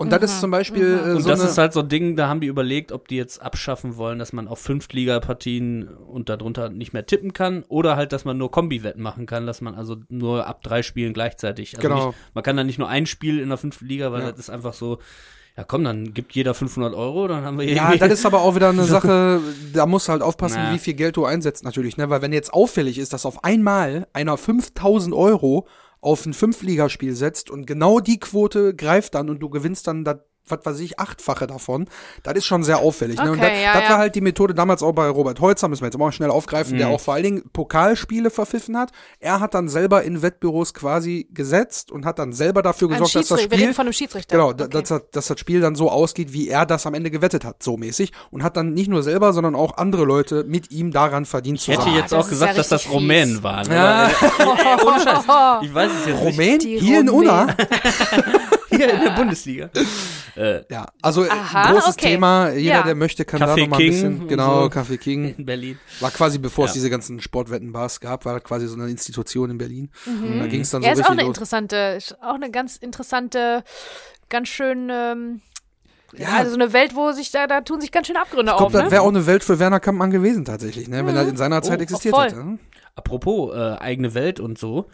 Und 0.00 0.12
das 0.12 0.22
ist 0.22 0.40
zum 0.40 0.52
Beispiel 0.52 1.00
äh, 1.04 1.10
und 1.14 1.22
so 1.22 1.28
das 1.28 1.40
ist 1.40 1.58
halt 1.58 1.72
so 1.72 1.80
ein 1.80 1.88
Ding, 1.88 2.14
da 2.14 2.28
haben 2.28 2.40
die 2.40 2.46
überlegt, 2.46 2.92
ob 2.92 3.08
die 3.08 3.16
jetzt 3.16 3.42
abschaffen 3.42 3.96
wollen, 3.96 4.20
dass 4.20 4.32
man 4.32 4.46
auf 4.46 4.60
Fünftliga-Partien 4.60 5.88
und 5.88 6.28
darunter 6.28 6.68
nicht 6.68 6.92
mehr 6.92 7.04
tippen 7.04 7.32
kann 7.32 7.64
oder 7.68 7.96
halt, 7.96 8.12
dass 8.12 8.24
man 8.24 8.38
nur 8.38 8.50
Kombi-Wetten 8.52 9.02
machen 9.02 9.26
kann, 9.26 9.44
dass 9.46 9.60
man 9.60 9.74
also 9.74 9.96
nur 10.08 10.46
ab 10.46 10.62
drei 10.62 10.82
Spielen 10.84 11.12
gleichzeitig. 11.14 11.76
Also 11.76 11.88
Genau. 11.88 12.06
Nicht, 12.08 12.18
man 12.34 12.44
kann 12.44 12.56
dann 12.56 12.66
nicht 12.68 12.78
nur 12.78 12.88
ein 12.88 13.06
Spiel 13.06 13.40
in 13.40 13.48
der 13.48 13.58
fünften 13.58 13.86
Liga, 13.86 14.12
weil 14.12 14.22
Ja. 14.22 14.30
das 14.30 14.38
ist 14.38 14.50
einfach 14.50 14.72
so, 14.72 14.98
ja 15.56 15.64
komm, 15.64 15.82
dann 15.82 16.14
gibt 16.14 16.32
jeder 16.36 16.54
500 16.54 16.94
Euro, 16.94 17.26
dann 17.26 17.44
haben 17.44 17.58
wir 17.58 17.66
Ja, 17.68 17.96
das 17.96 18.12
ist 18.12 18.26
aber 18.26 18.42
auch 18.42 18.54
wieder 18.54 18.68
eine 18.68 18.84
Sache, 18.84 19.40
da 19.72 19.86
musst 19.86 20.06
du 20.06 20.12
halt 20.12 20.22
aufpassen, 20.22 20.60
Na. 20.62 20.74
wie 20.74 20.78
viel 20.78 20.94
Geld 20.94 21.16
du 21.16 21.24
einsetzt 21.24 21.64
natürlich, 21.64 21.96
ne? 21.96 22.08
Weil 22.08 22.22
wenn 22.22 22.32
jetzt 22.32 22.54
auffällig 22.54 22.98
ist, 22.98 23.12
dass 23.12 23.26
auf 23.26 23.42
einmal 23.42 24.06
einer 24.12 24.36
5000 24.36 25.12
Euro 25.12 25.66
auf 26.00 26.24
ein 26.26 26.34
Fünftligaspiel 26.34 27.14
setzt 27.14 27.50
und 27.50 27.66
genau 27.66 28.00
die 28.00 28.20
Quote 28.20 28.74
greift 28.74 29.14
dann 29.14 29.28
und 29.30 29.40
du 29.40 29.48
gewinnst 29.48 29.86
dann 29.86 30.04
das, 30.04 30.18
was 30.50 30.60
weiß 30.64 30.80
ich, 30.80 30.98
achtfache 30.98 31.46
davon, 31.46 31.86
das 32.22 32.34
ist 32.34 32.46
schon 32.46 32.62
sehr 32.64 32.78
auffällig. 32.78 33.16
ne? 33.18 33.30
Und 33.30 33.38
Okay, 33.38 33.50
das, 33.54 33.62
ja, 33.62 33.72
das 33.74 33.82
ja. 33.84 33.90
war 33.90 33.98
halt 33.98 34.14
die 34.14 34.20
Methode 34.20 34.54
damals 34.54 34.82
auch 34.82 34.92
bei 34.92 35.08
Robert 35.08 35.40
Holzer, 35.40 35.68
müssen 35.68 35.82
wir 35.82 35.86
jetzt 35.88 35.98
mal 35.98 36.12
schnell 36.12 36.30
aufgreifen, 36.30 36.74
Mhm. 36.74 36.78
der 36.78 36.88
auch 36.88 37.00
vor 37.00 37.14
allen 37.14 37.22
Dingen 37.24 37.42
Pokalspiele 37.52 38.30
verpfiffen 38.30 38.76
hat. 38.76 38.90
Er 39.20 39.40
hat 39.40 39.54
dann 39.54 39.68
selber 39.68 40.02
in 40.02 40.22
Wettbüros 40.22 40.74
quasi 40.74 41.28
gesetzt 41.32 41.90
und 41.92 42.04
hat 42.04 42.18
dann 42.18 42.32
selber 42.32 42.62
dafür 42.62 42.88
gesorgt, 42.88 43.14
dass 43.14 43.28
das 43.28 43.42
Spiel 43.42 43.72
von 43.74 43.86
einem 43.86 43.92
Schiedsrichter. 43.92 44.36
Genau, 44.36 44.50
Okay. 44.50 44.68
dass, 44.70 44.88
das- 44.88 45.02
dass 45.12 45.26
das 45.28 45.38
Spiel 45.40 45.60
dann 45.60 45.74
so 45.74 45.90
ausgeht, 45.90 46.32
wie 46.32 46.48
er 46.48 46.66
das 46.66 46.86
am 46.86 46.94
Ende 46.94 47.10
gewettet 47.10 47.44
hat, 47.44 47.62
so 47.62 47.76
mäßig. 47.76 48.12
Und 48.30 48.42
hat 48.42 48.56
dann 48.56 48.72
nicht 48.74 48.88
nur 48.88 49.02
selber, 49.02 49.32
sondern 49.32 49.54
auch 49.54 49.76
andere 49.76 50.04
Leute 50.04 50.44
mit 50.44 50.70
ihm 50.70 50.90
daran 50.92 51.24
verdient 51.26 51.60
zu 51.60 51.70
Ich 51.72 51.78
hätte 51.78 51.90
jetzt 51.90 52.12
das 52.12 52.26
auch 52.26 52.28
gesagt, 52.28 52.52
ja 52.52 52.58
dass 52.58 52.68
das 52.68 52.88
Rumänen 52.90 53.42
waren. 53.42 53.70
Ja. 53.70 54.10
Aber, 54.38 54.52
äh, 54.82 54.84
ohne 54.86 55.00
Scheiß. 55.00 55.24
Ich 55.62 55.74
weiß 55.74 55.90
es 56.00 56.06
jetzt 56.06 56.22
nicht. 56.24 56.34
Rumän? 56.38 56.58
Die 56.58 56.78
Hier 56.78 57.00
in 57.00 57.08
Rumänen. 57.08 57.30
Unna? 57.30 57.56
hier 58.68 58.92
in 58.94 59.00
der 59.00 59.10
Bundesliga. 59.10 59.70
Äh, 60.36 60.62
Ja, 60.70 60.86
also 61.02 61.24
äh, 61.24 61.30
Aha, 61.30 61.72
großes 61.72 61.94
okay. 61.94 62.10
Thema. 62.10 62.50
Jeder, 62.52 62.76
Ja. 62.76 62.82
der 62.84 62.94
möchte, 62.94 63.24
kann 63.24 63.40
Café 63.40 63.46
da 63.46 63.56
noch 63.56 63.68
mal 63.70 63.76
ein 63.76 63.80
King 63.80 63.90
bisschen. 63.90 64.28
Genau, 64.28 64.62
so. 64.62 64.68
Café 64.68 64.96
King. 64.96 65.34
in 65.36 65.44
Berlin. 65.46 65.78
War 65.98 66.12
quasi, 66.12 66.38
bevor 66.38 66.66
es 66.66 66.70
Ja. 66.70 66.74
diese 66.74 66.90
ganzen 66.90 67.20
Sportwettenbars 67.20 67.98
gab, 67.98 68.24
war 68.24 68.38
quasi 68.38 68.68
so 68.68 68.76
eine 68.76 68.88
Institution 68.88 69.50
in 69.50 69.58
Berlin. 69.58 69.90
Da 70.06 70.46
ging 70.46 70.60
es 70.60 70.70
dann 70.70 70.82
Ja, 70.82 70.94
so 70.94 71.00
ist 71.00 71.06
auch 71.06 71.10
richtig 71.10 71.18
eine 71.18 71.22
los. 71.22 71.28
interessante, 71.30 71.76
ist 71.96 72.22
auch 72.22 72.34
eine 72.34 72.52
ganz 72.52 72.76
interessante, 72.76 73.64
ganz 74.28 74.46
schön, 74.48 74.88
ähm, 74.92 75.40
ja, 76.16 76.28
also 76.36 76.50
so 76.52 76.56
eine 76.56 76.72
Welt, 76.72 76.94
wo 76.94 77.10
sich 77.10 77.32
da, 77.32 77.48
da 77.48 77.60
tun 77.62 77.80
sich 77.80 77.90
ganz 77.90 78.06
schön 78.06 78.16
Abgründe 78.16 78.52
Ich 78.52 78.52
auf, 78.52 78.58
glaube, 78.58 78.72
das 78.74 78.84
ne? 78.84 78.90
wäre 78.92 79.02
auch 79.02 79.08
eine 79.08 79.26
Welt 79.26 79.42
für 79.42 79.58
Werner 79.58 79.80
Kampmann 79.80 80.12
gewesen 80.12 80.44
tatsächlich, 80.44 80.86
ne? 80.88 81.04
wenn 81.04 81.16
er 81.16 81.26
in 81.26 81.36
seiner 81.36 81.62
Zeit 81.62 81.80
Oh, 81.80 81.82
existiert 81.82 82.16
hätte. 82.16 82.36
ne? 82.44 82.58
Apropos 82.94 83.52
äh, 83.56 83.76
eigene 83.80 84.14
Welt 84.14 84.38
und 84.38 84.56
so. 84.56 84.86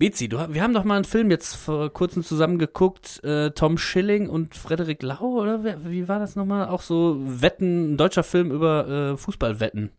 Bezi, 0.00 0.30
du, 0.30 0.38
wir 0.48 0.62
haben 0.62 0.72
doch 0.72 0.84
mal 0.84 0.96
einen 0.96 1.04
Film 1.04 1.30
jetzt 1.30 1.54
vor 1.56 1.92
kurzem 1.92 2.24
zusammen 2.24 2.58
geguckt, 2.58 3.22
äh, 3.22 3.50
Tom 3.50 3.76
Schilling 3.76 4.30
und 4.30 4.56
Frederik 4.56 5.02
Lau, 5.02 5.20
oder 5.42 5.62
wer, 5.62 5.84
wie 5.84 6.08
war 6.08 6.18
das 6.18 6.36
nochmal? 6.36 6.68
Auch 6.68 6.80
so 6.80 7.18
Wetten, 7.20 7.92
ein 7.92 7.96
deutscher 7.98 8.22
Film 8.22 8.50
über 8.50 8.88
äh, 9.12 9.16
Fußballwetten. 9.18 9.92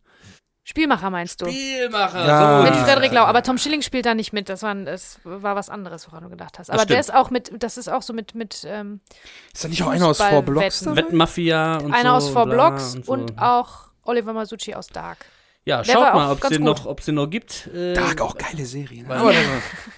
Spielmacher 0.63 1.11
meinst 1.11 1.41
du? 1.41 1.45
Spielmacher, 1.45 2.25
Ja. 2.25 2.63
Mit 2.63 2.73
Ah. 2.73 2.83
Frederik 2.83 3.11
Lau, 3.11 3.25
aber 3.25 3.43
Tom 3.43 3.59
Schilling 3.59 3.83
spielt 3.83 4.07
da 4.07 4.15
nicht 4.15 4.33
mit. 4.33 4.49
Das 4.49 4.63
war, 4.63 4.73
das 4.73 5.19
war 5.23 5.55
was 5.55 5.69
anderes, 5.69 6.07
woran 6.07 6.23
du 6.23 6.29
gedacht 6.31 6.57
hast. 6.57 6.71
Aber 6.71 6.85
der 6.85 6.99
ist 6.99 7.13
auch 7.13 7.29
mit, 7.29 7.51
das 7.61 7.77
ist 7.77 7.87
auch 7.87 8.01
so 8.01 8.11
mit, 8.13 8.33
mit 8.33 8.65
ähm, 8.67 9.01
Ist 9.53 9.63
da 9.63 9.67
nicht 9.67 9.83
auch 9.83 9.89
einer 9.89 10.07
aus 10.07 10.19
Four 10.19 10.41
Blocks? 10.41 10.83
Wettenmafia 10.83 11.77
und 11.77 11.93
einer 11.93 12.19
so. 12.19 12.27
aus 12.27 12.29
Four 12.33 12.47
Blocks 12.47 12.95
und, 12.95 13.05
so. 13.05 13.11
und 13.11 13.37
auch 13.39 13.89
Oliver 14.03 14.33
Masucci 14.33 14.73
aus 14.73 14.87
Dark. 14.87 15.25
Ja, 15.63 15.83
Der 15.83 15.93
schaut 15.93 16.13
mal, 16.15 16.31
ob 16.31 16.43
es 16.43 16.49
den 16.49 16.63
noch, 16.63 16.85
ob's 16.87 17.05
den 17.05 17.15
noch 17.15 17.27
gibt. 17.29 17.67
Äh, 17.67 17.93
Dark, 17.93 18.19
auch 18.21 18.35
geile 18.35 18.65
Serie. 18.65 19.03
Ne? 19.03 19.09
Weil- 19.09 19.17
Aber, 19.19 19.31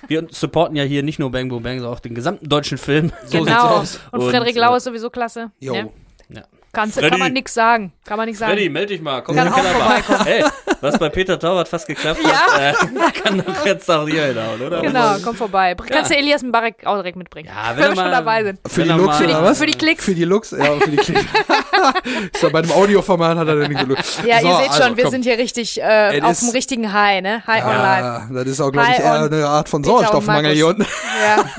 Wir 0.08 0.28
supporten 0.30 0.76
ja 0.76 0.84
hier 0.84 1.04
nicht 1.04 1.20
nur 1.20 1.32
Bang 1.32 1.48
Boom 1.48 1.64
Bang, 1.64 1.78
sondern 1.80 1.94
auch 1.96 2.02
den 2.02 2.14
gesamten 2.16 2.50
deutschen 2.50 2.78
Film. 2.78 3.14
So 3.26 3.40
genau. 3.44 3.80
sieht's 3.82 3.96
aus. 3.96 4.00
Und 4.12 4.20
Und, 4.24 4.30
Frederik 4.32 4.56
äh, 4.56 4.60
Lau 4.60 4.76
ist 4.76 4.84
sowieso 4.84 5.10
klasse. 5.10 5.52
jo. 5.60 5.74
Ne? 5.74 5.90
Ja. 6.30 6.42
Kannst, 6.74 6.96
Freddy. 6.96 7.12
kann 7.12 7.20
man 7.20 7.34
nix 7.34 7.54
sagen. 7.54 7.94
Kann 8.04 8.18
man 8.18 8.26
nix 8.28 8.40
sagen. 8.40 8.52
Freddy, 8.54 8.68
meld 8.68 8.90
dich 8.90 9.00
mal. 9.02 9.22
Komm 9.22 9.36
Kann 9.36 9.48
in 9.48 9.54
den 9.54 9.60
auch 9.62 9.66
Kellerbar. 10.04 10.26
Hey, 10.26 10.44
was 10.84 11.00
bei 11.00 11.10
Peter 11.10 11.40
Torwart 11.40 11.68
fast 11.68 11.88
geklappt 11.88 12.20
hat, 12.24 12.60
äh, 12.60 13.12
kann 13.24 13.44
doch 13.44 13.66
jetzt 13.66 13.90
auch 13.90 14.08
hier 14.08 14.26
hinhauen, 14.26 14.62
oder? 14.62 14.82
Genau, 14.82 15.16
komm 15.24 15.36
vorbei. 15.36 15.76
Kannst 15.76 16.12
du 16.12 16.18
Elias 16.18 16.44
Mbarek 16.44 16.86
auch 16.86 16.96
direkt 16.96 17.18
mitbringen. 17.18 17.50
Ja, 17.50 17.70
wenn 17.72 17.78
wenn 17.78 17.84
er 17.84 17.90
wir 17.90 17.96
schon 17.96 18.04
mal- 18.06 18.12
dabei 18.12 18.44
sind. 18.44 18.60
Für 18.68 18.84
die 18.84 18.90
Looks 18.90 19.20
mal- 19.20 19.26
oder 19.26 19.44
was? 19.44 19.58
Für 19.58 19.66
die 19.66 19.78
Klicks. 19.78 20.06
Für 20.06 20.16
die 20.16 20.26
Looks? 20.26 20.52
Ja, 20.52 20.80
für 20.80 20.92
die 20.92 20.98
Klicks. 20.98 21.22
ist 22.34 22.44
ja 22.44 22.50
bei 22.50 22.62
dem 22.62 22.72
Audioformat 22.72 23.38
hat 23.38 23.48
er 23.48 23.56
dann 23.56 23.70
nicht 23.70 23.80
so 23.82 23.88
Looks. 23.88 24.20
Ja, 24.26 24.42
so, 24.42 24.48
ihr 24.48 24.56
seht 24.58 24.70
also, 24.70 24.84
schon, 24.84 24.98
wir 24.98 25.04
komm. 25.06 25.12
sind 25.12 25.24
hier 25.24 25.38
richtig 25.38 25.82
äh, 25.82 26.22
auf 26.22 26.40
dem 26.40 26.50
richtigen 26.50 26.94
High, 26.94 27.22
ne? 27.22 27.44
High. 27.48 27.64
Ja, 27.64 28.28
das 28.32 28.48
ist 28.48 28.60
auch, 28.62 28.72
glaube 28.72 28.90
ich, 28.92 29.00
eher 29.00 29.24
eine 29.24 29.48
Art 29.48 29.70
von 29.70 29.84
Sauerstoffmangel 29.84 30.54
hier 30.54 30.68
unten. 30.68 30.84
Ja. 30.84 31.46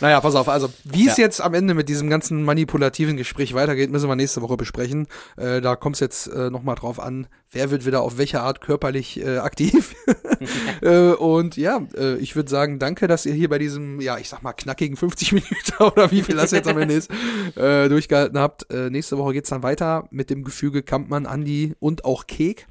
Naja, 0.00 0.20
pass 0.20 0.34
auf, 0.34 0.48
also 0.48 0.68
wie 0.84 1.08
es 1.08 1.16
jetzt 1.16 1.40
am 1.40 1.54
Ende 1.54 1.72
mit 1.74 1.88
diesem 1.88 2.10
ganzen 2.10 2.42
manipulativen 2.44 3.16
Gespräch 3.16 3.54
weitergeht, 3.54 3.90
müssen 3.90 4.08
wir 4.08 4.16
nächste 4.16 4.42
Woche 4.42 4.56
besprechen. 4.56 5.06
Äh, 5.36 5.60
da 5.60 5.76
kommt 5.76 5.96
es 5.96 6.00
jetzt 6.00 6.26
äh, 6.26 6.50
nochmal 6.50 6.74
drauf 6.74 7.00
an, 7.00 7.26
wer 7.52 7.70
wird 7.70 7.86
wieder 7.86 8.02
auf 8.02 8.18
welche 8.18 8.25
Art 8.34 8.60
körperlich 8.60 9.20
äh, 9.20 9.38
aktiv. 9.38 9.94
äh, 10.82 11.12
und 11.12 11.56
ja, 11.56 11.86
äh, 11.96 12.16
ich 12.16 12.36
würde 12.36 12.50
sagen, 12.50 12.78
danke, 12.78 13.06
dass 13.06 13.26
ihr 13.26 13.32
hier 13.32 13.48
bei 13.48 13.58
diesem, 13.58 14.00
ja, 14.00 14.18
ich 14.18 14.28
sag 14.28 14.42
mal, 14.42 14.52
knackigen 14.52 14.96
50 14.96 15.32
Minuten 15.32 15.82
oder 15.82 16.10
wie 16.10 16.22
viel 16.22 16.36
das 16.36 16.50
jetzt 16.50 16.68
am 16.68 16.78
Ende 16.78 16.94
ist, 16.94 17.10
äh, 17.56 17.88
durchgehalten 17.88 18.38
habt. 18.38 18.70
Äh, 18.70 18.90
nächste 18.90 19.16
Woche 19.18 19.34
geht's 19.34 19.48
dann 19.48 19.62
weiter 19.62 20.08
mit 20.10 20.30
dem 20.30 20.44
Gefüge 20.44 20.82
Kampmann, 20.82 21.26
Andi 21.26 21.74
und 21.78 22.04
auch 22.04 22.26
Kek. 22.26 22.66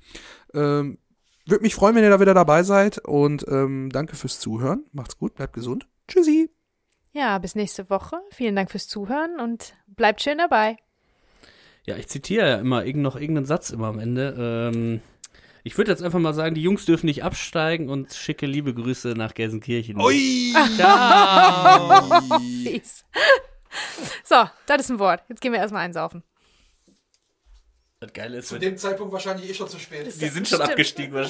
Ähm, 0.54 0.98
würde 1.48 1.64
mich 1.64 1.76
freuen, 1.76 1.96
wenn 1.96 2.04
ihr 2.04 2.10
da 2.10 2.20
wieder 2.20 2.34
dabei 2.34 2.64
seid 2.64 3.00
und 3.00 3.46
ähm, 3.48 3.90
danke 3.92 4.16
fürs 4.16 4.40
Zuhören. 4.40 4.86
Macht's 4.92 5.18
gut, 5.18 5.36
bleibt 5.36 5.54
gesund. 5.54 5.88
Tschüssi. 6.08 6.50
ja, 7.14 7.38
bis 7.40 7.56
nächste 7.56 7.90
Woche. 7.90 8.18
Vielen 8.32 8.56
Dank 8.56 8.72
fürs 8.72 8.88
Zuhören 8.88 9.40
und 9.40 9.76
bleibt 9.88 10.22
schön 10.22 10.38
dabei. 10.38 10.78
Ja, 11.86 11.98
ich 11.98 12.08
zitiere 12.08 12.50
ja 12.50 12.56
immer 12.58 12.84
irgend, 12.84 13.04
noch 13.04 13.16
irgendeinen 13.16 13.46
Satz 13.46 13.70
immer 13.70 13.88
am 13.88 14.00
Ende. 14.00 14.36
Ähm, 14.74 15.02
ich 15.66 15.76
würde 15.80 15.90
jetzt 15.90 16.04
einfach 16.04 16.20
mal 16.20 16.36
sagen, 16.36 16.54
die 16.54 16.62
Jungs 16.62 16.86
dürfen 16.86 17.08
nicht 17.08 17.24
absteigen 17.24 17.90
und 17.90 18.14
schicke 18.14 18.46
liebe 18.46 18.72
Grüße 18.76 19.16
nach 19.18 19.34
Gelsenkirchen. 19.34 20.00
Ui! 20.00 20.54
Ciao. 20.76 22.22
So, 24.24 24.48
das 24.68 24.82
ist 24.82 24.92
ein 24.92 25.00
Wort. 25.00 25.24
Jetzt 25.28 25.42
gehen 25.42 25.52
wir 25.54 25.60
erstmal 25.60 25.84
einsaufen. 25.84 26.24
Das 28.00 28.14
Geile 28.14 28.38
ist, 28.38 28.50
Zu 28.50 28.60
dem 28.60 28.78
Zeitpunkt 28.78 29.12
wahrscheinlich 29.12 29.50
eh 29.50 29.54
schon 29.56 29.68
zu 29.68 29.80
spät. 29.80 30.06
die 30.06 30.12
sind 30.12 30.48
schon 30.48 30.58
Stimmt. 30.60 30.70
abgestiegen. 30.70 31.28